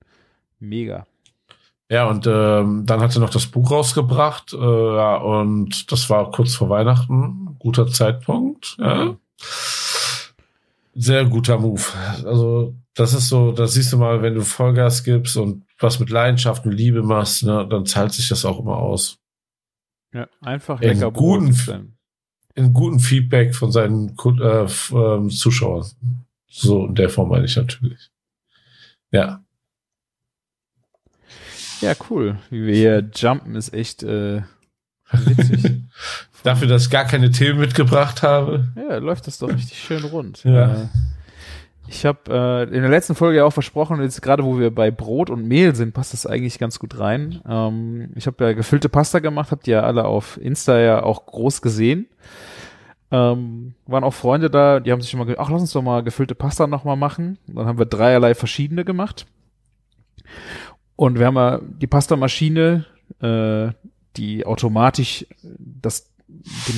Mega. 0.58 1.06
Ja, 1.90 2.08
und 2.08 2.26
ähm, 2.26 2.84
dann 2.86 3.00
hat 3.00 3.14
er 3.16 3.20
noch 3.20 3.30
das 3.30 3.46
Buch 3.46 3.70
rausgebracht, 3.70 4.54
äh, 4.54 4.56
ja, 4.96 5.16
und 5.16 5.90
das 5.92 6.08
war 6.08 6.30
kurz 6.30 6.54
vor 6.54 6.68
Weihnachten. 6.70 7.56
Guter 7.58 7.86
Zeitpunkt, 7.88 8.76
ja. 8.78 9.16
Sehr 10.94 11.24
guter 11.24 11.58
Move. 11.58 11.82
Also, 12.24 12.74
das 12.94 13.14
ist 13.14 13.28
so, 13.28 13.52
das 13.52 13.74
siehst 13.74 13.92
du 13.92 13.98
mal, 13.98 14.22
wenn 14.22 14.34
du 14.34 14.42
Vollgas 14.42 15.04
gibst 15.04 15.36
und 15.36 15.64
was 15.78 16.00
mit 16.00 16.10
Leidenschaft 16.10 16.66
und 16.66 16.72
Liebe 16.72 17.02
machst, 17.02 17.44
ne, 17.44 17.66
dann 17.68 17.86
zahlt 17.86 18.12
sich 18.12 18.28
das 18.28 18.44
auch 18.44 18.58
immer 18.58 18.76
aus. 18.76 19.18
Ja, 20.12 20.28
einfach 20.40 20.80
In 20.80 20.94
lecker 20.94 21.12
guten 21.12 21.50
F- 21.50 21.66
sein. 21.66 21.96
In 22.54 22.72
gutem 22.74 22.98
Feedback 22.98 23.54
von 23.54 23.70
seinen 23.70 24.16
äh, 24.18 24.66
ähm, 24.92 25.30
Zuschauern. 25.30 25.86
So 26.48 26.86
in 26.86 26.96
der 26.96 27.08
Form 27.08 27.28
meine 27.28 27.44
ich 27.44 27.54
natürlich. 27.56 28.10
Ja. 29.12 29.44
Ja, 31.80 31.94
cool. 32.10 32.38
Wie 32.50 32.66
wir 32.66 32.74
hier 32.74 33.10
jumpen 33.14 33.54
ist 33.54 33.72
echt 33.72 34.02
äh, 34.02 34.42
witzig. 35.12 35.82
Dafür, 36.42 36.68
dass 36.68 36.84
ich 36.84 36.90
gar 36.90 37.04
keine 37.04 37.30
Themen 37.30 37.60
mitgebracht 37.60 38.22
habe. 38.22 38.68
Ja, 38.76 38.96
läuft 38.96 39.26
das 39.26 39.38
doch 39.38 39.48
richtig 39.48 39.78
schön 39.78 40.04
rund. 40.04 40.42
Ja. 40.44 40.72
Äh, 40.72 40.86
ich 41.88 42.06
habe 42.06 42.20
äh, 42.28 42.62
in 42.74 42.82
der 42.82 42.88
letzten 42.88 43.16
Folge 43.16 43.38
ja 43.38 43.44
auch 43.44 43.52
versprochen, 43.52 44.00
jetzt 44.00 44.22
gerade 44.22 44.44
wo 44.44 44.58
wir 44.58 44.72
bei 44.72 44.92
Brot 44.92 45.28
und 45.28 45.46
Mehl 45.46 45.74
sind, 45.74 45.92
passt 45.92 46.12
das 46.12 46.24
eigentlich 46.24 46.58
ganz 46.58 46.78
gut 46.78 46.98
rein. 46.98 47.40
Ähm, 47.48 48.10
ich 48.14 48.26
habe 48.26 48.44
ja 48.44 48.52
gefüllte 48.52 48.88
Pasta 48.88 49.18
gemacht, 49.18 49.50
habt 49.50 49.66
ihr 49.66 49.78
ja 49.78 49.82
alle 49.82 50.04
auf 50.04 50.38
Insta 50.40 50.78
ja 50.78 51.02
auch 51.02 51.26
groß 51.26 51.62
gesehen. 51.62 52.06
Ähm, 53.10 53.74
waren 53.86 54.04
auch 54.04 54.14
Freunde 54.14 54.50
da, 54.50 54.78
die 54.78 54.92
haben 54.92 55.00
sich 55.00 55.12
immer 55.12 55.24
gesagt, 55.24 55.40
ach, 55.40 55.50
lass 55.50 55.62
uns 55.62 55.72
doch 55.72 55.82
mal 55.82 56.04
gefüllte 56.04 56.36
Pasta 56.36 56.68
nochmal 56.68 56.96
machen. 56.96 57.38
Dann 57.48 57.66
haben 57.66 57.78
wir 57.78 57.86
dreierlei 57.86 58.34
verschiedene 58.34 58.84
gemacht. 58.84 59.26
Und 60.94 61.18
wir 61.18 61.26
haben 61.26 61.36
ja 61.36 61.60
die 61.60 61.88
Pastamaschine, 61.88 62.84
äh, 63.20 63.72
die 64.16 64.46
automatisch 64.46 65.26
das 65.42 66.09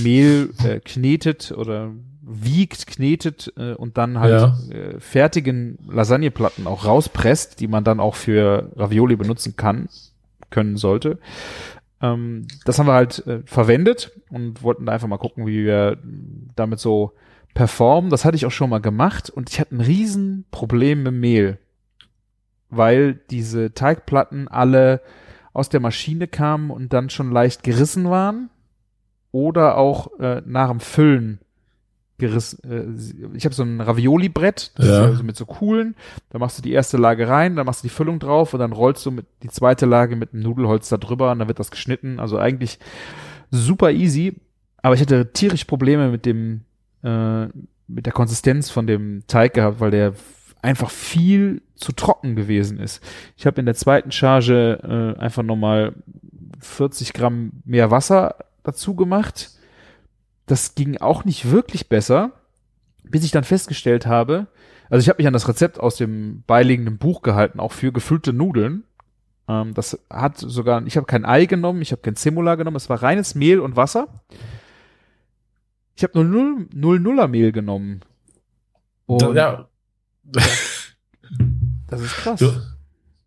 Mehl 0.03 0.51
äh, 0.65 0.81
knetet 0.81 1.53
oder 1.53 1.93
wiegt, 2.23 2.87
knetet 2.87 3.53
äh, 3.57 3.75
und 3.75 3.99
dann 3.99 4.19
halt 4.21 4.33
Ja. 4.33 4.57
äh, 4.75 5.01
fertigen 5.01 5.79
Lasagneplatten 5.89 6.67
auch 6.67 6.85
rauspresst, 6.85 7.61
die 7.61 7.69
man 7.69 7.85
dann 7.85 8.01
auch 8.01 8.15
für 8.15 8.71
Ravioli 8.77 9.17
benutzen 9.17 9.57
kann, 9.57 9.89
können 10.51 10.77
sollte. 10.77 11.19
Ähm, 12.01 12.47
das 12.65 12.79
haben 12.79 12.87
wir 12.87 12.93
halt 12.95 13.27
äh, 13.27 13.41
verwendet 13.45 14.13
und 14.31 14.63
wollten 14.63 14.87
da 14.87 14.93
einfach 14.93 15.09
mal 15.09 15.19
gucken, 15.19 15.47
wie 15.47 15.65
wir 15.65 15.99
damit 16.57 16.79
so 16.81 17.13
performen. 17.55 18.11
Das 18.11 18.25
hatte 18.25 18.37
ich 18.37 18.47
auch 18.47 18.51
schon 18.53 18.71
mal 18.71 18.81
gemacht 18.81 19.29
und 19.31 19.51
ich 19.51 19.61
hatte 19.61 19.75
ein 19.77 19.81
Riesenproblem 19.81 21.03
mit 21.03 21.15
Mehl, 21.15 21.59
weil 22.71 23.15
diese 23.31 23.75
Teigplatten 23.75 24.49
alle 24.49 25.01
aus 25.53 25.69
der 25.69 25.81
Maschine 25.81 26.29
kamen 26.29 26.71
und 26.71 26.93
dann 26.93 27.11
schon 27.11 27.31
leicht 27.31 27.63
gerissen 27.63 28.09
waren 28.09 28.49
oder 29.33 29.77
auch 29.77 30.19
äh, 30.21 30.43
nach 30.47 30.71
dem 30.71 30.81
Füllen 30.81 31.39
gerissen. 32.19 32.61
Äh, 33.33 33.37
ich 33.37 33.45
habe 33.45 33.55
so 33.55 33.63
ein 33.65 33.81
Ravioli-Brett, 33.81 34.73
das 34.77 34.87
Ja. 34.87 34.93
ist 35.05 35.11
also 35.11 35.23
mit 35.25 35.37
so 35.37 35.47
Kuhlen. 35.47 35.97
Da 36.31 36.39
machst 36.39 36.59
du 36.59 36.63
die 36.63 36.73
erste 36.73 36.97
Lage 36.99 37.27
rein, 37.29 37.57
dann 37.57 37.67
machst 37.67 37.83
du 37.83 37.89
die 37.89 37.95
Füllung 37.95 38.19
drauf 38.19 38.55
und 38.55 38.61
dann 38.61 38.73
rollst 38.73 39.05
du 39.05 39.11
mit 39.11 39.27
die 39.43 39.49
zweite 39.49 39.87
Lage 39.87 40.15
mit 40.15 40.33
dem 40.33 40.41
Nudelholz 40.41 40.89
da 40.89 40.97
drüber 40.99 41.33
und 41.33 41.41
dann 41.41 41.49
wird 41.49 41.59
das 41.59 41.71
geschnitten. 41.71 42.21
Also 42.21 42.39
eigentlich 42.39 42.79
super 43.51 43.91
easy. 43.91 44.37
Aber 44.83 44.95
ich 44.95 45.01
hatte 45.01 45.33
tierisch 45.33 45.65
Probleme 45.65 46.11
mit 46.11 46.27
dem 46.27 46.63
äh, 47.03 47.47
mit 47.89 48.07
der 48.07 48.13
Konsistenz 48.13 48.71
von 48.71 48.87
dem 48.87 49.23
Teig 49.27 49.55
gehabt, 49.55 49.81
weil 49.81 49.91
der 49.91 50.15
einfach 50.63 50.91
viel 50.91 51.63
zu 51.75 51.93
trocken 51.93 52.37
gewesen 52.37 52.79
ist. 52.79 53.03
Ich 53.37 53.47
habe 53.47 53.59
in 53.61 53.67
der 53.67 53.75
zweiten 53.75 54.13
Charge 54.13 55.15
äh, 55.17 55.21
einfach 55.21 55.43
nochmal 55.43 55.93
40 56.61 57.13
Gramm 57.13 57.51
mehr 57.65 57.91
Wasser 57.91 58.37
dazu 58.63 58.95
gemacht. 58.95 59.51
Das 60.47 60.75
ging 60.75 60.99
auch 60.99 61.25
nicht 61.25 61.51
wirklich 61.51 61.89
besser, 61.89 62.33
bis 63.05 63.25
ich 63.25 63.31
dann 63.31 63.45
festgestellt 63.45 64.07
habe, 64.07 64.49
also 64.93 65.05
ich 65.05 65.09
habe 65.09 65.23
mich 65.23 65.27
an 65.27 65.33
das 65.33 65.49
Rezept 65.49 65.81
aus 65.81 65.97
dem 65.97 66.43
beiliegenden 66.47 66.99
Buch 66.99 67.23
gehalten, 67.23 67.61
auch 67.61 67.73
für 67.73 67.93
gefüllte 67.93 68.35
Nudeln. 68.35 68.85
Ähm, 69.49 69.73
das 69.73 69.99
hat 70.11 70.37
sogar, 70.37 70.85
ich 70.87 70.99
habe 70.99 71.07
kein 71.07 71.25
Ei 71.25 71.47
genommen, 71.47 71.81
ich 71.81 71.93
habe 71.93 72.03
kein 72.03 72.15
Semula 72.15 72.57
genommen, 72.57 72.77
es 72.77 72.91
war 72.91 73.03
reines 73.03 73.35
Mehl 73.35 73.61
und 73.61 73.75
Wasser. 73.75 74.23
Ich 75.97 76.05
habe 76.05 76.23
nur 76.23 76.69
0 76.75 76.99
0 77.01 77.29
Mehl 77.29 77.53
genommen. 77.53 78.03
Und 79.07 79.35
ja, 79.35 79.67
das 80.25 82.01
ist 82.03 82.13
krass. 82.13 82.41
du, 82.41 82.53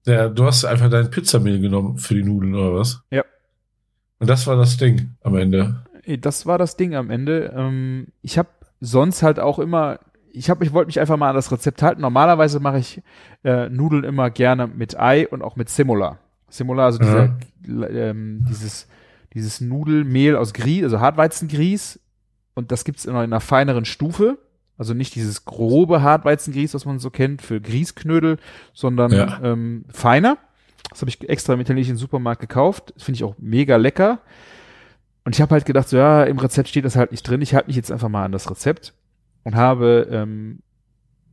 ja, 0.06 0.30
du 0.30 0.46
hast 0.46 0.66
einfach 0.66 0.92
dein 0.92 1.10
Pizzamehl 1.10 1.60
genommen 1.60 1.98
für 1.98 2.14
die 2.14 2.24
Nudeln 2.24 2.54
oder 2.54 2.76
was? 2.76 3.02
Ja. 3.10 3.24
Und 4.20 4.30
das 4.30 4.48
war 4.48 4.56
das 4.56 4.78
Ding 4.78 5.12
am 5.24 5.36
Ende. 5.36 5.84
Das 6.22 6.46
war 6.46 6.58
das 6.58 6.78
Ding 6.78 6.96
am 6.96 7.10
Ende. 7.10 7.54
Ähm, 7.56 8.08
ich 8.22 8.38
habe 8.38 8.50
sonst 8.80 9.24
halt 9.24 9.40
auch 9.40 9.60
immer, 9.60 10.00
ich 10.32 10.50
habe, 10.50 10.64
ich 10.64 10.74
wollte 10.74 10.88
mich 10.88 11.00
einfach 11.00 11.18
mal 11.18 11.30
an 11.30 11.36
das 11.36 11.52
Rezept 11.52 11.82
halten. 11.82 12.02
Normalerweise 12.02 12.60
mache 12.60 12.80
ich 12.80 13.02
äh, 13.44 13.70
Nudeln 13.70 14.04
immer 14.04 14.30
gerne 14.30 14.68
mit 14.68 15.00
Ei 15.00 15.28
und 15.28 15.42
auch 15.42 15.56
mit 15.56 15.70
Simula. 15.70 16.20
Simula, 16.50 16.86
also 16.86 17.00
dieser, 17.00 17.38
ähm, 17.68 18.46
dieses, 18.48 18.88
dieses 19.34 19.62
Nudelmehl 19.62 20.36
aus 20.36 20.54
Grieß, 20.54 20.84
also 20.84 21.00
Hartweizengrieß. 21.00 22.00
Und 22.54 22.72
das 22.72 22.86
gibt's 22.86 23.06
in 23.06 23.16
einer 23.16 23.42
feineren 23.42 23.86
Stufe. 23.86 24.38
Also 24.78 24.94
nicht 24.94 25.16
dieses 25.16 25.46
grobe 25.46 26.02
Hartweizengrieß, 26.04 26.74
was 26.74 26.86
man 26.86 27.00
so 27.00 27.10
kennt 27.10 27.42
für 27.42 27.60
Grießknödel, 27.62 28.38
sondern 28.74 29.12
Ja. 29.12 29.40
ähm, 29.42 29.86
feiner. 29.90 30.38
Das 30.96 31.02
habe 31.02 31.10
ich 31.10 31.30
extra 31.30 31.54
im 31.54 31.60
italienischen 31.60 31.98
Supermarkt 31.98 32.40
gekauft. 32.40 32.94
Finde 32.96 33.18
ich 33.18 33.26
auch 33.26 33.36
mega 33.38 33.76
lecker. 33.76 34.20
Und 35.26 35.36
ich 35.36 35.42
habe 35.42 35.52
halt 35.52 35.66
gedacht, 35.66 35.90
so 35.90 35.98
ja, 35.98 36.24
im 36.24 36.40
Rezept 36.40 36.70
steht 36.70 36.86
das 36.86 36.96
halt 36.96 37.12
nicht 37.12 37.24
drin. 37.24 37.42
Ich 37.42 37.54
halte 37.54 37.68
mich 37.68 37.76
jetzt 37.76 37.92
einfach 37.92 38.08
mal 38.08 38.24
an 38.24 38.32
das 38.32 38.50
Rezept 38.50 38.94
und 39.44 39.56
habe 39.56 40.08
ähm, 40.10 40.60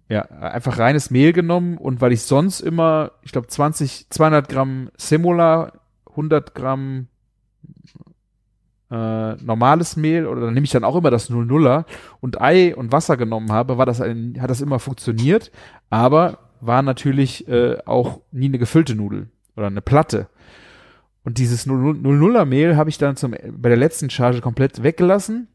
ja 0.09 0.22
einfach 0.22 0.80
reines 0.80 1.12
Mehl 1.12 1.32
genommen 1.32 1.78
und 1.78 2.01
weil 2.01 2.10
ich 2.10 2.22
sonst 2.22 2.60
immer, 2.60 3.12
ich 3.22 3.30
glaube 3.30 3.47
20, 3.47 4.10
200 4.10 4.48
Gramm 4.48 4.90
Semola, 4.97 5.74
100 6.10 6.56
Gramm 6.56 7.06
äh, 8.90 9.34
normales 9.44 9.94
Mehl 9.94 10.26
oder 10.26 10.40
dann 10.40 10.55
nehme 10.55 10.64
ich 10.64 10.72
dann 10.72 10.82
auch 10.82 10.97
immer 10.97 11.12
das 11.12 11.30
00er 11.30 11.84
und 12.20 12.40
Ei 12.40 12.74
und 12.74 12.90
Wasser 12.90 13.16
genommen 13.16 13.52
habe, 13.52 13.78
war 13.78 13.86
das 13.86 14.01
ein, 14.01 14.43
hat 14.43 14.51
das 14.51 14.60
immer 14.60 14.80
funktioniert, 14.80 15.52
aber 15.89 16.51
war 16.60 16.82
natürlich 16.82 17.47
äh, 17.47 17.78
auch 17.86 18.22
nie 18.32 18.47
eine 18.47 18.59
gefüllte 18.59 18.97
Nudel 18.97 19.28
oder 19.57 19.66
eine 19.66 19.83
Platte. 19.83 20.29
Und 21.24 21.39
dieses 21.39 21.66
00er 21.66 22.45
Mehl 22.45 22.77
habe 22.77 22.91
ich 22.91 22.99
dann 22.99 23.16
zum, 23.16 23.35
bei 23.51 23.69
der 23.69 23.79
letzten 23.79 24.11
Charge 24.11 24.41
komplett 24.41 24.83
weggelassen, 24.83 25.49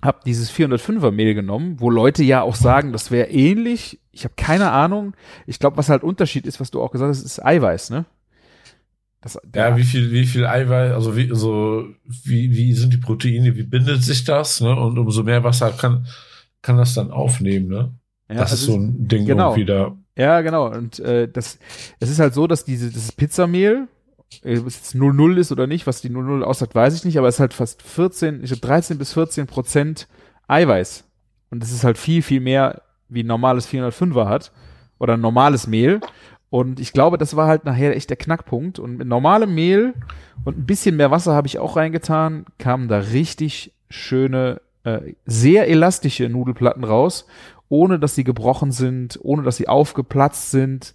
habe 0.00 0.20
dieses 0.24 0.50
405er 0.52 1.10
Mehl 1.10 1.34
genommen, 1.34 1.76
wo 1.78 1.90
Leute 1.90 2.24
ja 2.24 2.42
auch 2.42 2.56
sagen, 2.56 2.92
das 2.92 3.10
wäre 3.10 3.28
ähnlich. 3.28 4.00
Ich 4.10 4.24
habe 4.24 4.34
keine 4.36 4.70
Ahnung. 4.70 5.14
Ich 5.46 5.58
glaube, 5.58 5.76
was 5.76 5.88
halt 5.88 6.02
Unterschied 6.02 6.46
ist, 6.46 6.60
was 6.60 6.70
du 6.70 6.82
auch 6.82 6.90
gesagt 6.90 7.10
hast, 7.10 7.22
ist 7.22 7.44
Eiweiß, 7.44 7.90
ne? 7.90 8.06
Das, 9.20 9.38
Ja, 9.54 9.76
wie 9.76 9.84
viel, 9.84 10.10
wie 10.10 10.26
viel 10.26 10.44
Eiweiß, 10.44 10.92
also 10.92 11.16
wie, 11.16 11.28
so, 11.32 11.86
wie, 12.24 12.50
wie 12.50 12.72
sind 12.72 12.92
die 12.92 12.98
Proteine, 12.98 13.54
wie 13.54 13.62
bindet 13.62 14.02
sich 14.02 14.24
das, 14.24 14.60
ne? 14.60 14.74
Und 14.74 14.98
umso 14.98 15.22
mehr 15.22 15.44
Wasser 15.44 15.70
kann, 15.70 16.06
kann 16.62 16.78
das 16.78 16.94
dann 16.94 17.12
aufnehmen, 17.12 17.68
ne? 17.68 17.92
ja, 18.28 18.40
das 18.40 18.52
ist 18.52 18.62
also 18.62 18.72
so 18.72 18.78
ein 18.78 19.08
Ding 19.08 19.26
genau. 19.26 19.50
irgendwie 19.50 19.66
da. 19.66 19.96
Ja, 20.16 20.40
genau. 20.42 20.70
Und 20.70 21.00
äh, 21.00 21.28
das, 21.28 21.58
es 22.00 22.10
ist 22.10 22.18
halt 22.18 22.34
so, 22.34 22.46
dass 22.46 22.64
diese, 22.64 22.90
das 22.90 23.12
Pizzamehl, 23.12 23.88
äh, 24.42 24.58
ob 24.58 24.66
es 24.66 24.76
jetzt 24.76 24.94
00 24.94 25.38
ist 25.38 25.52
oder 25.52 25.66
nicht, 25.66 25.86
was 25.86 26.00
die 26.00 26.10
00 26.10 26.44
aussagt, 26.44 26.74
weiß 26.74 26.94
ich 26.94 27.04
nicht, 27.04 27.18
aber 27.18 27.28
es 27.28 27.36
ist 27.36 27.40
halt 27.40 27.54
fast 27.54 27.82
14, 27.82 28.42
ich 28.42 28.50
glaube 28.50 28.66
13 28.66 28.98
bis 28.98 29.14
14 29.14 29.46
Prozent 29.46 30.08
Eiweiß. 30.48 31.04
Und 31.50 31.62
das 31.62 31.72
ist 31.72 31.84
halt 31.84 31.98
viel, 31.98 32.22
viel 32.22 32.40
mehr, 32.40 32.82
wie 33.08 33.22
ein 33.22 33.26
normales 33.26 33.68
405er 33.68 34.26
hat. 34.26 34.52
Oder 34.98 35.14
ein 35.14 35.20
normales 35.20 35.66
Mehl. 35.66 36.00
Und 36.48 36.80
ich 36.80 36.92
glaube, 36.92 37.18
das 37.18 37.34
war 37.34 37.48
halt 37.48 37.64
nachher 37.64 37.96
echt 37.96 38.10
der 38.10 38.16
Knackpunkt. 38.16 38.78
Und 38.78 38.98
mit 38.98 39.08
normalem 39.08 39.54
Mehl 39.54 39.94
und 40.44 40.58
ein 40.58 40.66
bisschen 40.66 40.96
mehr 40.96 41.10
Wasser 41.10 41.34
habe 41.34 41.46
ich 41.46 41.58
auch 41.58 41.76
reingetan, 41.76 42.44
kamen 42.58 42.88
da 42.88 42.98
richtig 42.98 43.74
schöne, 43.88 44.60
äh, 44.84 45.14
sehr 45.24 45.68
elastische 45.68 46.28
Nudelplatten 46.28 46.84
raus, 46.84 47.26
ohne 47.72 47.98
dass 47.98 48.14
sie 48.14 48.22
gebrochen 48.22 48.70
sind, 48.70 49.18
ohne 49.22 49.44
dass 49.44 49.56
sie 49.56 49.66
aufgeplatzt 49.66 50.50
sind. 50.50 50.94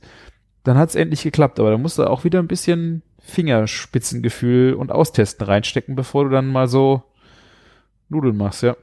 Dann 0.63 0.77
hat 0.77 0.89
es 0.89 0.95
endlich 0.95 1.23
geklappt, 1.23 1.59
aber 1.59 1.71
da 1.71 1.77
musst 1.79 1.97
du 1.97 2.03
auch 2.03 2.23
wieder 2.23 2.37
ein 2.37 2.47
bisschen 2.47 3.01
Fingerspitzengefühl 3.17 4.75
und 4.75 4.91
Austesten 4.91 5.43
reinstecken, 5.43 5.95
bevor 5.95 6.25
du 6.25 6.29
dann 6.29 6.45
mal 6.45 6.67
so 6.67 7.01
Nudeln 8.09 8.37
machst, 8.37 8.61
ja. 8.61 8.77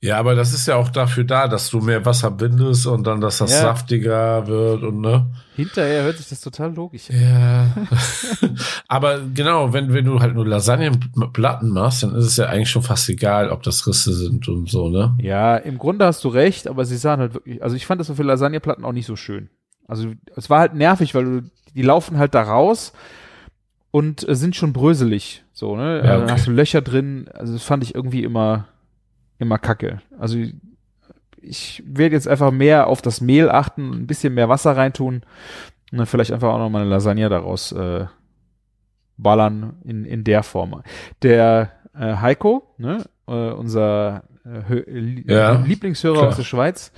Ja, 0.00 0.18
aber 0.18 0.34
das 0.34 0.52
ist 0.52 0.66
ja 0.68 0.76
auch 0.76 0.88
dafür 0.90 1.24
da, 1.24 1.48
dass 1.48 1.70
du 1.70 1.80
mehr 1.80 2.04
Wasser 2.04 2.30
bindest 2.30 2.86
und 2.86 3.06
dann, 3.06 3.20
dass 3.20 3.38
das 3.38 3.50
Ja. 3.52 3.60
saftiger 3.62 4.46
wird 4.46 4.82
und 4.82 5.00
ne? 5.00 5.26
Hinterher 5.56 6.04
hört 6.04 6.18
sich 6.18 6.28
das 6.28 6.40
total 6.40 6.72
logisch 6.74 7.10
an. 7.10 7.20
Ja. 7.20 7.66
aber 8.88 9.20
genau, 9.34 9.72
wenn, 9.72 9.92
wenn 9.92 10.04
du 10.04 10.20
halt 10.20 10.34
nur 10.34 10.46
Lasagnenplatten 10.46 11.70
machst, 11.70 12.02
dann 12.04 12.14
ist 12.14 12.26
es 12.26 12.36
ja 12.36 12.46
eigentlich 12.46 12.70
schon 12.70 12.82
fast 12.82 13.08
egal, 13.08 13.50
ob 13.50 13.62
das 13.62 13.86
Risse 13.86 14.12
sind 14.12 14.48
und 14.48 14.68
so, 14.70 14.88
ne? 14.88 15.16
Ja, 15.20 15.56
im 15.56 15.78
Grunde 15.78 16.04
hast 16.06 16.22
du 16.24 16.28
recht, 16.28 16.68
aber 16.68 16.84
sie 16.84 16.96
sahen 16.96 17.20
halt 17.20 17.34
wirklich, 17.34 17.62
also 17.62 17.74
ich 17.76 17.86
fand 17.86 18.00
das 18.00 18.06
so 18.06 18.14
für 18.14 18.22
Lasagneplatten 18.22 18.84
auch 18.84 18.92
nicht 18.92 19.06
so 19.06 19.16
schön. 19.16 19.50
Also 19.88 20.12
es 20.36 20.48
war 20.50 20.60
halt 20.60 20.74
nervig, 20.74 21.14
weil 21.14 21.24
du, 21.24 21.42
die 21.74 21.82
laufen 21.82 22.18
halt 22.18 22.34
da 22.34 22.42
raus 22.42 22.92
und 23.90 24.28
äh, 24.28 24.34
sind 24.36 24.54
schon 24.54 24.72
bröselig, 24.72 25.42
so, 25.52 25.76
ne? 25.76 25.96
Ja, 25.98 26.02
Dann 26.04 26.22
okay. 26.24 26.32
hast 26.32 26.46
du 26.46 26.50
Löcher 26.52 26.82
drin, 26.82 27.28
also 27.34 27.52
das 27.54 27.62
fand 27.64 27.82
ich 27.82 27.94
irgendwie 27.94 28.22
immer, 28.22 28.66
immer 29.38 29.58
kacke. 29.58 30.00
Also 30.18 30.38
ich 31.40 31.82
werde 31.86 32.14
jetzt 32.14 32.28
einfach 32.28 32.50
mehr 32.50 32.86
auf 32.88 33.00
das 33.02 33.20
Mehl 33.20 33.48
achten, 33.48 33.90
ein 33.92 34.06
bisschen 34.06 34.34
mehr 34.34 34.48
Wasser 34.48 34.76
reintun 34.76 35.22
und 35.92 35.98
dann 35.98 36.06
vielleicht 36.06 36.32
einfach 36.32 36.52
auch 36.52 36.58
noch 36.58 36.70
mal 36.70 36.80
eine 36.82 36.90
Lasagne 36.90 37.28
daraus 37.28 37.72
äh, 37.72 38.06
ballern 39.16 39.76
in, 39.84 40.04
in 40.04 40.24
der 40.24 40.42
Form. 40.42 40.82
Der 41.22 41.72
äh, 41.98 42.16
Heiko, 42.16 42.74
ne, 42.78 43.04
äh, 43.26 43.50
unser 43.50 44.24
äh, 44.44 44.74
Lie- 44.90 45.24
Ja, 45.32 45.52
Lieblingshörer 45.52 46.16
klar. 46.18 46.28
aus 46.28 46.36
der 46.36 46.44
Schweiz, 46.44 46.92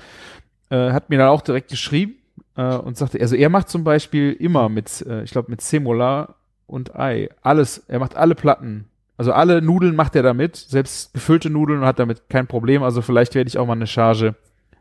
äh, 0.70 0.92
hat 0.92 1.10
mir 1.10 1.18
dann 1.18 1.28
auch 1.28 1.42
direkt 1.42 1.70
geschrieben 1.70 2.16
äh, 2.56 2.74
und 2.76 2.96
sagte, 2.96 3.20
also 3.20 3.36
er 3.36 3.48
macht 3.48 3.68
zum 3.68 3.84
Beispiel 3.84 4.32
immer 4.32 4.68
mit, 4.68 5.04
äh, 5.06 5.22
ich 5.22 5.30
glaube 5.30 5.50
mit 5.50 5.60
Semola 5.60 6.34
und 6.66 6.94
Ei, 6.96 7.28
alles, 7.42 7.78
er 7.88 7.98
macht 7.98 8.16
alle 8.16 8.34
Platten, 8.34 8.86
also 9.20 9.32
alle 9.34 9.60
Nudeln 9.60 9.94
macht 9.94 10.16
er 10.16 10.22
damit, 10.22 10.56
selbst 10.56 11.12
gefüllte 11.12 11.50
Nudeln 11.50 11.80
und 11.80 11.84
hat 11.84 11.98
damit 11.98 12.30
kein 12.30 12.46
Problem, 12.46 12.82
also 12.82 13.02
vielleicht 13.02 13.34
werde 13.34 13.48
ich 13.48 13.58
auch 13.58 13.66
mal 13.66 13.74
eine 13.74 13.86
Charge 13.86 14.34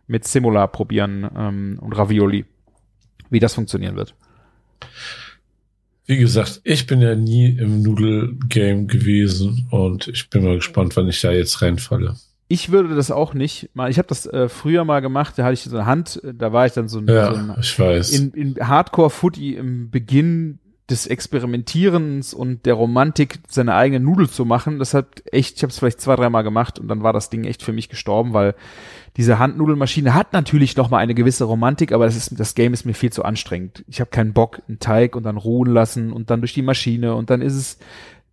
mit 0.08 0.26
Semola 0.26 0.66
probieren 0.68 1.30
ähm, 1.38 1.78
und 1.82 1.92
Ravioli, 1.92 2.46
wie 3.30 3.40
das 3.42 3.54
funktionieren 3.54 3.98
wird. 3.98 4.16
Wie 6.06 6.16
gesagt, 6.16 6.62
ich 6.64 6.88
bin 6.88 7.02
ja 7.02 7.16
nie 7.16 7.50
im 7.50 7.82
Nudelgame 7.82 8.86
gewesen 8.86 9.68
und 9.72 10.08
ich 10.08 10.30
bin 10.30 10.46
mal 10.46 10.56
gespannt, 10.56 10.96
wann 10.96 11.10
ich 11.10 11.20
da 11.20 11.34
jetzt 11.34 11.62
reinfalle. 11.62 12.16
Ich 12.48 12.72
würde 12.72 12.96
das 12.96 13.12
auch 13.12 13.34
nicht 13.34 13.70
mal. 13.74 13.92
Ich 13.92 13.98
habe 13.98 14.08
das 14.08 14.26
äh, 14.26 14.48
früher 14.48 14.86
mal 14.86 15.02
gemacht. 15.02 15.34
Da 15.38 15.44
hatte 15.44 15.54
ich 15.56 15.64
so 15.64 15.76
eine 15.76 15.86
Hand. 15.86 16.20
äh, 16.24 16.34
Da 16.34 16.54
war 16.54 16.66
ich 16.66 16.72
dann 16.72 16.88
so 16.88 17.00
ein, 17.00 17.08
so 17.08 17.14
Ja, 17.14 17.34
ein 17.34 17.56
ich 17.60 17.78
weiß. 17.78 18.10
in, 18.18 18.32
in 18.32 18.56
Hardcore-Footy 18.56 19.56
im 19.56 19.92
Beginn 19.92 20.60
des 20.90 21.08
Experimentierens 21.08 22.34
und 22.34 22.66
der 22.66 22.74
Romantik 22.74 23.40
seine 23.48 23.76
eigene 23.76 24.04
Nudel 24.04 24.30
zu 24.30 24.46
machen, 24.46 24.80
das 24.80 24.94
hat 24.94 25.24
echt, 25.32 25.58
ich 25.58 25.64
habe 25.64 25.72
es 25.72 25.80
vielleicht 25.80 26.02
zwei, 26.02 26.16
dreimal 26.16 26.44
gemacht 26.44 26.80
und 26.80 26.88
dann 26.88 27.04
war 27.04 27.14
das 27.14 27.30
Ding 27.30 27.44
echt 27.44 27.62
für 27.62 27.74
mich 27.74 27.90
gestorben, 27.90 28.34
weil 28.34 28.56
diese 29.18 29.40
Handnudelmaschine 29.40 30.14
hat 30.14 30.34
natürlich 30.34 30.76
noch 30.78 30.90
mal 30.90 30.98
eine 30.98 31.14
gewisse 31.14 31.44
Romantik, 31.44 31.92
aber 31.92 32.06
das 32.06 32.16
ist 32.16 32.40
das 32.40 32.56
Game 32.56 32.74
ist 32.74 32.86
mir 32.86 32.94
viel 32.94 33.12
zu 33.12 33.24
anstrengend. 33.24 33.84
Ich 33.88 34.00
habe 34.00 34.10
keinen 34.10 34.34
Bock, 34.34 34.62
einen 34.68 34.80
Teig 34.80 35.16
und 35.16 35.24
dann 35.24 35.38
ruhen 35.38 35.72
lassen 35.72 36.12
und 36.12 36.30
dann 36.30 36.42
durch 36.42 36.54
die 36.54 36.62
Maschine 36.62 37.16
und 37.16 37.30
dann 37.30 37.42
ist 37.42 37.56
es, 37.56 37.78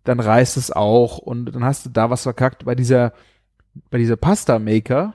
dann 0.03 0.19
reißt 0.19 0.57
es 0.57 0.71
auch 0.71 1.17
und 1.17 1.53
dann 1.53 1.63
hast 1.63 1.85
du 1.85 1.89
da 1.89 2.09
was 2.09 2.23
verkackt. 2.23 2.65
Bei 2.65 2.75
dieser, 2.75 3.13
bei 3.89 3.97
dieser 3.97 4.15
Pasta 4.15 4.59
Maker 4.59 5.13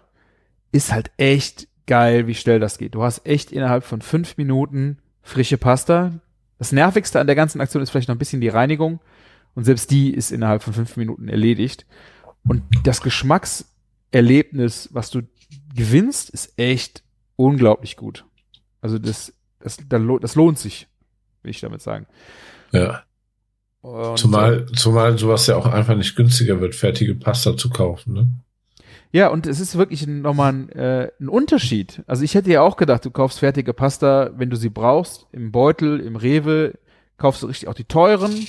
ist 0.71 0.93
halt 0.93 1.11
echt 1.17 1.69
geil, 1.87 2.27
wie 2.27 2.35
schnell 2.35 2.61
das 2.61 2.79
geht. 2.79 2.95
Du 2.95 3.03
hast 3.03 3.27
echt 3.27 3.53
innerhalb 3.53 3.85
von 3.85 4.01
fünf 4.01 4.37
Minuten 4.37 4.99
frische 5.23 5.59
Pasta. 5.59 6.13
Das 6.63 6.71
nervigste 6.71 7.19
an 7.19 7.27
der 7.27 7.35
ganzen 7.35 7.61
Aktion 7.61 7.83
ist 7.83 7.91
vielleicht 7.91 8.07
noch 8.07 8.15
ein 8.15 8.21
bisschen 8.21 8.41
die 8.41 8.47
Reinigung 8.47 9.01
und 9.57 9.65
selbst 9.65 9.91
die 9.91 10.15
ist 10.15 10.31
innerhalb 10.31 10.63
von 10.63 10.73
fünf 10.73 10.97
Minuten 10.97 11.27
erledigt. 11.27 11.87
Und 12.47 12.63
das 12.85 13.01
Geschmackserlebnis, 13.01 14.89
was 14.93 15.11
du 15.11 15.23
gewinnst, 15.75 16.31
ist 16.31 16.57
echt 16.57 17.03
unglaublich 17.35 17.97
gut. 17.97 18.27
Also 18.81 19.01
das, 19.01 19.35
das, 19.59 19.79
das 19.89 20.35
lohnt 20.37 20.57
sich, 20.57 20.87
will 21.43 21.51
ich 21.51 21.59
damit 21.59 21.83
sagen. 21.83 22.07
Ja. 22.71 23.03
Und 23.81 24.17
zumal, 24.17 24.67
zumal 24.67 25.19
sowas 25.19 25.49
ja 25.49 25.57
auch 25.57 25.67
einfach 25.67 25.97
nicht 25.97 26.15
günstiger 26.15 26.61
wird, 26.61 26.77
fertige 26.77 27.17
Pasta 27.17 27.57
zu 27.57 27.71
kaufen, 27.71 28.13
ne? 28.13 28.29
Ja, 29.13 29.29
und 29.29 29.47
es 29.47 29.61
ist 29.61 29.77
wirklich 29.77 30.07
nochmal 30.07 30.53
ein, 30.53 30.69
äh, 30.71 31.11
ein 31.21 31.29
Unterschied. 31.29 32.03
Also 32.07 32.25
ich 32.25 32.35
hätte 32.35 32.51
ja 32.51 32.63
auch 32.63 32.77
gedacht, 32.77 33.05
du 33.05 33.11
kaufst 33.11 33.41
fertige 33.41 33.75
Pasta, 33.75 34.31
wenn 34.37 34.49
du 34.49 34.57
sie 34.57 34.71
brauchst, 34.71 35.27
im 35.33 35.53
Beutel, 35.53 36.01
im 36.01 36.17
Rewe, 36.17 36.79
kaufst 37.19 37.43
du 37.43 37.47
richtig 37.47 37.69
auch 37.69 37.75
die 37.75 37.85
teuren. 37.85 38.47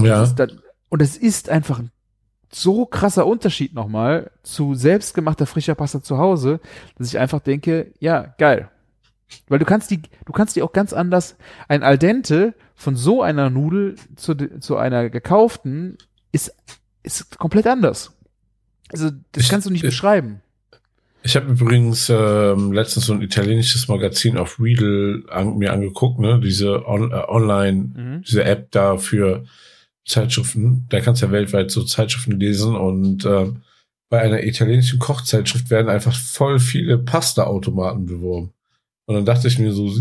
Ja. 0.00 0.24
Dann, 0.26 0.62
und 0.88 1.02
es 1.02 1.18
ist 1.18 1.50
einfach 1.50 1.80
ein 1.80 1.90
so 2.50 2.86
krasser 2.86 3.26
Unterschied 3.26 3.74
nochmal 3.74 4.30
zu 4.42 4.74
selbstgemachter 4.74 5.46
frischer 5.46 5.74
Pasta 5.74 6.02
zu 6.02 6.18
Hause, 6.18 6.60
dass 6.96 7.08
ich 7.08 7.18
einfach 7.18 7.40
denke, 7.40 7.92
ja, 8.00 8.34
geil. 8.38 8.70
Weil 9.48 9.58
du 9.58 9.64
kannst 9.64 9.90
die, 9.90 10.02
du 10.24 10.32
kannst 10.32 10.56
die 10.56 10.62
auch 10.62 10.72
ganz 10.72 10.92
anders, 10.92 11.36
ein 11.68 11.82
Al 11.82 11.98
dente 11.98 12.54
von 12.74 12.96
so 12.96 13.22
einer 13.22 13.50
Nudel 13.50 13.96
zu, 14.16 14.34
zu 14.34 14.76
einer 14.76 15.10
gekauften 15.10 15.98
ist, 16.32 16.54
ist 17.02 17.38
komplett 17.38 17.66
anders. 17.66 18.16
Also, 18.92 19.10
das 19.32 19.44
ich, 19.44 19.48
kannst 19.48 19.66
du 19.66 19.70
nicht 19.70 19.84
ich, 19.84 19.90
beschreiben. 19.90 20.40
Ich 21.22 21.36
habe 21.36 21.50
übrigens 21.50 22.08
ähm, 22.08 22.72
letztens 22.72 23.06
so 23.06 23.12
ein 23.12 23.22
italienisches 23.22 23.88
Magazin 23.88 24.38
auf 24.38 24.58
Readle 24.58 25.24
an, 25.30 25.58
mir 25.58 25.72
angeguckt, 25.72 26.18
ne, 26.18 26.40
diese 26.40 26.86
on, 26.86 27.12
äh, 27.12 27.14
online, 27.28 27.90
mhm. 27.94 28.22
diese 28.26 28.44
App 28.44 28.70
da 28.70 28.96
für 28.96 29.44
Zeitschriften. 30.06 30.86
Da 30.88 31.00
kannst 31.00 31.20
du 31.20 31.26
ja 31.26 31.32
weltweit 31.32 31.70
so 31.70 31.84
Zeitschriften 31.84 32.40
lesen 32.40 32.74
und 32.74 33.24
äh, 33.26 33.52
bei 34.08 34.20
einer 34.20 34.42
italienischen 34.42 34.98
Kochzeitschrift 34.98 35.70
werden 35.70 35.88
einfach 35.88 36.14
voll 36.14 36.58
viele 36.58 36.98
Pasta-Automaten 36.98 38.06
beworben. 38.06 38.52
Und 39.06 39.14
dann 39.14 39.24
dachte 39.24 39.48
ich 39.48 39.58
mir 39.58 39.72
so, 39.72 39.92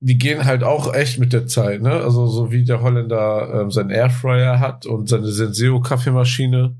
die 0.00 0.18
gehen 0.18 0.44
halt 0.44 0.64
auch 0.64 0.92
echt 0.92 1.18
mit 1.18 1.32
der 1.32 1.46
Zeit, 1.46 1.80
ne? 1.80 1.92
Also 1.92 2.26
so 2.26 2.50
wie 2.50 2.64
der 2.64 2.82
Holländer 2.82 3.62
ähm, 3.62 3.70
seinen 3.70 3.90
Airfryer 3.90 4.58
hat 4.58 4.84
und 4.84 5.08
seine 5.08 5.28
Senseo 5.28 5.80
Kaffeemaschine 5.80 6.76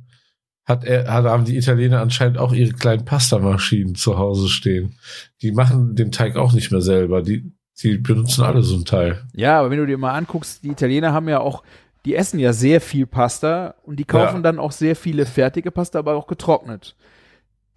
hat 0.64 0.84
er, 0.84 1.12
hat, 1.12 1.24
haben 1.24 1.44
die 1.44 1.56
Italiener 1.56 2.00
anscheinend 2.00 2.38
auch 2.38 2.52
ihre 2.52 2.72
kleinen 2.72 3.04
Pastamaschinen 3.04 3.94
zu 3.94 4.18
Hause 4.18 4.48
stehen. 4.48 4.96
Die 5.42 5.52
machen 5.52 5.94
den 5.94 6.10
Teig 6.10 6.36
auch 6.36 6.52
nicht 6.52 6.70
mehr 6.70 6.80
selber. 6.80 7.22
Die, 7.22 7.52
die 7.82 7.98
benutzen 7.98 8.44
alle 8.44 8.62
so 8.62 8.76
ein 8.76 8.84
Teil. 8.84 9.22
Ja, 9.34 9.60
aber 9.60 9.70
wenn 9.70 9.78
du 9.78 9.86
dir 9.86 9.98
mal 9.98 10.14
anguckst, 10.14 10.64
die 10.64 10.70
Italiener 10.70 11.12
haben 11.12 11.28
ja 11.28 11.40
auch 11.40 11.62
die 12.04 12.14
essen 12.14 12.38
ja 12.38 12.52
sehr 12.52 12.80
viel 12.80 13.06
Pasta 13.06 13.74
und 13.82 13.96
die 13.96 14.04
kaufen 14.04 14.36
ja. 14.36 14.42
dann 14.42 14.58
auch 14.58 14.72
sehr 14.72 14.94
viele 14.94 15.26
fertige 15.26 15.70
Pasta, 15.70 15.98
aber 15.98 16.14
auch 16.14 16.26
getrocknet. 16.26 16.96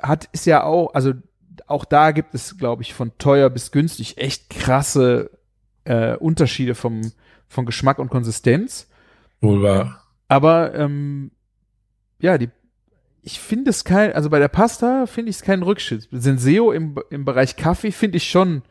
Hat 0.01 0.29
ist 0.33 0.45
ja 0.45 0.63
auch, 0.63 0.93
also 0.93 1.13
auch 1.65 1.85
da 1.85 2.11
gibt 2.11 2.35
es, 2.35 2.57
glaube 2.57 2.83
ich, 2.83 2.93
von 2.93 3.11
teuer 3.17 3.49
bis 3.49 3.71
günstig 3.71 4.17
echt 4.17 4.49
krasse 4.49 5.31
äh, 5.85 6.15
Unterschiede 6.17 6.75
vom, 6.75 7.13
von 7.47 7.65
Geschmack 7.65 7.99
und 7.99 8.09
Konsistenz. 8.09 8.89
Wohl 9.41 9.63
wahr. 9.63 10.03
Aber 10.27 10.75
ähm, 10.75 11.31
ja, 12.19 12.37
die, 12.37 12.49
ich 13.27 13.39
finde 13.39 13.69
es 13.69 13.83
kein, 13.83 14.13
also 14.13 14.29
bei 14.29 14.39
der 14.39 14.47
Pasta 14.47 15.05
finde 15.05 15.29
ich 15.29 15.37
es 15.37 15.41
keinen 15.41 15.63
Rückschritt. 15.63 16.07
Senseo 16.11 16.71
im, 16.71 16.95
im 17.09 17.25
Bereich 17.25 17.55
Kaffee 17.55 17.91
finde 17.91 18.17
ich 18.17 18.29
schon 18.29 18.63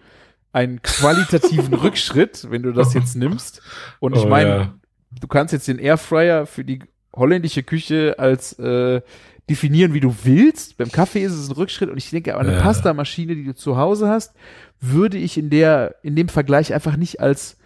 einen 0.52 0.82
qualitativen 0.82 1.74
Rückschritt, 1.84 2.50
wenn 2.50 2.62
du 2.62 2.72
das 2.72 2.94
jetzt 2.94 3.14
nimmst. 3.16 3.62
Und 4.00 4.16
ich 4.16 4.24
oh, 4.24 4.28
meine, 4.28 4.48
ja 4.48 4.74
du 5.20 5.26
kannst 5.28 5.52
jetzt 5.52 5.68
den 5.68 5.78
Airfryer 5.78 6.46
für 6.46 6.64
die 6.64 6.80
holländische 7.14 7.62
Küche 7.62 8.16
als 8.18 8.58
äh, 8.58 9.00
definieren, 9.48 9.94
wie 9.94 10.00
du 10.00 10.14
willst. 10.24 10.76
Beim 10.76 10.90
Kaffee 10.90 11.22
ist 11.22 11.32
es 11.32 11.48
ein 11.48 11.52
Rückschritt 11.52 11.90
und 11.90 11.96
ich 11.96 12.10
denke, 12.10 12.34
aber 12.34 12.42
eine 12.42 12.54
ja. 12.54 12.60
Pastamaschine, 12.60 13.34
die 13.34 13.44
du 13.44 13.54
zu 13.54 13.76
Hause 13.76 14.08
hast, 14.08 14.34
würde 14.80 15.16
ich 15.16 15.38
in 15.38 15.50
der 15.50 15.96
in 16.02 16.16
dem 16.16 16.28
Vergleich 16.28 16.74
einfach 16.74 16.96
nicht 16.96 17.20
als 17.20 17.58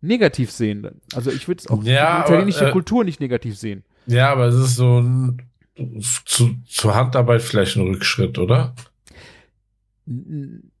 negativ 0.00 0.50
sehen. 0.50 1.00
Also 1.14 1.30
ich 1.30 1.46
würde 1.46 1.60
es 1.60 1.68
auch 1.68 1.82
ja, 1.82 2.22
die 2.22 2.28
italienische 2.28 2.60
aber, 2.60 2.68
äh, 2.68 2.72
Kultur 2.72 3.04
nicht 3.04 3.20
negativ 3.20 3.56
sehen. 3.56 3.84
Ja, 4.06 4.30
aber 4.30 4.46
es 4.46 4.54
ist 4.54 4.76
so 4.76 5.00
ein 5.00 5.42
zu, 6.24 6.56
zur 6.66 6.94
Handarbeit 6.94 7.42
vielleicht 7.42 7.76
ein 7.76 7.82
Rückschritt, 7.82 8.38
oder? 8.38 8.74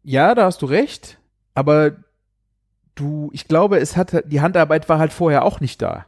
Ja, 0.02 0.34
da 0.34 0.44
hast 0.44 0.62
du 0.62 0.66
recht, 0.66 1.18
aber 1.54 1.96
du, 2.94 3.30
ich 3.32 3.48
glaube, 3.48 3.78
es 3.78 3.96
hat 3.96 4.24
die 4.26 4.40
Handarbeit 4.40 4.88
war 4.88 4.98
halt 4.98 5.12
vorher 5.12 5.44
auch 5.44 5.60
nicht 5.60 5.82
da. 5.82 6.06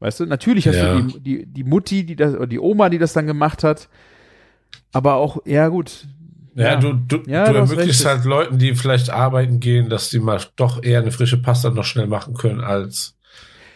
Weißt 0.00 0.20
du, 0.20 0.26
natürlich 0.26 0.68
hast 0.68 0.76
ja. 0.76 0.94
du 0.94 1.02
die, 1.02 1.20
die, 1.20 1.46
die 1.46 1.64
Mutti, 1.64 2.04
die 2.04 2.14
das, 2.14 2.34
oder 2.34 2.46
die 2.46 2.60
Oma, 2.60 2.88
die 2.88 2.98
das 2.98 3.12
dann 3.12 3.26
gemacht 3.26 3.64
hat. 3.64 3.88
Aber 4.92 5.14
auch, 5.14 5.38
ja, 5.44 5.68
gut. 5.68 6.06
Ja, 6.54 6.64
ja. 6.72 6.76
du, 6.76 6.92
du, 6.92 7.22
ja, 7.26 7.46
du, 7.46 7.52
du 7.52 7.58
ermöglichst 7.58 8.04
halt 8.04 8.24
Leuten, 8.24 8.58
die 8.58 8.74
vielleicht 8.74 9.10
arbeiten 9.10 9.60
gehen, 9.60 9.88
dass 9.88 10.10
die 10.10 10.20
mal 10.20 10.40
doch 10.56 10.82
eher 10.82 11.00
eine 11.00 11.10
frische 11.10 11.42
Pasta 11.42 11.70
noch 11.70 11.84
schnell 11.84 12.06
machen 12.06 12.34
können, 12.34 12.60
als, 12.60 13.17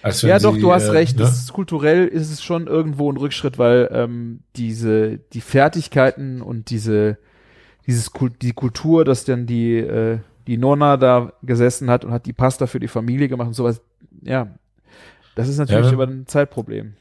Ja, 0.03 0.39
doch, 0.39 0.55
sie, 0.55 0.61
du 0.61 0.73
hast 0.73 0.89
äh, 0.89 0.91
recht. 0.91 1.17
Ne? 1.17 1.25
Das 1.25 1.37
ist, 1.37 1.53
kulturell 1.53 2.07
ist 2.07 2.31
es 2.31 2.43
schon 2.43 2.67
irgendwo 2.67 3.11
ein 3.11 3.17
Rückschritt, 3.17 3.59
weil 3.59 3.89
ähm, 3.93 4.41
diese, 4.57 5.19
die 5.19 5.41
Fertigkeiten 5.41 6.43
und 6.43 6.71
diese, 6.71 7.19
dieses 7.87 8.11
die 8.41 8.53
Kultur, 8.53 9.05
dass 9.05 9.25
dann 9.25 9.47
die, 9.47 9.77
äh, 9.77 10.19
die 10.47 10.57
Nonna 10.57 10.97
da 10.97 11.33
gesessen 11.43 11.89
hat 11.91 12.05
und 12.05 12.13
hat 12.13 12.27
die 12.27 12.33
Pasta 12.33 12.67
für 12.67 12.81
die 12.81 12.89
Familie 12.89 13.29
gemacht 13.29 13.49
und 13.49 13.55
sowas, 13.55 13.81
ja, 14.23 14.49
das 15.35 15.49
ist 15.49 15.59
natürlich 15.59 15.87
ja, 15.87 15.93
aber 15.93 16.07
ein 16.07 16.27
Zeitproblem. 16.27 16.95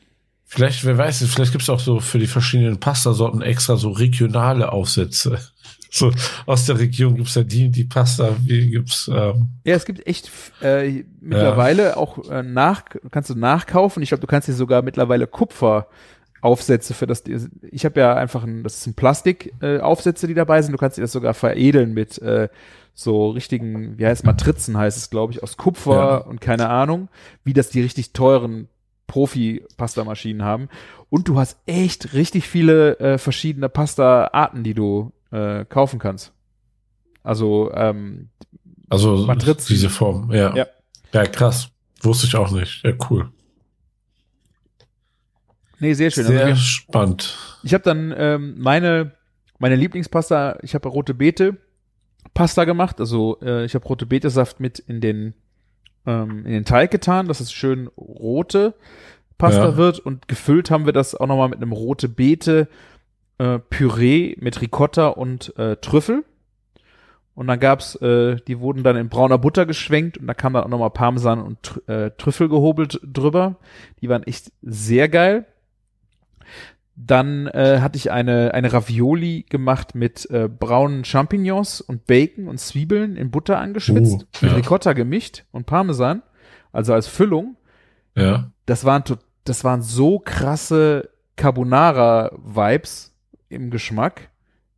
Vielleicht, 0.45 0.84
wer 0.84 0.98
weiß, 0.98 1.23
vielleicht 1.26 1.53
gibt 1.53 1.64
es 1.64 1.69
auch 1.69 1.80
so 1.80 1.99
für 1.99 2.19
die 2.19 2.28
verschiedenen 2.28 2.80
Pastasorten 2.80 3.41
extra 3.41 3.78
so 3.78 3.90
regionale 3.90 4.72
Aufsätze. 4.72 5.40
So 5.93 6.11
aus 6.45 6.65
der 6.65 6.80
Region 6.80 7.15
gibt's 7.15 7.35
ja 7.35 7.43
die, 7.43 7.69
die 7.69 7.84
Pasta, 7.84 8.34
wie 8.41 8.72
gibt's. 8.72 9.11
Ähm, 9.13 9.49
ja, 9.65 9.76
es 9.76 9.84
gibt 9.85 10.07
echt 10.07 10.31
äh, 10.61 11.03
mittlerweile 11.19 11.84
ja. 11.84 11.97
auch 11.97 12.30
äh, 12.30 12.43
nach, 12.43 12.85
kannst 13.11 13.30
du 13.30 13.35
nachkaufen. 13.35 14.01
Ich 14.01 14.09
glaube, 14.09 14.22
du 14.22 14.27
kannst 14.27 14.47
dir 14.47 14.53
sogar 14.53 14.84
mittlerweile 14.84 15.27
Kupferaufsätze 15.27 16.93
für 16.93 17.07
das. 17.07 17.26
Ich 17.69 17.84
habe 17.84 17.99
ja 17.99 18.15
einfach 18.15 18.45
ein, 18.45 18.63
das 18.63 18.84
sind 18.84 18.95
Plastikaufsätze, 18.95 19.77
äh, 19.77 19.81
Aufsätze, 19.81 20.27
die 20.27 20.34
dabei 20.34 20.61
sind. 20.61 20.72
Du 20.72 20.77
kannst 20.77 20.97
dir 20.97 21.01
das 21.01 21.11
sogar 21.11 21.34
veredeln 21.34 21.93
mit 21.93 22.18
äh, 22.19 22.47
so 22.93 23.31
richtigen, 23.31 23.97
wie 23.97 24.05
heißt 24.05 24.26
Matrizen 24.26 24.77
heißt 24.77 24.97
es, 24.97 25.09
glaube 25.09 25.34
ich, 25.34 25.43
aus 25.43 25.57
Kupfer 25.57 25.95
ja. 25.95 26.18
und 26.19 26.39
keine 26.39 26.69
Ahnung, 26.69 27.09
wie 27.43 27.53
das 27.53 27.69
die 27.69 27.81
richtig 27.81 28.13
teuren 28.13 28.69
Profi-Pasta-Maschinen 29.07 30.43
haben. 30.43 30.69
Und 31.09 31.27
du 31.27 31.38
hast 31.38 31.57
echt 31.65 32.13
richtig 32.13 32.47
viele 32.47 32.97
äh, 32.99 33.18
verschiedene 33.18 33.68
Pasta-Arten, 33.68 34.63
die 34.63 34.73
du 34.73 35.11
äh, 35.32 35.66
kaufen 35.66 35.99
kannst. 35.99 36.34
Also, 37.24 37.72
ähm, 37.74 38.30
also 38.90 39.26
Matrizen. 39.26 39.68
diese 39.74 39.90
Form, 39.90 40.32
ja. 40.32 40.56
ja. 40.56 40.68
Ja, 41.14 41.26
krass. 41.26 41.70
Wusste 42.02 42.28
ich 42.28 42.36
auch 42.36 42.52
nicht. 42.52 42.84
Ja, 42.84 42.94
cool. 43.10 43.30
Nee, 45.80 45.94
sehr 45.94 46.12
schön. 46.12 46.26
Sehr 46.26 46.45
also, 46.45 46.62
spannend. 46.62 47.38
Ich 47.64 47.74
habe 47.74 47.84
dann 47.84 48.14
ähm, 48.16 48.56
meine 48.58 49.14
meine 49.60 49.76
Lieblingspasta, 49.76 50.58
ich 50.64 50.74
habe 50.74 50.90
rote 50.90 51.14
Beete 51.14 51.58
Pasta 52.34 52.66
gemacht. 52.66 52.99
Also 52.99 53.40
äh, 53.41 53.66
ich 53.66 53.76
habe 53.76 53.86
rote 53.86 54.06
Betesaft 54.06 54.60
mit 54.60 54.80
in 54.80 55.02
den 55.02 55.34
ähm, 56.06 56.45
in 56.45 56.52
den 56.52 56.66
Teig 56.66 56.91
getan, 56.91 57.28
dass 57.28 57.40
es 57.40 57.52
schön 57.52 57.88
rote 57.98 58.74
Pasta 59.38 59.70
ja. 59.70 59.78
wird 59.78 59.99
und 59.99 60.28
gefüllt 60.28 60.72
haben 60.72 60.86
wir 60.86 60.94
das 60.94 61.16
auch 61.16 61.28
nochmal 61.28 61.49
mit 61.49 61.58
einem 61.58 61.72
rote 61.72 62.10
Beete 62.10 62.68
äh, 63.38 63.60
Püree 63.60 64.36
mit 64.40 64.62
Ricotta 64.62 65.08
und 65.08 65.58
äh, 65.58 65.78
Trüffel. 65.78 66.24
Und 67.34 67.48
dann 67.48 67.60
gab's, 67.60 67.95
äh, 67.95 68.36
die 68.48 68.60
wurden 68.60 68.84
dann 68.84 68.98
in 68.98 69.10
brauner 69.10 69.38
Butter 69.38 69.66
geschwenkt 69.66 70.18
und 70.18 70.28
da 70.28 70.34
kam 70.34 70.53
dann 70.53 70.64
auch 70.64 70.70
nochmal 70.70 70.91
Parmesan 70.91 71.41
und 71.41 71.82
äh, 71.88 72.12
Trüffel 72.18 72.49
gehobelt 72.49 72.99
drüber. 73.03 73.56
Die 74.02 74.10
waren 74.10 74.24
echt 74.24 74.52
sehr 74.62 75.08
geil. 75.08 75.45
Dann 76.95 77.48
äh, 77.48 77.80
hatte 77.80 77.98
ich 77.98 78.12
eine, 78.12 78.53
eine 78.53 78.74
Ravioli 78.74 79.45
gemacht 79.49 79.95
mit 79.95 80.30
äh, 80.30 80.49
braunen 80.49 81.06
Champignons 81.06 81.82
und 81.82 82.06
Bacon 82.06 82.48
und 82.48 82.60
Zwiebeln 82.60 83.16
in 83.16 83.32
Butter 83.32 83.58
angeschwitzt, 83.60 84.28
uh, 84.41 84.45
mit 84.45 84.56
Ricotta 84.58 84.94
gemischt 84.94 85.45
und 85.52 85.66
Parmesan, 85.66 86.22
also 86.72 86.94
als 86.94 87.08
Füllung. 87.08 87.56
Ja. 88.16 88.52
Das 88.66 88.84
waren, 88.86 89.03
das 89.45 89.64
waren 89.64 89.82
so 89.82 90.20
krasse 90.20 91.10
Carbonara-Vibes 91.38 93.10
im 93.52 93.69
Geschmack. 93.69 94.30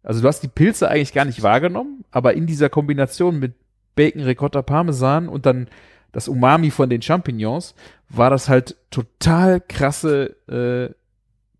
Also 0.03 0.21
du 0.21 0.27
hast 0.27 0.41
die 0.41 0.47
Pilze 0.49 0.89
eigentlich 0.89 1.13
gar 1.13 1.25
nicht 1.25 1.41
wahrgenommen, 1.43 2.03
aber 2.11 2.33
in 2.33 2.45
dieser 2.45 2.69
Kombination 2.69 3.39
mit 3.39 3.53
Bacon, 3.95 4.21
Ricotta, 4.23 4.61
Parmesan 4.61 5.29
und 5.29 5.45
dann 5.45 5.67
das 6.11 6.27
Umami 6.27 6.71
von 6.71 6.89
den 6.89 7.01
Champignons 7.01 7.73
war 8.09 8.29
das 8.29 8.49
halt 8.49 8.75
total 8.91 9.61
krasse 9.61 10.35
äh, 10.47 10.93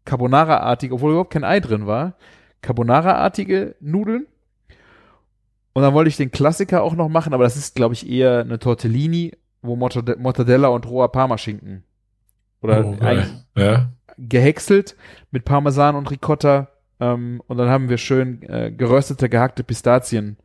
Carbonara-artige, 0.06 0.94
obwohl 0.96 1.12
überhaupt 1.12 1.32
kein 1.34 1.44
Ei 1.46 1.60
drin 1.60 1.88
war, 1.88 2.16
Carbonara-artige 2.62 3.76
Nudeln. 3.80 4.28
Und 5.74 5.82
dann 5.82 5.94
wollte 5.94 6.10
ich 6.10 6.18
den 6.18 6.32
Klassiker 6.32 6.84
auch 6.84 6.94
noch 6.96 7.10
machen, 7.10 7.34
aber 7.34 7.46
das 7.46 7.56
ist, 7.58 7.76
glaube 7.76 7.94
ich, 7.96 8.08
eher 8.08 8.42
eine 8.42 8.60
Tortellini, 8.60 9.32
wo 9.62 9.76
Mortade- 9.76 10.18
Mortadella 10.20 10.68
und 10.68 10.86
roher 10.88 11.12
Parmaschinken 11.12 11.84
oder 12.62 12.86
Oh, 12.86 12.96
geil. 12.98 13.26
ja. 13.58 13.90
gehäckselt 14.18 14.96
mit 15.32 15.46
Parmesan 15.46 15.96
und 15.96 16.12
Ricotta. 16.12 16.68
Ähm, 17.00 17.42
und 17.48 17.58
dann 17.58 17.70
haben 17.70 17.90
wir 17.90 17.98
schön 17.98 18.42
äh, 18.44 18.72
geröstete, 18.72 19.30
gehackte 19.30 19.64
Pistazien 19.64 20.38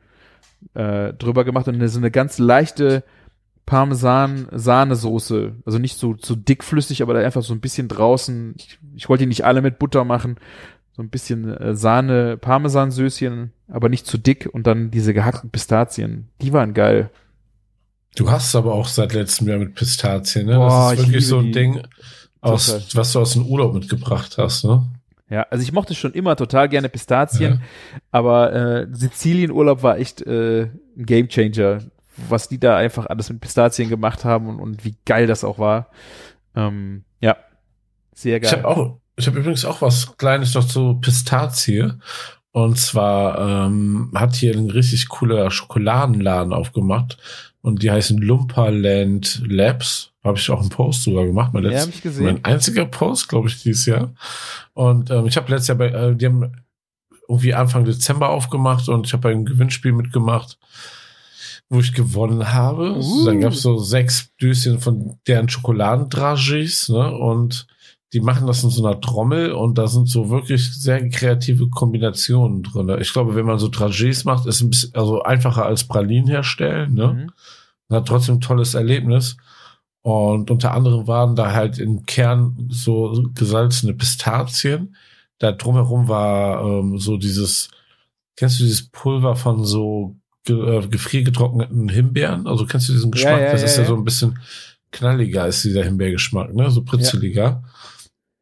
äh, 0.74 1.12
drüber 1.14 1.44
gemacht 1.44 1.68
und 1.68 1.74
eine, 1.74 1.88
so 1.88 1.98
eine 1.98 2.10
ganz 2.10 2.38
leichte 2.38 3.04
Parmesan-Sahnesoße. 3.66 5.56
Also 5.66 5.78
nicht 5.78 5.98
so, 5.98 6.16
so 6.20 6.34
dickflüssig, 6.34 7.02
aber 7.02 7.14
da 7.14 7.20
einfach 7.20 7.42
so 7.42 7.52
ein 7.52 7.60
bisschen 7.60 7.88
draußen. 7.88 8.54
Ich, 8.56 8.78
ich 8.96 9.08
wollte 9.08 9.24
die 9.24 9.28
nicht 9.28 9.44
alle 9.44 9.62
mit 9.62 9.78
Butter 9.78 10.04
machen. 10.04 10.36
So 10.96 11.02
ein 11.02 11.10
bisschen 11.10 11.54
äh, 11.54 11.76
Sahne, 11.76 12.38
Parmesansößchen, 12.38 13.52
aber 13.68 13.88
nicht 13.88 14.06
zu 14.06 14.18
dick. 14.18 14.48
Und 14.50 14.66
dann 14.66 14.90
diese 14.90 15.12
gehackten 15.12 15.50
Pistazien. 15.50 16.28
Die 16.40 16.52
waren 16.52 16.72
geil. 16.74 17.10
Du 18.16 18.30
hast 18.30 18.56
aber 18.56 18.74
auch 18.74 18.88
seit 18.88 19.12
letztem 19.12 19.48
Jahr 19.48 19.58
mit 19.58 19.74
Pistazien, 19.74 20.46
ne? 20.46 20.56
Boah, 20.56 20.90
das 20.90 21.00
ist 21.00 21.06
wirklich 21.06 21.26
so 21.26 21.38
ein 21.38 21.46
die. 21.46 21.52
Ding, 21.52 21.82
aus, 22.40 22.96
was 22.96 23.12
du 23.12 23.20
aus 23.20 23.34
dem 23.34 23.46
Urlaub 23.46 23.74
mitgebracht 23.74 24.38
hast, 24.38 24.64
ne? 24.64 24.86
Ja, 25.30 25.46
also 25.50 25.62
ich 25.62 25.72
mochte 25.72 25.94
schon 25.94 26.12
immer 26.12 26.36
total 26.36 26.68
gerne 26.68 26.88
Pistazien, 26.88 27.62
aber 28.10 28.52
äh, 28.52 28.86
Sizilienurlaub 28.90 29.82
war 29.82 29.98
echt 29.98 30.22
äh, 30.22 30.62
ein 30.62 31.06
Gamechanger, 31.06 31.80
was 32.28 32.48
die 32.48 32.58
da 32.58 32.76
einfach 32.76 33.06
alles 33.06 33.28
mit 33.30 33.40
Pistazien 33.40 33.88
gemacht 33.90 34.24
haben 34.24 34.48
und, 34.48 34.58
und 34.58 34.84
wie 34.84 34.96
geil 35.04 35.26
das 35.26 35.44
auch 35.44 35.58
war. 35.58 35.90
Ähm, 36.56 37.04
ja, 37.20 37.36
sehr 38.14 38.36
Ich 38.38 38.50
geil. 38.50 38.62
habe 38.62 38.68
auch, 38.68 39.00
ich 39.16 39.26
habe 39.26 39.38
übrigens 39.38 39.64
auch 39.64 39.82
was 39.82 40.16
Kleines 40.16 40.54
noch 40.54 40.66
zu 40.66 40.94
Pistazie. 41.00 41.92
Und 42.50 42.78
zwar 42.78 43.66
ähm, 43.66 44.10
hat 44.14 44.34
hier 44.34 44.54
ein 44.56 44.70
richtig 44.70 45.08
cooler 45.10 45.50
Schokoladenladen 45.50 46.52
aufgemacht. 46.54 47.18
Und 47.60 47.82
die 47.82 47.90
heißen 47.90 48.18
Lumperland 48.18 49.42
Labs. 49.46 50.12
Habe 50.24 50.38
ich 50.38 50.48
auch 50.50 50.60
einen 50.60 50.68
Post 50.68 51.02
sogar 51.04 51.24
gemacht. 51.26 51.52
Mein, 51.54 51.64
Ja, 51.64 51.70
letzt- 51.70 51.86
hab 51.86 51.94
ich 51.94 52.02
gesehen. 52.02 52.24
mein 52.24 52.44
einziger 52.44 52.84
Post, 52.84 53.28
glaube 53.28 53.48
ich, 53.48 53.62
dieses 53.62 53.86
Jahr. 53.86 54.12
Und 54.74 55.10
ähm, 55.10 55.26
ich 55.26 55.36
habe 55.36 55.50
letztes 55.50 55.68
Jahr 55.68 55.78
bei, 55.78 55.88
äh, 55.88 56.14
die 56.14 56.26
haben 56.26 56.52
irgendwie 57.28 57.54
Anfang 57.54 57.84
Dezember 57.84 58.30
aufgemacht 58.30 58.88
und 58.88 59.06
ich 59.06 59.12
habe 59.12 59.22
bei 59.22 59.30
einem 59.32 59.44
Gewinnspiel 59.44 59.92
mitgemacht, 59.92 60.58
wo 61.68 61.80
ich 61.80 61.92
gewonnen 61.92 62.52
habe. 62.52 62.96
Uh. 62.98 63.26
Dann 63.26 63.40
gab 63.40 63.52
es 63.52 63.62
so 63.62 63.78
sechs 63.78 64.34
Döschen 64.40 64.78
von 64.80 65.18
deren 65.26 65.48
Schokoladendragis, 65.48 66.88
ne? 66.88 67.10
Und 67.12 67.66
die 68.12 68.20
machen 68.20 68.46
das 68.46 68.64
in 68.64 68.70
so 68.70 68.86
einer 68.86 69.00
Trommel 69.00 69.52
und 69.52 69.76
da 69.76 69.86
sind 69.86 70.08
so 70.08 70.30
wirklich 70.30 70.72
sehr 70.74 71.08
kreative 71.10 71.68
Kombinationen 71.68 72.62
drin. 72.62 72.96
Ich 73.00 73.12
glaube, 73.12 73.34
wenn 73.34 73.44
man 73.44 73.58
so 73.58 73.66
Dragés 73.66 74.24
macht, 74.24 74.46
ist 74.46 74.62
ein 74.62 74.70
bisschen 74.70 74.94
also 74.94 75.22
einfacher 75.22 75.66
als 75.66 75.84
Pralinen 75.84 76.28
herstellen, 76.28 76.94
ne? 76.94 77.30
Mhm. 77.88 77.94
Hat 77.94 78.06
trotzdem 78.06 78.36
ein 78.36 78.40
tolles 78.40 78.74
Erlebnis. 78.74 79.36
Und 80.02 80.50
unter 80.50 80.72
anderem 80.72 81.06
waren 81.06 81.36
da 81.36 81.52
halt 81.52 81.78
im 81.78 82.06
Kern 82.06 82.68
so 82.70 83.24
gesalzene 83.34 83.94
Pistazien. 83.94 84.96
Da 85.38 85.52
drumherum 85.52 86.08
war 86.08 86.62
ähm, 86.64 86.98
so 86.98 87.16
dieses, 87.16 87.68
kennst 88.36 88.58
du 88.58 88.64
dieses 88.64 88.88
Pulver 88.88 89.36
von 89.36 89.64
so 89.64 90.16
ge 90.44 90.56
äh, 90.56 90.86
gefriergetrockneten 90.86 91.88
Himbeeren? 91.88 92.46
Also 92.46 92.64
kennst 92.64 92.88
du 92.88 92.92
diesen 92.92 93.10
Ja, 93.10 93.12
Geschmack? 93.12 93.40
ja, 93.40 93.52
das 93.52 93.60
ja, 93.60 93.66
ist 93.66 93.76
ja, 93.76 93.82
ja. 93.82 93.88
so 93.88 93.96
ein 93.96 94.04
bisschen 94.04 94.38
knalliger 94.92 95.46
ist 95.46 95.64
dieser 95.64 95.84
Himbeergeschmack, 95.84 96.54
ne? 96.54 96.70
So 96.70 96.82
pritzeliger. 96.82 97.62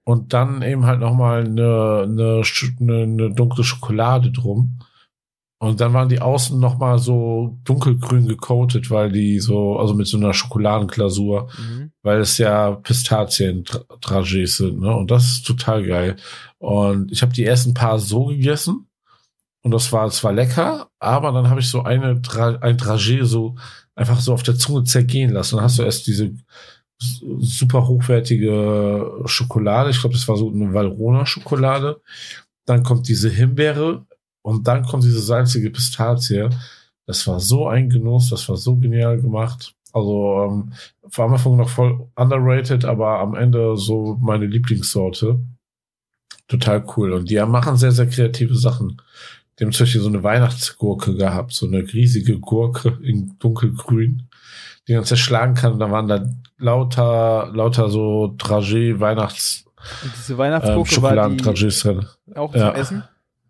Und 0.08 0.32
dann 0.32 0.62
eben 0.62 0.86
halt 0.86 1.00
nochmal 1.00 1.44
eine, 1.44 2.04
eine, 2.04 2.42
eine, 2.80 3.34
dunkle 3.34 3.64
Schokolade 3.64 4.30
drum. 4.30 4.78
Und 5.58 5.80
dann 5.80 5.94
waren 5.94 6.08
die 6.08 6.20
außen 6.20 6.60
nochmal 6.60 6.98
so 7.00 7.58
dunkelgrün 7.64 8.28
gecoatet, 8.28 8.90
weil 8.90 9.10
die 9.10 9.40
so, 9.40 9.78
also 9.78 9.94
mit 9.94 10.06
so 10.06 10.16
einer 10.16 10.32
Schokoladenklasur, 10.32 11.48
Mhm. 11.58 11.90
weil 12.02 12.20
es 12.20 12.38
ja 12.38 12.72
Pistazien-Dragés 12.72 14.56
sind, 14.58 14.80
ne? 14.80 14.94
Und 14.94 15.10
das 15.10 15.24
ist 15.24 15.46
total 15.46 15.84
geil. 15.84 16.16
Und 16.58 17.10
ich 17.10 17.22
habe 17.22 17.32
die 17.32 17.44
ersten 17.44 17.74
paar 17.74 17.98
so 17.98 18.26
gegessen. 18.26 18.86
Und 19.62 19.72
das 19.72 19.92
war 19.92 20.08
zwar 20.10 20.32
lecker, 20.32 20.88
aber 21.00 21.32
dann 21.32 21.50
habe 21.50 21.58
ich 21.58 21.68
so 21.68 21.82
eine 21.82 22.10
ein 22.10 22.22
Dragé 22.76 23.24
so 23.24 23.56
einfach 23.96 24.20
so 24.20 24.32
auf 24.32 24.44
der 24.44 24.56
Zunge 24.56 24.84
zergehen 24.84 25.32
lassen. 25.32 25.56
Dann 25.56 25.64
hast 25.64 25.78
du 25.78 25.82
erst 25.82 26.06
diese 26.06 26.32
super 26.98 27.86
hochwertige 27.86 29.22
Schokolade. 29.26 29.90
Ich 29.90 30.00
glaube, 30.00 30.14
das 30.14 30.26
war 30.28 30.36
so 30.36 30.50
eine 30.50 30.72
Valrhona 30.72 31.26
Schokolade. 31.26 32.00
Dann 32.64 32.82
kommt 32.82 33.08
diese 33.08 33.28
Himbeere 33.28 34.06
und 34.42 34.66
dann 34.66 34.84
kommt 34.84 35.04
diese 35.04 35.20
salzige 35.20 35.70
Pistazie. 35.70 36.48
Das 37.06 37.26
war 37.26 37.38
so 37.40 37.68
ein 37.68 37.88
Genuss, 37.88 38.30
das 38.30 38.48
war 38.48 38.56
so 38.56 38.76
genial 38.76 39.20
gemacht. 39.20 39.74
Also 39.92 40.44
ähm, 40.48 40.72
am 41.16 41.32
Anfang 41.32 41.56
noch 41.56 41.68
voll 41.68 42.08
underrated, 42.16 42.84
aber 42.84 43.20
am 43.20 43.34
Ende 43.34 43.76
so 43.76 44.18
meine 44.20 44.46
Lieblingssorte. 44.46 45.40
Total 46.48 46.84
cool. 46.96 47.12
Und 47.12 47.30
die 47.30 47.40
machen 47.44 47.76
sehr, 47.76 47.92
sehr 47.92 48.08
kreative 48.08 48.54
Sachen. 48.54 49.00
Die 49.58 49.64
haben 49.64 49.72
zum 49.72 49.84
Beispiel 49.84 50.00
so 50.02 50.08
eine 50.08 50.22
Weihnachtsgurke 50.22 51.14
gehabt, 51.14 51.52
so 51.52 51.66
eine 51.66 51.78
riesige 51.78 52.38
Gurke 52.38 52.98
in 53.02 53.38
dunkelgrün, 53.38 54.25
die 54.88 54.94
man 54.94 55.04
zerschlagen 55.04 55.54
kann. 55.54 55.78
Da 55.78 55.90
waren 55.90 56.08
da 56.08 56.24
lauter, 56.58 57.50
lauter 57.52 57.88
so 57.90 58.34
Dragé, 58.38 58.98
Weihnachts, 59.00 59.64
Und 60.02 60.12
diese 60.16 60.32
ähm, 60.34 60.38
Weihnachtsgurke 60.38 60.90
Schokoladendragés 60.90 61.82
drin. 61.82 62.06
auch 62.34 62.54
Ja. 62.54 62.72
zum 62.72 62.80
Essen? 62.80 63.04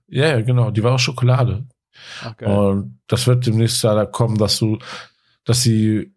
Ja, 0.08 0.28
ja, 0.28 0.40
genau. 0.40 0.70
Die 0.70 0.82
war 0.82 0.94
auch 0.94 0.98
Schokolade. 0.98 1.64
Ach. 2.22 2.34
Und 2.46 2.98
das 3.08 3.26
wird 3.26 3.46
demnächst 3.46 3.82
da 3.82 4.04
kommen, 4.06 4.38
dass 4.38 4.58
du, 4.58 4.78
dass 5.44 5.62
sie 5.62 6.12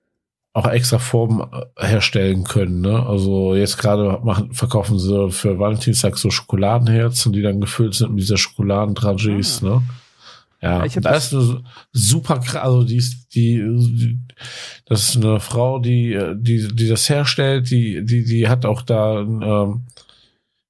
auch 0.53 0.67
extra 0.67 0.99
Formen 0.99 1.47
äh, 1.75 1.87
herstellen 1.87 2.43
können. 2.43 2.81
Ne? 2.81 3.05
Also 3.05 3.55
jetzt 3.55 3.77
gerade 3.77 4.19
machen, 4.23 4.53
verkaufen 4.53 4.99
sie 4.99 5.29
für 5.31 5.59
Valentinstag 5.59 6.17
so 6.17 6.31
Schokoladenherzen, 6.31 7.31
die 7.33 7.41
dann 7.41 7.61
gefüllt 7.61 7.93
sind 7.93 8.11
mit 8.11 8.21
dieser 8.21 8.37
Schokoladendragés. 8.37 9.63
Ne? 9.63 9.81
Ja, 10.61 10.83
Ich 10.85 10.93
da 10.93 10.99
das- 11.01 11.31
ist 11.31 11.33
eine 11.33 11.63
super 11.93 12.39
krass. 12.39 12.63
Also 12.63 12.83
die 12.83 12.97
ist 12.97 13.27
die, 13.33 13.55
die, 13.57 14.19
das 14.85 15.09
ist 15.09 15.15
eine 15.17 15.39
Frau, 15.39 15.79
die 15.79 16.19
die 16.35 16.67
die 16.73 16.87
das 16.89 17.07
herstellt. 17.09 17.69
Die 17.71 18.03
die 18.03 18.23
die 18.25 18.47
hat 18.49 18.65
auch 18.65 18.81
da 18.81 19.21
ähm, 19.21 19.85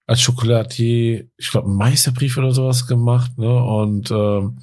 als 0.05 0.21
Schokoladier, 0.21 1.27
ich 1.37 1.51
glaube, 1.51 1.67
einen 1.67 1.77
Meisterbrief 1.77 2.37
oder 2.37 2.51
sowas 2.51 2.87
gemacht, 2.87 3.37
ne? 3.37 3.63
Und 3.63 4.09
ähm, 4.11 4.57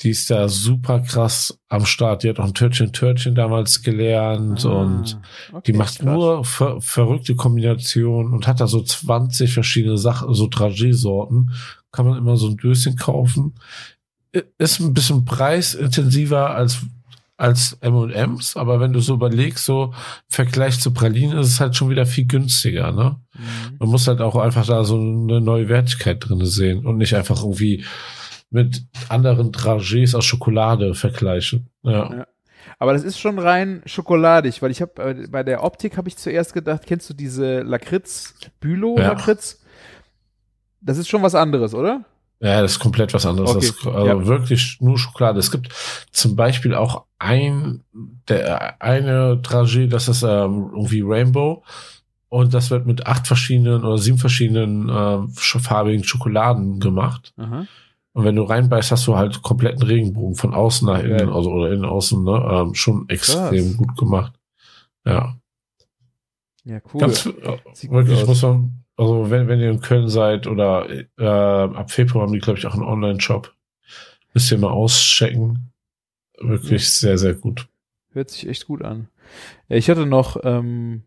die 0.00 0.10
ist 0.10 0.30
da 0.30 0.48
super 0.48 1.00
krass 1.00 1.58
am 1.68 1.84
Start. 1.86 2.22
Die 2.22 2.28
hat 2.28 2.38
auch 2.40 2.46
ein 2.46 2.54
Törtchen 2.54 2.92
Törtchen 2.92 3.34
damals 3.34 3.82
gelernt 3.82 4.64
und 4.64 5.18
Ah, 5.52 5.56
okay, 5.58 5.62
die 5.66 5.72
macht 5.78 5.96
krass. 5.98 6.04
nur 6.06 6.44
ver 6.44 6.80
verrückte 6.80 7.34
Kombinationen 7.36 8.32
und 8.32 8.46
hat 8.46 8.60
da 8.60 8.66
so 8.66 8.82
20 8.82 9.52
verschiedene 9.52 9.98
Sachen, 9.98 10.32
so 10.34 10.46
Dragé-Sorten. 10.48 11.50
Kann 11.92 12.06
man 12.06 12.16
immer 12.18 12.36
so 12.38 12.48
ein 12.48 12.56
Döschen 12.56 12.96
kaufen. 12.96 13.54
Ist 14.58 14.80
ein 14.80 14.94
bisschen 14.94 15.24
preisintensiver 15.24 16.50
als 16.50 16.80
als 17.36 17.76
M&M's, 17.80 18.56
aber 18.56 18.78
wenn 18.78 18.92
du 18.92 19.00
so 19.00 19.14
überlegst, 19.14 19.64
so 19.64 19.86
im 19.86 19.92
Vergleich 20.28 20.78
zu 20.78 20.94
Pralinen 20.94 21.38
ist 21.38 21.48
es 21.48 21.60
halt 21.60 21.74
schon 21.74 21.90
wieder 21.90 22.06
viel 22.06 22.26
günstiger, 22.26 22.92
ne? 22.92 23.16
Mhm. 23.34 23.76
Man 23.80 23.88
muss 23.88 24.06
halt 24.06 24.20
auch 24.20 24.36
einfach 24.36 24.64
da 24.64 24.84
so 24.84 24.94
eine 24.96 25.40
neue 25.40 25.68
Wertigkeit 25.68 26.18
drin 26.20 26.44
sehen 26.46 26.86
und 26.86 26.98
nicht 26.98 27.16
einfach 27.16 27.42
irgendwie 27.42 27.84
mit 28.50 28.84
anderen 29.08 29.50
Dragés 29.50 30.14
aus 30.14 30.24
Schokolade 30.24 30.94
vergleichen. 30.94 31.68
Ja. 31.82 32.14
Ja. 32.14 32.26
Aber 32.78 32.92
das 32.92 33.02
ist 33.02 33.18
schon 33.18 33.38
rein 33.38 33.82
schokoladig, 33.86 34.62
weil 34.62 34.70
ich 34.70 34.80
habe 34.80 35.02
äh, 35.02 35.26
bei 35.28 35.42
der 35.42 35.64
Optik 35.64 35.96
habe 35.96 36.08
ich 36.08 36.16
zuerst 36.16 36.52
gedacht, 36.52 36.82
kennst 36.86 37.08
du 37.10 37.14
diese 37.14 37.62
Lakritz 37.62 38.34
Bülow 38.60 38.98
Ja. 38.98 39.08
Lakritz? 39.08 39.60
Das 40.80 40.98
ist 40.98 41.08
schon 41.08 41.22
was 41.22 41.34
anderes, 41.34 41.74
oder? 41.74 42.04
Ja, 42.44 42.60
das 42.60 42.72
ist 42.72 42.78
komplett 42.80 43.14
was 43.14 43.24
anderes. 43.24 43.50
Okay, 43.54 43.70
Das, 43.84 43.94
also 43.94 44.06
ja. 44.06 44.26
wirklich 44.26 44.78
nur 44.80 44.98
Schokolade. 44.98 45.38
Es 45.38 45.50
gibt 45.52 45.68
zum 46.10 46.34
Beispiel 46.34 46.74
auch 46.74 47.04
ein, 47.18 47.84
der 48.28 48.82
eine 48.82 49.36
Dragé, 49.36 49.86
das 49.88 50.08
ist 50.08 50.22
ähm, 50.22 50.70
irgendwie 50.74 51.02
Rainbow. 51.04 51.62
Und 52.28 52.52
das 52.54 52.70
wird 52.70 52.86
mit 52.86 53.06
acht 53.06 53.26
verschiedenen 53.26 53.84
oder 53.84 53.98
sieben 53.98 54.18
verschiedenen 54.18 54.90
sch- 54.90 55.60
farbigen 55.60 56.02
Schokoladen 56.02 56.80
gemacht. 56.80 57.32
Aha. 57.36 57.66
Und 58.14 58.24
wenn 58.24 58.36
du 58.36 58.42
reinbeißt, 58.42 58.90
hast 58.90 59.06
du 59.06 59.16
halt 59.16 59.42
kompletten 59.42 59.82
Regenbogen 59.82 60.34
von 60.34 60.52
außen 60.54 60.86
nach 60.88 60.98
innen, 61.00 61.16
Geil. 61.18 61.32
also 61.32 61.50
oder 61.52 61.70
innen 61.72 61.84
außen, 61.84 62.24
ne? 62.24 62.48
Ähm, 62.50 62.74
schon 62.74 63.08
extrem 63.08 63.50
Krass. 63.68 63.76
gut 63.76 63.96
gemacht. 63.96 64.32
Ja. 65.04 65.36
Ja, 66.64 66.80
cool. 66.92 67.00
Ganz, 67.00 67.26
äh, 67.26 67.90
wirklich 67.90 68.26
muss 68.26 68.42
man, 68.42 68.81
also 69.02 69.30
wenn, 69.30 69.48
wenn 69.48 69.60
ihr 69.60 69.70
in 69.70 69.80
Köln 69.80 70.08
seid 70.08 70.46
oder 70.46 70.88
äh, 70.90 71.24
ab 71.24 71.90
Februar 71.90 72.24
haben 72.24 72.32
die, 72.32 72.38
glaube 72.38 72.58
ich, 72.58 72.66
auch 72.66 72.74
einen 72.74 72.84
Online-Shop. 72.84 73.52
Müsst 74.34 74.50
ihr 74.50 74.58
mal 74.58 74.70
auschecken. 74.70 75.72
Wirklich 76.38 76.88
sehr, 76.88 77.18
sehr 77.18 77.34
gut. 77.34 77.68
Hört 78.12 78.30
sich 78.30 78.48
echt 78.48 78.66
gut 78.66 78.82
an. 78.82 79.08
Ich 79.68 79.88
hatte 79.88 80.06
noch, 80.06 80.38
ähm, 80.44 81.02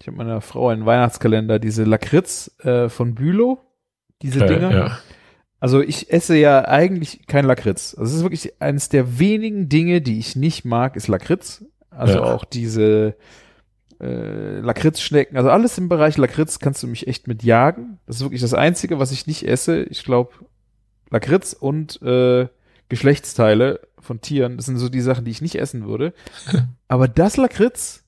ich 0.00 0.06
habe 0.06 0.16
meiner 0.16 0.40
Frau 0.40 0.68
einen 0.68 0.86
Weihnachtskalender, 0.86 1.58
diese 1.58 1.84
Lakritz 1.84 2.54
äh, 2.60 2.88
von 2.88 3.14
Bülow, 3.14 3.58
diese 4.22 4.42
okay, 4.42 4.54
Dinger. 4.54 4.70
Ja. 4.72 4.98
Also 5.60 5.80
ich 5.80 6.12
esse 6.12 6.36
ja 6.36 6.66
eigentlich 6.66 7.26
kein 7.26 7.44
Lakritz. 7.44 7.94
Also 7.98 8.10
es 8.10 8.18
ist 8.18 8.22
wirklich 8.22 8.62
eines 8.62 8.88
der 8.88 9.18
wenigen 9.18 9.68
Dinge, 9.68 10.00
die 10.00 10.18
ich 10.18 10.36
nicht 10.36 10.64
mag, 10.64 10.94
ist 10.94 11.08
Lakritz. 11.08 11.64
Also 11.90 12.18
ja. 12.18 12.22
auch 12.22 12.44
diese 12.44 13.16
äh, 14.00 14.60
Lakritzschnecken, 14.60 15.36
also 15.36 15.50
alles 15.50 15.76
im 15.78 15.88
Bereich 15.88 16.16
Lakritz 16.16 16.58
kannst 16.58 16.82
du 16.82 16.86
mich 16.86 17.06
echt 17.08 17.26
mit 17.26 17.42
jagen. 17.42 17.98
Das 18.06 18.16
ist 18.16 18.22
wirklich 18.22 18.40
das 18.40 18.54
Einzige, 18.54 18.98
was 18.98 19.12
ich 19.12 19.26
nicht 19.26 19.46
esse. 19.46 19.82
Ich 19.84 20.04
glaube, 20.04 20.32
Lakritz 21.10 21.52
und 21.52 22.00
äh, 22.02 22.48
Geschlechtsteile 22.88 23.80
von 23.98 24.20
Tieren, 24.20 24.56
das 24.56 24.66
sind 24.66 24.78
so 24.78 24.88
die 24.88 25.00
Sachen, 25.00 25.24
die 25.24 25.30
ich 25.30 25.42
nicht 25.42 25.56
essen 25.56 25.86
würde. 25.86 26.14
Aber 26.88 27.08
das 27.08 27.36
Lakritz 27.36 28.04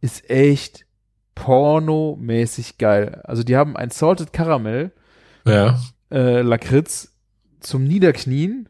ist 0.00 0.30
echt 0.30 0.86
pornomäßig 1.34 2.78
geil. 2.78 3.20
Also 3.24 3.42
die 3.42 3.56
haben 3.56 3.76
ein 3.76 3.90
Salted 3.90 4.32
Caramel 4.32 4.92
ja. 5.46 5.80
äh, 6.10 6.42
Lakritz 6.42 7.12
zum 7.60 7.84
Niederknien 7.84 8.68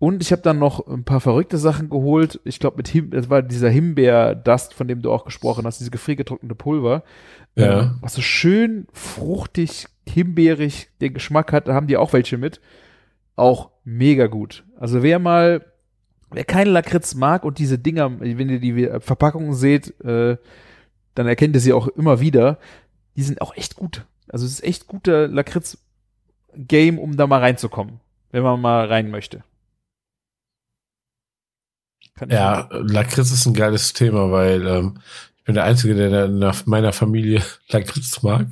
und 0.00 0.22
ich 0.22 0.32
habe 0.32 0.40
dann 0.40 0.58
noch 0.58 0.86
ein 0.86 1.04
paar 1.04 1.20
verrückte 1.20 1.58
Sachen 1.58 1.90
geholt. 1.90 2.40
Ich 2.44 2.58
glaube, 2.58 2.78
mit 2.78 2.88
Him 2.88 3.10
das 3.10 3.28
war 3.28 3.42
dieser 3.42 3.68
Himbeer-Dust, 3.68 4.72
von 4.72 4.88
dem 4.88 5.02
du 5.02 5.12
auch 5.12 5.26
gesprochen 5.26 5.66
hast, 5.66 5.78
diese 5.78 5.90
gefriergetrocknete 5.90 6.54
Pulver. 6.54 7.04
Ja. 7.54 7.82
Ähm, 7.82 7.98
was 8.00 8.14
so 8.14 8.22
schön 8.22 8.86
fruchtig, 8.94 9.88
himbeerig 10.08 10.88
den 11.02 11.12
Geschmack 11.12 11.52
hat, 11.52 11.68
da 11.68 11.74
haben 11.74 11.86
die 11.86 11.98
auch 11.98 12.14
welche 12.14 12.38
mit. 12.38 12.62
Auch 13.36 13.72
mega 13.84 14.26
gut. 14.26 14.64
Also 14.78 15.02
wer 15.02 15.18
mal, 15.18 15.66
wer 16.30 16.44
keinen 16.44 16.72
Lakritz 16.72 17.14
mag 17.14 17.44
und 17.44 17.58
diese 17.58 17.78
Dinger, 17.78 18.20
wenn 18.20 18.48
ihr 18.48 18.58
die 18.60 18.88
Verpackungen 19.00 19.52
seht, 19.52 20.00
äh, 20.00 20.38
dann 21.14 21.26
erkennt 21.26 21.54
ihr 21.54 21.60
sie 21.60 21.74
auch 21.74 21.88
immer 21.88 22.20
wieder. 22.20 22.58
Die 23.16 23.22
sind 23.22 23.42
auch 23.42 23.54
echt 23.54 23.76
gut. 23.76 24.06
Also 24.28 24.46
es 24.46 24.52
ist 24.52 24.64
echt 24.64 24.86
guter 24.86 25.28
Lakritz-Game, 25.28 26.98
um 26.98 27.18
da 27.18 27.26
mal 27.26 27.40
reinzukommen, 27.40 28.00
wenn 28.30 28.42
man 28.42 28.62
mal 28.62 28.86
rein 28.86 29.10
möchte. 29.10 29.44
Ja, 32.28 32.68
Lakritz 32.72 33.30
ist 33.30 33.46
ein 33.46 33.54
geiles 33.54 33.92
Thema, 33.92 34.30
weil 34.30 34.66
ähm, 34.66 34.98
ich 35.36 35.44
bin 35.44 35.54
der 35.54 35.64
Einzige, 35.64 35.94
der 35.94 36.26
in 36.26 36.52
meiner 36.66 36.92
Familie 36.92 37.42
Lakritz 37.68 38.22
mag. 38.22 38.46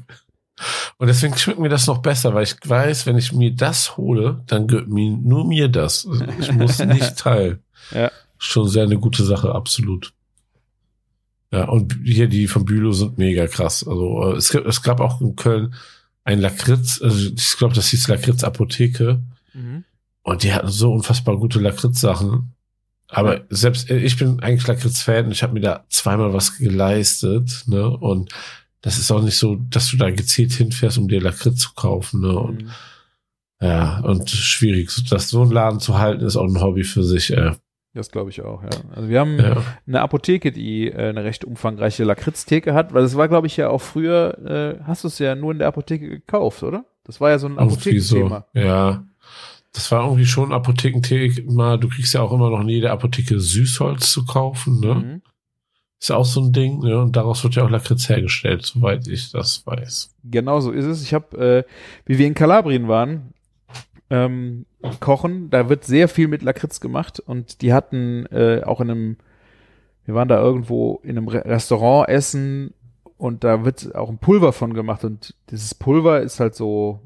Und 0.97 1.07
deswegen 1.07 1.37
schmeckt 1.37 1.61
mir 1.61 1.69
das 1.69 1.87
noch 1.87 1.99
besser, 1.99 2.35
weil 2.35 2.43
ich 2.43 2.57
weiß, 2.65 3.07
wenn 3.07 3.17
ich 3.17 3.33
mir 3.33 3.55
das 3.55 3.97
hole, 3.97 4.43
dann 4.47 4.67
gehört 4.67 4.89
mir 4.89 5.11
nur 5.11 5.47
mir 5.47 5.69
das. 5.69 6.09
Ich 6.41 6.53
muss 6.53 6.79
nicht 6.85 7.17
teilen. 7.17 7.63
Ja. 7.93 8.11
Schon 8.39 8.69
sehr 8.69 8.85
eine 8.85 8.99
gute 8.99 9.25
Sache, 9.25 9.55
absolut. 9.55 10.13
Ja, 11.53 11.65
und 11.65 11.97
hier 12.05 12.29
die 12.29 12.47
von 12.47 12.65
Bülow 12.65 12.93
sind 12.93 13.19
mega 13.19 13.47
krass. 13.47 13.87
Also 13.87 14.33
äh, 14.33 14.37
es, 14.37 14.53
es 14.55 14.83
gab 14.83 15.01
auch 15.01 15.21
in 15.21 15.37
Köln 15.37 15.75
ein 16.25 16.41
Lakritz, 16.41 17.01
also 17.01 17.31
ich 17.35 17.57
glaube, 17.57 17.75
das 17.75 17.89
hieß 17.89 18.09
Lakritz 18.09 18.45
Apotheke. 18.45 19.23
Mhm. 19.55 19.85
Und 20.23 20.43
die 20.43 20.53
hatten 20.53 20.69
so 20.69 20.93
unfassbar 20.93 21.39
gute 21.39 21.59
Lakritz-Sachen. 21.59 22.53
Aber 23.09 23.43
selbst 23.49 23.91
äh, 23.91 23.99
ich 23.99 24.17
bin 24.17 24.41
eigentlich 24.41 24.67
Lakritz-Fan 24.67 25.27
und 25.27 25.33
ich 25.33 25.43
habe 25.43 25.55
mir 25.55 25.61
da 25.61 25.85
zweimal 25.89 26.33
was 26.33 26.57
geleistet, 26.59 27.65
ne? 27.67 27.89
Und 27.89 28.31
das 28.83 28.99
ist 28.99 29.11
auch 29.11 29.23
nicht 29.23 29.37
so, 29.37 29.57
dass 29.57 29.91
du 29.91 29.97
da 29.97 30.11
gezielt 30.11 30.53
hinfährst, 30.53 30.99
um 30.99 31.09
dir 31.09 31.21
Lakritz 31.21 31.61
zu 31.61 31.75
kaufen, 31.75 32.21
ne? 32.21 32.39
Und 32.39 32.63
mhm. 32.65 32.71
ja, 33.61 34.01
und 34.01 34.31
schwierig. 34.31 34.91
Das 35.09 35.31
so 35.31 35.43
einen 35.43 35.53
Laden 35.53 35.81
zu 35.81 35.99
halten, 35.99 36.25
ist 36.25 36.37
auch 36.37 36.45
ein 36.45 36.61
Hobby 36.61 36.85
für 36.85 37.03
sich, 37.03 37.33
äh. 37.33 37.53
Das 37.95 38.11
glaube 38.11 38.31
ich 38.31 38.43
auch, 38.43 38.63
ja. 38.63 38.71
Also 38.95 39.09
wir 39.09 39.19
haben 39.19 39.39
ja. 39.39 39.63
eine 39.87 40.03
Apotheke, 40.03 40.53
die 40.53 40.89
äh, 40.89 41.09
eine 41.09 41.25
recht 41.25 41.45
umfangreiche 41.45 42.05
Lakritztheke 42.05 42.75
hat, 42.75 42.93
weil 42.93 43.03
das 43.03 43.17
war, 43.17 43.27
glaube 43.29 43.47
ich, 43.47 43.57
ja 43.57 43.71
auch 43.71 43.81
früher, 43.81 44.79
äh, 44.79 44.85
hast 44.85 45.05
du 45.05 45.09
es 45.09 45.19
ja 45.19 45.35
nur 45.35 45.53
in 45.53 45.59
der 45.59 45.69
Apotheke 45.69 46.09
gekauft, 46.09 46.63
oder? 46.63 46.85
Das 47.05 47.21
war 47.21 47.31
ja 47.31 47.39
so 47.39 47.49
ein 47.49 47.59
Apothekenthema. 47.59 48.47
So, 48.53 48.61
ja. 48.61 49.08
Das 49.73 49.91
war 49.93 50.05
irgendwie 50.05 50.27
schon 50.27 50.53
Apothekenthema. 50.53 51.77
Du 51.77 51.89
kriegst 51.89 52.15
ja 52.15 52.23
auch 52.23 52.33
immer 52.33 52.51
noch 52.51 52.61
in 52.61 52.69
jeder 52.69 52.93
Apotheke 52.93 53.39
Süßholz 53.39 54.11
zu 54.11 54.25
kaufen, 54.25 54.81
ne? 54.81 54.95
Mhm. 54.95 55.23
Ist 56.01 56.11
ja 56.11 56.17
auch 56.17 56.25
so 56.25 56.41
ein 56.41 56.53
Ding, 56.53 56.79
ne? 56.81 56.99
Und 57.01 57.17
daraus 57.17 57.43
wird 57.45 57.57
ja 57.57 57.65
auch 57.65 57.71
Lakritz 57.71 58.09
hergestellt, 58.09 58.65
soweit 58.65 59.07
ich 59.09 59.31
das 59.33 59.67
weiß. 59.67 60.15
Genau 60.25 60.61
so 60.61 60.71
ist 60.71 60.85
es. 60.85 61.03
Ich 61.03 61.13
habe, 61.13 61.65
äh, 61.67 61.73
wie 62.07 62.19
wir 62.19 62.27
in 62.27 62.35
Kalabrien 62.35 62.89
waren, 62.89 63.35
ähm, 64.11 64.65
kochen, 65.01 65.51
da 65.51 65.69
wird 65.69 65.85
sehr 65.85 66.09
viel 66.09 66.29
mit 66.29 66.43
Lakritz 66.43 66.81
gemacht 66.81 67.21
und 67.21 67.63
die 67.63 67.73
hatten 67.73 68.27
äh, 68.27 68.63
auch 68.65 68.81
in 68.81 68.91
einem, 68.91 69.17
wir 70.05 70.15
waren 70.15 70.29
da 70.29 70.41
irgendwo 70.41 71.01
in 71.03 71.19
einem 71.19 71.29
Re 71.29 71.45
Restaurant 71.45 72.09
essen 72.09 72.73
und 73.17 73.45
da 73.45 73.65
wird 73.65 73.95
auch 73.95 74.09
ein 74.09 74.19
Pulver 74.19 74.53
von 74.53 74.73
gemacht 74.73 75.05
und 75.05 75.35
dieses 75.51 75.75
Pulver 75.75 76.21
ist 76.21 76.41
halt 76.41 76.55
so 76.55 77.01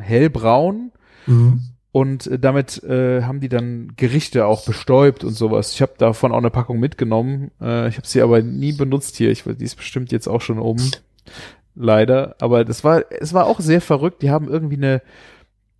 hellbraun. 0.00 0.92
Mhm. 1.26 1.60
Und 1.92 2.26
äh, 2.28 2.38
damit 2.38 2.82
äh, 2.84 3.22
haben 3.22 3.40
die 3.40 3.48
dann 3.48 3.92
Gerichte 3.96 4.46
auch 4.46 4.64
bestäubt 4.64 5.24
und 5.24 5.32
sowas. 5.32 5.72
Ich 5.74 5.82
habe 5.82 5.92
davon 5.98 6.32
auch 6.32 6.38
eine 6.38 6.50
Packung 6.50 6.78
mitgenommen. 6.78 7.50
Äh, 7.60 7.88
ich 7.88 7.96
habe 7.96 8.06
sie 8.06 8.22
aber 8.22 8.42
nie 8.42 8.72
benutzt 8.72 9.16
hier. 9.16 9.30
Ich, 9.30 9.42
die 9.44 9.64
ist 9.64 9.76
bestimmt 9.76 10.12
jetzt 10.12 10.28
auch 10.28 10.40
schon 10.40 10.58
oben. 10.58 10.90
Leider. 11.74 12.36
Aber 12.40 12.64
das 12.64 12.84
war, 12.84 13.02
es 13.10 13.34
war 13.34 13.46
auch 13.46 13.60
sehr 13.60 13.80
verrückt. 13.80 14.22
Die 14.22 14.30
haben 14.30 14.48
irgendwie 14.48 14.76
eine 14.76 15.02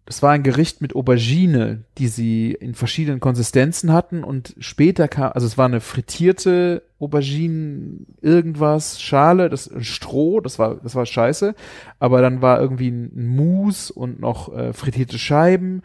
es 0.07 0.23
war 0.23 0.33
ein 0.33 0.43
Gericht 0.43 0.81
mit 0.81 0.97
Aubergine, 0.97 1.85
die 1.99 2.09
sie 2.09 2.53
in 2.53 2.75
verschiedenen 2.75 3.21
Konsistenzen 3.21 3.93
hatten 3.93 4.25
und 4.25 4.57
später 4.59 5.07
kam, 5.07 5.33
also 5.33 5.47
es 5.47 5.57
war 5.57 5.67
eine 5.67 5.81
frittierte 5.81 6.83
Aubergine 6.99 8.07
irgendwas, 8.21 9.01
Schale, 9.01 9.49
das 9.49 9.71
Stroh, 9.81 10.41
das 10.41 10.59
war 10.59 10.77
das 10.83 10.95
war 10.95 11.07
scheiße, 11.07 11.55
aber 11.99 12.23
dann 12.23 12.43
war 12.43 12.61
irgendwie 12.61 12.91
ein 12.91 13.29
Mousse 13.29 13.93
und 13.93 14.21
noch 14.21 14.53
äh, 14.53 14.73
frittierte 14.73 15.19
Scheiben 15.19 15.83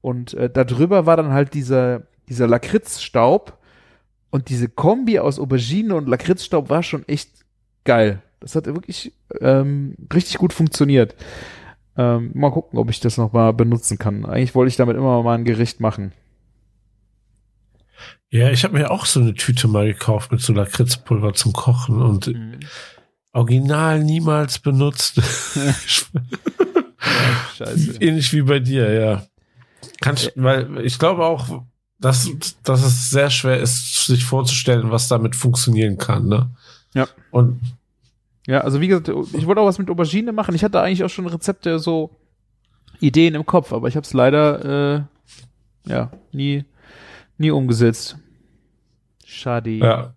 und 0.00 0.34
äh, 0.34 0.50
darüber 0.50 1.06
war 1.06 1.16
dann 1.16 1.32
halt 1.32 1.54
dieser 1.54 2.02
dieser 2.28 2.48
Lakritzstaub 2.48 3.58
und 4.30 4.48
diese 4.48 4.68
Kombi 4.68 5.18
aus 5.18 5.38
Aubergine 5.38 5.94
und 5.94 6.08
Lakritzstaub 6.08 6.68
war 6.68 6.82
schon 6.82 7.06
echt 7.08 7.30
geil. 7.84 8.22
Das 8.40 8.54
hat 8.54 8.66
wirklich 8.66 9.12
ähm, 9.40 9.94
richtig 10.12 10.38
gut 10.38 10.52
funktioniert. 10.52 11.16
Ähm, 11.98 12.30
mal 12.32 12.52
gucken, 12.52 12.78
ob 12.78 12.90
ich 12.90 13.00
das 13.00 13.18
noch 13.18 13.32
mal 13.32 13.52
benutzen 13.52 13.98
kann. 13.98 14.24
Eigentlich 14.24 14.54
wollte 14.54 14.68
ich 14.68 14.76
damit 14.76 14.96
immer 14.96 15.22
mal 15.22 15.36
ein 15.36 15.44
Gericht 15.44 15.80
machen. 15.80 16.12
Ja, 18.30 18.50
ich 18.50 18.62
habe 18.62 18.78
mir 18.78 18.90
auch 18.90 19.04
so 19.04 19.20
eine 19.20 19.34
Tüte 19.34 19.68
mal 19.68 19.86
gekauft 19.86 20.30
mit 20.30 20.40
so 20.40 20.52
Lakritzpulver 20.52 21.34
zum 21.34 21.52
Kochen 21.52 22.00
und 22.00 22.28
mhm. 22.28 22.60
original 23.32 24.04
niemals 24.04 24.60
benutzt. 24.60 25.16
ja. 27.58 27.66
Ähnlich 28.00 28.32
wie 28.32 28.42
bei 28.42 28.60
dir, 28.60 28.92
ja. 28.92 29.26
Kannst, 30.00 30.32
weil 30.36 30.84
ich 30.84 30.98
glaube 30.98 31.24
auch, 31.24 31.62
dass, 31.98 32.30
dass 32.62 32.84
es 32.84 33.10
sehr 33.10 33.30
schwer 33.30 33.58
ist, 33.58 34.06
sich 34.06 34.24
vorzustellen, 34.24 34.92
was 34.92 35.08
damit 35.08 35.34
funktionieren 35.34 35.98
kann, 35.98 36.28
ne? 36.28 36.50
Ja. 36.94 37.08
Und 37.30 37.60
ja, 38.48 38.62
also 38.62 38.80
wie 38.80 38.88
gesagt, 38.88 39.08
ich 39.34 39.46
wollte 39.46 39.60
auch 39.60 39.66
was 39.66 39.78
mit 39.78 39.90
Aubergine 39.90 40.32
machen. 40.32 40.54
Ich 40.54 40.64
hatte 40.64 40.80
eigentlich 40.80 41.04
auch 41.04 41.10
schon 41.10 41.26
Rezepte, 41.26 41.78
so 41.78 42.16
Ideen 42.98 43.34
im 43.34 43.44
Kopf, 43.44 43.74
aber 43.74 43.88
ich 43.88 43.96
habe 43.96 44.04
es 44.06 44.14
leider 44.14 44.96
äh, 44.96 45.02
ja 45.84 46.10
nie 46.32 46.64
nie 47.36 47.50
umgesetzt. 47.50 48.16
Schade. 49.26 49.70
Ja. 49.72 50.14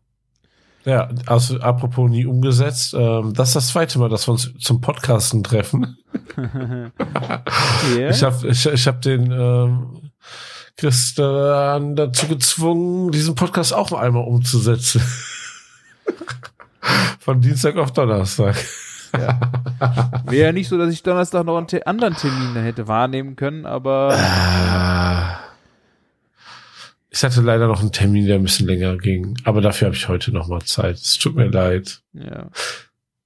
Ja, 0.85 1.09
also 1.27 1.59
apropos 1.59 2.09
nie 2.09 2.25
umgesetzt, 2.25 2.95
ähm, 2.97 3.33
das 3.35 3.49
ist 3.49 3.55
das 3.55 3.67
zweite 3.67 3.99
Mal, 3.99 4.09
dass 4.09 4.27
wir 4.27 4.31
uns 4.31 4.51
zum 4.59 4.81
Podcasten 4.81 5.43
treffen. 5.43 5.97
yeah. 6.37 6.91
Ich 8.09 8.23
habe 8.23 8.47
ich, 8.47 8.65
ich 8.65 8.87
hab 8.87 9.01
den 9.01 9.29
ähm, 9.31 10.11
Christian 10.77 11.95
dazu 11.95 12.27
gezwungen, 12.27 13.11
diesen 13.11 13.35
Podcast 13.35 13.73
auch 13.75 13.91
einmal 13.91 14.23
umzusetzen. 14.23 15.03
Von 17.19 17.41
Dienstag 17.41 17.77
auf 17.77 17.91
Donnerstag. 17.93 18.55
Ja. 19.13 19.39
Wäre 20.26 20.47
ja 20.47 20.51
nicht 20.51 20.69
so, 20.69 20.77
dass 20.77 20.93
ich 20.93 21.03
Donnerstag 21.03 21.45
noch 21.45 21.57
einen 21.57 21.84
anderen 21.84 22.15
Termin 22.15 22.55
hätte 22.55 22.88
wahrnehmen 22.88 23.35
können, 23.35 23.65
aber. 23.65 24.13
Ah. 24.13 25.39
Ich 27.09 27.23
hatte 27.23 27.41
leider 27.41 27.68
noch 27.68 27.81
einen 27.81 27.91
Termin, 27.91 28.26
der 28.26 28.35
ein 28.35 28.43
bisschen 28.43 28.68
länger 28.68 28.97
ging, 28.97 29.38
aber 29.43 29.59
dafür 29.59 29.88
habe 29.88 29.95
ich 29.97 30.07
heute 30.07 30.31
noch 30.31 30.47
mal 30.47 30.61
Zeit. 30.61 30.95
Es 30.95 31.18
tut 31.18 31.35
mir 31.35 31.47
leid. 31.47 32.01
Ja. 32.13 32.47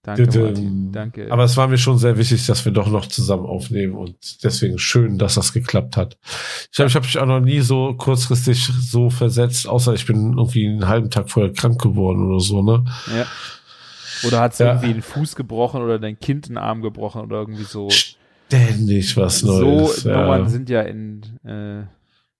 Danke, 0.05 0.39
Martin. 0.39 0.91
Danke. 0.91 1.31
Aber 1.31 1.43
es 1.43 1.57
war 1.57 1.67
mir 1.67 1.79
schon 1.79 1.97
sehr 1.97 2.17
wichtig, 2.17 2.45
dass 2.45 2.63
wir 2.63 2.71
doch 2.71 2.87
noch 2.89 3.07
zusammen 3.07 3.47
aufnehmen 3.47 3.95
und 3.95 4.43
deswegen 4.43 4.77
schön, 4.77 5.17
dass 5.17 5.33
das 5.33 5.51
geklappt 5.51 5.97
hat. 5.97 6.17
Ich 6.71 6.75
glaube, 6.75 6.89
ich 6.89 6.95
habe 6.95 7.05
mich 7.05 7.17
auch 7.17 7.25
noch 7.25 7.39
nie 7.39 7.61
so 7.61 7.95
kurzfristig 7.95 8.65
so 8.65 9.09
versetzt, 9.09 9.67
außer 9.67 9.93
ich 9.95 10.05
bin 10.05 10.37
irgendwie 10.37 10.67
einen 10.67 10.87
halben 10.87 11.09
Tag 11.09 11.31
vorher 11.31 11.53
krank 11.53 11.81
geworden 11.81 12.27
oder 12.27 12.39
so, 12.39 12.61
ne? 12.61 12.85
Ja. 13.15 13.25
Oder 14.27 14.39
hat 14.41 14.57
Ja. 14.59 14.67
irgendwie 14.73 14.93
den 14.93 15.01
Fuß 15.01 15.35
gebrochen 15.35 15.81
oder 15.81 15.99
dein 15.99 16.19
Kind 16.19 16.49
den 16.49 16.57
Arm 16.57 16.81
gebrochen 16.81 17.21
oder 17.21 17.37
irgendwie 17.37 17.63
so. 17.63 17.89
Ständig 17.89 19.15
was 19.17 19.43
Neues. 19.43 20.01
so 20.01 20.09
ja. 20.09 20.21
Nummern 20.21 20.49
sind 20.49 20.69
ja 20.69 20.81
in, 20.81 21.21
äh, 21.43 21.83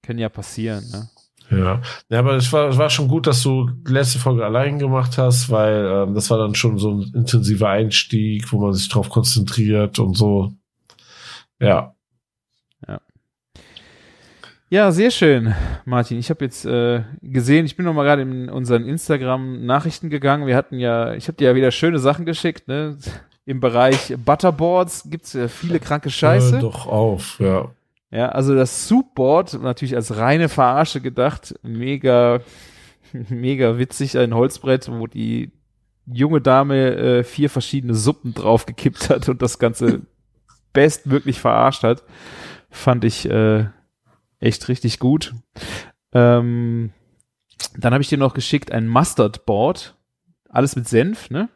können 0.06 0.20
ja 0.20 0.30
passieren, 0.30 0.84
ne? 0.92 1.10
Ja. 1.52 1.82
ja, 2.10 2.20
aber 2.20 2.36
es 2.36 2.52
war, 2.52 2.70
es 2.70 2.78
war 2.78 2.90
schon 2.90 3.08
gut, 3.08 3.28
dass 3.28 3.44
du 3.44 3.70
die 3.88 3.92
letzte 3.92 4.18
Folge 4.18 4.44
allein 4.44 4.80
gemacht 4.80 5.18
hast, 5.20 5.52
weil 5.52 5.86
ähm, 6.08 6.16
das 6.16 6.32
war 6.32 6.40
dann 6.40 6.56
schon 6.56 6.80
so 6.80 6.92
ein 6.92 7.12
intensiver 7.14 7.70
Einstieg, 7.70 8.52
wo 8.52 8.60
man 8.60 8.74
sich 8.74 8.90
drauf 8.90 9.10
konzentriert 9.10 10.00
und 10.00 10.18
so. 10.18 10.54
Ja. 11.60 11.95
Ja, 14.70 14.92
sehr 14.92 15.12
schön, 15.12 15.54
Martin. 15.86 16.18
Ich 16.18 16.32
habe 16.32 16.44
jetzt 16.44 16.66
äh, 16.66 17.04
gesehen, 17.22 17.66
ich 17.66 17.78
bin 17.78 17.86
noch 17.86 17.94
mal 17.94 18.04
gerade 18.04 18.24
in 18.24 18.50
unseren 18.50 18.86
Instagram-Nachrichten 18.86 20.10
gegangen. 20.10 20.48
Wir 20.48 20.56
hatten 20.56 20.80
ja, 20.80 21.14
ich 21.14 21.28
habe 21.28 21.38
dir 21.38 21.50
ja 21.50 21.56
wieder 21.56 21.70
schöne 21.70 22.00
Sachen 22.00 22.26
geschickt, 22.26 22.68
ne? 22.68 22.98
Im 23.46 23.60
Bereich 23.60 24.16
Butterboards 24.18 25.08
gibt's 25.12 25.34
ja 25.34 25.48
viele 25.48 25.80
kranke 25.80 26.10
Scheiße. 26.10 26.54
Hör 26.54 26.62
doch 26.62 26.88
auf, 26.88 27.40
ja. 27.40 27.70
Ja, 28.10 28.30
also 28.30 28.56
das 28.56 28.88
Soupboard, 28.88 29.62
natürlich 29.62 29.96
als 29.96 30.18
reine 30.18 30.50
Verarsche 30.50 31.00
gedacht, 31.00 31.54
mega, 31.62 32.40
mega 33.30 33.78
witzig, 33.78 34.18
ein 34.18 34.34
Holzbrett, 34.34 34.90
wo 34.92 35.06
die 35.06 35.52
junge 36.08 36.42
Dame 36.42 36.96
äh, 36.96 37.24
vier 37.24 37.52
verschiedene 37.52 37.94
Suppen 37.94 38.34
draufgekippt 38.34 39.12
hat 39.12 39.30
und 39.30 39.44
das 39.44 39.60
Ganze 39.60 40.02
bestmöglich 40.74 41.40
verarscht 41.40 41.84
hat. 41.84 42.04
Fand 42.72 43.04
ich 43.04 43.30
äh, 43.30 43.66
echt 44.40 44.68
richtig 44.68 45.00
gut. 45.00 45.34
Ähm, 46.14 46.92
dann 47.78 47.94
habe 47.94 48.02
ich 48.02 48.10
dir 48.10 48.18
noch 48.18 48.34
geschickt 48.34 48.72
ein 48.72 48.88
Mustardboard. 48.88 49.96
Alles 50.50 50.76
mit 50.76 50.88
Senf, 50.88 51.30
ne? 51.30 51.50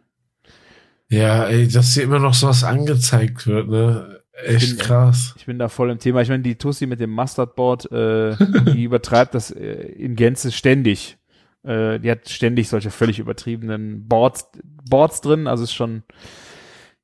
Ja, 1.10 1.46
ey, 1.46 1.68
dass 1.68 1.94
hier 1.94 2.04
immer 2.04 2.20
noch 2.20 2.34
sowas 2.34 2.64
angezeigt 2.64 3.48
wird, 3.48 3.70
ne? 3.70 4.22
Echt 4.46 4.78
bin- 4.78 4.86
krass. 4.86 5.34
Ich 5.38 5.46
bin 5.46 5.60
da 5.60 5.68
voll 5.70 5.90
im 5.90 6.00
Thema. 6.00 6.22
Ich 6.22 6.30
meine, 6.30 6.44
die 6.44 6.56
Tussi 6.58 6.86
mit 6.86 7.00
dem 7.00 7.10
Mustardboard, 7.12 7.92
äh, 7.92 8.36
die 8.74 8.84
übertreibt 8.86 9.34
das 9.36 9.52
äh, 9.52 9.64
in 9.98 10.16
Gänze 10.16 10.52
ständig. 10.52 11.18
Äh, 11.64 12.00
die 12.00 12.10
hat 12.12 12.30
ständig 12.30 12.70
solche 12.70 12.92
völlig 12.92 13.20
übertriebenen 13.20 14.08
Boards, 14.08 14.50
Boards 14.90 15.20
drin. 15.22 15.48
Also 15.48 15.64
ist 15.64 15.74
schon, 15.74 16.04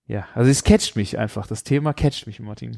ja, 0.08 0.26
also 0.36 0.52
es 0.52 0.64
catcht 0.64 0.96
mich 0.96 1.18
einfach. 1.18 1.48
Das 1.48 1.64
Thema 1.64 1.92
catcht 1.94 2.28
mich, 2.28 2.40
Martin. 2.40 2.78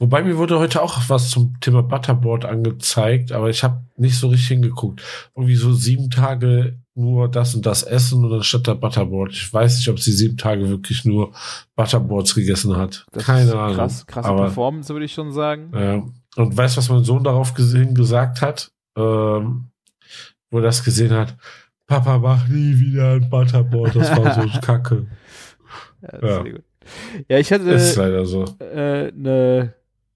Wobei 0.00 0.24
mir 0.24 0.36
wurde 0.36 0.58
heute 0.58 0.82
auch 0.82 0.98
was 1.08 1.30
zum 1.30 1.60
Thema 1.60 1.82
Butterboard 1.82 2.44
angezeigt, 2.44 3.30
aber 3.30 3.50
ich 3.50 3.62
habe 3.62 3.84
nicht 3.96 4.18
so 4.18 4.28
richtig 4.28 4.48
hingeguckt. 4.48 5.00
Irgendwie 5.36 5.54
so 5.54 5.72
sieben 5.72 6.10
Tage 6.10 6.80
nur 6.96 7.30
das 7.30 7.54
und 7.54 7.66
das 7.66 7.84
essen 7.84 8.24
und 8.24 8.30
dann 8.30 8.42
statt 8.42 8.66
der 8.66 8.74
Butterboard. 8.74 9.32
Ich 9.32 9.52
weiß 9.52 9.76
nicht, 9.76 9.88
ob 9.88 10.00
sie 10.00 10.12
sieben 10.12 10.36
Tage 10.36 10.68
wirklich 10.68 11.04
nur 11.04 11.32
Butterboards 11.76 12.34
gegessen 12.34 12.76
hat. 12.76 13.06
Das 13.12 13.24
Keine 13.24 13.54
Ahnung. 13.54 13.76
Krass, 13.76 14.06
krasse 14.06 14.28
aber, 14.28 14.46
Performance, 14.46 14.92
würde 14.92 15.04
ich 15.04 15.12
schon 15.12 15.30
sagen. 15.30 15.70
Ja. 15.72 16.02
Und 16.36 16.56
weißt 16.56 16.74
du, 16.74 16.78
was 16.78 16.88
mein 16.88 17.04
Sohn 17.04 17.22
darauf 17.22 17.54
gesehen 17.54 17.94
gesagt 17.94 18.40
hat? 18.42 18.72
Ähm, 18.96 19.68
wo 20.50 20.58
er 20.58 20.64
das 20.64 20.82
gesehen 20.82 21.12
hat. 21.12 21.36
Papa, 21.86 22.18
mach 22.18 22.48
nie 22.48 22.78
wieder 22.80 23.12
ein 23.12 23.30
Butterboard. 23.30 23.94
Das 23.94 24.16
war 24.16 24.34
so 24.34 24.60
kacke. 24.60 25.06
Ja, 26.12 26.44
Ja. 26.44 26.44
Ja, 27.28 27.38
ich 27.38 27.52
hatte 27.52 27.70
ist 27.70 27.96
leider 27.96 28.24
so. 28.26 28.44
äh, 28.60 29.08
eine 29.08 29.74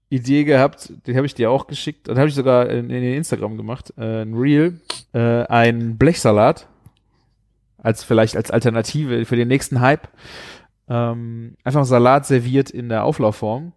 Idee 0.09 0.43
gehabt, 0.43 0.91
die 1.05 1.15
habe 1.15 1.25
ich 1.25 1.33
dir 1.33 1.49
auch 1.51 1.67
geschickt, 1.67 2.09
und 2.09 2.17
habe 2.17 2.27
ich 2.27 2.35
sogar 2.35 2.69
in, 2.69 2.89
in 2.89 3.01
den 3.01 3.15
Instagram 3.15 3.57
gemacht, 3.57 3.93
äh, 3.97 4.21
ein 4.21 4.33
Reel, 4.33 4.79
äh, 5.13 5.43
ein 5.43 5.97
Blechsalat, 5.97 6.67
als 7.77 8.03
vielleicht 8.03 8.35
als 8.35 8.51
Alternative 8.51 9.25
für 9.25 9.35
den 9.35 9.47
nächsten 9.47 9.81
Hype. 9.81 10.07
Ähm, 10.89 11.55
einfach 11.63 11.85
Salat 11.85 12.25
serviert 12.25 12.69
in 12.69 12.89
der 12.89 13.05
Auflaufform, 13.05 13.71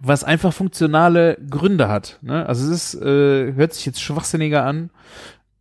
was 0.00 0.24
einfach 0.24 0.52
funktionale 0.52 1.38
Gründe 1.48 1.88
hat. 1.88 2.18
Ne? 2.22 2.44
Also 2.46 2.70
es 2.70 2.94
ist, 2.94 3.02
äh, 3.02 3.54
hört 3.54 3.72
sich 3.72 3.86
jetzt 3.86 4.02
schwachsinniger 4.02 4.64
an, 4.64 4.90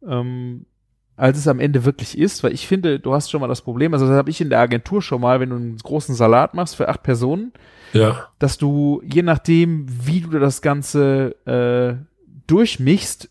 ähm, 0.07 0.65
als 1.15 1.37
es 1.37 1.47
am 1.47 1.59
Ende 1.59 1.85
wirklich 1.85 2.17
ist, 2.17 2.43
weil 2.43 2.53
ich 2.53 2.67
finde, 2.67 2.99
du 2.99 3.13
hast 3.13 3.29
schon 3.29 3.41
mal 3.41 3.47
das 3.47 3.61
Problem, 3.61 3.93
also 3.93 4.07
das 4.07 4.15
habe 4.15 4.29
ich 4.29 4.41
in 4.41 4.49
der 4.49 4.59
Agentur 4.59 5.01
schon 5.01 5.21
mal, 5.21 5.39
wenn 5.39 5.49
du 5.51 5.55
einen 5.55 5.77
großen 5.77 6.15
Salat 6.15 6.53
machst 6.55 6.75
für 6.75 6.89
acht 6.89 7.03
Personen, 7.03 7.53
Ja. 7.93 8.27
dass 8.39 8.57
du, 8.57 9.01
je 9.05 9.21
nachdem, 9.21 9.85
wie 9.87 10.21
du 10.21 10.39
das 10.39 10.61
Ganze 10.61 11.35
äh, 11.45 12.03
durchmischst, 12.47 13.29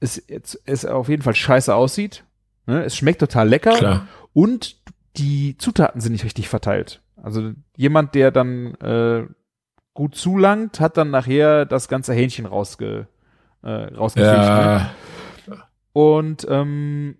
es, 0.00 0.18
es, 0.18 0.60
es 0.66 0.84
auf 0.84 1.08
jeden 1.08 1.22
Fall 1.22 1.34
scheiße 1.34 1.74
aussieht. 1.74 2.24
Ne? 2.66 2.84
Es 2.84 2.96
schmeckt 2.96 3.20
total 3.20 3.48
lecker 3.48 3.72
Klar. 3.72 4.06
und 4.32 4.76
die 5.16 5.56
Zutaten 5.58 6.00
sind 6.00 6.12
nicht 6.12 6.24
richtig 6.24 6.48
verteilt. 6.48 7.00
Also 7.20 7.52
jemand, 7.76 8.14
der 8.14 8.30
dann 8.30 8.74
äh, 8.76 9.24
gut 9.94 10.14
zulangt, 10.14 10.78
hat 10.80 10.96
dann 10.96 11.10
nachher 11.10 11.64
das 11.64 11.88
ganze 11.88 12.12
Hähnchen 12.12 12.44
rausge, 12.46 13.08
äh, 13.62 13.68
rausgefischt. 13.70 14.32
Ne? 14.36 14.90
Und 15.96 16.46
ähm, 16.50 17.16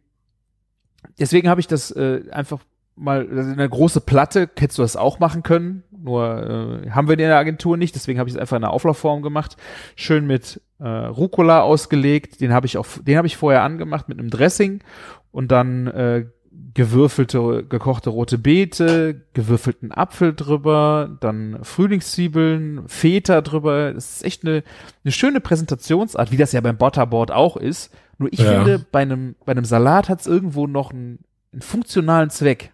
deswegen 1.19 1.49
habe 1.49 1.63
ich 1.63 1.67
das 1.67 1.91
äh, 1.93 2.25
einfach 2.31 2.61
mal 2.95 3.27
also 3.27 3.51
eine 3.53 3.67
große 3.67 4.03
Platte, 4.03 4.51
hättest 4.59 4.77
du 4.77 4.83
das 4.83 4.97
auch 4.97 5.19
machen 5.19 5.43
können, 5.43 5.83
nur 5.91 6.83
äh, 6.85 6.91
haben 6.91 7.09
wir 7.09 7.15
in 7.15 7.21
der 7.21 7.39
Agentur 7.39 7.79
nicht, 7.79 7.95
deswegen 7.95 8.19
habe 8.19 8.29
ich 8.29 8.35
es 8.35 8.39
einfach 8.39 8.59
in 8.59 8.65
einer 8.65 8.75
Auflaufform 8.75 9.23
gemacht, 9.23 9.57
schön 9.95 10.27
mit 10.27 10.61
äh, 10.79 10.87
Rucola 10.87 11.63
ausgelegt, 11.63 12.43
den 12.43 12.53
habe 12.53 12.67
ich 12.67 12.77
auch, 12.77 12.87
den 13.01 13.17
habe 13.17 13.27
ich 13.27 13.39
vorher 13.39 13.63
angemacht 13.63 14.11
mit 14.11 14.19
einem 14.19 14.29
Dressing 14.29 14.83
und 15.31 15.51
dann 15.51 15.87
äh, 15.87 16.27
gewürfelte, 16.75 17.65
gekochte 17.67 18.11
rote 18.11 18.37
Beete, 18.37 19.23
gewürfelten 19.33 19.91
Apfel 19.91 20.35
drüber, 20.35 21.17
dann 21.21 21.61
Frühlingszwiebeln, 21.63 22.87
Feta 22.89 23.41
drüber. 23.41 23.95
Das 23.95 24.17
ist 24.17 24.25
echt 24.25 24.45
eine, 24.45 24.63
eine 25.03 25.13
schöne 25.13 25.41
Präsentationsart, 25.41 26.31
wie 26.31 26.37
das 26.37 26.53
ja 26.53 26.61
beim 26.61 26.77
Butterboard 26.77 27.31
auch 27.31 27.57
ist. 27.57 27.91
Nur 28.19 28.33
ich 28.33 28.39
Ja. 28.41 28.53
finde, 28.65 28.79
bei 28.79 29.03
einem, 29.03 29.37
bei 29.45 29.53
einem 29.53 29.65
Salat 29.65 30.09
hat 30.09 30.21
es 30.21 30.27
irgendwo 30.27 30.67
noch 30.67 30.91
einen, 30.93 31.21
einen 31.53 31.63
funktionalen 31.63 32.31
Zweck. 32.31 32.73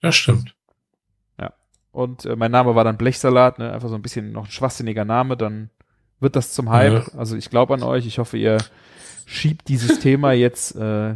Das 0.00 0.14
stimmt. 0.16 0.54
Und 1.94 2.24
äh, 2.24 2.34
mein 2.34 2.50
Name 2.50 2.74
war 2.74 2.82
dann 2.82 2.96
Blechsalat, 2.96 3.60
ne? 3.60 3.72
einfach 3.72 3.88
so 3.88 3.94
ein 3.94 4.02
bisschen 4.02 4.32
noch 4.32 4.46
ein 4.46 4.50
schwachsinniger 4.50 5.04
Name, 5.04 5.36
dann 5.36 5.70
wird 6.18 6.34
das 6.34 6.52
zum 6.52 6.70
Hype. 6.70 7.14
Also 7.16 7.36
ich 7.36 7.50
glaube 7.50 7.72
an 7.72 7.84
euch, 7.84 8.04
ich 8.04 8.18
hoffe, 8.18 8.36
ihr 8.36 8.58
schiebt 9.26 9.68
dieses 9.68 10.00
Thema 10.00 10.32
jetzt, 10.32 10.74
äh, 10.74 11.14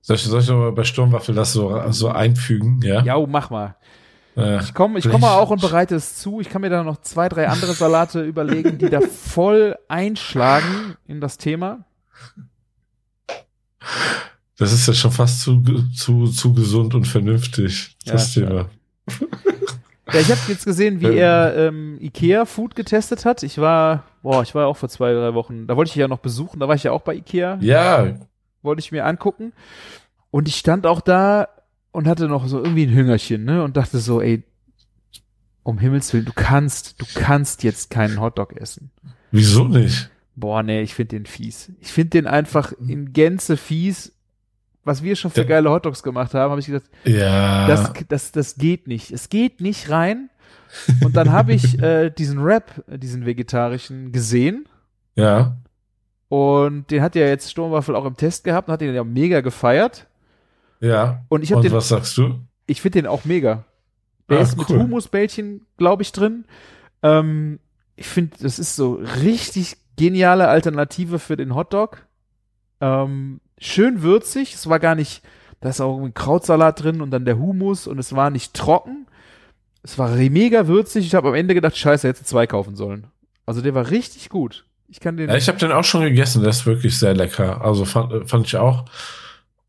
Soll 0.00 0.16
ich, 0.16 0.24
soll 0.24 0.40
ich 0.40 0.48
noch 0.48 0.56
mal 0.56 0.72
bei 0.72 0.82
Sturmwaffel 0.82 1.32
das 1.36 1.52
so, 1.52 1.80
so 1.92 2.08
einfügen? 2.08 2.80
Ja. 2.82 3.02
ja, 3.04 3.24
mach 3.24 3.50
mal. 3.50 3.76
Äh, 4.36 4.60
Ich 4.62 4.74
komme 4.74 4.98
ich 4.98 5.08
komme 5.08 5.28
auch 5.28 5.50
und 5.50 5.60
bereite 5.60 5.94
es 5.96 6.16
zu. 6.16 6.40
Ich 6.40 6.48
kann 6.48 6.60
mir 6.62 6.70
da 6.70 6.82
noch 6.82 7.00
zwei, 7.00 7.28
drei 7.28 7.48
andere 7.48 7.72
Salate 7.74 8.22
überlegen, 8.24 8.78
die 8.78 8.88
da 8.90 9.00
voll 9.00 9.76
einschlagen 9.88 10.96
in 11.06 11.20
das 11.20 11.36
Thema. 11.38 11.84
das 14.56 14.72
ist 14.72 14.86
ja 14.86 14.92
schon 14.94 15.10
fast 15.12 15.40
zu, 15.42 15.62
zu, 15.94 16.26
zu 16.28 16.52
gesund 16.54 16.94
und 16.94 17.06
vernünftig, 17.06 17.96
das 18.04 18.34
Ja, 18.34 18.42
Thema. 18.46 18.66
Ja, 20.12 20.20
ich 20.20 20.30
habe 20.30 20.40
jetzt 20.48 20.64
gesehen, 20.64 21.00
wie 21.00 21.06
Ähm. 21.06 21.18
er 21.18 21.56
ähm, 21.56 21.98
Ikea 22.00 22.44
Food 22.44 22.74
getestet 22.74 23.24
hat. 23.24 23.42
Ich 23.42 23.58
war, 23.58 24.04
boah, 24.22 24.42
ich 24.42 24.54
war 24.54 24.66
auch 24.66 24.76
vor 24.76 24.88
zwei, 24.88 25.12
drei 25.12 25.34
Wochen, 25.34 25.66
da 25.66 25.76
wollte 25.76 25.90
ich 25.90 25.94
ja 25.94 26.08
noch 26.08 26.18
besuchen, 26.18 26.58
da 26.60 26.68
war 26.68 26.74
ich 26.74 26.82
ja 26.82 26.92
auch 26.92 27.02
bei 27.02 27.14
Ikea, 27.14 27.58
Ja, 27.60 28.14
wollte 28.62 28.80
ich 28.80 28.92
mir 28.92 29.06
angucken. 29.06 29.52
Und 30.32 30.46
ich 30.48 30.56
stand 30.56 30.86
auch 30.86 31.00
da 31.00 31.48
und 31.92 32.06
hatte 32.06 32.28
noch 32.28 32.46
so 32.46 32.58
irgendwie 32.58 32.84
ein 32.86 32.94
Hüngerchen, 32.94 33.44
ne? 33.44 33.62
Und 33.64 33.76
dachte 33.76 33.98
so, 33.98 34.20
ey, 34.20 34.42
um 35.62 35.78
Himmels 35.78 36.12
Willen, 36.12 36.24
du 36.24 36.32
kannst, 36.34 37.00
du 37.00 37.06
kannst 37.14 37.62
jetzt 37.62 37.90
keinen 37.90 38.20
Hotdog 38.20 38.56
essen. 38.56 38.90
wieso 39.30 39.64
nicht? 39.68 40.10
Boah, 40.36 40.62
nee, 40.62 40.80
ich 40.80 40.94
finde 40.94 41.16
den 41.16 41.26
fies. 41.26 41.70
Ich 41.80 41.92
finde 41.92 42.10
den 42.10 42.26
einfach 42.26 42.72
in 42.86 43.12
Gänze 43.12 43.56
fies. 43.56 44.12
Was 44.84 45.02
wir 45.02 45.14
schon 45.16 45.30
für 45.30 45.42
Ja. 45.42 45.46
geile 45.46 45.70
Hotdogs 45.70 46.02
gemacht 46.02 46.32
haben, 46.32 46.50
habe 46.50 46.60
ich 46.60 46.66
gesagt, 46.66 46.88
Ja. 47.04 47.66
das, 47.66 47.92
das, 48.08 48.32
das 48.32 48.54
geht 48.56 48.86
nicht. 48.88 49.10
Es 49.10 49.28
geht 49.28 49.60
nicht 49.60 49.90
rein. 49.90 50.30
Und 51.04 51.16
dann 51.16 51.30
habe 51.30 51.52
ich 51.52 51.78
äh, 51.82 52.08
diesen 52.10 52.38
Rap, 52.40 52.82
äh, 52.88 52.98
diesen 52.98 53.26
vegetarischen, 53.26 54.12
gesehen. 54.12 54.66
ja. 55.16 55.56
Und 56.28 56.92
den 56.92 57.02
hat 57.02 57.16
ja 57.16 57.26
jetzt 57.26 57.50
Sturmwaffel 57.50 57.96
auch 57.96 58.04
im 58.04 58.16
Test 58.16 58.44
gehabt 58.44 58.68
und 58.68 58.72
hat 58.72 58.80
den 58.80 58.94
ja 58.94 59.02
mega 59.02 59.40
gefeiert. 59.40 60.06
Ja. 60.80 61.24
Und 61.28 61.42
ich 61.42 61.52
habe 61.52 61.62
den, 61.62 61.72
was 61.72 61.88
sagst 61.88 62.16
du? 62.16 62.40
ich 62.66 62.80
finde 62.80 63.02
den 63.02 63.06
auch 63.06 63.24
mega. 63.24 63.64
Der 64.28 64.38
Ah, 64.38 64.42
ist 64.42 64.56
mit 64.56 64.68
cool. 64.70 64.78
Humusbällchen, 64.78 65.66
glaube 65.76 66.02
ich, 66.02 66.12
drin. 66.12 66.44
Ähm, 67.02 67.58
ich 67.96 68.06
finde, 68.06 68.36
das 68.40 68.58
ist 68.58 68.76
so 68.76 69.00
richtig 69.22 69.76
geniale 69.96 70.48
Alternative 70.48 71.18
für 71.18 71.36
den 71.36 71.54
Hotdog. 71.54 72.06
Ähm, 72.80 73.40
schön 73.58 74.02
würzig. 74.02 74.54
Es 74.54 74.68
war 74.68 74.78
gar 74.78 74.94
nicht, 74.94 75.22
da 75.60 75.68
ist 75.68 75.80
auch 75.80 76.00
ein 76.00 76.14
Krautsalat 76.14 76.82
drin 76.82 77.00
und 77.00 77.10
dann 77.10 77.24
der 77.24 77.38
Humus 77.38 77.86
und 77.86 77.98
es 77.98 78.14
war 78.14 78.30
nicht 78.30 78.54
trocken. 78.54 79.06
Es 79.82 79.98
war 79.98 80.10
mega 80.10 80.66
würzig. 80.68 81.06
Ich 81.06 81.14
habe 81.14 81.28
am 81.28 81.34
Ende 81.34 81.54
gedacht, 81.54 81.76
scheiße, 81.76 82.06
hätte 82.06 82.24
zwei 82.24 82.46
kaufen 82.46 82.76
sollen. 82.76 83.06
Also 83.46 83.62
der 83.62 83.74
war 83.74 83.90
richtig 83.90 84.28
gut. 84.28 84.64
Ich 84.88 85.00
kann 85.00 85.16
den. 85.16 85.28
Ja, 85.28 85.36
ich 85.36 85.48
habe 85.48 85.58
den 85.58 85.72
auch 85.72 85.84
schon 85.84 86.02
gegessen, 86.02 86.40
der 86.42 86.50
ist 86.50 86.66
wirklich 86.66 86.98
sehr 86.98 87.14
lecker. 87.14 87.62
Also 87.62 87.84
fand, 87.84 88.28
fand 88.30 88.46
ich 88.46 88.56
auch. 88.56 88.84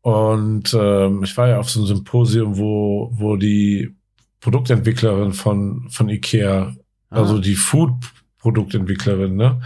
Und 0.02 0.74
ähm, 0.78 1.22
ich 1.24 1.36
war 1.36 1.48
ja 1.48 1.58
auf 1.58 1.70
so 1.70 1.80
einem 1.80 1.86
Symposium, 1.86 2.58
wo, 2.58 3.10
wo 3.14 3.36
die 3.36 3.94
Produktentwicklerin 4.40 5.32
von, 5.32 5.88
von 5.90 6.08
Ikea, 6.08 6.74
Ah. 7.12 7.16
also 7.16 7.38
die 7.38 7.56
Food-Produktentwicklerin, 7.56 9.36
ne, 9.36 9.60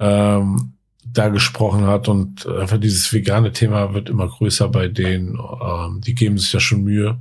ähm, 0.00 0.72
da 1.10 1.28
gesprochen 1.28 1.86
hat 1.86 2.08
und 2.08 2.46
einfach 2.46 2.78
dieses 2.78 3.12
vegane 3.12 3.52
Thema 3.52 3.94
wird 3.94 4.10
immer 4.10 4.28
größer 4.28 4.68
bei 4.68 4.88
denen. 4.88 5.38
Ähm, 5.38 6.00
die 6.02 6.14
geben 6.14 6.36
sich 6.38 6.52
ja 6.52 6.60
schon 6.60 6.82
Mühe. 6.82 7.18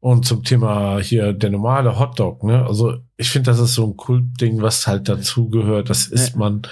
Und 0.00 0.24
zum 0.26 0.44
Thema 0.44 1.00
hier 1.00 1.32
der 1.32 1.50
normale 1.50 1.98
Hotdog, 1.98 2.44
ne? 2.44 2.64
Also 2.64 2.98
ich 3.16 3.30
finde, 3.30 3.50
das 3.50 3.58
ist 3.58 3.74
so 3.74 3.86
ein 3.86 3.96
Kultding, 3.96 4.62
was 4.62 4.86
halt 4.86 5.08
dazugehört. 5.08 5.90
Das 5.90 6.06
isst 6.06 6.36
man. 6.36 6.62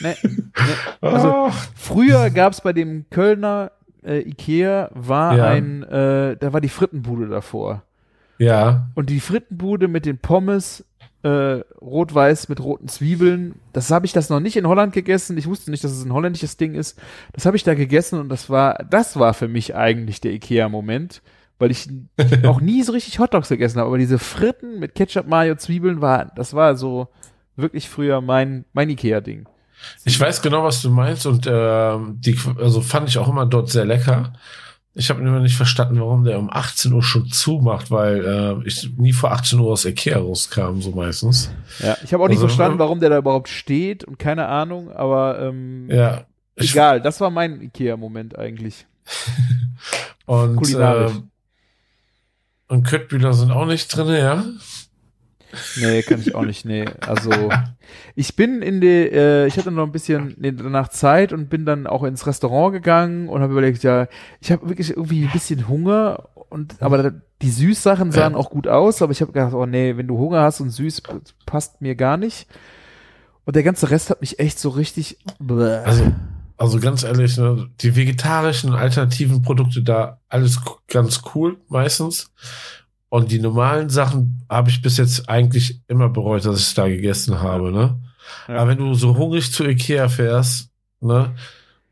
Nee, 0.00 0.14
nee. 0.22 0.40
Also, 1.00 1.50
früher 1.74 2.28
gab's 2.28 2.60
bei 2.60 2.74
dem 2.74 3.06
Kölner 3.08 3.70
äh, 4.04 4.20
Ikea 4.20 4.90
war 4.94 5.36
Ja. 5.36 5.44
ein, 5.46 5.82
äh, 5.82 6.36
da 6.36 6.52
war 6.52 6.60
die 6.60 6.68
Frittenbude 6.68 7.28
davor. 7.28 7.82
ja, 8.38 8.88
Und 8.94 9.10
die 9.10 9.20
Frittenbude 9.20 9.86
mit 9.88 10.06
den 10.06 10.18
Pommes, 10.18 10.84
äh, 11.22 11.60
rot-weiß 11.82 12.48
mit 12.48 12.60
roten 12.62 12.88
Zwiebeln, 12.88 13.56
das 13.74 13.90
habe 13.90 14.06
ich 14.06 14.12
das 14.14 14.30
noch 14.30 14.40
nicht 14.40 14.56
in 14.56 14.66
Holland 14.66 14.94
gegessen. 14.94 15.36
Ich 15.36 15.46
wusste 15.46 15.70
nicht, 15.70 15.84
dass 15.84 15.92
es 15.92 16.02
ein 16.04 16.12
holländisches 16.14 16.56
Ding 16.56 16.74
ist. 16.74 16.98
Das 17.34 17.44
habe 17.44 17.56
ich 17.58 17.62
da 17.64 17.74
gegessen 17.74 18.18
und 18.18 18.30
das 18.30 18.48
war, 18.48 18.84
das 18.88 19.18
war 19.18 19.34
für 19.34 19.46
mich 19.48 19.74
eigentlich 19.76 20.22
der 20.22 20.32
Ikea-Moment, 20.32 21.20
weil 21.58 21.70
ich 21.70 21.88
auch 22.46 22.62
nie 22.62 22.82
so 22.82 22.92
richtig 22.92 23.18
Hotdogs 23.18 23.50
gegessen 23.50 23.78
habe. 23.78 23.88
Aber 23.88 23.98
diese 23.98 24.18
Fritten 24.18 24.78
mit 24.80 24.94
Ketchup, 24.94 25.26
Mayo, 25.26 25.56
Zwiebeln 25.56 26.00
war, 26.00 26.32
das 26.36 26.54
war 26.54 26.74
so 26.76 27.08
wirklich 27.56 27.90
früher 27.90 28.22
mein, 28.22 28.64
mein 28.72 28.88
Ikea-Ding. 28.88 29.46
Ich 30.04 30.18
weiß 30.18 30.42
genau, 30.42 30.64
was 30.64 30.82
du 30.82 30.90
meinst 30.90 31.26
und 31.26 31.46
ähm, 31.50 32.16
die, 32.20 32.38
also 32.58 32.80
fand 32.80 33.08
ich 33.08 33.18
auch 33.18 33.28
immer 33.28 33.46
dort 33.46 33.70
sehr 33.70 33.84
lecker. 33.84 34.32
Ich 34.94 35.08
habe 35.08 35.20
immer 35.20 35.38
nicht 35.38 35.56
verstanden, 35.56 36.00
warum 36.00 36.24
der 36.24 36.38
um 36.38 36.50
18 36.50 36.92
Uhr 36.92 37.02
schon 37.02 37.26
zumacht, 37.30 37.90
weil 37.92 38.24
äh, 38.24 38.66
ich 38.66 38.90
nie 38.96 39.12
vor 39.12 39.30
18 39.30 39.58
Uhr 39.60 39.70
aus 39.72 39.84
Ikea 39.84 40.18
rauskam, 40.18 40.80
so 40.80 40.90
meistens. 40.90 41.50
Ja, 41.78 41.96
ich 42.02 42.12
habe 42.12 42.24
auch 42.24 42.28
nicht 42.28 42.38
Also, 42.38 42.48
verstanden, 42.48 42.76
äh, 42.78 42.80
warum 42.80 42.98
der 43.00 43.10
da 43.10 43.18
überhaupt 43.18 43.48
steht 43.48 44.02
und 44.04 44.18
keine 44.18 44.46
Ahnung, 44.48 44.90
aber 44.90 45.38
ähm, 45.40 45.88
Ja. 45.90 46.24
Ich, 46.56 46.72
egal, 46.72 47.00
das 47.00 47.20
war 47.20 47.30
mein 47.30 47.60
Ikea-Moment 47.62 48.36
eigentlich. 48.36 48.84
und, 50.26 50.56
kulinarisch. 50.56 51.12
ähm, 51.12 51.30
und 52.68 52.82
Köttbühler 52.86 53.32
sind 53.32 53.50
auch 53.52 53.66
nicht 53.66 53.88
drin, 53.96 54.08
ja? 54.08 54.44
Nee, 55.76 56.02
kann 56.02 56.20
ich 56.20 56.34
auch 56.34 56.44
nicht, 56.44 56.64
nee. 56.64 56.84
Also, 57.06 57.30
ich 58.14 58.36
bin 58.36 58.62
in 58.62 58.80
die, 58.80 58.86
äh, 58.86 59.46
ich 59.46 59.56
hatte 59.56 59.70
noch 59.70 59.84
ein 59.84 59.92
bisschen 59.92 60.36
danach 60.38 60.88
Zeit 60.88 61.32
und 61.32 61.48
bin 61.48 61.64
dann 61.64 61.86
auch 61.86 62.04
ins 62.04 62.26
Restaurant 62.26 62.72
gegangen 62.72 63.28
und 63.28 63.40
habe 63.42 63.52
überlegt, 63.52 63.82
ja, 63.82 64.06
ich 64.40 64.52
habe 64.52 64.68
wirklich 64.68 64.90
irgendwie 64.90 65.24
ein 65.24 65.32
bisschen 65.32 65.68
Hunger 65.68 66.28
und, 66.50 66.82
aber 66.82 67.12
die 67.42 67.50
Süßsachen 67.50 68.12
sahen 68.12 68.34
auch 68.34 68.50
gut 68.50 68.68
aus, 68.68 69.02
aber 69.02 69.12
ich 69.12 69.20
habe 69.20 69.32
gedacht, 69.32 69.54
oh 69.54 69.66
nee, 69.66 69.96
wenn 69.96 70.08
du 70.08 70.18
Hunger 70.18 70.42
hast 70.42 70.60
und 70.60 70.70
süß 70.70 71.02
passt 71.46 71.80
mir 71.80 71.94
gar 71.94 72.16
nicht. 72.16 72.46
Und 73.44 73.56
der 73.56 73.62
ganze 73.62 73.90
Rest 73.90 74.10
hat 74.10 74.20
mich 74.20 74.38
echt 74.38 74.58
so 74.58 74.68
richtig, 74.68 75.18
bäh. 75.38 75.78
Also, 75.84 76.12
also 76.56 76.78
ganz 76.78 77.04
ehrlich, 77.04 77.38
ne, 77.38 77.70
die 77.80 77.96
vegetarischen 77.96 78.74
alternativen 78.74 79.42
Produkte 79.42 79.82
da 79.82 80.20
alles 80.28 80.60
ganz 80.88 81.22
cool 81.34 81.56
meistens. 81.68 82.30
Und 83.10 83.32
die 83.32 83.40
normalen 83.40 83.90
Sachen 83.90 84.44
habe 84.48 84.70
ich 84.70 84.80
bis 84.82 84.96
jetzt 84.96 85.28
eigentlich 85.28 85.82
immer 85.88 86.08
bereut, 86.08 86.44
dass 86.46 86.58
ich 86.60 86.66
es 86.68 86.74
da 86.74 86.88
gegessen 86.88 87.40
habe, 87.42 87.70
ne? 87.72 87.98
Ja. 88.48 88.56
Aber 88.58 88.70
wenn 88.70 88.78
du 88.78 88.94
so 88.94 89.16
hungrig 89.16 89.52
zu 89.52 89.64
Ikea 89.64 90.08
fährst, 90.08 90.70
ne, 91.00 91.34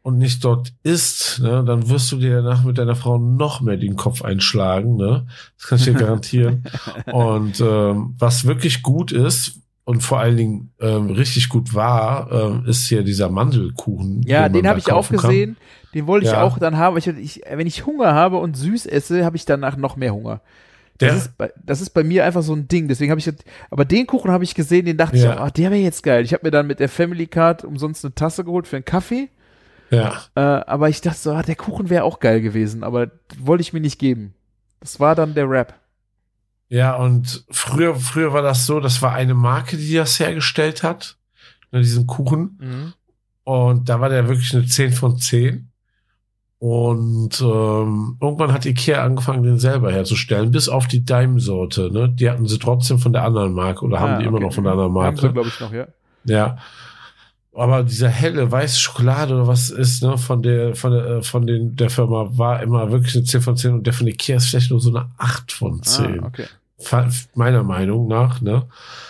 und 0.03 0.19
nicht 0.19 0.45
dort 0.45 0.73
isst, 0.85 1.41
ne, 1.41 1.65
dann 1.67 1.89
wirst 1.91 2.11
du 2.13 2.17
dir 2.19 2.37
danach 2.41 2.63
mit 2.65 2.79
deiner 2.79 2.95
Frau 2.95 3.19
noch 3.19 3.61
mehr 3.61 3.77
den 3.77 3.97
Kopf 3.97 4.23
einschlagen, 4.23 4.97
ne? 4.97 5.27
Das 5.59 5.67
kann 5.67 5.79
ich 5.79 5.85
dir 5.85 5.95
garantieren. 5.95 6.65
und 7.13 7.61
ähm, 7.61 8.15
was 8.19 8.47
wirklich 8.47 8.83
gut 8.85 9.11
ist 9.11 9.59
und 9.85 10.03
vor 10.03 10.21
allen 10.21 10.37
Dingen 10.37 10.73
ähm, 10.81 11.11
richtig 11.11 11.49
gut 11.49 11.75
war, 11.75 12.31
ähm, 12.31 12.65
ist 12.67 12.87
hier 12.89 13.03
dieser 13.03 13.29
Mandelkuchen. 13.29 14.23
Ja, 14.23 14.49
den 14.49 14.63
da 14.63 14.69
habe 14.71 14.79
ich 14.79 14.87
auch 14.93 14.97
kaufen 14.99 15.17
kann. 15.17 15.31
gesehen. 15.31 15.57
Den 15.95 16.07
wollte 16.07 16.27
ich 16.27 16.33
Ja. 16.33 16.43
auch 16.43 16.59
dann 16.59 16.77
haben. 16.77 16.97
Ich, 16.97 17.09
ich, 17.09 17.41
wenn 17.51 17.67
ich 17.67 17.87
Hunger 17.87 18.15
habe 18.15 18.37
und 18.37 18.57
süß 18.57 18.87
esse, 18.87 19.25
habe 19.25 19.37
ich 19.37 19.47
danach 19.47 19.77
noch 19.77 19.97
mehr 19.97 20.15
Hunger. 20.15 20.43
Das 20.99 21.17
ist, 21.17 21.39
bei, 21.39 21.53
das 21.63 21.81
ist 21.81 21.91
bei 21.91 22.03
mir 22.03 22.25
einfach 22.25 22.43
so 22.43 22.53
ein 22.55 22.67
Ding. 22.69 22.89
Deswegen 22.89 23.11
habe 23.11 23.21
ich, 23.21 23.27
jetzt- 23.27 23.45
aber 23.71 23.85
den 23.85 24.07
Kuchen 24.07 24.31
habe 24.33 24.43
ich 24.45 24.55
gesehen, 24.55 24.85
den 24.87 24.97
dachte 24.97 25.17
Ja. 25.17 25.33
ich, 25.35 25.39
ah, 25.41 25.51
der 25.51 25.71
wäre 25.71 25.81
jetzt 25.81 26.03
geil. 26.03 26.25
Ich 26.25 26.33
habe 26.33 26.45
mir 26.47 26.51
dann 26.51 26.67
mit 26.67 26.81
der 26.81 26.89
Family 26.89 27.27
Card 27.29 27.63
umsonst 27.65 28.05
eine 28.05 28.15
Tasse 28.15 28.45
geholt 28.45 28.67
für 28.67 28.77
einen 28.77 28.85
Kaffee. 28.85 29.29
ja, 29.91 30.21
Äh, 30.35 30.41
aber 30.41 30.89
ich 30.89 31.01
dachte 31.01 31.19
so, 31.19 31.33
ah, 31.33 31.43
der 31.43 31.55
Kuchen 31.57 31.89
wäre 31.89 32.05
auch 32.05 32.19
geil 32.21 32.41
gewesen. 32.41 32.83
Aber 32.85 33.11
wollte 33.39 33.63
ich 33.63 33.73
mir 33.73 33.81
nicht 33.81 33.99
geben. 33.99 34.35
Das 34.81 35.01
war 35.01 35.15
dann 35.15 35.35
der 35.35 35.49
Rap. 35.49 35.75
ja, 36.69 36.95
und 36.97 37.45
früher, 37.51 37.95
früher 37.95 38.33
war 38.35 38.43
das 38.43 38.67
so, 38.67 38.79
das 38.81 39.01
war 39.01 39.15
eine 39.15 39.35
Marke, 39.35 39.77
die 39.79 39.95
das 39.95 40.21
hergestellt 40.21 40.83
hat, 40.83 41.17
ne, 41.73 41.81
diesen 41.81 42.07
Kuchen. 42.07 42.93
Und 43.45 43.89
da 43.89 44.01
war 44.01 44.09
der 44.11 44.29
wirklich 44.29 44.55
eine 44.55 44.67
10 44.67 44.93
von 44.93 45.17
10. 45.19 45.68
Und 46.61 47.41
ähm, 47.41 48.17
irgendwann 48.21 48.53
hat 48.53 48.67
Ikea 48.67 49.05
angefangen, 49.05 49.45
den 49.45 49.59
selber 49.61 49.93
herzustellen, 49.93 50.51
bis 50.51 50.69
auf 50.69 50.89
die 50.89 51.05
Daim-Sorte. 51.05 51.91
Ne? 51.93 52.09
Die 52.09 52.29
hatten 52.29 52.47
sie 52.49 52.59
trotzdem 52.59 52.99
von 52.99 53.13
der 53.13 53.23
anderen 53.25 53.53
Marke 53.53 53.85
oder 53.85 54.01
haben 54.01 54.15
Ah, 54.15 54.19
die 54.19 54.25
immer 54.25 54.39
okay. 54.39 54.47
noch 54.47 54.53
von 54.53 54.65
der 54.65 54.73
anderen 54.73 54.93
Haben 54.95 55.17
sie, 55.17 55.23
Marke. 55.23 55.33
glaube 55.35 55.49
ich, 55.49 55.61
noch, 55.61 55.73
ja. 55.73 55.87
Ja. 56.25 56.59
Aber 57.55 57.83
dieser 57.85 58.09
helle 58.09 58.51
weiße 58.51 58.79
Schokolade 58.79 59.35
oder 59.35 59.47
was 59.47 59.71
ist, 59.71 60.03
ne, 60.03 60.19
von 60.19 60.43
der, 60.43 60.75
von 60.75 60.93
der, 60.93 61.07
äh, 61.07 61.23
von 61.23 61.47
den, 61.47 61.77
der 61.77 61.91
Firma 61.91 62.29
war 62.33 62.63
immer 62.63 62.91
wirklich 62.91 63.15
eine 63.17 63.25
10 63.25 63.41
von 63.41 63.57
10 63.57 63.73
und 63.75 63.87
der 63.87 63.93
von 63.95 64.07
Ikea 64.07 64.37
ist 64.37 64.47
vielleicht 64.49 64.71
nur 64.71 64.81
so 64.81 64.91
eine 64.91 65.11
8 65.17 65.53
von 65.53 65.83
10. 65.83 66.23
Ah, 66.23 66.27
okay. 66.27 66.47
Meiner 67.35 67.63
Meinung 67.65 68.07
nach, 68.09 68.41
ne? 68.41 68.65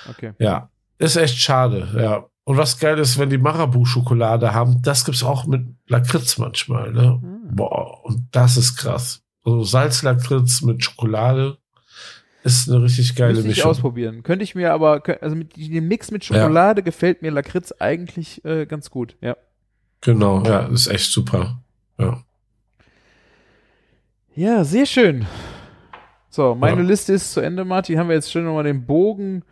Okay. 0.09 0.33
Ja. 0.39 0.69
Ist 0.99 1.17
echt 1.17 1.39
schade, 1.39 1.89
ja. 1.97 2.25
Und 2.49 2.57
was 2.57 2.79
geil 2.79 2.99
ist, 2.99 3.19
wenn 3.19 3.29
die 3.29 3.37
Marabu-Schokolade 3.37 4.55
haben, 4.55 4.81
das 4.81 5.05
gibt's 5.05 5.23
auch 5.23 5.45
mit 5.45 5.67
Lakritz 5.87 6.39
manchmal, 6.39 6.93
ne? 6.93 7.19
Hm. 7.21 7.55
Boah, 7.55 8.03
und 8.07 8.27
das 8.33 8.57
ist 8.57 8.79
krass. 8.79 9.21
Also 9.45 9.65
Salzlakritz 9.65 10.63
mit 10.63 10.83
Schokolade 10.83 11.59
ist 12.45 12.71
eine 12.71 12.83
richtig 12.83 13.15
geile 13.17 13.35
Müsste 13.35 13.49
ich 13.51 13.57
Mischung. 13.57 13.71
ausprobieren. 13.71 14.23
Könnte 14.23 14.45
ich 14.45 14.55
mir 14.55 14.73
aber, 14.73 15.03
also 15.21 15.37
mit 15.37 15.59
dem 15.59 15.89
Mix 15.89 16.11
mit 16.11 16.25
Schokolade 16.25 16.83
gefällt 16.83 17.21
mir 17.21 17.31
Lakritz 17.33 17.71
eigentlich 17.81 18.43
äh, 18.47 18.65
ganz 18.65 18.89
gut. 18.89 19.17
Ja. 19.21 19.37
Genau, 20.01 20.43
ja, 20.45 20.61
ist 20.69 20.87
echt 20.87 21.13
super. 21.13 21.61
Ja. 21.99 22.23
Ja, 24.35 24.65
sehr 24.65 24.87
schön. 24.87 25.27
So, 26.31 26.55
meine 26.55 26.81
Ja. 26.81 26.87
Liste 26.87 27.13
ist 27.13 27.31
zu 27.33 27.41
Ende, 27.41 27.67
Martin. 27.67 27.99
Haben 27.99 28.09
wir 28.09 28.15
jetzt 28.17 28.33
schön 28.33 28.47
nochmal 28.47 28.65
den 28.65 28.87
Bogen 28.87 29.43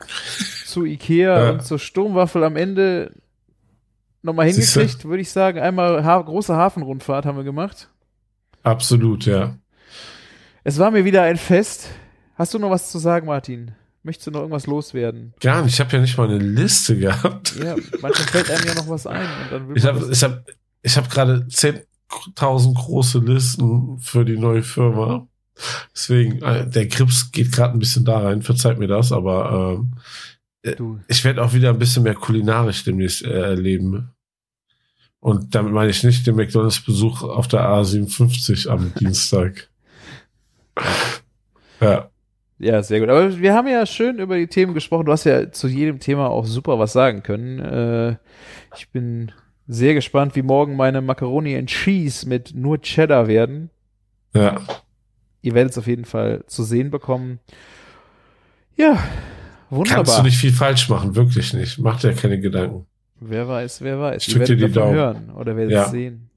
zu 0.77 0.85
Ikea 0.85 1.44
Ja. 1.44 1.51
und 1.53 1.65
zur 1.65 1.78
Sturmwaffel 1.78 2.44
am 2.44 2.55
Ende 2.57 3.12
nochmal 4.20 4.47
hingekriegt, 4.47 5.07
würde 5.07 5.23
ich 5.23 5.31
sagen. 5.31 5.59
Einmal 5.59 6.05
ha 6.05 6.20
große 6.20 6.55
Hafenrundfahrt 6.55 7.24
haben 7.24 7.39
wir 7.39 7.44
gemacht. 7.44 7.89
Absolut, 8.62 9.24
ja. 9.24 9.57
Es 10.65 10.78
war 10.78 10.90
mir 10.90 11.07
wieder 11.07 11.23
ein 11.23 11.39
Fest. 11.39 11.89
Hast 12.35 12.53
du 12.53 12.59
noch 12.59 12.69
was 12.69 12.90
zu 12.90 12.98
sagen, 12.98 13.27
Martin? 13.27 13.73
Möchtest 14.03 14.27
du 14.27 14.32
noch 14.32 14.40
irgendwas 14.40 14.66
loswerden? 14.66 15.32
Nicht. 15.43 15.66
Ich 15.66 15.81
habe 15.81 15.93
ja 15.97 16.01
nicht 16.01 16.19
mal 16.19 16.28
eine 16.28 16.39
Liste 16.39 16.98
gehabt. 16.98 17.57
Ja, 17.57 17.74
manchmal 18.03 18.12
fällt 18.28 18.51
einem 18.51 18.66
ja 18.66 18.74
noch 18.74 18.89
was 18.90 19.07
ein. 19.07 19.27
Ich 19.74 19.85
habe 19.86 20.09
ich 20.12 20.23
hab, 20.23 20.44
ich 20.82 20.97
hab 20.98 21.09
gerade 21.09 21.47
10.000 21.48 22.74
große 22.74 23.20
Listen 23.20 23.98
für 23.98 24.27
die 24.27 24.36
neue 24.36 24.62
Firma. 24.62 25.27
Deswegen, 25.94 26.43
äh, 26.43 26.69
der 26.69 26.86
Grips 26.86 27.32
geht 27.32 27.51
gerade 27.53 27.73
ein 27.73 27.78
bisschen 27.78 28.05
da 28.05 28.19
rein. 28.19 28.43
Verzeiht 28.43 28.78
mir 28.78 28.89
das, 28.89 29.11
aber 29.11 29.78
ähm, 29.78 29.93
du, 30.74 31.01
ich 31.09 31.24
werde 31.24 31.43
auch 31.43 31.52
wieder 31.52 31.70
ein 31.70 31.78
bisschen 31.78 32.02
mehr 32.02 32.14
kulinarisch 32.14 32.84
demnächst 32.84 33.24
äh, 33.24 33.40
erleben. 33.51 34.10
Und 35.20 35.55
damit 35.55 35.72
meine 35.72 35.90
ich 35.90 36.05
nicht 36.05 36.26
den 36.26 36.36
McDonalds-Besuch 36.36 37.22
auf 37.22 37.48
der 37.48 37.60
A57 37.60 38.68
am 38.68 38.93
Dienstag. 39.01 39.68
Ja, 41.80 42.10
Ja, 42.59 42.82
sehr 42.82 43.01
gut. 43.01 43.09
Aber 43.09 43.38
wir 43.38 43.55
haben 43.55 43.68
ja 43.68 43.84
schön 43.86 44.18
über 44.18 44.36
die 44.36 44.47
Themen 44.47 44.74
gesprochen. 44.74 45.06
Du 45.06 45.12
hast 45.12 45.24
ja 45.24 45.51
zu 45.51 45.68
jedem 45.68 46.01
Thema 46.01 46.28
auch 46.28 46.47
super 46.47 46.78
was 46.78 46.93
sagen 46.93 47.22
können. 47.22 47.59
Äh, 47.59 48.16
ich 48.76 48.90
bin 48.90 49.32
sehr 49.66 49.94
gespannt, 49.94 50.36
wie 50.36 50.43
morgen 50.43 50.76
meine 50.76 51.01
Macaroni 51.01 51.56
and 51.56 51.68
Cheese 51.68 52.28
mit 52.28 52.55
nur 52.55 52.80
Cheddar 52.80 53.26
werden. 53.26 53.70
ja. 54.34 54.60
Ihr 55.43 55.55
werdet 55.55 55.70
es 55.72 55.78
auf 55.78 55.86
jeden 55.86 56.06
Fall 56.06 56.43
zu 56.48 56.64
sehen 56.64 56.90
bekommen. 56.90 57.38
Ja, 58.74 58.98
wunderbar. 59.70 60.05
Kannst 60.05 60.18
du 60.18 60.22
nicht 60.22 60.36
viel 60.38 60.52
falsch 60.52 60.88
machen, 60.88 61.14
wirklich 61.14 61.52
nicht. 61.55 61.78
Mach 61.78 62.01
dir 62.01 62.12
keine 62.14 62.38
Gedanken. 62.40 62.86
Wer 63.20 63.48
weiß, 63.48 63.80
wer 63.80 63.98
weiß. 63.98 64.26
Ich 64.28 64.34
Ihr 64.34 64.44
drück 64.44 64.47
dir 64.59 64.66
die 64.68 64.72
Daumen. 64.72 64.94
hören 64.94 65.30
oder 65.30 65.56
werdet 65.56 65.72
Ja. 65.72 65.84
es 65.86 65.90
sehen. 65.90 66.30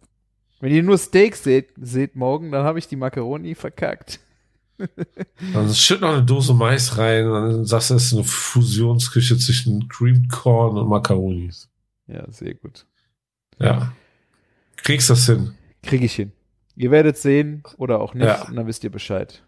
Wenn 0.61 0.73
ihr 0.73 0.83
nur 0.83 0.97
Steaks 0.97 1.43
seht, 1.43 1.69
seht 1.79 2.15
morgen, 2.15 2.51
dann 2.51 2.63
habe 2.63 2.79
ich 2.79 2.87
die 2.87 2.95
Macaroni 2.95 3.55
verkackt. 3.55 4.19
Dann 5.53 5.73
schütt 5.73 5.99
noch 5.99 6.13
eine 6.13 6.23
Dose 6.23 6.53
Mais 6.53 6.97
rein 6.97 7.25
und 7.27 7.33
dann 7.33 7.65
sagst 7.65 7.89
du, 7.89 7.95
es 7.95 8.05
ist 8.05 8.13
eine 8.13 8.23
Fusionsküche 8.23 9.37
zwischen 9.37 9.89
Creamed 9.89 10.29
Corn 10.29 10.77
und 10.77 10.87
Macaronis. 10.87 11.69
Ja, 12.07 12.23
sehr 12.31 12.53
gut. 12.53 12.85
Ja. 13.59 13.91
Kriegst 14.77 15.09
das 15.09 15.25
hin. 15.25 15.53
Kriege 15.83 16.05
ich 16.05 16.13
hin. 16.15 16.31
Ihr 16.77 16.91
werdet 16.91 17.17
sehen 17.17 17.61
oder 17.77 17.99
auch 17.99 18.13
nicht 18.13 18.25
Ja. 18.25 18.47
und 18.47 18.55
dann 18.55 18.67
wisst 18.67 18.85
ihr 18.85 18.89
Bescheid. 18.89 19.43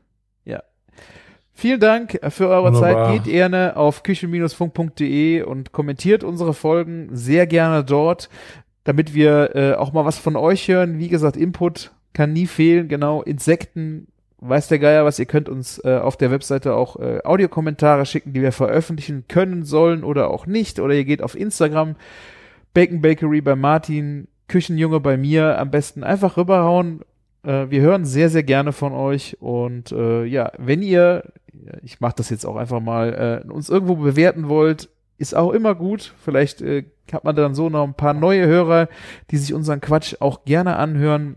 Vielen 1.61 1.79
Dank 1.79 2.19
für 2.29 2.47
eure 2.47 2.73
Wunderbar. 2.73 3.05
Zeit. 3.05 3.23
Geht 3.23 3.33
gerne 3.33 3.77
auf 3.77 4.01
küche-funk.de 4.01 5.43
und 5.43 5.71
kommentiert 5.71 6.23
unsere 6.23 6.55
Folgen 6.55 7.09
sehr 7.11 7.45
gerne 7.45 7.83
dort, 7.83 8.29
damit 8.83 9.13
wir 9.13 9.55
äh, 9.55 9.73
auch 9.75 9.93
mal 9.93 10.03
was 10.03 10.17
von 10.17 10.35
euch 10.35 10.67
hören. 10.69 10.97
Wie 10.97 11.07
gesagt, 11.07 11.37
Input 11.37 11.91
kann 12.13 12.33
nie 12.33 12.47
fehlen. 12.47 12.87
Genau, 12.87 13.21
Insekten, 13.21 14.07
weiß 14.39 14.69
der 14.69 14.79
Geier 14.79 15.05
was. 15.05 15.19
Ihr 15.19 15.27
könnt 15.27 15.49
uns 15.49 15.77
äh, 15.85 15.99
auf 16.01 16.17
der 16.17 16.31
Webseite 16.31 16.73
auch 16.73 16.95
äh, 16.95 17.19
Audiokommentare 17.23 18.07
schicken, 18.07 18.33
die 18.33 18.41
wir 18.41 18.53
veröffentlichen 18.53 19.25
können, 19.27 19.63
sollen 19.63 20.03
oder 20.03 20.31
auch 20.31 20.47
nicht. 20.47 20.79
Oder 20.79 20.95
ihr 20.95 21.05
geht 21.05 21.21
auf 21.21 21.35
Instagram, 21.35 21.95
Bacon 22.73 23.01
Bakery 23.03 23.41
bei 23.41 23.55
Martin, 23.55 24.27
Küchenjunge 24.47 24.99
bei 24.99 25.15
mir. 25.15 25.59
Am 25.59 25.69
besten 25.69 26.03
einfach 26.03 26.37
rüberhauen. 26.37 27.01
Äh, 27.43 27.69
wir 27.69 27.81
hören 27.81 28.05
sehr, 28.05 28.29
sehr 28.29 28.43
gerne 28.43 28.73
von 28.73 28.93
euch. 28.93 29.37
Und 29.39 29.91
äh, 29.91 30.25
ja, 30.25 30.51
wenn 30.57 30.81
ihr, 30.81 31.23
ich 31.83 31.99
mache 31.99 32.15
das 32.17 32.29
jetzt 32.29 32.45
auch 32.45 32.55
einfach 32.55 32.79
mal, 32.79 33.43
äh, 33.45 33.51
uns 33.51 33.69
irgendwo 33.69 33.95
bewerten 33.95 34.49
wollt, 34.49 34.89
ist 35.17 35.35
auch 35.35 35.51
immer 35.51 35.75
gut. 35.75 36.13
Vielleicht 36.23 36.61
äh, 36.61 36.85
hat 37.11 37.23
man 37.23 37.35
dann 37.35 37.55
so 37.55 37.69
noch 37.69 37.83
ein 37.83 37.93
paar 37.93 38.13
neue 38.13 38.47
Hörer, 38.47 38.89
die 39.29 39.37
sich 39.37 39.53
unseren 39.53 39.81
Quatsch 39.81 40.15
auch 40.19 40.45
gerne 40.45 40.77
anhören 40.77 41.35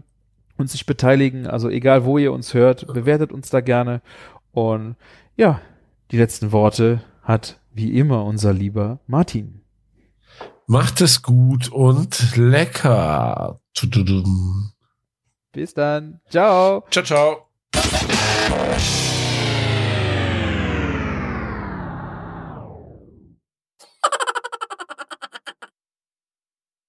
und 0.57 0.71
sich 0.71 0.87
beteiligen. 0.87 1.47
Also 1.47 1.69
egal, 1.69 2.05
wo 2.05 2.19
ihr 2.19 2.33
uns 2.33 2.55
hört, 2.55 2.87
bewertet 2.93 3.33
uns 3.33 3.51
da 3.51 3.61
gerne. 3.61 4.01
Und 4.53 4.97
ja, 5.37 5.61
die 6.11 6.19
letzten 6.19 6.53
Worte 6.53 7.03
hat 7.23 7.61
wie 7.73 7.99
immer 7.99 8.25
unser 8.25 8.53
lieber 8.53 9.01
Martin. 9.07 9.61
Macht 10.67 11.01
es 11.01 11.23
gut 11.23 11.71
und 11.71 12.37
lecker. 12.37 13.61
Bis 15.53 15.75
dann. 15.75 16.21
Ciao. 16.31 16.85
Ciao, 16.91 17.05
ciao. 17.05 17.49